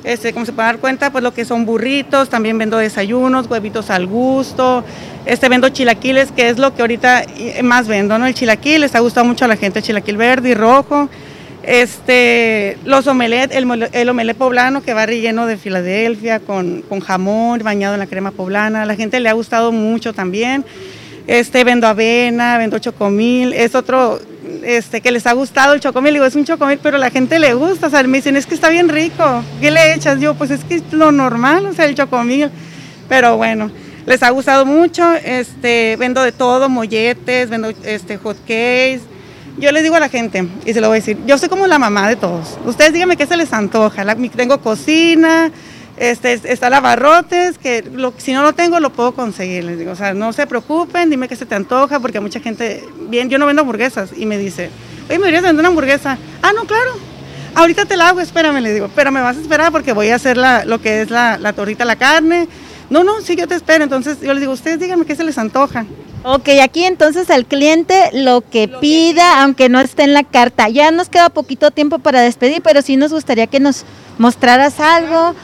este, 0.04 0.32
como 0.32 0.46
se 0.46 0.52
puede 0.52 0.66
dar 0.66 0.78
cuenta, 0.78 1.10
pues 1.10 1.24
lo 1.24 1.34
que 1.34 1.44
son 1.44 1.66
burritos, 1.66 2.28
también 2.28 2.56
vendo 2.58 2.78
desayunos, 2.78 3.46
huevitos 3.48 3.90
al 3.90 4.06
gusto, 4.06 4.84
este 5.26 5.48
vendo 5.48 5.68
chilaquiles, 5.68 6.32
que 6.32 6.48
es 6.48 6.58
lo 6.58 6.74
que 6.74 6.82
ahorita 6.82 7.24
más 7.62 7.88
vendo, 7.88 8.18
¿no? 8.18 8.26
El 8.26 8.34
chilaquil, 8.34 8.82
les 8.82 8.94
ha 8.94 9.00
gustado 9.00 9.26
mucho 9.26 9.44
a 9.44 9.48
la 9.48 9.56
gente, 9.56 9.80
el 9.80 9.84
chilaquil 9.84 10.16
verde 10.16 10.50
y 10.50 10.54
rojo, 10.54 11.08
este, 11.62 12.78
los 12.84 13.06
omelet, 13.06 13.52
el, 13.52 13.88
el 13.92 14.08
omelet 14.08 14.36
poblano 14.36 14.82
que 14.82 14.94
va 14.94 15.04
relleno 15.04 15.46
de 15.46 15.58
Filadelfia 15.58 16.40
con, 16.40 16.82
con 16.88 17.00
jamón 17.00 17.60
bañado 17.62 17.94
en 17.94 18.00
la 18.00 18.06
crema 18.06 18.30
poblana, 18.30 18.82
a 18.82 18.86
la 18.86 18.94
gente 18.94 19.20
le 19.20 19.28
ha 19.28 19.34
gustado 19.34 19.72
mucho 19.72 20.12
también. 20.12 20.64
Este, 21.26 21.62
vendo 21.62 21.86
avena, 21.86 22.56
vendo 22.56 22.78
chocomil, 22.78 23.52
es 23.52 23.74
otro 23.74 24.18
este, 24.64 25.00
que 25.00 25.10
les 25.10 25.26
ha 25.26 25.32
gustado 25.32 25.74
el 25.74 25.80
chocomil. 25.80 26.14
Digo, 26.14 26.24
es 26.24 26.34
un 26.34 26.44
chocomil, 26.44 26.78
pero 26.82 26.98
la 26.98 27.10
gente 27.10 27.38
le 27.38 27.54
gusta. 27.54 27.88
O 27.88 27.90
sea, 27.90 28.02
me 28.04 28.18
dicen, 28.18 28.36
es 28.36 28.46
que 28.46 28.54
está 28.54 28.68
bien 28.68 28.88
rico. 28.88 29.42
¿Qué 29.60 29.70
le 29.70 29.94
echas? 29.94 30.20
Yo, 30.20 30.34
pues 30.34 30.50
es 30.50 30.64
que 30.64 30.76
es 30.76 30.82
lo 30.92 31.12
normal, 31.12 31.66
o 31.66 31.72
sea, 31.72 31.86
el 31.86 31.94
chocomil. 31.94 32.50
Pero 33.08 33.36
bueno, 33.36 33.70
les 34.06 34.22
ha 34.22 34.30
gustado 34.30 34.64
mucho. 34.66 35.14
Este, 35.24 35.96
vendo 35.98 36.22
de 36.22 36.32
todo, 36.32 36.68
molletes, 36.68 37.50
vendo 37.50 37.72
este, 37.84 38.16
hot 38.18 38.38
cakes. 38.40 39.02
Yo 39.58 39.72
les 39.72 39.82
digo 39.82 39.96
a 39.96 40.00
la 40.00 40.08
gente, 40.08 40.46
y 40.64 40.72
se 40.72 40.80
lo 40.80 40.86
voy 40.86 40.98
a 40.98 41.00
decir, 41.00 41.18
yo 41.26 41.36
soy 41.36 41.48
como 41.48 41.66
la 41.66 41.80
mamá 41.80 42.08
de 42.08 42.14
todos. 42.14 42.56
Ustedes 42.64 42.92
díganme 42.92 43.16
qué 43.16 43.26
se 43.26 43.36
les 43.36 43.52
antoja. 43.52 44.04
La, 44.04 44.14
tengo 44.14 44.60
cocina, 44.60 45.50
este, 46.00 46.32
está 46.32 46.70
lavarrotes, 46.70 47.58
que 47.58 47.84
si 48.18 48.32
no 48.32 48.42
lo 48.42 48.52
tengo 48.52 48.80
lo 48.80 48.90
puedo 48.90 49.12
conseguir. 49.12 49.64
Les 49.64 49.78
digo, 49.78 49.92
o 49.92 49.96
sea, 49.96 50.14
no 50.14 50.32
se 50.32 50.46
preocupen, 50.46 51.10
dime 51.10 51.28
qué 51.28 51.36
se 51.36 51.46
te 51.46 51.54
antoja, 51.54 52.00
porque 52.00 52.20
mucha 52.20 52.40
gente, 52.40 52.84
bien, 53.08 53.28
yo 53.28 53.38
no 53.38 53.46
vendo 53.46 53.62
hamburguesas, 53.62 54.10
y 54.16 54.26
me 54.26 54.38
dice, 54.38 54.70
oye, 55.08 55.18
¿me 55.18 55.26
deberías 55.26 55.42
vender 55.42 55.60
una 55.60 55.68
hamburguesa? 55.68 56.18
Ah, 56.42 56.52
no, 56.54 56.64
claro. 56.64 56.92
Ahorita 57.54 57.86
te 57.86 57.96
la 57.96 58.08
hago, 58.08 58.20
espérame, 58.20 58.60
le 58.60 58.72
digo, 58.72 58.90
pero 58.94 59.10
me 59.10 59.20
vas 59.20 59.36
a 59.36 59.40
esperar 59.40 59.72
porque 59.72 59.92
voy 59.92 60.10
a 60.10 60.14
hacer 60.14 60.36
la, 60.36 60.64
lo 60.64 60.80
que 60.80 61.02
es 61.02 61.10
la, 61.10 61.38
la 61.38 61.52
torrita, 61.52 61.84
la 61.84 61.96
carne. 61.96 62.46
No, 62.90 63.04
no, 63.04 63.20
sí, 63.20 63.36
yo 63.36 63.48
te 63.48 63.54
espero. 63.54 63.84
Entonces 63.84 64.20
yo 64.20 64.32
les 64.32 64.40
digo, 64.40 64.52
ustedes 64.52 64.78
díganme 64.78 65.04
qué 65.04 65.16
se 65.16 65.24
les 65.24 65.38
antoja. 65.38 65.84
Ok, 66.24 66.48
aquí 66.62 66.84
entonces 66.84 67.30
al 67.30 67.46
cliente 67.46 68.10
lo 68.12 68.42
que 68.42 68.68
pida, 68.68 69.42
aunque 69.42 69.68
no 69.68 69.80
esté 69.80 70.02
en 70.04 70.14
la 70.14 70.24
carta. 70.24 70.68
Ya 70.68 70.90
nos 70.90 71.08
queda 71.08 71.30
poquito 71.30 71.70
tiempo 71.70 71.98
para 71.98 72.20
despedir, 72.20 72.62
pero 72.62 72.82
sí 72.82 72.96
nos 72.96 73.12
gustaría 73.12 73.46
que 73.46 73.60
nos 73.60 73.84
mostraras 74.18 74.80
algo 74.80 75.34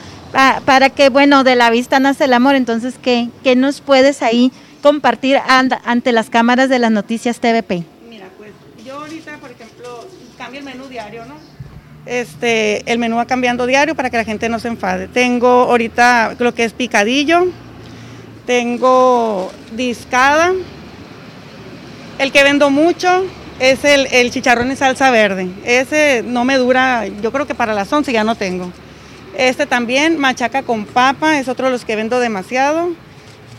para 0.64 0.90
que, 0.90 1.08
bueno, 1.08 1.44
de 1.44 1.56
la 1.56 1.70
vista 1.70 2.00
nace 2.00 2.24
el 2.24 2.32
amor. 2.32 2.54
Entonces, 2.54 2.94
¿qué, 3.00 3.28
qué 3.42 3.56
nos 3.56 3.80
puedes 3.80 4.22
ahí 4.22 4.52
compartir 4.82 5.38
ante 5.46 6.12
las 6.12 6.30
cámaras 6.30 6.68
de 6.68 6.78
las 6.78 6.90
noticias 6.90 7.40
TVP? 7.40 7.84
Mira, 8.08 8.26
pues 8.36 8.50
yo 8.84 8.98
ahorita, 8.98 9.38
por 9.38 9.50
ejemplo, 9.50 10.06
cambio 10.36 10.60
el 10.60 10.66
menú 10.66 10.86
diario, 10.88 11.24
¿no? 11.24 11.36
Este, 12.06 12.90
el 12.90 12.98
menú 12.98 13.16
va 13.16 13.26
cambiando 13.26 13.66
diario 13.66 13.94
para 13.94 14.10
que 14.10 14.18
la 14.18 14.24
gente 14.24 14.48
no 14.48 14.58
se 14.58 14.68
enfade. 14.68 15.08
Tengo 15.08 15.48
ahorita 15.48 16.36
lo 16.38 16.54
que 16.54 16.64
es 16.64 16.72
picadillo, 16.72 17.46
tengo 18.46 19.50
discada. 19.72 20.52
El 22.18 22.30
que 22.30 22.42
vendo 22.42 22.70
mucho 22.70 23.24
es 23.58 23.84
el, 23.84 24.30
chicharrón 24.30 24.70
en 24.70 24.76
salsa 24.76 25.10
verde. 25.10 25.48
Ese 25.64 26.22
no 26.26 26.44
me 26.44 26.56
dura, 26.56 27.06
yo 27.06 27.32
creo 27.32 27.46
que 27.46 27.54
para 27.54 27.72
las 27.74 27.92
11 27.92 28.12
ya 28.12 28.24
no 28.24 28.34
tengo. 28.34 28.70
Este 29.36 29.66
también, 29.66 30.18
machaca 30.18 30.62
con 30.62 30.84
papa, 30.86 31.38
es 31.38 31.48
otro 31.48 31.66
de 31.66 31.72
los 31.72 31.84
que 31.84 31.96
vendo 31.96 32.20
demasiado. 32.20 32.90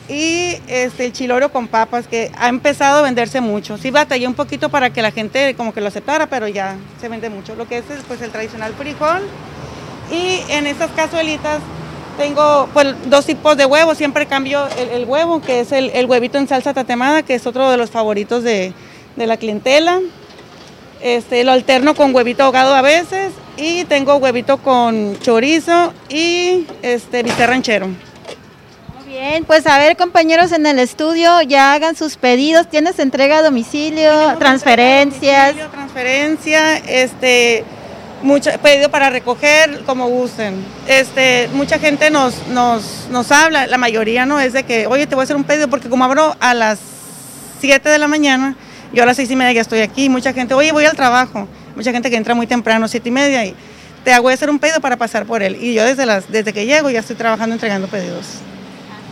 Y 0.08 0.58
este, 0.68 1.06
el 1.06 1.14
chiloro 1.14 1.52
con 1.52 1.68
papas, 1.68 2.08
que 2.08 2.32
ha 2.38 2.48
empezado 2.48 3.00
a 3.00 3.02
venderse 3.02 3.42
mucho. 3.42 3.78
Sí 3.78 3.90
batallé 3.90 4.28
un 4.28 4.36
poquito 4.36 4.70
para 4.70 4.92
que 4.92 5.02
la 5.02 5.12
gente 5.12 5.56
como 5.56 5.74
que 5.74 5.82
lo 5.82 5.88
aceptara, 5.88 6.28
pero 6.28 6.48
ya 6.48 6.76
se 7.02 7.10
vende 7.10 7.30
mucho. 7.30 7.56
Lo 7.56 7.68
que 7.68 7.80
es 7.80 7.86
pues, 8.08 8.22
el 8.22 8.32
tradicional 8.32 8.74
frijol. 8.76 9.24
Y 10.12 10.42
en 10.52 10.68
estas 10.68 10.92
cazuelitas 10.92 11.60
tengo 12.18 12.70
pues, 12.74 12.96
dos 13.08 13.26
tipos 13.26 13.58
de 13.58 13.66
huevos, 13.66 13.98
siempre 13.98 14.26
cambio 14.28 14.68
el, 14.78 15.06
huevo, 15.06 15.42
que 15.42 15.62
es 15.62 15.72
el, 15.72 16.06
huevito 16.06 16.38
en 16.38 16.48
salsa 16.48 16.74
tatemada, 16.74 17.24
que 17.24 17.36
es 17.36 17.46
otro 17.48 17.72
de 17.72 17.78
los 17.78 17.90
favoritos 17.90 18.44
de, 18.44 18.74
la 19.18 19.38
clientela. 19.38 20.00
Este, 21.06 21.44
lo 21.44 21.52
alterno 21.52 21.94
con 21.94 22.16
huevito 22.16 22.42
ahogado 22.42 22.74
a 22.74 22.82
veces 22.82 23.32
y 23.58 23.84
tengo 23.84 24.16
huevito 24.16 24.58
con 24.58 25.20
chorizo 25.20 25.94
y 26.10 26.66
este, 26.82 27.22
bistec 27.22 27.48
ranchero. 27.48 27.86
Muy 27.86 29.14
bien, 29.14 29.46
pues 29.46 29.68
a 29.68 29.78
ver 29.78 29.98
compañeros 29.98 30.52
en 30.52 30.66
el 30.66 30.80
estudio, 30.80 31.44
ya 31.44 31.74
hagan 31.74 31.96
sus 31.96 32.18
pedidos. 32.18 32.68
¿Tienes 32.72 32.98
entrega 32.98 33.38
a 33.38 33.42
domicilio, 33.44 34.36
transferencias? 34.40 35.50
Domicilio, 35.50 35.70
transferencia, 35.70 36.78
este 36.78 37.64
mucho 38.24 38.50
pedido 38.64 38.90
para 38.90 39.12
recoger 39.12 39.84
como 39.86 40.08
gusten. 40.08 40.66
Este, 40.88 41.50
mucha 41.54 41.78
gente 41.78 42.10
nos, 42.10 42.48
nos, 42.48 43.10
nos 43.12 43.32
habla, 43.32 43.68
la 43.68 43.78
mayoría 43.78 44.26
no 44.26 44.40
es 44.40 44.54
de 44.54 44.64
que, 44.64 44.88
oye, 44.88 45.06
te 45.06 45.14
voy 45.14 45.22
a 45.22 45.26
hacer 45.26 45.36
un 45.36 45.44
pedido 45.44 45.68
porque 45.68 45.88
como 45.88 46.04
abro 46.04 46.36
a 46.40 46.56
las 46.56 46.80
7 47.60 47.90
de 47.90 48.00
la 48.00 48.08
mañana, 48.08 48.56
yo 48.96 49.04
a 49.04 49.06
las 49.06 49.18
6 49.18 49.30
y 49.30 49.36
media 49.36 49.52
ya 49.52 49.62
estoy 49.62 49.82
aquí, 49.82 50.10
mucha 50.10 50.34
gente, 50.34 50.54
oye, 50.54 50.72
voy 50.72 50.86
al 50.86 50.96
trabajo, 50.96 51.48
mucha 51.76 51.92
gente 51.92 52.10
que 52.10 52.16
entra 52.16 52.34
muy 52.34 52.48
temprano, 52.48 52.88
7 52.88 53.08
y 53.08 53.12
media, 53.12 53.46
y 53.46 53.54
te 54.06 54.14
a 54.14 54.20
hacer 54.20 54.50
un 54.50 54.58
pedido 54.58 54.80
para 54.80 54.98
pasar 54.98 55.26
por 55.26 55.44
él. 55.44 55.58
Y 55.60 55.74
yo 55.74 55.84
desde, 55.84 56.06
las, 56.06 56.32
desde 56.32 56.54
que 56.54 56.66
llego 56.66 56.90
ya 56.90 57.00
estoy 57.00 57.16
trabajando 57.16 57.54
entregando 57.54 57.88
pedidos. 57.88 58.26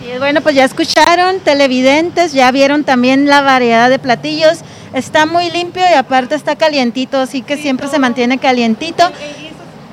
Y 0.02 0.18
bueno, 0.20 0.42
pues 0.42 0.56
ya 0.56 0.64
escucharon, 0.64 1.40
televidentes, 1.40 2.32
ya 2.32 2.52
vieron 2.52 2.84
también 2.84 3.28
la 3.28 3.42
variedad 3.42 3.90
de 3.90 4.00
platillos. 4.00 4.60
Está 4.94 5.26
muy 5.26 5.50
limpio 5.50 5.82
y 5.90 5.94
aparte 5.94 6.36
está 6.36 6.56
calientito, 6.56 7.20
así 7.20 7.42
que 7.42 7.58
siempre 7.58 7.88
se 7.88 8.00
mantiene 8.00 8.38
calientito. 8.38 9.12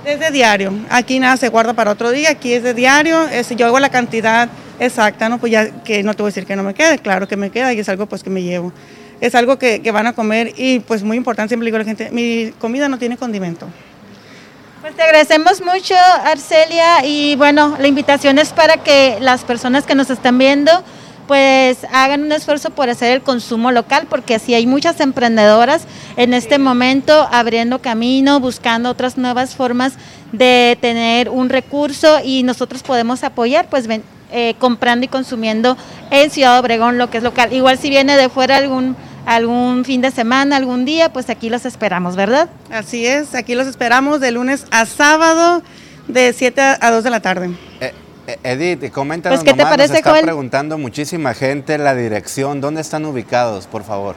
Es 0.04 0.20
de 0.20 0.30
diario, 0.30 0.72
aquí 0.88 1.18
nada 1.18 1.36
se 1.36 1.48
guarda 1.48 1.74
para 1.74 1.90
otro 1.90 2.10
día, 2.10 2.30
aquí 2.30 2.52
es 2.52 2.62
de 2.62 2.74
diario, 2.74 3.28
es, 3.28 3.50
yo 3.50 3.66
hago 3.66 3.78
la 3.80 3.90
cantidad 3.90 4.48
exacta, 4.78 5.28
¿no? 5.28 5.38
Pues 5.38 5.52
ya 5.52 5.82
que 5.82 6.02
no 6.02 6.14
te 6.14 6.22
voy 6.22 6.28
a 6.28 6.32
decir 6.32 6.46
que 6.46 6.56
no 6.56 6.62
me 6.62 6.74
quede, 6.74 6.98
claro 6.98 7.28
que 7.28 7.36
me 7.36 7.50
queda 7.50 7.72
y 7.72 7.80
es 7.80 7.88
algo 7.88 8.06
pues 8.06 8.22
que 8.22 8.30
me 8.30 8.42
llevo. 8.42 8.72
Es 9.20 9.34
algo 9.34 9.58
que, 9.58 9.82
que 9.82 9.90
van 9.90 10.06
a 10.06 10.14
comer 10.14 10.52
y 10.56 10.80
pues 10.80 11.02
muy 11.02 11.16
importante, 11.16 11.50
siempre 11.50 11.66
digo 11.66 11.76
a 11.76 11.80
la 11.80 11.84
gente, 11.84 12.10
mi 12.10 12.52
comida 12.58 12.88
no 12.88 12.98
tiene 12.98 13.16
condimento. 13.16 13.66
Pues 14.80 14.96
te 14.96 15.02
agradecemos 15.02 15.60
mucho, 15.60 15.94
Arcelia, 16.24 17.04
y 17.04 17.36
bueno, 17.36 17.76
la 17.78 17.86
invitación 17.86 18.38
es 18.38 18.48
para 18.48 18.78
que 18.78 19.18
las 19.20 19.44
personas 19.44 19.84
que 19.84 19.94
nos 19.94 20.08
están 20.08 20.38
viendo 20.38 20.72
pues 21.30 21.86
hagan 21.92 22.24
un 22.24 22.32
esfuerzo 22.32 22.70
por 22.70 22.90
hacer 22.90 23.12
el 23.12 23.22
consumo 23.22 23.70
local, 23.70 24.08
porque 24.10 24.34
así 24.34 24.52
hay 24.52 24.66
muchas 24.66 24.98
emprendedoras 24.98 25.82
en 26.16 26.34
este 26.34 26.58
momento 26.58 27.28
abriendo 27.30 27.80
camino, 27.80 28.40
buscando 28.40 28.90
otras 28.90 29.16
nuevas 29.16 29.54
formas 29.54 29.92
de 30.32 30.76
tener 30.80 31.28
un 31.28 31.48
recurso 31.48 32.18
y 32.24 32.42
nosotros 32.42 32.82
podemos 32.82 33.22
apoyar, 33.22 33.68
pues 33.68 33.86
eh, 34.32 34.54
comprando 34.58 35.04
y 35.04 35.08
consumiendo 35.08 35.76
en 36.10 36.30
Ciudad 36.30 36.58
Obregón 36.58 36.98
lo 36.98 37.10
que 37.10 37.18
es 37.18 37.22
local. 37.22 37.52
Igual 37.52 37.78
si 37.78 37.90
viene 37.90 38.16
de 38.16 38.28
fuera 38.28 38.56
algún 38.56 38.96
algún 39.30 39.84
fin 39.84 40.00
de 40.00 40.10
semana, 40.10 40.56
algún 40.56 40.84
día, 40.84 41.12
pues 41.12 41.30
aquí 41.30 41.50
los 41.50 41.64
esperamos, 41.64 42.16
¿verdad? 42.16 42.48
Así 42.68 43.06
es, 43.06 43.36
aquí 43.36 43.54
los 43.54 43.68
esperamos 43.68 44.20
de 44.20 44.32
lunes 44.32 44.66
a 44.72 44.86
sábado 44.86 45.62
de 46.08 46.32
7 46.32 46.60
a 46.80 46.90
2 46.90 47.04
de 47.04 47.10
la 47.10 47.20
tarde. 47.20 47.50
Eh, 47.80 47.94
eh, 48.26 48.38
Edith, 48.42 48.90
coméntanos 48.90 49.38
pues, 49.38 49.48
¿qué 49.48 49.56
te 49.56 49.62
parece, 49.62 49.88
nos 49.88 49.98
está 49.98 50.20
preguntando 50.20 50.78
muchísima 50.78 51.32
gente 51.32 51.78
la 51.78 51.94
dirección, 51.94 52.60
¿dónde 52.60 52.80
están 52.80 53.04
ubicados, 53.04 53.68
por 53.68 53.84
favor? 53.84 54.16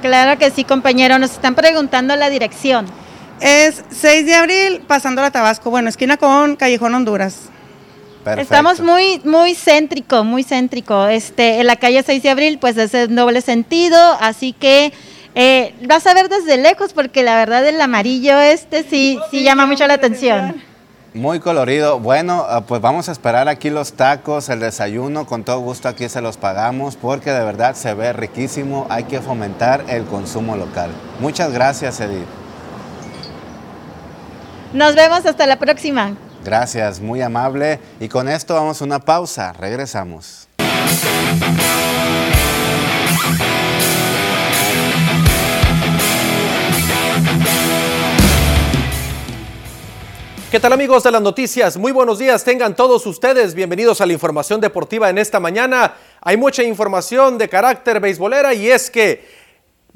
Claro 0.00 0.38
que 0.38 0.52
sí, 0.52 0.62
compañero, 0.62 1.18
nos 1.18 1.32
están 1.32 1.56
preguntando 1.56 2.14
la 2.14 2.30
dirección. 2.30 2.86
Es 3.40 3.82
6 3.90 4.26
de 4.26 4.34
abril, 4.36 4.80
pasando 4.86 5.22
la 5.22 5.32
Tabasco, 5.32 5.70
bueno, 5.70 5.88
esquina 5.88 6.16
con 6.18 6.54
Callejón 6.54 6.94
Honduras. 6.94 7.50
Estamos 8.36 8.80
muy, 8.80 9.20
muy 9.24 9.54
céntrico, 9.54 10.24
muy 10.24 10.44
céntrico. 10.44 11.06
Este, 11.06 11.60
en 11.60 11.66
la 11.66 11.76
calle 11.76 12.02
6 12.02 12.22
de 12.22 12.30
abril, 12.30 12.58
pues 12.58 12.76
es 12.76 12.92
el 12.94 13.14
doble 13.14 13.40
sentido, 13.40 13.98
así 14.20 14.52
que 14.52 14.92
eh, 15.34 15.74
vas 15.86 16.06
a 16.06 16.14
ver 16.14 16.28
desde 16.28 16.56
lejos 16.56 16.92
porque 16.92 17.22
la 17.22 17.36
verdad 17.36 17.66
el 17.66 17.80
amarillo 17.80 18.40
este 18.40 18.82
sí, 18.82 19.18
sí 19.30 19.44
llama 19.44 19.66
mucho 19.66 19.86
la 19.86 19.94
atención. 19.94 20.62
Muy 21.14 21.40
colorido. 21.40 21.98
Bueno, 21.98 22.44
ah, 22.48 22.62
pues 22.62 22.80
vamos 22.80 23.08
a 23.08 23.12
esperar 23.12 23.48
aquí 23.48 23.70
los 23.70 23.94
tacos, 23.94 24.48
el 24.50 24.60
desayuno, 24.60 25.26
con 25.26 25.42
todo 25.42 25.60
gusto 25.60 25.88
aquí 25.88 26.08
se 26.08 26.20
los 26.20 26.36
pagamos 26.36 26.96
porque 26.96 27.30
de 27.30 27.44
verdad 27.44 27.74
se 27.74 27.94
ve 27.94 28.12
riquísimo. 28.12 28.86
Hay 28.90 29.04
que 29.04 29.20
fomentar 29.20 29.84
el 29.88 30.04
consumo 30.04 30.56
local. 30.56 30.90
Muchas 31.20 31.52
gracias, 31.52 32.00
Edith. 32.00 32.26
Nos 34.72 34.94
vemos 34.94 35.24
hasta 35.24 35.46
la 35.46 35.58
próxima. 35.58 36.14
Gracias, 36.44 37.00
muy 37.00 37.22
amable. 37.22 37.78
Y 38.00 38.08
con 38.08 38.28
esto 38.28 38.54
vamos 38.54 38.80
a 38.80 38.84
una 38.84 39.00
pausa. 39.00 39.52
Regresamos. 39.52 40.48
¿Qué 50.50 50.58
tal 50.60 50.72
amigos 50.72 51.02
de 51.02 51.10
las 51.10 51.20
noticias? 51.20 51.76
Muy 51.76 51.92
buenos 51.92 52.18
días, 52.18 52.42
tengan 52.42 52.74
todos 52.74 53.04
ustedes 53.04 53.52
bienvenidos 53.52 54.00
a 54.00 54.06
la 54.06 54.14
información 54.14 54.62
deportiva 54.62 55.10
en 55.10 55.18
esta 55.18 55.38
mañana. 55.40 55.92
Hay 56.22 56.38
mucha 56.38 56.62
información 56.62 57.36
de 57.36 57.50
carácter 57.50 58.00
beisbolera 58.00 58.54
y 58.54 58.70
es 58.70 58.88
que 58.88 59.37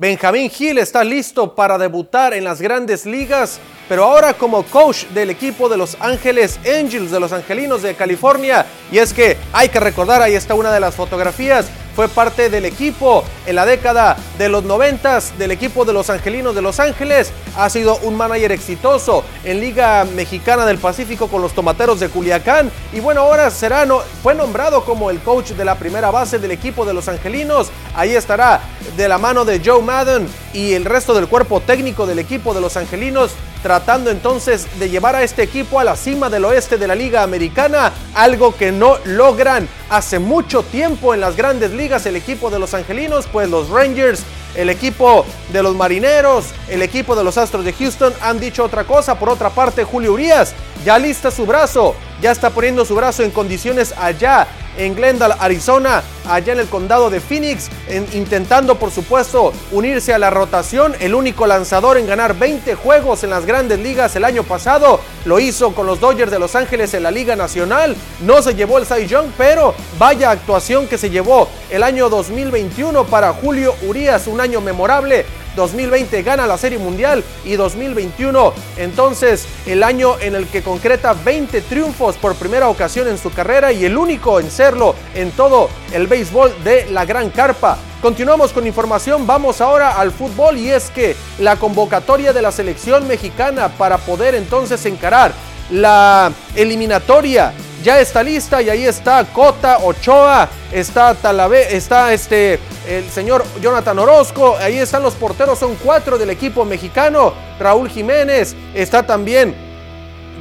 Benjamín 0.02 0.50
Gil 0.50 0.78
está 0.78 1.04
listo 1.04 1.54
para 1.54 1.78
debutar 1.78 2.34
en 2.34 2.42
las 2.42 2.60
grandes 2.60 3.06
ligas, 3.06 3.60
pero 3.88 4.02
ahora 4.02 4.34
como 4.34 4.64
coach 4.64 5.04
del 5.14 5.30
equipo 5.30 5.68
de 5.68 5.76
Los 5.76 5.96
Ángeles 6.00 6.58
Angels, 6.66 7.12
de 7.12 7.20
los 7.20 7.32
Angelinos 7.32 7.82
de 7.82 7.94
California. 7.94 8.66
Y 8.90 8.98
es 8.98 9.14
que 9.14 9.36
hay 9.52 9.68
que 9.68 9.78
recordar, 9.78 10.20
ahí 10.20 10.34
está 10.34 10.56
una 10.56 10.72
de 10.72 10.80
las 10.80 10.96
fotografías 10.96 11.66
fue 11.94 12.08
parte 12.08 12.50
del 12.50 12.64
equipo 12.64 13.24
en 13.46 13.56
la 13.56 13.66
década 13.66 14.16
de 14.38 14.48
los 14.48 14.64
noventas 14.64 15.36
del 15.38 15.50
equipo 15.50 15.84
de 15.84 15.92
los 15.92 16.10
Angelinos 16.10 16.54
de 16.54 16.62
Los 16.62 16.80
Ángeles. 16.80 17.32
Ha 17.56 17.68
sido 17.68 17.96
un 18.02 18.16
manager 18.16 18.52
exitoso 18.52 19.24
en 19.44 19.60
Liga 19.60 20.04
Mexicana 20.04 20.64
del 20.64 20.78
Pacífico 20.78 21.28
con 21.28 21.42
los 21.42 21.52
Tomateros 21.52 22.00
de 22.00 22.08
Culiacán. 22.08 22.70
Y 22.92 23.00
bueno, 23.00 23.22
ahora 23.22 23.50
será, 23.50 23.86
fue 24.22 24.34
nombrado 24.34 24.84
como 24.84 25.10
el 25.10 25.20
coach 25.20 25.50
de 25.50 25.64
la 25.64 25.76
primera 25.76 26.10
base 26.10 26.38
del 26.38 26.50
equipo 26.50 26.84
de 26.84 26.94
los 26.94 27.08
Angelinos. 27.08 27.70
Ahí 27.94 28.14
estará 28.14 28.60
de 28.96 29.08
la 29.08 29.18
mano 29.18 29.44
de 29.44 29.60
Joe 29.64 29.82
Madden 29.82 30.28
y 30.52 30.72
el 30.72 30.84
resto 30.84 31.14
del 31.14 31.28
cuerpo 31.28 31.60
técnico 31.60 32.06
del 32.06 32.18
equipo 32.18 32.54
de 32.54 32.60
los 32.60 32.76
Angelinos 32.76 33.32
tratando 33.62 34.10
entonces 34.10 34.66
de 34.78 34.90
llevar 34.90 35.14
a 35.14 35.22
este 35.22 35.42
equipo 35.42 35.78
a 35.78 35.84
la 35.84 35.96
cima 35.96 36.28
del 36.28 36.44
oeste 36.44 36.76
de 36.78 36.88
la 36.88 36.94
Liga 36.94 37.22
Americana, 37.22 37.92
algo 38.14 38.56
que 38.56 38.72
no 38.72 38.98
logran 39.04 39.68
hace 39.88 40.18
mucho 40.18 40.62
tiempo 40.64 41.14
en 41.14 41.20
las 41.20 41.36
grandes 41.36 41.70
ligas 41.70 41.81
el 41.82 42.14
equipo 42.14 42.48
de 42.48 42.60
los 42.60 42.74
Angelinos, 42.74 43.26
pues 43.26 43.50
los 43.50 43.68
Rangers 43.68 44.22
el 44.54 44.68
equipo 44.68 45.24
de 45.52 45.62
los 45.62 45.74
Marineros, 45.74 46.46
el 46.68 46.82
equipo 46.82 47.14
de 47.16 47.24
los 47.24 47.38
Astros 47.38 47.64
de 47.64 47.72
Houston 47.72 48.12
han 48.20 48.38
dicho 48.40 48.64
otra 48.64 48.84
cosa. 48.84 49.18
Por 49.18 49.28
otra 49.28 49.50
parte, 49.50 49.84
Julio 49.84 50.12
Urias 50.12 50.54
ya 50.84 50.98
lista 50.98 51.30
su 51.30 51.46
brazo, 51.46 51.94
ya 52.20 52.32
está 52.32 52.50
poniendo 52.50 52.84
su 52.84 52.94
brazo 52.94 53.22
en 53.22 53.30
condiciones 53.30 53.94
allá 53.98 54.48
en 54.76 54.94
Glendale, 54.94 55.34
Arizona, 55.38 56.02
allá 56.26 56.52
en 56.54 56.60
el 56.60 56.66
condado 56.66 57.10
de 57.10 57.20
Phoenix, 57.20 57.68
intentando 58.14 58.76
por 58.78 58.90
supuesto 58.90 59.52
unirse 59.70 60.14
a 60.14 60.18
la 60.18 60.30
rotación. 60.30 60.94
El 61.00 61.14
único 61.14 61.46
lanzador 61.46 61.98
en 61.98 62.06
ganar 62.06 62.38
20 62.38 62.74
juegos 62.74 63.22
en 63.24 63.30
las 63.30 63.44
grandes 63.44 63.80
ligas 63.80 64.16
el 64.16 64.24
año 64.24 64.44
pasado 64.44 65.00
lo 65.24 65.40
hizo 65.40 65.74
con 65.74 65.86
los 65.86 66.00
Dodgers 66.00 66.30
de 66.30 66.38
Los 66.38 66.54
Ángeles 66.56 66.94
en 66.94 67.02
la 67.02 67.10
Liga 67.10 67.36
Nacional. 67.36 67.96
No 68.22 68.42
se 68.42 68.54
llevó 68.54 68.78
el 68.78 68.86
Cy 68.86 69.06
Young, 69.06 69.26
pero 69.36 69.74
vaya 69.98 70.30
actuación 70.30 70.88
que 70.88 70.98
se 70.98 71.10
llevó 71.10 71.48
el 71.70 71.82
año 71.82 72.08
2021 72.08 73.04
para 73.04 73.32
Julio 73.32 73.74
Urias, 73.82 74.26
año 74.42 74.60
memorable 74.60 75.24
2020 75.56 76.22
gana 76.22 76.46
la 76.46 76.58
Serie 76.58 76.78
Mundial 76.78 77.22
y 77.44 77.56
2021 77.56 78.52
entonces 78.78 79.46
el 79.66 79.82
año 79.82 80.18
en 80.20 80.34
el 80.34 80.46
que 80.46 80.62
concreta 80.62 81.14
20 81.14 81.60
triunfos 81.62 82.16
por 82.16 82.34
primera 82.34 82.68
ocasión 82.68 83.08
en 83.08 83.18
su 83.18 83.30
carrera 83.30 83.72
y 83.72 83.84
el 83.84 83.96
único 83.96 84.40
en 84.40 84.50
serlo 84.50 84.94
en 85.14 85.30
todo 85.32 85.68
el 85.92 86.06
béisbol 86.06 86.52
de 86.64 86.86
la 86.90 87.04
Gran 87.04 87.30
Carpa. 87.30 87.78
Continuamos 88.00 88.52
con 88.52 88.66
información, 88.66 89.26
vamos 89.26 89.60
ahora 89.60 90.00
al 90.00 90.10
fútbol 90.10 90.58
y 90.58 90.70
es 90.70 90.90
que 90.90 91.14
la 91.38 91.56
convocatoria 91.56 92.32
de 92.32 92.42
la 92.42 92.50
selección 92.50 93.06
mexicana 93.06 93.68
para 93.68 93.98
poder 93.98 94.34
entonces 94.34 94.84
encarar 94.86 95.32
la 95.70 96.32
eliminatoria 96.56 97.52
ya 97.82 98.00
está 98.00 98.22
lista 98.22 98.62
y 98.62 98.70
ahí 98.70 98.84
está 98.84 99.24
Cota, 99.24 99.78
Ochoa, 99.78 100.48
está 100.70 101.14
Talavé, 101.14 101.76
está 101.76 102.12
este 102.12 102.58
el 102.88 103.08
señor 103.10 103.44
Jonathan 103.60 103.98
Orozco, 103.98 104.56
ahí 104.56 104.78
están 104.78 105.02
los 105.02 105.14
porteros, 105.14 105.58
son 105.58 105.76
cuatro 105.76 106.18
del 106.18 106.30
equipo 106.30 106.64
mexicano, 106.64 107.32
Raúl 107.58 107.88
Jiménez, 107.88 108.56
está 108.74 109.04
también 109.04 109.54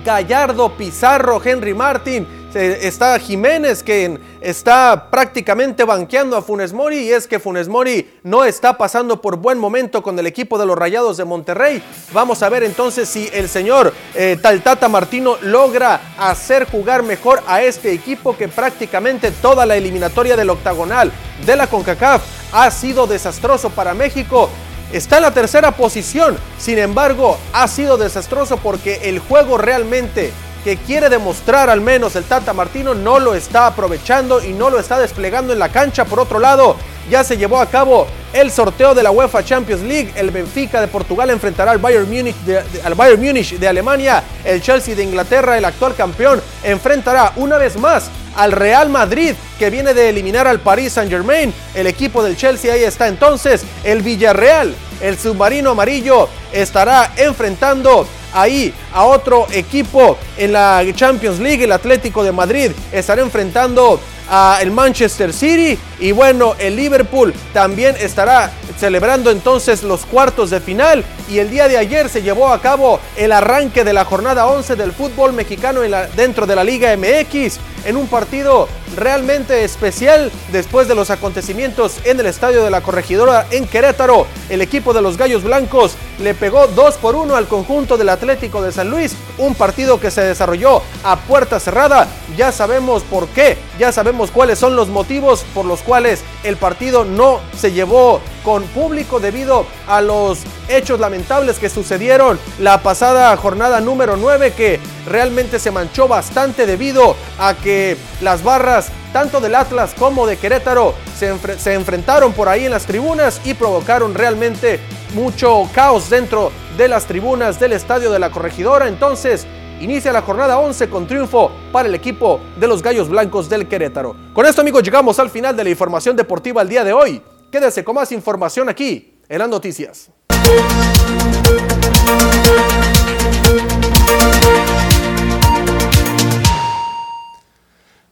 Gallardo, 0.05 0.75
Pizarro, 0.75 1.41
Henry 1.43 1.73
Martín, 1.73 2.27
está 2.55 3.17
Jiménez 3.19 3.83
que 3.83 4.19
está 4.41 5.09
prácticamente 5.09 5.83
banqueando 5.83 6.35
a 6.35 6.41
Funes 6.41 6.73
Mori 6.73 6.99
y 6.99 7.11
es 7.11 7.27
que 7.27 7.39
Funes 7.39 7.67
Mori 7.67 8.09
no 8.23 8.43
está 8.43 8.77
pasando 8.77 9.21
por 9.21 9.37
buen 9.37 9.57
momento 9.57 10.01
con 10.01 10.17
el 10.17 10.27
equipo 10.27 10.57
de 10.57 10.65
los 10.65 10.77
Rayados 10.77 11.17
de 11.17 11.25
Monterrey. 11.25 11.81
Vamos 12.13 12.43
a 12.43 12.49
ver 12.49 12.63
entonces 12.63 13.07
si 13.07 13.29
el 13.33 13.49
señor 13.49 13.93
eh, 14.15 14.37
Taltata 14.41 14.89
Martino 14.89 15.37
logra 15.41 16.13
hacer 16.17 16.69
jugar 16.69 17.03
mejor 17.03 17.41
a 17.47 17.61
este 17.61 17.91
equipo 17.93 18.35
que 18.35 18.47
prácticamente 18.47 19.31
toda 19.31 19.65
la 19.65 19.75
eliminatoria 19.75 20.35
del 20.35 20.49
octagonal 20.49 21.11
de 21.45 21.55
la 21.55 21.67
CONCACAF 21.67 22.21
ha 22.53 22.69
sido 22.71 23.07
desastroso 23.07 23.69
para 23.69 23.93
México 23.93 24.49
está 24.91 25.17
en 25.17 25.23
la 25.23 25.31
tercera 25.31 25.71
posición. 25.71 26.37
Sin 26.57 26.77
embargo, 26.77 27.37
ha 27.53 27.67
sido 27.67 27.97
desastroso 27.97 28.57
porque 28.57 29.01
el 29.03 29.19
juego 29.19 29.57
realmente 29.57 30.31
que 30.63 30.77
quiere 30.77 31.09
demostrar 31.09 31.69
al 31.69 31.81
menos 31.81 32.15
el 32.15 32.23
Tata 32.23 32.53
Martino 32.53 32.93
no 32.93 33.19
lo 33.19 33.33
está 33.33 33.67
aprovechando 33.67 34.43
y 34.43 34.53
no 34.53 34.69
lo 34.69 34.79
está 34.79 34.99
desplegando 34.99 35.53
en 35.53 35.59
la 35.59 35.69
cancha. 35.69 36.05
Por 36.05 36.19
otro 36.19 36.39
lado, 36.39 36.75
ya 37.09 37.23
se 37.23 37.37
llevó 37.37 37.59
a 37.59 37.65
cabo 37.65 38.07
el 38.33 38.51
sorteo 38.51 38.93
de 38.93 39.03
la 39.03 39.11
UEFA 39.11 39.43
Champions 39.43 39.81
League. 39.81 40.13
El 40.15 40.31
Benfica 40.31 40.79
de 40.79 40.87
Portugal 40.87 41.29
enfrentará 41.29 41.71
al 41.71 41.79
Bayern 41.79 42.09
Múnich 42.09 42.35
de, 42.45 42.61
al 42.83 42.95
Bayern 42.95 43.21
Múnich 43.21 43.57
de 43.57 43.67
Alemania. 43.67 44.23
El 44.45 44.61
Chelsea 44.61 44.95
de 44.95 45.03
Inglaterra, 45.03 45.57
el 45.57 45.65
actual 45.65 45.95
campeón, 45.95 46.41
enfrentará 46.63 47.33
una 47.35 47.57
vez 47.57 47.77
más 47.77 48.09
al 48.35 48.51
Real 48.51 48.89
Madrid 48.89 49.33
que 49.59 49.69
viene 49.69 49.93
de 49.93 50.09
eliminar 50.09 50.47
al 50.47 50.59
Paris 50.59 50.93
Saint 50.93 51.11
Germain. 51.11 51.53
El 51.73 51.87
equipo 51.87 52.23
del 52.23 52.37
Chelsea 52.37 52.73
ahí 52.73 52.83
está 52.83 53.07
entonces. 53.07 53.63
El 53.83 54.01
Villarreal, 54.01 54.73
el 55.01 55.17
submarino 55.17 55.71
amarillo, 55.71 56.29
estará 56.51 57.11
enfrentando 57.17 58.07
ahí 58.33 58.73
a 58.93 59.05
otro 59.05 59.47
equipo 59.51 60.17
en 60.37 60.53
la 60.53 60.83
Champions 60.93 61.39
League, 61.39 61.63
el 61.63 61.71
Atlético 61.71 62.23
de 62.23 62.31
Madrid 62.31 62.71
estará 62.91 63.21
enfrentando 63.21 63.99
a 64.29 64.59
el 64.61 64.71
Manchester 64.71 65.33
City 65.33 65.77
y 65.99 66.11
bueno, 66.13 66.55
el 66.57 66.75
Liverpool 66.75 67.33
también 67.53 67.95
estará 67.99 68.51
celebrando 68.79 69.29
entonces 69.29 69.83
los 69.83 70.05
cuartos 70.05 70.49
de 70.49 70.61
final 70.61 71.03
y 71.29 71.39
el 71.39 71.49
día 71.49 71.67
de 71.67 71.77
ayer 71.77 72.09
se 72.09 72.21
llevó 72.21 72.49
a 72.49 72.61
cabo 72.61 72.99
el 73.17 73.31
arranque 73.31 73.83
de 73.83 73.93
la 73.93 74.05
jornada 74.05 74.47
11 74.47 74.75
del 74.75 74.93
fútbol 74.93 75.33
mexicano 75.33 75.81
dentro 76.15 76.47
de 76.47 76.55
la 76.55 76.63
Liga 76.63 76.95
MX 76.95 77.59
en 77.85 77.97
un 77.97 78.07
partido 78.07 78.69
realmente 78.95 79.63
especial 79.63 80.31
después 80.51 80.87
de 80.87 80.95
los 80.95 81.09
acontecimientos 81.09 81.97
en 82.03 82.19
el 82.19 82.25
estadio 82.25 82.63
de 82.63 82.69
la 82.69 82.81
corregidora 82.81 83.47
en 83.51 83.67
Querétaro. 83.67 84.27
El 84.49 84.61
equipo 84.61 84.93
de 84.93 85.01
los 85.01 85.17
Gallos 85.17 85.43
Blancos 85.43 85.95
le 86.19 86.33
pegó 86.33 86.67
2 86.67 86.95
por 86.95 87.15
1 87.15 87.35
al 87.35 87.47
conjunto 87.47 87.97
del 87.97 88.09
Atlético 88.09 88.61
de 88.61 88.71
San 88.71 88.89
Luis, 88.89 89.15
un 89.37 89.55
partido 89.55 89.99
que 89.99 90.11
se 90.11 90.21
desarrolló 90.21 90.81
a 91.03 91.17
puerta 91.17 91.59
cerrada. 91.59 92.07
Ya 92.37 92.51
sabemos 92.51 93.03
por 93.03 93.27
qué, 93.29 93.57
ya 93.79 93.91
sabemos 93.91 94.31
cuáles 94.31 94.59
son 94.59 94.75
los 94.75 94.87
motivos 94.87 95.43
por 95.53 95.65
los 95.65 95.81
cuales 95.81 96.23
el 96.43 96.57
partido 96.57 97.05
no 97.05 97.39
se 97.57 97.71
llevó 97.71 98.21
con 98.43 98.63
público 98.63 99.19
debido 99.19 99.65
a 99.87 100.01
los 100.01 100.39
hechos 100.71 100.99
lamentables 100.99 101.59
que 101.59 101.69
sucedieron 101.69 102.39
la 102.59 102.81
pasada 102.81 103.35
jornada 103.37 103.81
número 103.81 104.17
9 104.17 104.53
que 104.53 104.79
realmente 105.05 105.59
se 105.59 105.71
manchó 105.71 106.07
bastante 106.07 106.65
debido 106.65 107.15
a 107.39 107.53
que 107.53 107.97
las 108.21 108.43
barras 108.43 108.91
tanto 109.11 109.41
del 109.41 109.55
Atlas 109.55 109.93
como 109.97 110.25
de 110.25 110.37
Querétaro 110.37 110.93
se, 111.17 111.73
enfrentaron 111.73 112.33
por 112.33 112.47
ahí 112.47 112.65
en 112.65 112.71
las 112.71 112.85
tribunas 112.85 113.41
y 113.43 113.53
provocaron 113.53 114.13
realmente 114.13 114.79
mucho 115.13 115.69
caos 115.73 116.09
dentro 116.09 116.51
de 116.77 116.87
las 116.87 117.05
tribunas 117.05 117.59
del 117.59 117.73
estadio 117.73 118.11
de 118.11 118.19
la 118.19 118.31
corregidora. 118.31 118.87
Entonces, 118.87 119.45
inicia 119.81 120.13
la 120.13 120.21
jornada 120.21 120.59
11 120.59 120.89
con 120.89 121.07
triunfo 121.07 121.51
para 121.71 121.89
el 121.89 121.95
equipo 121.95 122.39
de 122.57 122.67
los 122.67 122.81
Gallos 122.81 123.09
Blancos 123.09 123.49
del 123.49 123.67
Querétaro. 123.67 124.15
Con 124.33 124.45
esto 124.45 124.61
amigos 124.61 124.83
llegamos 124.83 125.19
al 125.19 125.29
final 125.29 125.55
de 125.55 125.65
la 125.65 125.69
información 125.69 126.15
deportiva 126.15 126.61
el 126.61 126.69
día 126.69 126.83
de 126.83 126.93
hoy. 126.93 127.21
Quédese 127.51 127.83
con 127.83 127.95
más 127.95 128.11
información 128.13 128.69
aquí 128.69 129.19
en 129.27 129.39
las 129.39 129.49
noticias. 129.49 130.09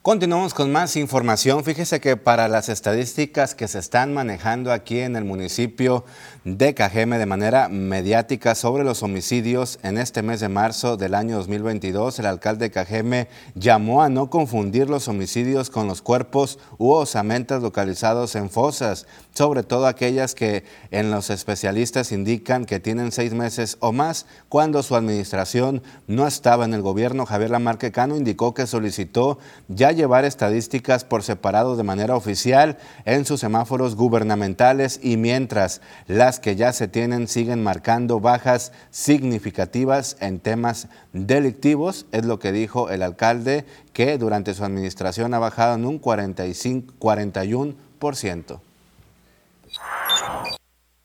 Continuamos 0.10 0.56
con 0.56 0.72
más 0.72 0.96
información. 0.96 1.64
Fíjese 1.64 2.00
que 2.00 2.18
para 2.18 2.48
las 2.48 2.68
estadísticas 2.68 3.54
que 3.54 3.68
se 3.68 3.78
están 3.78 4.12
manejando 4.12 4.72
aquí 4.72 5.02
en 5.02 5.16
el 5.16 5.24
municipio 5.24 6.04
de 6.46 6.74
Cajeme 6.74 7.20
de 7.20 7.28
manera 7.28 7.70
mediática 7.70 8.56
sobre 8.56 8.84
los 8.84 9.04
homicidios 9.04 9.78
en 9.84 10.00
este 10.00 10.24
mes 10.24 10.40
de 10.40 10.50
marzo 10.50 10.98
del 10.98 11.14
año 11.14 11.36
2022, 11.36 12.18
el 12.18 12.26
alcalde 12.26 12.66
de 12.66 12.72
Cajeme 12.72 13.28
llamó 13.54 14.02
a 14.02 14.10
no 14.10 14.32
confundir 14.32 14.90
los 14.90 15.08
homicidios 15.08 15.70
con 15.70 15.86
los 15.86 16.02
cuerpos 16.02 16.58
u 16.80 16.90
osamentas 16.90 17.62
localizados 17.62 18.34
en 18.34 18.50
fosas, 18.50 19.06
sobre 19.40 19.64
todo 19.64 19.88
aquellas 19.88 20.36
que 20.36 20.66
en 20.92 21.12
los 21.12 21.30
especialistas 21.30 22.12
indican 22.12 22.66
que 22.66 22.82
tienen 22.82 23.14
seis 23.14 23.34
meses 23.34 23.78
o 23.80 23.94
más. 23.94 24.26
Cuando 24.50 24.84
su 24.84 24.98
administración 24.98 25.82
no 26.08 26.28
estaba 26.28 26.66
en 26.66 26.74
el 26.74 26.82
gobierno, 26.82 27.26
Javier 27.26 27.52
Lamarque 27.52 27.94
Cano 27.94 28.18
indicó 28.18 28.54
que 28.54 28.68
solicitó 28.68 29.40
ya 29.70 29.94
llevar 29.94 30.26
estadísticas 30.26 31.06
por 31.06 31.24
separado 31.24 31.78
de 31.78 31.84
manera 31.84 32.18
oficial 32.18 32.80
en 33.06 33.24
sus 33.24 33.40
semáforos 33.40 33.96
gubernamentales 33.96 35.00
y 35.02 35.16
mientras 35.16 35.80
las 36.08 36.42
que 36.42 36.58
ya 36.58 36.74
se 36.74 36.90
tienen 36.90 37.30
siguen 37.30 37.64
marcando 37.64 38.20
bajas 38.20 38.74
significativas 38.92 40.18
en 40.20 40.42
temas 40.42 40.90
delictivos, 41.14 42.08
es 42.12 42.26
lo 42.26 42.40
que 42.40 42.52
dijo 42.52 42.90
el 42.90 43.04
alcalde 43.04 43.64
que 43.94 44.18
durante 44.18 44.54
su 44.54 44.66
administración 44.66 45.34
ha 45.34 45.40
bajado 45.40 45.76
en 45.76 45.86
un 45.86 45.98
45, 45.98 46.94
41%. 47.00 48.60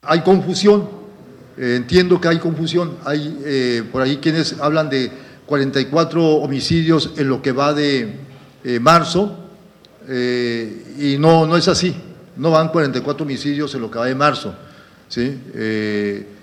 Hay 0.06 0.20
confusión, 0.20 0.88
eh, 1.56 1.76
entiendo 1.76 2.20
que 2.20 2.28
hay 2.28 2.38
confusión, 2.38 2.96
hay 3.04 3.40
eh, 3.44 3.82
por 3.90 4.02
ahí 4.02 4.18
quienes 4.18 4.58
hablan 4.60 4.90
de 4.90 5.10
44 5.46 6.22
homicidios 6.22 7.12
en 7.16 7.28
lo 7.28 7.40
que 7.40 7.52
va 7.52 7.72
de, 7.72 8.16
eh, 8.64 8.80
marzo, 8.80 9.38
y 10.06 11.16
no, 11.18 11.46
no 11.46 11.56
es 11.56 11.66
así. 11.68 11.94
no 12.36 12.50
van 12.50 12.68
44 12.68 13.24
homicidios 13.24 13.74
en 13.74 13.80
lo 13.80 13.90
que 13.90 13.98
va 13.98 14.06
de 14.06 14.14
marzo. 14.14 14.54
¿sí? 15.08 15.40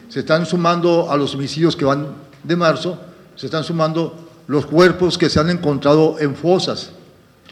Se 0.10 0.20
están 0.22 0.48
sumando 0.48 1.12
a 1.12 1.18
los 1.18 1.36
homicidios 1.36 1.76
que 1.76 1.86
van 1.86 2.08
de 2.44 2.56
marzo, 2.56 2.98
se 3.36 3.46
están 3.46 3.64
sumando 3.64 4.30
los 4.48 4.66
cuerpos 4.66 5.16
que 5.16 5.30
se 5.30 5.40
han 5.40 5.52
encontrado 5.52 6.18
en 6.20 6.36
fosas, 6.36 6.92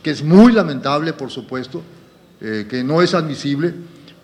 que 0.01 0.09
es 0.09 0.23
muy 0.23 0.51
lamentable, 0.51 1.13
por 1.13 1.29
supuesto, 1.29 1.83
que 2.39 2.83
no 2.83 3.03
es 3.03 3.13
admisible, 3.13 3.75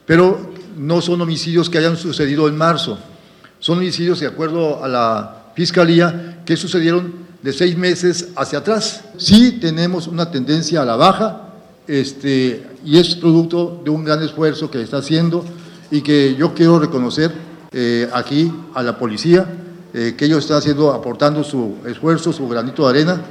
pero 0.07 0.55
no 0.77 1.02
son 1.02 1.22
homicidios 1.22 1.69
que 1.69 1.77
hayan 1.77 1.97
sucedido 1.97 2.47
en 2.47 2.57
marzo, 2.57 2.97
son 3.60 3.80
homicidios, 3.80 4.19
de 4.19 4.27
acuerdo 4.27 4.84
a 4.84 4.88
la 4.88 5.45
Fiscalía, 5.56 6.41
que 6.45 6.57
sucedieron 6.57 7.26
de 7.41 7.53
seis 7.53 7.77
meses 7.77 8.30
hacia 8.35 8.60
atrás. 8.60 9.06
Sí 9.18 9.60
tenemos 9.61 10.07
una 10.07 10.30
tendencia 10.30 10.81
a 10.81 10.85
la 10.85 10.95
baja, 10.95 11.53
este, 11.88 12.64
y 12.84 12.97
es 12.97 13.15
producto 13.15 13.81
de 13.84 13.89
un 13.89 14.03
gran 14.03 14.22
esfuerzo 14.22 14.69
que 14.69 14.81
está 14.81 14.97
haciendo 14.97 15.45
y 15.91 16.02
que 16.02 16.35
yo 16.35 16.53
quiero 16.53 16.80
reconocer 16.80 17.31
eh, 17.72 18.10
aquí 18.14 18.52
a 18.73 18.84
la 18.84 18.97
policía, 18.97 19.47
eh, 19.93 20.15
que 20.18 20.26
ellos 20.26 20.39
están 20.39 20.57
haciendo, 20.57 20.91
aportando 20.91 21.43
su 21.43 21.77
esfuerzo, 21.85 22.34
su 22.34 22.47
granito 22.47 22.84
de 22.84 22.89
arena 22.89 23.22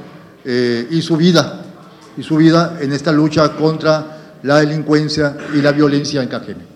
eh, 0.43 0.87
y 0.89 1.01
su 1.01 1.17
vida, 1.17 1.63
y 2.17 2.23
su 2.23 2.37
vida 2.37 2.77
en 2.81 2.93
esta 2.93 3.11
lucha 3.11 3.49
contra 3.55 4.37
la 4.43 4.59
delincuencia 4.59 5.37
y 5.53 5.61
la 5.61 5.71
violencia 5.71 6.23
en 6.23 6.29
Cajeme. 6.29 6.74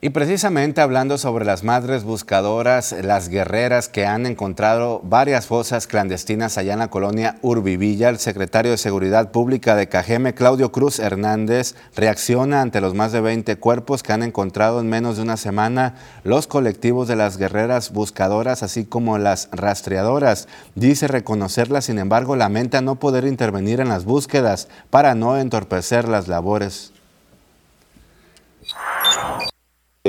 Y 0.00 0.10
precisamente 0.10 0.80
hablando 0.80 1.18
sobre 1.18 1.44
las 1.44 1.64
madres 1.64 2.04
buscadoras, 2.04 2.94
las 3.02 3.28
guerreras 3.28 3.88
que 3.88 4.06
han 4.06 4.26
encontrado 4.26 5.00
varias 5.02 5.46
fosas 5.46 5.88
clandestinas 5.88 6.56
allá 6.56 6.74
en 6.74 6.78
la 6.78 6.86
colonia 6.86 7.38
Urbivilla, 7.42 8.08
el 8.08 8.20
secretario 8.20 8.70
de 8.70 8.76
Seguridad 8.76 9.32
Pública 9.32 9.74
de 9.74 9.88
Cajeme, 9.88 10.34
Claudio 10.34 10.70
Cruz 10.70 11.00
Hernández, 11.00 11.74
reacciona 11.96 12.60
ante 12.62 12.80
los 12.80 12.94
más 12.94 13.10
de 13.10 13.22
20 13.22 13.56
cuerpos 13.56 14.04
que 14.04 14.12
han 14.12 14.22
encontrado 14.22 14.78
en 14.78 14.88
menos 14.88 15.16
de 15.16 15.22
una 15.22 15.36
semana 15.36 15.96
los 16.22 16.46
colectivos 16.46 17.08
de 17.08 17.16
las 17.16 17.36
guerreras 17.36 17.92
buscadoras, 17.92 18.62
así 18.62 18.84
como 18.84 19.18
las 19.18 19.48
rastreadoras. 19.50 20.46
Dice 20.76 21.08
reconocerlas, 21.08 21.86
sin 21.86 21.98
embargo, 21.98 22.36
lamenta 22.36 22.80
no 22.82 23.00
poder 23.00 23.24
intervenir 23.24 23.80
en 23.80 23.88
las 23.88 24.04
búsquedas 24.04 24.68
para 24.90 25.16
no 25.16 25.36
entorpecer 25.38 26.06
las 26.06 26.28
labores. 26.28 26.92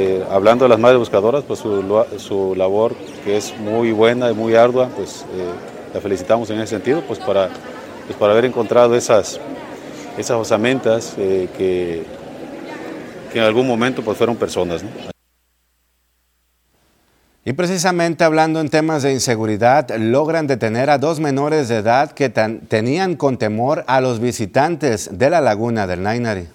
Eh, 0.01 0.23
hablando 0.31 0.63
de 0.63 0.69
las 0.69 0.79
madres 0.79 0.97
buscadoras, 0.97 1.43
pues 1.43 1.59
su, 1.59 2.53
labor 2.55 2.95
que 3.25 3.35
es 3.35 3.53
muy 3.59 3.91
buena 3.91 4.31
y 4.31 4.33
muy 4.33 4.55
ardua, 4.55 4.87
pues 4.95 5.25
eh, 5.33 5.51
la 5.93 5.99
felicitamos 5.99 6.49
en 6.51 6.61
ese 6.61 6.67
sentido, 6.67 7.01
pues 7.05 7.19
para, 7.19 7.49
pues 8.07 8.17
para 8.17 8.31
haber 8.31 8.45
encontrado 8.45 8.95
esas, 8.95 9.41
esas 10.17 10.37
osamentas 10.37 11.15
eh, 11.17 11.49
que, 11.57 12.05
que, 13.33 13.39
en 13.39 13.43
algún 13.43 13.67
momento 13.67 14.01
pues 14.01 14.17
fueron 14.17 14.37
personas. 14.37 14.85
Y 17.43 17.51
precisamente 17.51 18.23
hablando 18.23 18.61
en 18.61 18.69
temas 18.69 19.03
de 19.03 19.11
inseguridad, 19.11 19.93
logran 19.97 20.47
detener 20.47 20.89
a 20.89 20.97
dos 20.97 21.19
menores 21.19 21.67
de 21.67 21.75
edad 21.75 22.11
que 22.11 22.29
tenían 22.29 23.17
con 23.17 23.37
temor 23.37 23.83
a 23.87 23.99
los 23.99 24.21
visitantes 24.21 25.09
de 25.11 25.29
la 25.29 25.41
laguna 25.41 25.87
del 25.87 26.03
Nainari. 26.03 26.47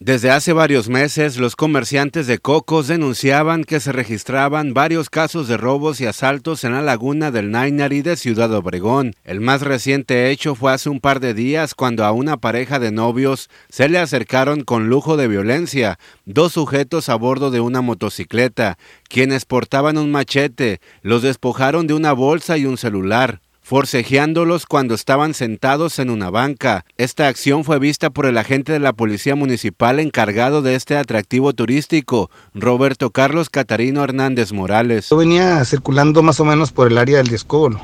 Desde 0.00 0.32
hace 0.32 0.52
varios 0.52 0.88
meses, 0.88 1.38
los 1.38 1.54
comerciantes 1.54 2.26
de 2.26 2.38
cocos 2.38 2.88
denunciaban 2.88 3.62
que 3.62 3.78
se 3.78 3.92
registraban 3.92 4.74
varios 4.74 5.08
casos 5.08 5.46
de 5.46 5.56
robos 5.56 6.00
y 6.00 6.06
asaltos 6.06 6.64
en 6.64 6.72
la 6.72 6.82
laguna 6.82 7.30
del 7.30 7.52
Nainari 7.52 8.02
de 8.02 8.16
Ciudad 8.16 8.52
Obregón. 8.52 9.14
El 9.24 9.40
más 9.40 9.62
reciente 9.62 10.30
hecho 10.30 10.56
fue 10.56 10.72
hace 10.72 10.90
un 10.90 11.00
par 11.00 11.20
de 11.20 11.32
días 11.32 11.74
cuando 11.76 12.04
a 12.04 12.10
una 12.10 12.36
pareja 12.36 12.80
de 12.80 12.90
novios 12.90 13.48
se 13.70 13.88
le 13.88 13.98
acercaron 13.98 14.64
con 14.64 14.88
lujo 14.88 15.16
de 15.16 15.28
violencia 15.28 15.98
dos 16.26 16.52
sujetos 16.52 17.08
a 17.08 17.14
bordo 17.14 17.52
de 17.52 17.60
una 17.60 17.80
motocicleta, 17.80 18.76
quienes 19.08 19.44
portaban 19.44 19.96
un 19.96 20.10
machete, 20.10 20.80
los 21.02 21.22
despojaron 21.22 21.86
de 21.86 21.94
una 21.94 22.12
bolsa 22.12 22.58
y 22.58 22.66
un 22.66 22.78
celular 22.78 23.40
forcejeándolos 23.64 24.66
cuando 24.66 24.94
estaban 24.94 25.32
sentados 25.32 25.98
en 25.98 26.10
una 26.10 26.28
banca. 26.28 26.84
Esta 26.98 27.28
acción 27.28 27.64
fue 27.64 27.78
vista 27.78 28.10
por 28.10 28.26
el 28.26 28.36
agente 28.36 28.72
de 28.72 28.78
la 28.78 28.92
Policía 28.92 29.34
Municipal 29.34 30.00
encargado 30.00 30.60
de 30.60 30.74
este 30.74 30.98
atractivo 30.98 31.54
turístico, 31.54 32.30
Roberto 32.54 33.10
Carlos 33.10 33.48
Catarino 33.48 34.04
Hernández 34.04 34.52
Morales. 34.52 35.08
Yo 35.08 35.16
venía 35.16 35.64
circulando 35.64 36.22
más 36.22 36.38
o 36.40 36.44
menos 36.44 36.72
por 36.72 36.88
el 36.88 36.98
área 36.98 37.16
del 37.16 37.28
Discóbolo, 37.28 37.80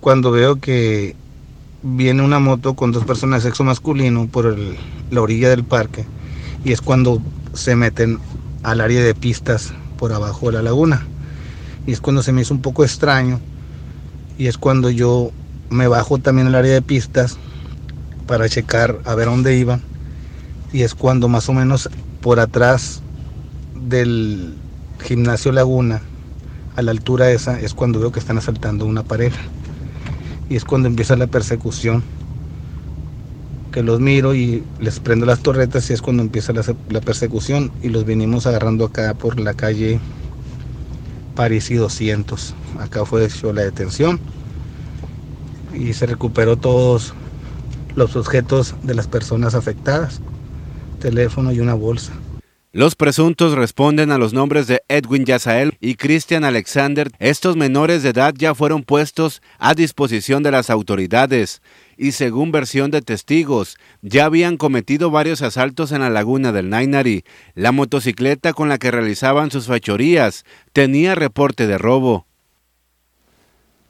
cuando 0.00 0.30
veo 0.30 0.56
que 0.60 1.16
viene 1.82 2.22
una 2.22 2.38
moto 2.38 2.74
con 2.74 2.92
dos 2.92 3.04
personas 3.06 3.42
de 3.42 3.48
sexo 3.48 3.64
masculino 3.64 4.26
por 4.26 4.54
la 5.10 5.20
orilla 5.20 5.48
del 5.48 5.64
parque 5.64 6.04
y 6.62 6.72
es 6.72 6.82
cuando 6.82 7.22
se 7.54 7.74
meten 7.74 8.18
al 8.62 8.82
área 8.82 9.02
de 9.02 9.14
pistas 9.14 9.72
por 9.98 10.12
abajo 10.12 10.46
de 10.46 10.52
la 10.52 10.62
laguna. 10.62 11.06
Y 11.86 11.92
es 11.92 12.02
cuando 12.02 12.22
se 12.22 12.32
me 12.32 12.42
hizo 12.42 12.52
un 12.52 12.60
poco 12.62 12.84
extraño 12.84 13.40
y 14.36 14.46
es 14.48 14.58
cuando 14.58 14.90
yo 14.90 15.32
me 15.70 15.88
bajo 15.88 16.18
también 16.18 16.48
al 16.48 16.54
área 16.54 16.72
de 16.72 16.82
pistas 16.82 17.38
para 18.26 18.48
checar 18.48 19.00
a 19.04 19.14
ver 19.14 19.26
dónde 19.26 19.56
iban 19.56 19.82
y 20.72 20.82
es 20.82 20.94
cuando 20.94 21.28
más 21.28 21.48
o 21.48 21.52
menos 21.52 21.88
por 22.20 22.40
atrás 22.40 23.02
del 23.74 24.56
gimnasio 25.02 25.52
Laguna 25.52 26.02
a 26.74 26.82
la 26.82 26.90
altura 26.90 27.30
esa 27.30 27.60
es 27.60 27.74
cuando 27.74 28.00
veo 28.00 28.12
que 28.12 28.20
están 28.20 28.38
asaltando 28.38 28.86
una 28.86 29.02
pareja 29.02 29.40
y 30.48 30.56
es 30.56 30.64
cuando 30.64 30.88
empieza 30.88 31.16
la 31.16 31.26
persecución 31.26 32.04
que 33.70 33.82
los 33.82 34.00
miro 34.00 34.34
y 34.34 34.64
les 34.78 35.00
prendo 35.00 35.26
las 35.26 35.40
torretas 35.40 35.90
y 35.90 35.94
es 35.94 36.02
cuando 36.02 36.22
empieza 36.22 36.52
la, 36.52 36.62
la 36.88 37.00
persecución 37.00 37.72
y 37.82 37.88
los 37.88 38.04
venimos 38.04 38.46
agarrando 38.46 38.84
acá 38.84 39.14
por 39.14 39.40
la 39.40 39.54
calle 39.54 40.00
París 41.34 41.70
y 41.70 41.74
200. 41.74 42.54
Acá 42.78 43.04
fue 43.04 43.24
hecho 43.24 43.52
la 43.52 43.62
detención 43.62 44.20
y 45.74 45.92
se 45.92 46.06
recuperó 46.06 46.56
todos 46.56 47.14
los 47.96 48.16
objetos 48.16 48.74
de 48.82 48.94
las 48.94 49.06
personas 49.06 49.54
afectadas, 49.54 50.20
teléfono 51.00 51.52
y 51.52 51.60
una 51.60 51.74
bolsa. 51.74 52.12
Los 52.72 52.96
presuntos 52.96 53.52
responden 53.52 54.10
a 54.10 54.18
los 54.18 54.32
nombres 54.32 54.66
de 54.66 54.82
Edwin 54.88 55.24
Yazael 55.24 55.76
y 55.80 55.94
Christian 55.94 56.42
Alexander. 56.42 57.08
Estos 57.20 57.56
menores 57.56 58.02
de 58.02 58.08
edad 58.08 58.34
ya 58.36 58.52
fueron 58.52 58.82
puestos 58.82 59.42
a 59.60 59.74
disposición 59.74 60.42
de 60.42 60.50
las 60.50 60.70
autoridades 60.70 61.62
y 61.96 62.12
según 62.12 62.52
versión 62.52 62.90
de 62.90 63.02
testigos, 63.02 63.76
ya 64.02 64.24
habían 64.24 64.56
cometido 64.56 65.10
varios 65.10 65.42
asaltos 65.42 65.92
en 65.92 66.00
la 66.00 66.10
laguna 66.10 66.52
del 66.52 66.70
Nainari. 66.70 67.24
La 67.54 67.72
motocicleta 67.72 68.52
con 68.52 68.68
la 68.68 68.78
que 68.78 68.90
realizaban 68.90 69.50
sus 69.50 69.66
fechorías 69.66 70.44
tenía 70.72 71.14
reporte 71.14 71.66
de 71.66 71.78
robo. 71.78 72.26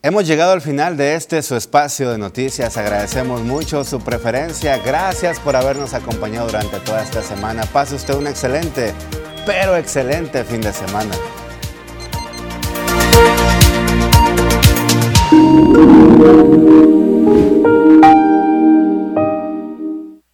Hemos 0.04 0.26
llegado 0.26 0.52
al 0.52 0.60
final 0.60 0.98
de 0.98 1.14
este 1.14 1.40
su 1.40 1.56
espacio 1.56 2.10
de 2.10 2.18
noticias. 2.18 2.76
Agradecemos 2.76 3.40
mucho 3.40 3.84
su 3.84 4.00
preferencia. 4.00 4.76
Gracias 4.76 5.40
por 5.40 5.56
habernos 5.56 5.94
acompañado 5.94 6.48
durante 6.48 6.78
toda 6.80 7.02
esta 7.02 7.22
semana. 7.22 7.64
Pase 7.64 7.94
usted 7.94 8.14
un 8.14 8.26
excelente, 8.26 8.92
pero 9.46 9.78
excelente 9.78 10.44
fin 10.44 10.60
de 10.60 10.74
semana. 10.74 11.14